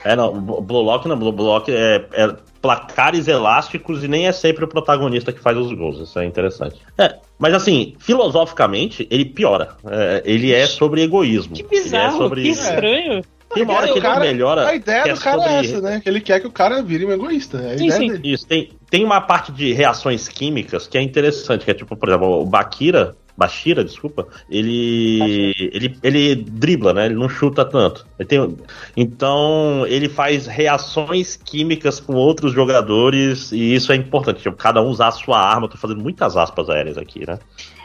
É, 0.04 0.14
não, 0.14 0.38
Blue 0.38 0.82
Lock 0.82 1.08
não, 1.08 1.16
Blue 1.18 1.32
Lock 1.32 1.72
é, 1.72 2.04
é 2.12 2.36
placares 2.60 3.26
elásticos 3.26 4.04
e 4.04 4.08
nem 4.08 4.26
é 4.26 4.32
sempre 4.32 4.64
o 4.66 4.68
protagonista 4.68 5.32
que 5.32 5.40
faz 5.40 5.56
os 5.56 5.72
gols, 5.72 5.98
isso 5.98 6.18
é 6.18 6.26
interessante. 6.26 6.76
É, 6.98 7.16
mas 7.38 7.54
assim, 7.54 7.94
filosoficamente, 7.98 9.06
ele 9.10 9.24
piora. 9.24 9.70
É, 9.86 10.22
ele 10.26 10.52
é 10.52 10.66
sobre 10.66 11.02
egoísmo. 11.02 11.54
Que 11.54 11.62
Ele 11.62 11.68
é 11.78 11.82
bizarro, 11.82 12.18
sobre... 12.18 12.42
que 12.42 12.48
estranho. 12.50 13.22
Tem 13.54 13.62
uma 13.64 13.74
hora 13.74 13.86
que 13.86 13.92
O 13.92 13.96
ele 13.96 14.00
cara- 14.02 14.20
melhora. 14.20 14.66
A 14.68 14.74
ideia 14.74 15.02
que 15.04 15.10
é 15.10 15.14
do 15.14 15.20
cara 15.20 15.38
sobre- 15.38 15.52
é 15.54 15.58
essa, 15.60 15.80
né? 15.80 16.00
Que 16.02 16.08
ele 16.08 16.20
quer 16.20 16.40
que 16.40 16.46
o 16.46 16.52
cara 16.52 16.82
vire 16.82 17.04
um 17.04 17.10
egoísta. 17.12 17.58
É 17.58 17.74
a 17.74 17.78
Sim, 17.78 17.86
ideia 17.86 18.00
sim. 18.00 18.08
dele. 18.12 18.32
Isso, 18.32 18.46
tem, 18.46 18.70
tem 18.90 19.04
uma 19.04 19.20
parte 19.20 19.52
de 19.52 19.72
reações 19.72 20.28
químicas 20.28 20.86
que 20.86 20.96
é 20.98 21.02
interessante, 21.02 21.64
que 21.64 21.70
é 21.70 21.74
tipo, 21.74 21.96
por 21.96 22.08
exemplo, 22.08 22.40
o 22.40 22.46
Bakira, 22.46 23.14
Bashira, 23.34 23.82
desculpa, 23.82 24.26
ele, 24.50 25.54
ele 25.72 25.98
ele 26.02 26.34
dribla, 26.36 26.92
né? 26.92 27.06
Ele 27.06 27.14
não 27.14 27.30
chuta 27.30 27.64
tanto. 27.64 28.06
Ele 28.18 28.28
tem, 28.28 28.56
então 28.94 29.84
ele 29.86 30.08
faz 30.08 30.46
reações 30.46 31.36
químicas 31.36 31.98
com 31.98 32.14
outros 32.14 32.52
jogadores 32.52 33.50
e 33.52 33.74
isso 33.74 33.90
é 33.92 33.96
importante. 33.96 34.42
Tipo, 34.42 34.56
cada 34.56 34.82
um 34.82 34.88
usar 34.88 35.08
a 35.08 35.12
sua 35.12 35.38
arma. 35.38 35.64
Eu 35.66 35.70
tô 35.70 35.78
fazendo 35.78 36.02
muitas 36.02 36.36
aspas 36.36 36.68
aéreas 36.68 36.98
aqui, 36.98 37.26
né? 37.26 37.38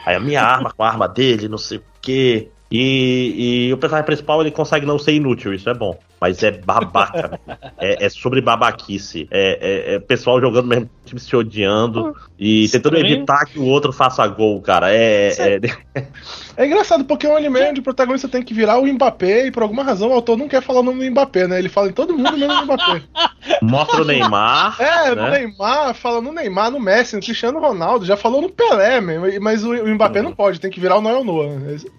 Aí 0.06 0.14
a 0.14 0.20
minha 0.20 0.42
arma 0.42 0.70
com 0.74 0.82
a 0.82 0.88
arma 0.88 1.08
dele, 1.08 1.48
não 1.48 1.58
sei 1.58 1.78
o 1.78 1.82
quê. 2.00 2.48
E, 2.70 3.66
e 3.68 3.72
o 3.72 3.78
personagem 3.78 4.04
principal 4.04 4.40
ele 4.42 4.50
consegue 4.50 4.84
não 4.84 4.98
ser 4.98 5.12
inútil, 5.14 5.54
isso 5.54 5.68
é 5.70 5.74
bom. 5.74 5.98
Mas 6.20 6.42
é 6.42 6.50
babaca. 6.50 7.40
é, 7.78 8.04
é 8.04 8.08
sobre 8.08 8.40
babaquice. 8.40 9.26
É, 9.30 9.58
é- 9.60 9.94
é 9.94 9.98
pessoal 9.98 10.40
jogando 10.40 10.66
mesmo 10.66 10.90
time 11.04 11.20
se 11.20 11.34
odiando 11.34 12.14
e 12.38 12.68
tentando 12.68 12.98
evitar 12.98 13.46
que 13.46 13.58
o 13.58 13.64
outro 13.64 13.92
faça 13.92 14.26
gol, 14.26 14.60
cara. 14.60 14.92
É. 14.92 15.30
é- 16.62 16.66
engraçado 16.66 17.04
porque 17.04 17.26
é 17.26 17.30
um 17.30 17.36
anime 17.36 17.60
onde 17.62 17.80
o 17.80 17.82
protagonista 17.82 18.28
tem 18.28 18.42
que 18.42 18.52
virar 18.54 18.78
o 18.78 18.86
Mbappé 18.86 19.46
e 19.46 19.50
por 19.50 19.62
alguma 19.62 19.82
razão 19.82 20.10
o 20.10 20.12
autor 20.12 20.36
não 20.36 20.48
quer 20.48 20.62
falar 20.62 20.80
o 20.80 20.82
nome 20.82 21.04
do 21.04 21.10
Mbappé, 21.10 21.46
né? 21.46 21.58
Ele 21.58 21.68
fala 21.68 21.88
em 21.88 21.92
todo 21.92 22.16
mundo 22.16 22.36
menos 22.36 22.56
no 22.56 22.64
Mbappé. 22.64 23.02
mostra 23.62 24.02
o 24.02 24.04
Neymar. 24.04 24.76
É, 24.80 25.10
no 25.10 25.22
né? 25.22 25.30
Neymar, 25.38 25.94
fala 25.94 26.20
no 26.20 26.32
Neymar, 26.32 26.70
no 26.70 26.80
Messi, 26.80 27.16
no 27.16 27.22
Cristiano 27.22 27.58
Ronaldo, 27.60 28.04
já 28.04 28.16
falou 28.16 28.42
no 28.42 28.50
Pelé, 28.50 29.00
mesmo, 29.00 29.26
mas 29.40 29.64
o, 29.64 29.70
o 29.72 29.94
Mbappé 29.94 30.22
não 30.22 30.32
pode, 30.32 30.60
tem 30.60 30.70
que 30.70 30.80
virar 30.80 30.96
o 30.98 31.00
Noel 31.00 31.24
Noah. 31.24 31.48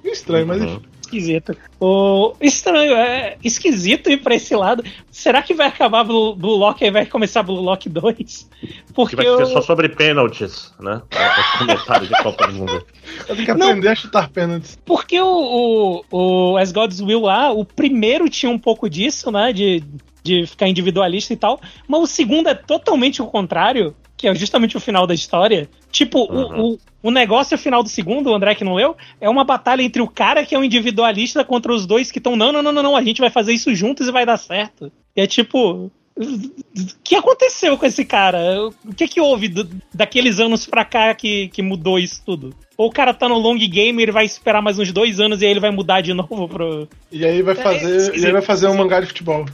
É 0.04 0.10
estranho, 0.10 0.46
mas 0.48 0.62
Uhum. 0.62 0.68
enfim. 0.76 0.82
Esquisito. 1.10 1.58
O... 1.80 2.36
Estranho, 2.40 2.94
é 2.94 3.36
esquisito 3.44 4.12
ir 4.12 4.18
pra 4.22 4.36
esse 4.36 4.56
lado. 4.56 4.84
Será 5.10 5.42
que 5.42 5.56
vai 5.56 5.66
acabar 5.68 6.04
Blue, 6.04 6.36
Blue 6.36 6.56
Lock 6.56 6.86
e 6.86 6.92
vai 6.92 7.04
começar 7.08 7.42
Blue 7.42 7.60
Lock 7.60 7.90
2? 7.90 8.48
Que 8.60 8.94
Porque 8.94 9.16
vai 9.16 9.26
ser 9.26 9.32
eu... 9.32 9.46
só 9.48 9.62
sobre 9.62 9.90
pênaltis, 9.90 10.72
né? 10.80 11.02
É, 11.10 11.40
Os 11.40 11.60
comentários 11.60 12.10
de 12.10 12.24
Copa 12.24 12.46
do 12.46 12.54
Mundo. 12.54 12.86
Eu 13.28 13.36
tenho 13.36 13.46
que 13.46 13.54
Não. 13.54 13.68
aprender 13.68 13.88
a 13.90 13.96
chutar 13.96 14.30
pênaltis. 14.30 14.78
Porque 14.86 15.20
o, 15.20 16.02
o, 16.12 16.52
o 16.54 16.58
As 16.58 16.72
God's 16.72 17.00
Will 17.02 17.22
lá, 17.22 17.52
o 17.52 17.64
primeiro 17.66 18.30
tinha 18.30 18.52
um 18.52 18.60
pouco 18.60 18.90
disso, 18.90 19.32
né? 19.32 19.52
De, 19.54 19.84
de 20.24 20.46
ficar 20.48 20.68
individualista 20.68 21.34
e 21.34 21.38
tal. 21.38 21.60
Mas 21.88 22.02
o 22.02 22.08
segundo 22.08 22.48
é 22.50 22.54
totalmente 22.56 23.22
o 23.22 23.28
contrário, 23.28 23.96
que 24.18 24.28
é 24.28 24.36
justamente 24.36 24.76
o 24.78 24.80
final 24.80 25.06
da 25.08 25.14
história. 25.14 25.70
Tipo, 25.92 26.20
o- 26.22 26.32
Uhum. 26.52 26.78
o, 27.04 27.10
o 27.10 27.12
negócio 27.12 27.58
final 27.58 27.82
do 27.84 27.90
segundo, 27.90 28.30
o 28.30 28.36
André 28.36 28.56
que 28.56 28.64
não 28.64 28.76
leu, 28.76 28.96
é 29.22 29.30
uma 29.30 29.44
batalha 29.44 29.82
entre 29.82 30.02
o 30.02 30.08
cara 30.08 30.46
que 30.46 30.54
é 30.56 30.60
um 30.60 30.64
individualista 30.64 31.44
contra 31.44 31.74
os 31.74 31.86
dois 31.86 32.12
que 32.12 32.18
estão, 32.20 32.36
não, 32.36 32.52
não, 32.52 32.62
não, 32.62 32.72
não, 32.72 32.84
não, 32.84 32.96
a 32.96 33.04
gente 33.04 33.22
vai 33.22 33.30
fazer 33.30 33.54
isso 33.54 33.74
juntos 33.74 34.08
e 34.08 34.12
vai 34.12 34.26
dar 34.26 34.38
certo. 34.38 34.92
E 35.16 35.22
é 35.22 35.28
tipo. 35.28 35.92
O 36.18 37.02
que 37.02 37.16
aconteceu 37.16 37.78
com 37.78 37.86
esse 37.86 38.04
cara? 38.04 38.68
O 38.86 38.94
que 38.94 39.08
que 39.08 39.22
houve 39.22 39.48
do- 39.48 39.70
daqueles 39.94 40.38
anos 40.38 40.66
pra 40.66 40.84
cá 40.84 41.16
que, 41.16 41.48
que 41.48 41.62
mudou 41.62 41.98
isso 41.98 42.22
tudo? 42.26 42.54
Ou 42.80 42.88
o 42.88 42.92
cara 42.92 43.14
tá 43.14 43.28
no 43.28 43.38
long 43.38 43.58
game, 43.58 44.02
ele 44.02 44.12
vai 44.14 44.24
esperar 44.24 44.62
mais 44.62 44.80
uns 44.80 44.90
dois 44.94 45.20
anos 45.20 45.42
e 45.42 45.46
aí 45.46 45.52
ele 45.52 45.60
vai 45.60 45.70
mudar 45.70 46.00
de 46.00 46.14
novo 46.16 46.48
pro. 46.48 46.88
E 47.12 47.26
aí 47.26 47.42
vai 47.42 47.54
É, 47.54 47.58
fazer, 47.58 47.98
esquisito. 47.98 48.24
e 48.24 48.26
aí 48.26 48.32
vai 48.32 48.42
fazer 48.42 48.68
um 48.68 48.74
mangá 48.78 49.02
de 49.02 49.08
futebol. 49.08 49.46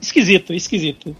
Esquisito, 0.00 0.52
esquisito. 0.54 1.16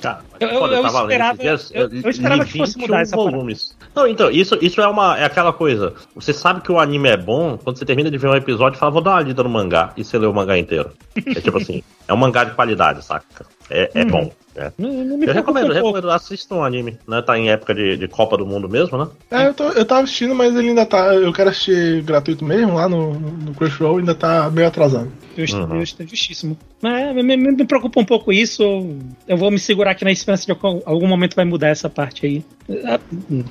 Cara, 0.00 0.20
Eu- 0.40 0.48
eu- 0.48 0.66
eu 0.66 0.82
tava 0.82 1.00
esperava- 1.02 1.38
dias, 1.42 1.70
eu- 1.74 1.90
eu 1.92 2.08
esperava 2.08 2.44
que 2.44 2.56
fosse 2.56 2.74
21 2.74 2.80
mudar 2.86 3.00
essa 3.02 3.16
parada. 3.16 3.32
volumes. 3.36 3.76
Não, 3.94 4.06
então, 4.06 4.30
isso, 4.30 4.56
isso 4.62 4.80
é, 4.80 4.86
uma, 4.86 5.18
é 5.18 5.24
aquela 5.24 5.52
coisa. 5.52 5.92
Você 6.14 6.32
sabe 6.32 6.60
que 6.62 6.70
o 6.72 6.78
anime 6.78 7.08
é 7.08 7.16
bom 7.16 7.58
quando 7.58 7.76
você 7.78 7.84
termina 7.84 8.08
de 8.10 8.16
ver 8.16 8.28
um 8.28 8.34
episódio 8.34 8.76
e 8.76 8.80
fala, 8.80 8.92
vou 8.92 9.02
dar 9.02 9.10
uma 9.10 9.20
lida 9.22 9.42
no 9.42 9.48
mangá, 9.50 9.92
e 9.96 10.04
você 10.04 10.16
lê 10.16 10.26
o 10.26 10.32
mangá 10.32 10.56
inteiro. 10.56 10.92
É 11.16 11.40
tipo 11.40 11.58
assim, 11.58 11.82
é 12.08 12.14
um 12.14 12.16
mangá 12.16 12.44
de 12.44 12.52
qualidade, 12.54 13.04
saca? 13.04 13.44
É, 13.68 13.90
é 13.92 14.04
Hum. 14.04 14.06
bom. 14.08 14.30
Não, 14.78 14.92
não 14.92 15.18
me 15.18 15.26
Eu 15.26 15.34
recomendo, 15.34 15.64
um 15.66 15.68
pouco. 15.68 15.86
recomendo, 15.86 16.10
assistam 16.10 16.56
o 16.56 16.64
anime, 16.64 16.98
né? 17.06 17.22
Tá 17.22 17.38
em 17.38 17.50
época 17.50 17.74
de, 17.74 17.96
de 17.96 18.08
Copa 18.08 18.36
do 18.36 18.46
Mundo 18.46 18.68
mesmo, 18.68 18.98
né? 18.98 19.08
É, 19.30 19.48
eu, 19.48 19.54
tô, 19.54 19.64
eu 19.68 19.84
tava 19.84 20.02
assistindo, 20.02 20.34
mas 20.34 20.54
ele 20.54 20.70
ainda 20.70 20.86
tá. 20.86 21.14
Eu 21.14 21.32
quero 21.32 21.50
assistir 21.50 22.02
gratuito 22.02 22.44
mesmo, 22.44 22.74
lá 22.74 22.88
no, 22.88 23.14
no 23.14 23.54
Crunchyroll, 23.54 23.98
ainda 23.98 24.14
tá 24.14 24.50
meio 24.50 24.66
atrasado. 24.68 25.10
Justo, 25.36 25.56
Uhum. 25.56 25.80
justo, 25.80 26.06
justíssimo. 26.08 26.58
Mas 26.82 27.14
me, 27.14 27.22
me- 27.22 27.36
me 27.36 27.64
preocupa 27.66 28.00
um 28.00 28.04
pouco 28.04 28.32
isso. 28.32 28.62
Eu 29.26 29.36
vou 29.36 29.50
me 29.50 29.58
segurar 29.58 29.92
aqui 29.92 30.04
na 30.04 30.10
esperança 30.12 30.46
de 30.46 30.54
que 30.54 30.66
algum 30.66 30.80
algum 30.84 31.06
momento 31.06 31.34
vai 31.36 31.44
mudar 31.44 31.68
essa 31.68 31.88
parte 31.88 32.26
aí. 32.26 32.44
Ah, 32.84 32.98
hum, 33.30 33.44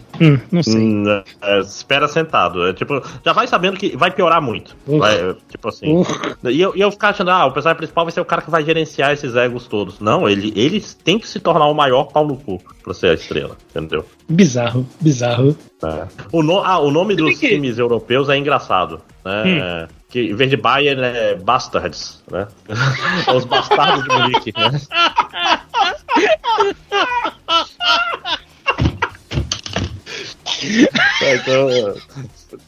não 0.52 0.62
sei. 0.64 0.76
Hum, 0.78 1.04
é, 1.42 1.60
espera 1.60 2.08
sentado. 2.08 2.68
É, 2.68 2.74
tipo, 2.74 3.02
já 3.26 3.34
vai 3.34 3.48
sabendo 3.48 3.78
que 3.78 3.96
vai 3.98 4.12
piorar 4.12 4.42
muito. 4.42 4.76
Uf. 4.86 5.00
Vai, 5.00 5.16
é, 5.16 5.36
tipo 5.50 5.68
assim. 5.70 5.96
Uf. 5.98 6.12
E 6.46 6.62
eu, 6.62 6.76
e 6.76 6.82
eu 6.82 6.92
ficar 6.92 7.10
achando, 7.10 7.32
ah, 7.32 7.46
o 7.46 7.52
personagem 7.52 7.78
principal 7.78 8.06
vai 8.06 8.12
ser 8.12 8.22
o 8.22 8.26
cara 8.26 8.42
que 8.42 8.52
vai 8.52 8.64
gerenciar 8.64 9.12
esses 9.14 9.36
egos 9.36 9.68
todos. 9.68 10.00
Não, 10.00 10.28
ele, 10.30 10.54
ele 10.56 10.82
tem 11.04 11.18
que 11.18 11.28
se 11.28 11.40
tornar 11.40 11.66
o 11.68 11.74
maior 11.74 12.06
pau 12.06 12.26
no 12.28 12.38
cu 12.38 12.62
pra 12.84 12.94
ser 12.94 13.08
a 13.10 13.14
estrela, 13.14 13.58
entendeu? 13.70 14.06
Bizarro, 14.30 14.86
bizarro. 15.02 15.58
É. 15.84 16.08
O, 16.32 16.44
no, 16.44 16.60
ah, 16.60 16.80
o 16.80 16.92
nome 16.92 17.16
dos 17.16 17.38
que- 17.40 17.48
times 17.50 17.78
europeus 17.78 18.30
é 18.30 18.38
engraçado. 18.38 19.02
Né? 19.28 19.88
Que 20.10 20.32
em 20.32 20.36
vez 20.36 20.50
de 20.50 20.56
Bayern 20.56 21.02
é 21.04 21.36
Bastards, 21.36 22.24
né? 22.32 22.48
Os 23.36 23.44
bastardos 23.44 24.04
de 24.04 24.10
Munique, 24.10 24.54
né? 24.58 24.72
É, 31.22 31.36
então, 31.36 31.70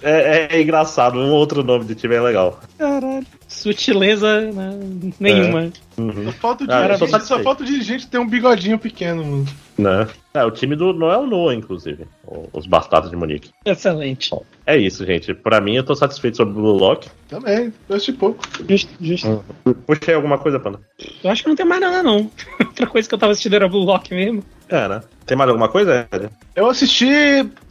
é, 0.01 0.57
é 0.57 0.61
engraçado, 0.61 1.17
um 1.17 1.31
outro 1.31 1.63
nome 1.63 1.85
de 1.85 1.95
time 1.95 2.15
é 2.15 2.21
legal. 2.21 2.59
Caralho. 2.77 3.25
Sutileza 3.47 4.41
né, 4.51 4.79
nenhuma. 5.19 5.71
Uhum. 5.97 6.25
Só 6.25 6.31
falta 6.33 6.63
o 6.63 6.67
Ah, 6.69 6.97
só 6.97 7.07
satisfeito. 7.07 7.43
falta 7.43 7.63
o 7.63 7.65
dirigente 7.65 8.07
ter 8.07 8.19
um 8.19 8.27
bigodinho 8.27 8.77
pequeno, 8.77 9.23
mano. 9.25 9.45
Né? 9.77 10.07
É, 10.33 10.43
o 10.43 10.51
time 10.51 10.75
do 10.75 10.93
Noel 10.93 11.25
Noah, 11.25 11.55
inclusive. 11.55 12.05
Os 12.53 12.67
bastardos 12.67 13.09
de 13.09 13.15
Munique. 13.15 13.49
Excelente. 13.65 14.31
É 14.69 14.77
isso, 14.77 15.03
gente. 15.03 15.33
Pra 15.33 15.59
mim, 15.59 15.75
eu 15.75 15.83
tô 15.83 15.95
satisfeito 15.95 16.37
sobre 16.37 16.51
o 16.53 16.55
Blue 16.61 16.77
Lock. 16.77 17.09
Também, 17.27 17.73
eu 17.89 17.95
assisti 17.95 18.13
pouco. 18.13 18.43
Justo, 18.69 18.91
justo. 19.01 19.43
Puxa 19.87 20.11
aí 20.11 20.13
alguma 20.13 20.37
coisa, 20.37 20.59
Panda. 20.59 20.79
Eu 21.23 21.31
acho 21.31 21.41
que 21.41 21.49
não 21.49 21.55
tem 21.55 21.65
mais 21.65 21.81
nada, 21.81 22.03
não. 22.03 22.29
Outra 22.63 22.85
coisa 22.85 23.09
que 23.09 23.15
eu 23.15 23.17
tava 23.17 23.31
assistindo 23.31 23.55
era 23.55 23.67
Blue 23.67 23.83
Lock 23.83 24.13
mesmo. 24.13 24.43
É, 24.69 24.87
né? 24.87 25.01
Tem 25.25 25.35
mais 25.35 25.49
alguma 25.49 25.69
coisa, 25.69 26.07
Ed? 26.13 26.29
Eu 26.55 26.67
assisti 26.69 27.07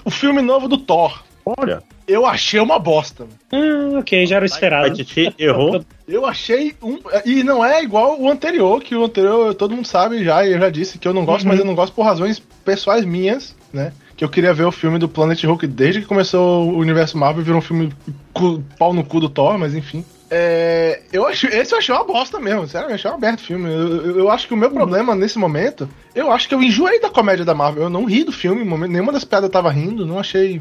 o 0.05 0.11
filme 0.11 0.43
novo 0.43 0.67
do 0.67 0.77
Thor. 0.77 1.23
Olha, 1.57 1.83
Eu 2.09 2.27
achei 2.27 2.59
uma 2.59 2.79
bosta. 2.81 3.27
Ah, 3.53 3.99
ok, 4.01 4.27
já 4.27 4.37
era 4.37 4.45
o 4.45 4.49
a 4.49 4.53
esperado. 4.53 4.95
Titi 4.97 5.33
errou. 5.39 5.85
Eu 6.09 6.27
achei 6.27 6.75
um. 6.83 6.99
E 7.25 7.45
não 7.45 7.65
é 7.65 7.81
igual 7.83 8.21
o 8.21 8.29
anterior, 8.29 8.83
que 8.83 8.97
o 8.97 9.05
anterior 9.05 9.55
todo 9.55 9.75
mundo 9.75 9.87
sabe 9.87 10.25
já, 10.25 10.45
e 10.45 10.53
eu 10.53 10.59
já 10.59 10.69
disse 10.69 10.99
que 10.99 11.07
eu 11.07 11.15
não 11.15 11.25
gosto, 11.25 11.45
Uhum. 11.45 11.51
mas 11.51 11.61
eu 11.61 11.65
não 11.65 11.75
gosto 11.75 11.95
por 11.95 12.03
razões 12.03 12.39
pessoais 12.65 13.05
minhas, 13.05 13.55
né? 13.73 13.93
Que 14.19 14.25
eu 14.25 14.29
queria 14.29 14.53
ver 14.53 14.65
o 14.65 14.73
filme 14.73 14.99
do 14.99 15.09
Planet 15.09 15.43
Hulk 15.45 15.65
desde 15.69 16.01
que 16.03 16.07
começou 16.09 16.73
o 16.73 16.77
universo 16.79 17.17
Marvel, 17.17 17.45
virou 17.45 17.61
um 17.61 17.63
filme 17.63 17.93
cu- 18.33 18.63
pau 18.77 18.93
no 18.93 19.05
cu 19.05 19.21
do 19.21 19.29
Thor, 19.29 19.57
mas 19.57 19.75
enfim. 19.77 20.05
É, 20.31 21.01
eu 21.13 21.27
achei, 21.27 21.49
esse 21.51 21.73
eu 21.73 21.79
achei 21.79 21.95
uma 21.95 22.05
bosta 22.05 22.39
mesmo, 22.41 22.67
sério, 22.67 22.91
eu 22.91 22.95
achei 22.97 23.11
um 23.11 23.15
aberto 23.15 23.41
filme. 23.41 23.67
Eu, 23.73 24.05
eu- 24.07 24.19
eu 24.19 24.31
acho 24.31 24.49
que 24.49 24.53
o 24.53 24.57
meu 24.57 24.71
problema 24.73 25.15
nesse 25.15 25.39
momento, 25.39 25.89
eu 26.15 26.31
acho 26.33 26.49
que 26.49 26.55
eu 26.55 26.61
enjoei 26.63 27.01
da 27.01 27.09
comédia 27.09 27.45
da 27.45 27.55
Marvel. 27.55 27.85
Eu 27.85 27.89
não 27.91 28.05
ri 28.05 28.25
do 28.25 28.33
filme, 28.33 28.65
nenhuma 28.89 29.13
das 29.13 29.25
piadas 29.25 29.47
eu 29.49 29.53
tava 29.53 29.71
rindo, 29.71 30.05
não 30.05 30.19
achei 30.19 30.61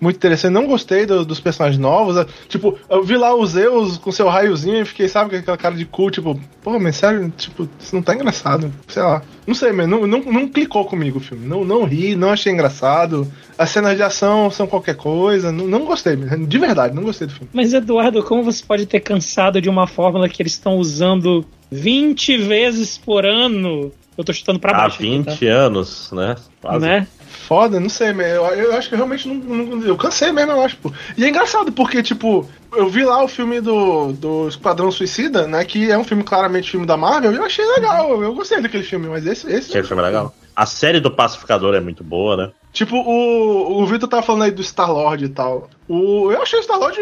muito 0.00 0.16
interessante. 0.16 0.52
Não 0.52 0.66
gostei 0.66 1.04
do- 1.06 1.24
dos 1.24 1.38
personagens 1.40 1.78
novos. 1.80 2.16
é, 2.16 2.26
Tipo, 2.48 2.78
eu 2.88 3.02
vi 3.04 3.16
lá 3.16 3.34
o 3.34 3.44
Zeus 3.46 3.98
com 3.98 4.10
seu 4.10 4.28
raiozinho 4.28 4.80
e 4.82 4.84
fiquei, 4.84 5.08
sabe, 5.08 5.30
com 5.30 5.36
aquela 5.36 5.56
cara 5.56 5.74
de 5.74 5.84
cu, 5.84 6.10
tipo, 6.10 6.38
pô, 6.62 6.78
mas 6.78 6.96
sério, 6.96 7.32
tipo, 7.36 7.68
isso 7.78 7.94
não 7.94 8.02
tá 8.02 8.14
engraçado. 8.14 8.72
Sei 8.88 9.02
lá. 9.02 9.22
Não 9.46 9.54
sei, 9.54 9.72
mas 9.72 9.88
não, 9.88 10.06
não, 10.06 10.20
não 10.20 10.48
clicou 10.48 10.84
comigo 10.84 11.18
o 11.18 11.20
filme. 11.20 11.46
Não, 11.46 11.64
não 11.64 11.84
ri, 11.84 12.14
não 12.16 12.30
achei 12.30 12.52
engraçado. 12.52 13.30
As 13.58 13.70
cenas 13.70 13.96
de 13.96 14.02
ação 14.02 14.50
são 14.50 14.66
qualquer 14.66 14.96
coisa. 14.96 15.50
Não, 15.52 15.66
não 15.66 15.84
gostei, 15.84 16.16
de 16.16 16.58
verdade, 16.58 16.94
não 16.94 17.02
gostei 17.02 17.26
do 17.26 17.32
filme. 17.32 17.48
Mas, 17.52 17.72
Eduardo, 17.74 18.22
como 18.22 18.42
você 18.42 18.64
pode 18.64 18.86
ter 18.86 19.00
cansado 19.00 19.60
de 19.60 19.68
uma 19.68 19.86
fórmula 19.86 20.28
que 20.28 20.40
eles 20.40 20.52
estão 20.52 20.76
usando 20.76 21.44
20 21.70 22.36
vezes 22.38 22.98
por 22.98 23.24
ano 23.26 23.92
Eu 24.18 24.24
tô 24.24 24.32
chutando 24.34 24.58
pra 24.58 24.72
Há 24.72 24.80
baixo. 24.82 24.96
aqui, 24.96 25.08
20 25.08 25.46
anos, 25.46 26.10
né? 26.12 26.34
tá? 26.60 26.68
Quase. 26.68 26.84
Né? 26.86 27.06
Foda, 27.50 27.80
não 27.80 27.88
sei, 27.88 28.12
man. 28.12 28.22
Eu, 28.22 28.44
eu 28.44 28.76
acho 28.76 28.88
que 28.88 28.94
eu 28.94 28.98
realmente 28.98 29.26
não, 29.26 29.34
não- 29.34 29.82
Eu 29.84 29.96
cansei 29.96 30.30
mesmo, 30.30 30.52
eu 30.52 30.62
acho, 30.62 30.76
pô. 30.76 30.92
E 31.18 31.24
é 31.24 31.28
engraçado, 31.28 31.72
porque, 31.72 32.00
tipo, 32.00 32.48
eu 32.72 32.88
vi 32.88 33.04
lá 33.04 33.24
o 33.24 33.26
filme 33.26 33.60
do, 33.60 34.12
do 34.12 34.46
Esquadrão 34.46 34.88
Suicida, 34.92 35.48
né? 35.48 35.64
Que 35.64 35.90
é 35.90 35.98
um 35.98 36.04
filme 36.04 36.22
claramente 36.22 36.70
filme 36.70 36.86
da 36.86 36.96
Marvel, 36.96 37.32
e 37.32 37.36
eu 37.36 37.44
achei 37.44 37.64
legal. 37.66 38.22
Eu 38.22 38.32
gostei 38.36 38.62
daquele 38.62 38.84
filme, 38.84 39.08
mas 39.08 39.26
esse. 39.26 39.50
esse 39.50 39.70
Aquele 39.70 39.84
filme 39.88 40.00
é 40.00 40.06
legal. 40.06 40.32
A 40.54 40.64
série 40.64 41.00
do 41.00 41.10
Pacificador 41.10 41.74
é 41.74 41.80
muito 41.80 42.04
boa, 42.04 42.36
né? 42.36 42.50
Tipo, 42.72 42.94
o, 42.98 43.82
o 43.82 43.86
Vitor 43.86 44.08
tava 44.08 44.22
falando 44.22 44.42
aí 44.42 44.52
do 44.52 44.62
Star-Lord 44.62 45.24
e 45.24 45.28
tal. 45.30 45.68
O, 45.88 46.30
eu 46.30 46.40
achei 46.42 46.60
o 46.60 46.62
Star-Lord 46.62 46.96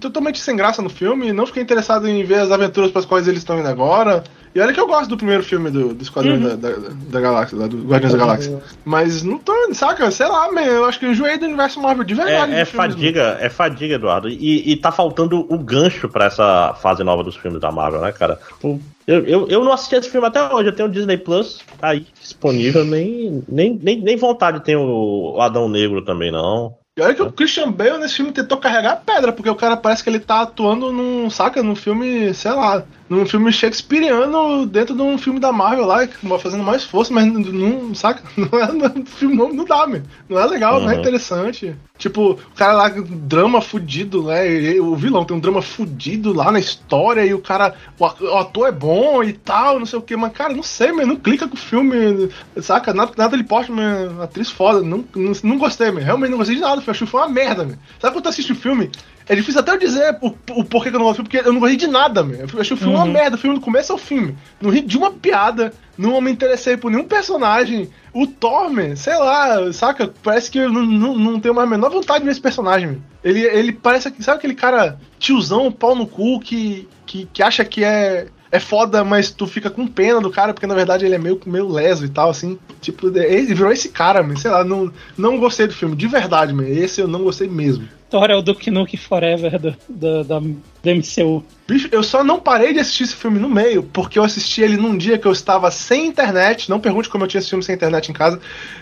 totalmente 0.00 0.38
sem 0.38 0.54
graça 0.54 0.80
no 0.80 0.88
filme, 0.90 1.32
não 1.32 1.44
fiquei 1.44 1.62
interessado 1.64 2.06
em 2.06 2.22
ver 2.22 2.36
as 2.38 2.52
aventuras 2.52 2.92
para 2.92 3.00
as 3.00 3.04
quais 3.06 3.26
eles 3.26 3.40
estão 3.40 3.58
indo 3.58 3.66
agora. 3.68 4.22
E 4.58 4.60
olha 4.60 4.72
que 4.72 4.80
eu 4.80 4.88
gosto 4.88 5.08
do 5.08 5.16
primeiro 5.16 5.44
filme 5.44 5.70
do, 5.70 5.94
do 5.94 6.02
Esquadrão 6.02 6.36
da, 6.40 6.56
da, 6.56 6.70
da 7.10 7.20
Galáxia, 7.20 7.56
lá, 7.56 7.68
do 7.68 7.76
Guardiões 7.84 8.12
da 8.12 8.18
Galáxia. 8.18 8.60
Mas 8.84 9.22
não 9.22 9.38
tô, 9.38 9.52
saca? 9.72 10.10
Sei 10.10 10.26
lá, 10.26 10.50
man, 10.50 10.62
eu 10.62 10.84
acho 10.84 10.98
que 10.98 11.06
eu 11.06 11.12
enjoei 11.12 11.38
do 11.38 11.46
universo 11.46 11.80
Marvel 11.80 12.02
de 12.02 12.14
verdade. 12.14 12.52
É, 12.54 12.60
é 12.62 12.64
fadiga, 12.64 13.36
é 13.40 13.48
fadiga, 13.48 13.94
Eduardo. 13.94 14.28
E, 14.28 14.72
e 14.72 14.76
tá 14.76 14.90
faltando 14.90 15.46
o 15.48 15.58
gancho 15.58 16.08
pra 16.08 16.24
essa 16.24 16.74
fase 16.82 17.04
nova 17.04 17.22
dos 17.22 17.36
filmes 17.36 17.60
da 17.60 17.70
Marvel, 17.70 18.00
né, 18.00 18.10
cara? 18.10 18.40
O- 18.60 18.80
Eu, 19.06 19.24
eu, 19.26 19.48
eu 19.48 19.62
não 19.64 19.72
assisti 19.72 19.94
esse 19.94 20.10
filme 20.10 20.26
até 20.26 20.42
hoje, 20.52 20.68
eu 20.70 20.74
tenho 20.74 20.88
o 20.88 20.92
Disney 20.92 21.16
Plus 21.18 21.60
aí 21.80 22.04
disponível, 22.20 22.82
nem, 22.84 23.42
nem, 23.48 23.78
nem, 23.80 24.00
nem 24.00 24.16
vontade 24.16 24.60
tem 24.64 24.74
o 24.76 25.38
Adão 25.40 25.68
Negro 25.68 26.02
também, 26.02 26.32
não. 26.32 26.74
E 26.98 27.00
olha 27.00 27.14
que 27.14 27.22
o 27.22 27.30
Christian 27.30 27.70
Bale 27.70 27.96
nesse 27.98 28.16
filme 28.16 28.32
tentou 28.32 28.58
carregar 28.58 28.92
a 28.94 28.96
pedra, 28.96 29.30
porque 29.32 29.48
o 29.48 29.54
cara 29.54 29.76
parece 29.76 30.02
que 30.02 30.10
ele 30.10 30.18
tá 30.18 30.42
atuando 30.42 30.90
num, 30.92 31.30
saca, 31.30 31.62
num 31.62 31.76
filme, 31.76 32.34
sei 32.34 32.50
lá, 32.50 32.82
num 33.08 33.24
filme 33.26 33.50
shakespeariano 33.52 34.66
dentro 34.66 34.94
de 34.94 35.02
um 35.02 35.16
filme 35.16 35.40
da 35.40 35.52
Marvel 35.52 35.86
lá, 35.86 36.06
fazendo 36.40 36.62
mais 36.62 36.84
força, 36.84 37.12
mas 37.12 37.26
não, 37.26 37.40
não 37.40 37.94
saca, 37.94 38.22
não 38.36 38.58
é, 38.58 38.72
não, 38.72 39.06
filme 39.06 39.36
não, 39.36 39.52
não 39.52 39.64
dá, 39.64 39.86
meu. 39.86 40.02
Não 40.28 40.38
é 40.38 40.46
legal, 40.46 40.80
não 40.80 40.90
é 40.90 40.94
Uhum. 40.94 41.00
interessante. 41.00 41.74
Tipo, 41.96 42.32
o 42.32 42.54
cara 42.54 42.72
lá, 42.72 42.88
drama 42.88 43.60
fudido, 43.60 44.22
né? 44.24 44.78
O 44.80 44.94
vilão 44.94 45.24
tem 45.24 45.36
um 45.36 45.40
drama 45.40 45.60
fudido 45.60 46.32
lá 46.32 46.52
na 46.52 46.58
história 46.58 47.24
e 47.24 47.34
o 47.34 47.40
cara, 47.40 47.74
o 47.98 48.04
ator 48.36 48.68
é 48.68 48.72
bom 48.72 49.22
e 49.24 49.32
tal, 49.32 49.78
não 49.78 49.86
sei 49.86 49.98
o 49.98 50.02
que, 50.02 50.16
mas 50.16 50.32
cara, 50.32 50.54
não 50.54 50.62
sei, 50.62 50.92
meu, 50.92 51.06
não 51.06 51.16
clica 51.16 51.48
com 51.48 51.54
o 51.54 51.58
filme, 51.58 52.28
saca? 52.60 52.94
Nada, 52.94 53.12
nada 53.16 53.34
ele 53.34 53.44
posta, 53.44 53.72
uma 53.72 54.24
atriz 54.24 54.50
foda, 54.50 54.80
não, 54.82 55.04
não, 55.14 55.32
não 55.42 55.58
gostei, 55.58 55.90
meu. 55.90 56.04
Realmente 56.04 56.30
não 56.30 56.38
gostei 56.38 56.56
de 56.56 56.62
nada 56.62 56.80
achei 56.80 57.06
que 57.06 57.10
foi 57.10 57.20
uma 57.20 57.28
merda, 57.28 57.64
meu. 57.64 57.76
Sabe 58.00 58.14
quando 58.14 58.24
tu 58.24 58.28
assiste 58.28 58.52
o 58.52 58.56
filme? 58.56 58.90
É 59.28 59.34
difícil 59.34 59.60
até 59.60 59.72
eu 59.72 59.78
dizer 59.78 60.16
o, 60.22 60.28
o 60.52 60.64
porquê 60.64 60.90
que 60.90 60.96
eu 60.96 61.00
não 61.00 61.06
gosto 61.06 61.22
do 61.22 61.28
filme, 61.28 61.28
porque 61.38 61.48
eu 61.48 61.52
não 61.52 61.60
gostei 61.60 61.76
de 61.76 61.86
nada, 61.86 62.22
meu. 62.24 62.38
Eu 62.52 62.60
achei 62.60 62.74
o 62.74 62.78
filme 62.78 62.94
uma 62.94 63.04
merda, 63.12 63.36
o 63.36 63.38
filme 63.38 63.58
do 63.58 63.62
começo 63.64 63.92
ao 63.92 63.98
fim. 63.98 64.34
Não 64.60 64.70
ri 64.70 64.80
de 64.80 64.96
uma 64.96 65.10
piada, 65.10 65.72
não 65.98 66.20
me 66.20 66.30
interessei 66.30 66.76
por 66.76 66.90
nenhum 66.90 67.04
personagem. 67.04 67.90
O 68.14 68.26
Thor, 68.26 68.70
man, 68.70 68.96
sei 68.96 69.16
lá, 69.16 69.70
saca? 69.72 70.12
Parece 70.22 70.50
que 70.50 70.58
eu 70.58 70.72
não, 70.72 70.82
não, 70.86 71.18
não 71.18 71.40
tenho 71.40 71.54
mais 71.54 71.68
a 71.68 71.70
menor 71.70 71.90
vontade 71.90 72.20
de 72.20 72.24
ver 72.24 72.30
esse 72.32 72.40
personagem. 72.40 73.02
Ele, 73.22 73.40
ele 73.42 73.72
parece, 73.72 74.10
que- 74.10 74.22
sabe 74.22 74.38
aquele 74.38 74.54
cara 74.54 74.98
tiozão, 75.18 75.70
pau 75.70 75.94
no 75.94 76.06
cu, 76.06 76.40
que, 76.40 76.88
que, 77.04 77.28
que 77.30 77.42
acha 77.42 77.64
que 77.66 77.84
é, 77.84 78.28
é 78.50 78.58
foda, 78.58 79.04
mas 79.04 79.30
tu 79.30 79.46
fica 79.46 79.68
com 79.68 79.86
pena 79.86 80.20
do 80.22 80.30
cara, 80.30 80.54
porque 80.54 80.66
na 80.66 80.74
verdade 80.74 81.04
ele 81.04 81.14
é 81.14 81.18
meio, 81.18 81.38
meio 81.44 81.68
leso 81.68 82.04
e 82.06 82.08
tal, 82.08 82.30
assim. 82.30 82.58
Tipo, 82.80 83.08
ele 83.18 83.54
virou 83.54 83.70
esse 83.70 83.90
cara, 83.90 84.22
man, 84.22 84.36
sei 84.36 84.50
lá, 84.50 84.64
não, 84.64 84.90
não 85.18 85.36
gostei 85.38 85.66
do 85.66 85.74
filme, 85.74 85.94
de 85.94 86.06
verdade, 86.06 86.52
man. 86.54 86.66
Esse 86.66 87.00
eu 87.02 87.06
não 87.08 87.22
gostei 87.22 87.46
mesmo. 87.46 87.86
Thor 88.10 88.30
é 88.30 88.36
o 88.36 88.42
Duke 88.42 88.70
Nukem 88.70 88.98
Forever 88.98 89.58
do, 89.58 89.76
do, 89.88 90.24
da, 90.24 90.38
do 90.40 90.54
MCU. 90.84 91.44
Bicho, 91.66 91.88
eu 91.92 92.02
só 92.02 92.24
não 92.24 92.40
parei 92.40 92.72
de 92.72 92.80
assistir 92.80 93.04
esse 93.04 93.14
filme 93.14 93.38
no 93.38 93.48
meio, 93.48 93.82
porque 93.82 94.18
eu 94.18 94.24
assisti 94.24 94.62
ele 94.62 94.76
num 94.76 94.96
dia 94.96 95.18
que 95.18 95.26
eu 95.26 95.32
estava 95.32 95.70
sem 95.70 96.06
internet. 96.06 96.70
Não 96.70 96.80
pergunte 96.80 97.08
como 97.08 97.24
eu 97.24 97.28
tinha 97.28 97.40
esse 97.40 97.50
filme 97.50 97.62
sem 97.62 97.74
internet 97.74 98.08
em 98.08 98.14
casa. 98.14 98.40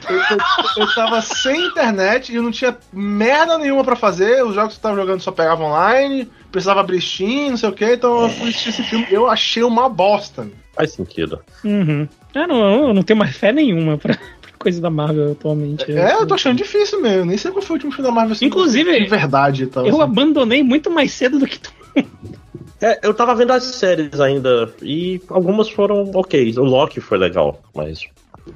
Eu, 0.09 0.17
eu, 0.17 0.39
eu 0.79 0.85
estava 0.85 1.21
sem 1.21 1.67
internet 1.67 2.33
e 2.33 2.37
eu 2.37 2.43
não 2.43 2.53
tinha 2.53 2.77
merda 2.93 3.59
nenhuma 3.59 3.83
pra 3.83 3.97
fazer. 3.97 4.45
Os 4.45 4.55
jogos 4.55 4.75
que 4.75 4.77
eu 4.77 4.89
estava 4.89 4.97
jogando 4.97 5.21
só 5.21 5.33
pegavam 5.33 5.67
online, 5.67 6.31
precisava 6.53 6.81
abrir 6.81 7.01
Steam, 7.01 7.51
não 7.51 7.57
sei 7.57 7.69
o 7.69 7.73
que. 7.73 7.85
Então 7.85 8.23
eu 8.23 8.29
fui 8.29 8.51
assistir 8.51 8.69
esse 8.69 8.85
filme. 8.85 9.07
Eu 9.11 9.29
achei 9.29 9.65
uma 9.65 9.89
bosta. 9.89 10.47
Faz 10.75 10.93
sentido. 10.93 11.41
Uhum. 11.65 12.07
Eu 12.35 12.47
não, 12.47 12.89
eu 12.89 12.95
não 12.95 13.03
tenho 13.03 13.19
mais 13.19 13.35
fé 13.35 13.51
nenhuma 13.51 13.99
pra 13.99 14.17
coisa 14.67 14.81
da 14.81 14.91
Marvel 14.91 15.31
atualmente. 15.33 15.91
É, 15.93 16.15
eu 16.15 16.27
tô 16.27 16.35
achando 16.35 16.57
difícil 16.57 17.01
mesmo. 17.01 17.25
Nem 17.27 17.39
sei 17.39 17.53
qual 17.53 17.63
foi 17.63 17.75
o 17.75 17.77
último 17.77 17.93
filme 17.93 18.09
da 18.09 18.13
Marvel. 18.13 18.33
assim, 18.33 18.47
Inclusive, 18.47 18.99
de 19.01 19.07
verdade 19.09 19.63
e 19.63 19.67
tal. 19.69 19.87
Eu 19.87 19.93
assim. 19.95 20.03
abandonei 20.03 20.61
muito 20.65 20.91
mais 20.91 21.13
cedo 21.13 21.39
do 21.39 21.47
que 21.47 21.61
tu. 21.61 21.73
É, 22.81 22.99
eu 23.07 23.15
tava 23.15 23.35
vendo 23.35 23.53
as 23.53 23.63
séries 23.63 24.21
ainda, 24.21 24.71
e 24.83 25.21
algumas 25.31 25.69
foram 25.71 26.11
ok. 26.15 26.53
O 26.59 26.65
Loki 26.65 27.01
foi 27.01 27.17
legal, 27.17 27.63
mas. 27.75 28.01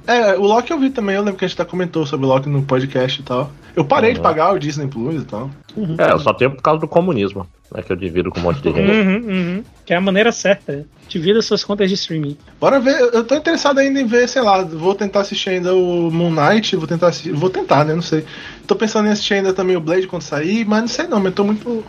É, 0.05 0.35
o 0.37 0.41
Loki 0.43 0.71
eu 0.71 0.79
vi 0.79 0.89
também. 0.89 1.15
Eu 1.15 1.21
lembro 1.23 1.37
que 1.39 1.45
a 1.45 1.47
gente 1.47 1.59
até 1.59 1.69
comentou 1.69 2.05
sobre 2.05 2.25
o 2.25 2.29
Loki 2.29 2.47
no 2.49 2.61
podcast 2.63 3.19
e 3.19 3.23
tal. 3.23 3.51
Eu 3.75 3.83
parei 3.85 4.11
de 4.11 4.17
Uhum. 4.19 4.23
pagar 4.23 4.53
o 4.53 4.59
Disney 4.59 4.87
Plus 4.87 5.21
e 5.21 5.25
tal. 5.25 5.49
É, 5.97 6.11
eu 6.11 6.19
só 6.19 6.33
tenho 6.33 6.51
por 6.51 6.61
causa 6.61 6.79
do 6.81 6.87
comunismo, 6.87 7.47
né? 7.73 7.81
Que 7.81 7.91
eu 7.91 7.95
divido 7.95 8.29
com 8.31 8.39
um 8.39 8.43
monte 8.43 8.61
de 8.61 8.71
gente. 8.73 8.89
Uhum, 8.91 9.15
uhum. 9.29 9.63
Que 9.85 9.93
é 9.93 9.97
a 9.97 10.01
maneira 10.01 10.31
certa. 10.31 10.85
Divida 11.07 11.41
suas 11.41 11.63
contas 11.63 11.89
de 11.89 11.95
streaming. 11.95 12.37
Bora 12.59 12.79
ver, 12.79 12.99
eu- 12.99 13.11
eu 13.11 13.23
tô 13.23 13.35
interessado 13.35 13.79
ainda 13.79 13.99
em 13.99 14.05
ver, 14.05 14.27
sei 14.29 14.41
lá, 14.41 14.63
vou 14.63 14.95
tentar 14.95 15.21
assistir 15.21 15.49
ainda 15.49 15.73
o 15.73 16.09
Moon 16.11 16.31
Knight, 16.31 16.75
vou 16.75 16.87
tentar 16.87 17.07
assistir, 17.07 17.31
vou 17.33 17.49
tentar, 17.49 17.83
né, 17.85 17.93
não 17.93 18.01
sei. 18.01 18.23
Tô 18.65 18.75
pensando 18.75 19.07
em 19.07 19.11
assistir 19.11 19.33
ainda 19.35 19.53
também 19.53 19.75
o 19.75 19.81
Blade 19.81 20.07
quando 20.07 20.21
sair, 20.21 20.65
mas 20.65 20.81
não 20.81 20.87
sei 20.87 21.07
não, 21.07 21.19
mas 21.19 21.33
tô 21.33 21.43
muito, 21.43 21.83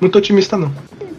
muito 0.00 0.16
otimista 0.18 0.56
não. 0.56 0.72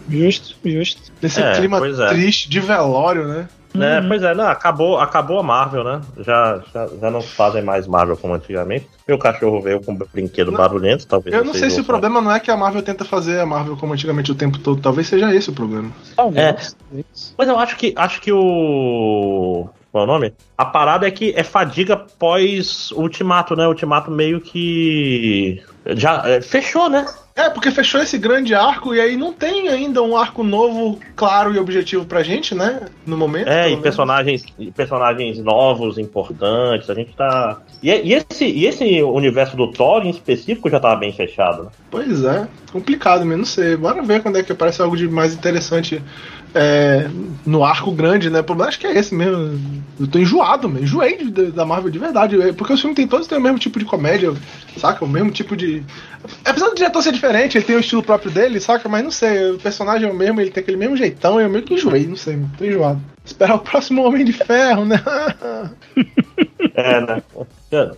Justo, 0.08 0.56
justo. 0.64 1.00
Nesse 1.22 1.40
É, 1.40 1.52
clima 1.56 1.78
é. 1.86 2.08
triste 2.08 2.48
de 2.50 2.60
velório, 2.60 3.26
né? 3.28 3.48
É, 3.74 4.00
pois 4.06 4.22
é, 4.22 4.34
não, 4.34 4.46
acabou, 4.46 4.98
acabou 4.98 5.38
a 5.38 5.42
Marvel, 5.42 5.84
né? 5.84 6.00
Já, 6.18 6.62
já, 6.72 6.88
já 7.00 7.10
não 7.10 7.22
fazem 7.22 7.62
mais 7.62 7.86
Marvel 7.86 8.16
como 8.16 8.34
antigamente. 8.34 8.88
Meu 9.08 9.18
cachorro 9.18 9.60
veio 9.60 9.80
com 9.80 9.92
um 9.92 9.98
brinquedo 10.12 10.50
Não, 10.50 10.58
barulhento, 10.58 11.06
talvez. 11.06 11.34
Eu 11.34 11.44
não 11.44 11.54
sei 11.54 11.70
se 11.70 11.80
o 11.80 11.84
problema 11.84 12.20
não 12.20 12.32
é 12.32 12.40
que 12.40 12.50
a 12.50 12.56
Marvel 12.56 12.82
tenta 12.82 13.04
fazer 13.04 13.40
a 13.40 13.46
Marvel 13.46 13.76
como 13.76 13.94
antigamente 13.94 14.30
o 14.30 14.34
tempo 14.34 14.58
todo, 14.58 14.80
talvez 14.80 15.08
seja 15.08 15.34
esse 15.34 15.50
o 15.50 15.54
problema. 15.54 15.90
Talvez. 16.14 16.76
talvez. 16.88 17.34
Mas 17.36 17.48
eu 17.48 17.58
acho 17.58 17.76
que 17.76 17.94
acho 17.96 18.20
que 18.20 18.32
o. 18.32 19.68
Qual 19.92 20.04
é 20.04 20.06
o 20.06 20.10
nome? 20.10 20.32
A 20.56 20.64
parada 20.64 21.06
é 21.06 21.10
que 21.10 21.34
é 21.36 21.44
fadiga 21.44 21.98
pós 21.98 22.90
Ultimato, 22.92 23.54
né? 23.54 23.68
Ultimato 23.68 24.10
meio 24.10 24.40
que. 24.40 25.62
Já 25.94 26.22
é, 26.26 26.40
fechou, 26.40 26.88
né? 26.88 27.04
É, 27.34 27.50
porque 27.50 27.70
fechou 27.70 28.00
esse 28.00 28.16
grande 28.18 28.54
arco 28.54 28.94
e 28.94 29.00
aí 29.00 29.16
não 29.16 29.32
tem 29.32 29.68
ainda 29.68 30.02
um 30.02 30.16
arco 30.16 30.42
novo, 30.42 30.98
claro 31.16 31.54
e 31.54 31.58
objetivo 31.58 32.04
pra 32.04 32.22
gente, 32.22 32.54
né? 32.54 32.86
No 33.06 33.16
momento. 33.16 33.48
É, 33.48 33.70
e 33.70 33.76
personagens, 33.78 34.44
e 34.58 34.70
personagens 34.70 35.38
novos, 35.38 35.98
importantes. 35.98 36.88
A 36.88 36.94
gente 36.94 37.14
tá. 37.14 37.60
E, 37.82 37.90
e 37.90 38.14
esse, 38.14 38.44
e 38.44 38.66
esse 38.66 39.02
universo 39.02 39.56
do 39.56 39.70
Thor 39.70 40.06
em 40.06 40.10
específico 40.10 40.70
já 40.70 40.80
tava 40.80 40.96
bem 40.96 41.12
fechado, 41.12 41.64
né? 41.64 41.70
Pois 41.90 42.24
é, 42.24 42.48
complicado 42.70 43.24
mesmo, 43.24 43.38
não 43.38 43.44
sei. 43.44 43.76
Bora 43.76 44.02
ver 44.02 44.22
quando 44.22 44.38
é 44.38 44.42
que 44.42 44.52
aparece 44.52 44.80
algo 44.80 44.96
de 44.96 45.08
mais 45.08 45.34
interessante 45.34 46.02
é, 46.54 47.08
no 47.46 47.64
arco 47.64 47.90
grande, 47.92 48.28
né? 48.30 48.40
O 48.40 48.44
problema 48.44 48.68
acho 48.68 48.78
que 48.78 48.86
é 48.86 48.96
esse 48.98 49.14
mesmo. 49.14 49.58
Eu 49.98 50.06
tô 50.06 50.18
enjoado, 50.18 50.68
mesmo. 50.68 50.84
Enjoei 50.84 51.16
de- 51.16 51.50
da 51.52 51.64
Marvel 51.64 51.90
de 51.90 51.98
verdade. 51.98 52.40
É, 52.40 52.52
Porque 52.52 52.72
os 52.72 52.80
filmes 52.80 52.96
tem 52.96 53.06
todos 53.06 53.26
têm 53.26 53.38
o 53.38 53.40
mesmo 53.40 53.58
tipo 53.58 53.78
de 53.78 53.84
comédia, 53.84 54.32
saca? 54.76 55.04
O 55.04 55.08
mesmo 55.08 55.30
tipo 55.30 55.56
de. 55.56 55.82
Apesar 56.44 56.68
do 56.68 56.74
diretor 56.74 57.02
ser 57.02 57.12
diferente, 57.12 57.56
ele 57.58 57.64
tem 57.64 57.76
o 57.76 57.80
estilo 57.80 58.02
próprio 58.02 58.30
dele, 58.30 58.60
saca? 58.60 58.88
Mas 58.88 59.02
não 59.04 59.10
sei, 59.10 59.50
o 59.52 59.58
personagem 59.58 60.08
é 60.08 60.12
o 60.12 60.16
mesmo, 60.16 60.40
ele 60.40 60.50
tem 60.50 60.62
aquele 60.62 60.76
mesmo 60.76 60.96
jeitão, 60.96 61.40
eu 61.40 61.48
meio 61.50 61.64
que 61.64 61.74
enjoei, 61.74 62.06
não 62.06 62.16
sei, 62.16 62.38
tô 62.58 62.64
enjoado. 62.64 63.00
Esperar 63.24 63.54
o 63.54 63.60
próximo 63.60 64.04
Homem 64.04 64.24
de 64.24 64.32
Ferro, 64.32 64.84
né? 64.84 65.00
É, 66.74 67.00
né? 67.00 67.22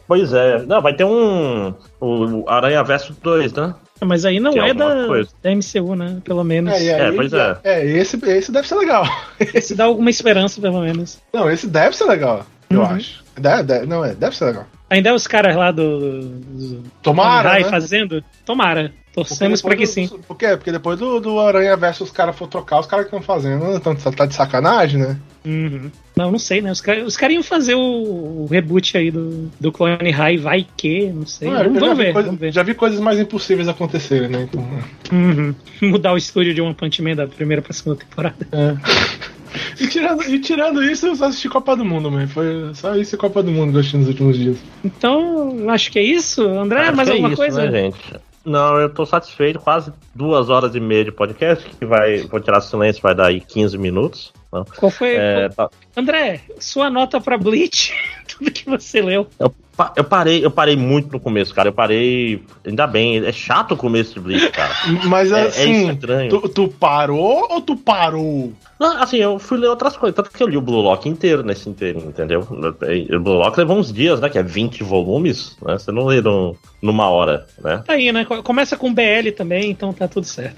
Pois 0.07 0.33
é. 0.33 0.65
Não, 0.67 0.83
vai 0.83 0.95
ter 0.95 1.05
um. 1.05 1.73
O 2.01 2.45
Aranha 2.49 2.83
Verso 2.83 3.15
2, 3.23 3.53
né? 3.53 3.73
Mas 4.07 4.25
aí 4.25 4.39
não 4.41 4.53
é 4.53 4.71
alguma 4.71 5.25
da, 5.25 5.29
da 5.43 5.51
MCU, 5.55 5.95
né? 5.95 6.19
Pelo 6.25 6.45
menos. 6.45 6.73
É, 6.73 6.77
aí- 6.77 6.89
É, 6.89 7.13
pois 7.13 7.33
é. 7.33 7.59
É, 7.65 7.87
esse, 7.87 8.17
esse 8.29 8.53
deve 8.53 8.67
ser 8.69 8.75
legal. 8.77 9.05
Se 9.63 9.75
dá 9.75 9.85
alguma 9.85 10.11
esperança, 10.11 10.61
pelo 10.61 10.81
menos. 10.81 11.19
Não, 11.33 11.51
esse 11.51 11.67
deve 11.67 11.97
ser 11.97 12.05
legal, 12.05 12.45
eu 12.71 12.81
Uhum. 12.81 12.87
acho. 12.87 13.25
Deve, 13.39 13.63
deve- 13.65 13.87
não, 13.87 14.05
é, 14.05 14.15
deve 14.15 14.37
ser 14.37 14.45
legal. 14.47 14.67
Ainda 14.91 15.09
é 15.09 15.13
os 15.13 15.27
caras 15.27 15.57
lá 15.57 15.71
do. 15.73 16.21
do 16.29 16.83
Tomara, 17.03 17.55
né? 17.55 17.65
fazendo? 17.65 18.23
Tomara. 18.45 18.93
Torcemos 19.13 19.63
pra 19.63 19.77
que 19.77 19.87
sim. 19.87 20.07
do, 20.09 20.19
Por 20.19 20.37
quê? 20.37 20.57
Porque 20.57 20.73
depois 20.73 20.99
do, 20.99 21.21
do 21.21 21.41
Aranha 21.41 21.77
Verso 21.77 22.03
os 22.05 22.11
caras 22.11 22.37
for 22.37 22.49
trocar, 22.49 22.81
os 22.81 22.87
caras 22.87 23.07
que 23.09 23.15
estão 23.17 23.23
fazendo, 23.23 23.73
então 23.77 23.95
tá 23.95 24.27
de 24.27 24.35
sacanagem, 24.35 25.01
né? 25.01 25.17
Uhum. 25.45 25.91
Não, 26.17 26.31
não 26.31 26.39
sei, 26.39 26.61
né? 26.63 26.71
Os 26.71 26.81
caras 26.81 27.07
os 27.07 27.17
caras 27.17 27.35
iam 27.35 27.43
fazer 27.43 27.75
o, 27.75 27.81
o 27.81 28.47
reboot 28.51 28.97
aí 28.97 29.11
do, 29.11 29.51
do 29.61 29.73
Clone 29.73 30.11
High, 30.11 30.37
vai 30.39 30.67
que, 30.77 31.07
não 31.09 31.27
sei. 31.27 31.49
Eu 31.49 31.55
vamos, 31.55 31.81
vamos 31.81 31.99
ver, 31.99 32.13
coisa- 32.13 32.27
vamos 32.29 32.41
ver. 32.41 32.53
Já 32.53 32.63
vi 32.63 32.75
coisas 32.75 33.01
mais 33.01 33.19
impossíveis 33.19 33.67
acontecerem, 33.69 34.29
né? 34.29 34.43
Então, 34.49 34.65
Uhum. 35.13 35.55
Mudar 35.83 36.13
o 36.13 36.17
estúdio 36.17 36.55
de 36.55 36.61
One 36.63 36.75
Punch 36.75 37.03
Man 37.03 37.17
da 37.17 37.27
primeira 37.27 37.61
pra 37.61 37.73
segunda 37.73 37.99
temporada. 37.99 38.47
é. 38.53 38.75
E 39.79 39.87
tirando, 39.87 40.23
e 40.25 40.39
tirando 40.41 40.83
isso, 40.83 41.07
eu 41.07 41.15
só 41.15 41.27
assisti 41.27 41.49
Copa 41.49 41.77
do 41.77 41.85
Mundo, 41.85 42.11
man. 42.11 42.27
Foi 42.27 42.73
só 42.75 42.97
isso 42.97 43.15
e 43.15 43.19
Copa 43.19 43.41
do 43.41 43.53
Mundo 43.53 43.71
que 43.71 43.77
eu 43.77 43.81
assisti 43.81 43.97
nos 43.97 44.09
últimos 44.09 44.37
dias. 44.37 44.57
Então, 44.85 45.71
acho 45.71 45.93
que 45.93 45.99
é 46.01 46.03
isso. 46.03 46.43
André, 46.43 46.81
Acho 46.89 46.97
mais 46.97 47.09
é 47.09 47.13
alguma 47.13 47.29
isso, 47.29 47.37
coisa? 47.37 47.65
Né, 47.71 47.83
gente? 47.83 47.97
Não, 48.45 48.79
eu 48.81 48.89
tô 48.89 49.07
satisfeito. 49.07 49.61
Quase 49.61 49.93
duas 50.13 50.51
horas 50.51 50.75
e 50.75 50.81
meia 50.81 51.05
de 51.05 51.13
podcast, 51.13 51.65
que 51.79 51.87
vai. 51.87 52.19
Vou 52.23 52.41
tirar 52.41 52.61
silêncio, 52.63 53.01
vai 53.01 53.15
dar 53.15 53.27
aí 53.29 53.41
15 53.41 53.79
minutos. 53.79 54.33
Não. 54.55 54.65
Qual 54.65 54.91
foi? 54.91 55.15
É, 55.17 55.49
tá- 55.49 55.69
André, 55.97 56.41
sua 56.61 56.89
nota 56.89 57.21
pra 57.21 57.37
Bleach, 57.37 57.93
tudo 58.39 58.51
que 58.53 58.65
você 58.71 59.03
leu. 59.03 59.27
eu, 59.39 59.53
pa- 59.77 59.93
eu 59.97 60.05
parei, 60.05 60.45
eu 60.45 60.51
parei 60.51 60.77
muito 60.77 61.11
no 61.13 61.19
começo, 61.19 61.53
cara. 61.53 61.69
Eu 61.69 61.73
parei. 61.73 62.41
Ainda 62.65 62.87
bem, 62.87 63.25
é 63.25 63.33
chato 63.33 63.73
o 63.73 63.77
começo 63.77 64.15
de 64.15 64.21
Bleach, 64.21 64.51
cara. 64.53 64.73
Mas 65.07 65.33
É- 65.33 65.41
é 65.41 65.47
assim, 65.49 65.91
estranho. 65.91 66.31
tu, 66.31 66.49
tu 66.49 66.69
parou 66.69 67.49
ou 67.51 67.61
tu 67.61 67.77
parou? 67.77 68.53
Não, 68.79 69.01
assim, 69.03 69.17
eu 69.19 69.39
fui 69.39 69.57
ler 69.59 69.69
outras 69.69 69.97
coisas, 69.97 70.15
tanto 70.17 70.31
que 70.31 70.43
eu 70.43 70.49
li 70.49 70.57
o 70.57 70.61
Blue 70.61 70.81
Lock 70.81 71.09
inteiro 71.09 71.43
nesse 71.45 71.69
inteiro, 71.69 72.01
entendeu? 72.01 72.41
O 72.41 73.21
Blue 73.21 73.35
Lock 73.35 73.57
levou 73.59 73.79
uns 73.79 73.93
dias, 73.93 74.21
né? 74.21 74.29
Que 74.29 74.39
é 74.39 74.43
20 74.43 74.83
volumes, 74.83 75.57
né? 75.65 75.79
Você 75.79 75.91
não 75.93 76.05
lê 76.07 76.21
num- 76.21 76.55
numa 76.83 77.09
hora, 77.09 77.47
né? 77.63 77.83
Tá 77.87 77.93
aí, 77.95 78.11
né? 78.13 78.25
Co- 78.25 78.43
Começa 78.43 78.77
com 78.77 78.93
BL 78.93 79.31
também, 79.37 79.71
então 79.71 79.93
tá 79.93 80.07
tudo 80.09 80.27
certo. 80.27 80.57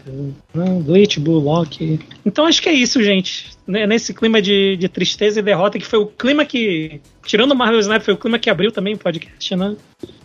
Não, 0.54 0.80
Bleach, 0.80 1.20
Blue 1.20 1.38
Lock. 1.38 2.00
Então 2.24 2.46
acho 2.46 2.60
que 2.62 2.68
é 2.68 2.72
isso, 2.72 3.02
gente. 3.02 3.55
Né, 3.66 3.86
Nesse 3.86 4.14
clima 4.14 4.40
de, 4.40 4.76
de 4.76 4.88
tristeza 4.88 5.40
e 5.40 5.42
derrota, 5.42 5.78
que 5.78 5.86
foi 5.86 5.98
o 5.98 6.06
clima 6.06 6.44
que. 6.44 7.00
Tirando 7.24 7.52
o 7.52 7.56
Marvel 7.56 7.80
Snap, 7.80 8.02
foi 8.02 8.14
o 8.14 8.18
clima 8.18 8.38
que 8.38 8.48
abriu 8.48 8.70
também 8.70 8.94
o 8.94 8.98
podcast, 8.98 9.56
né? 9.56 9.76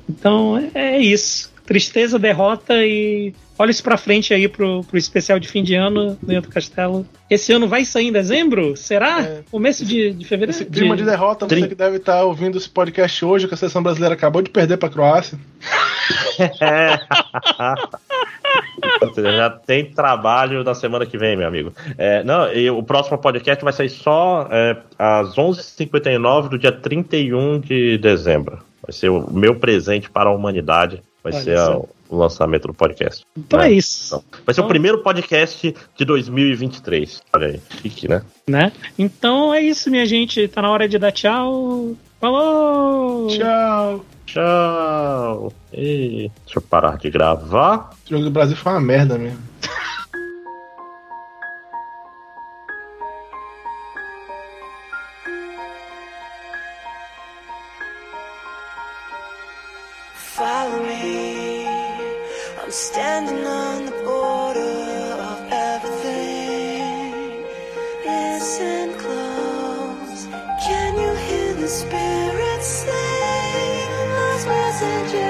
Então 0.08 0.58
é, 0.74 0.96
é 0.96 1.00
isso. 1.00 1.52
Tristeza, 1.66 2.20
derrota 2.20 2.86
e. 2.86 3.34
Olha 3.58 3.72
isso 3.72 3.84
pra 3.84 3.98
frente 3.98 4.34
aí 4.34 4.48
pro, 4.48 4.84
pro 4.84 4.98
especial 4.98 5.40
de 5.40 5.48
fim 5.48 5.64
de 5.64 5.76
ano 5.76 6.18
do 6.22 6.50
castelo. 6.50 7.06
Esse 7.30 7.54
ano 7.54 7.68
vai 7.68 7.86
sair 7.86 8.08
em 8.08 8.12
dezembro? 8.12 8.76
Será? 8.76 9.22
É. 9.22 9.44
Começo 9.52 9.86
de, 9.86 10.12
de 10.12 10.26
fevereiro? 10.26 10.52
Esse 10.52 10.66
clima 10.66 10.98
de 10.98 11.04
derrota, 11.04 11.48
você 11.48 11.68
que 11.68 11.76
deve 11.76 11.98
estar 11.98 12.24
ouvindo 12.24 12.58
esse 12.58 12.70
podcast 12.70 13.24
hoje, 13.24 13.48
que 13.48 13.54
a 13.54 13.58
seleção 13.58 13.84
brasileira 13.84 14.16
acabou 14.16 14.42
de 14.42 14.50
perder 14.50 14.78
pra 14.78 14.90
Croácia. 14.90 15.38
Já 19.16 19.50
tem 19.50 19.86
trabalho 19.86 20.64
na 20.64 20.74
semana 20.74 21.06
que 21.06 21.18
vem, 21.18 21.36
meu 21.36 21.48
amigo. 21.48 21.74
É, 21.98 22.24
não, 22.24 22.52
e 22.54 22.70
o 22.70 22.82
próximo 22.84 23.18
podcast 23.18 23.64
vai 23.64 23.74
sair 23.74 23.90
só 23.90 24.48
é, 24.52 24.78
às 24.98 25.36
11h59 25.36 26.50
do 26.50 26.58
dia 26.60 26.72
31 26.72 27.60
de 27.60 27.98
dezembro. 27.98 28.60
Vai 28.82 28.92
ser 28.94 29.10
o 29.10 29.30
meu 29.32 29.56
presente 29.56 30.10
para 30.10 30.30
a 30.30 30.34
humanidade. 30.34 31.02
Vai 31.24 31.34
Olha 31.34 31.42
ser 31.44 31.58
a- 31.58 31.78
o 32.10 32.18
lançamento 32.18 32.68
do 32.68 32.74
podcast. 32.74 33.24
Então 33.38 33.60
né? 33.60 33.70
é 33.70 33.72
isso. 33.74 34.08
Então, 34.18 34.24
vai 34.46 34.54
ser 34.54 34.62
Então- 34.62 34.66
o 34.66 34.68
primeiro 34.70 34.98
podcast 35.04 35.74
de 35.96 36.06
2023. 36.06 37.22
Olha 37.34 37.48
aí, 37.48 37.62
chique, 37.82 38.08
né? 38.08 38.22
né? 38.48 38.72
Então 39.00 39.54
é 39.54 39.62
isso, 39.62 39.90
minha 39.90 40.06
gente. 40.06 40.48
Tá 40.48 40.62
na 40.62 40.70
hora 40.72 40.90
de 40.90 40.98
dar 40.98 41.12
tchau. 41.12 41.96
Falou! 42.22 43.28
Tchau. 43.30 44.06
Tchau! 44.28 45.54
E... 45.74 46.30
Deixa 46.46 46.60
eu 46.60 46.62
parar 46.62 47.00
de 47.00 47.10
gravar. 47.10 47.90
O 48.06 48.10
jogo 48.10 48.26
do 48.26 48.30
Brasil 48.30 48.56
foi 48.56 48.74
uma 48.74 48.80
merda 48.80 49.18
mesmo. 49.18 49.42
Follow 60.14 60.84
me. 60.84 61.66
I'm 62.64 62.70
standing 62.70 63.44
on 63.46 63.86
the 63.86 63.92
border 64.06 65.01
spirit 71.72 72.62
sing, 72.62 72.92
lost 74.18 74.48
messages. 74.48 75.21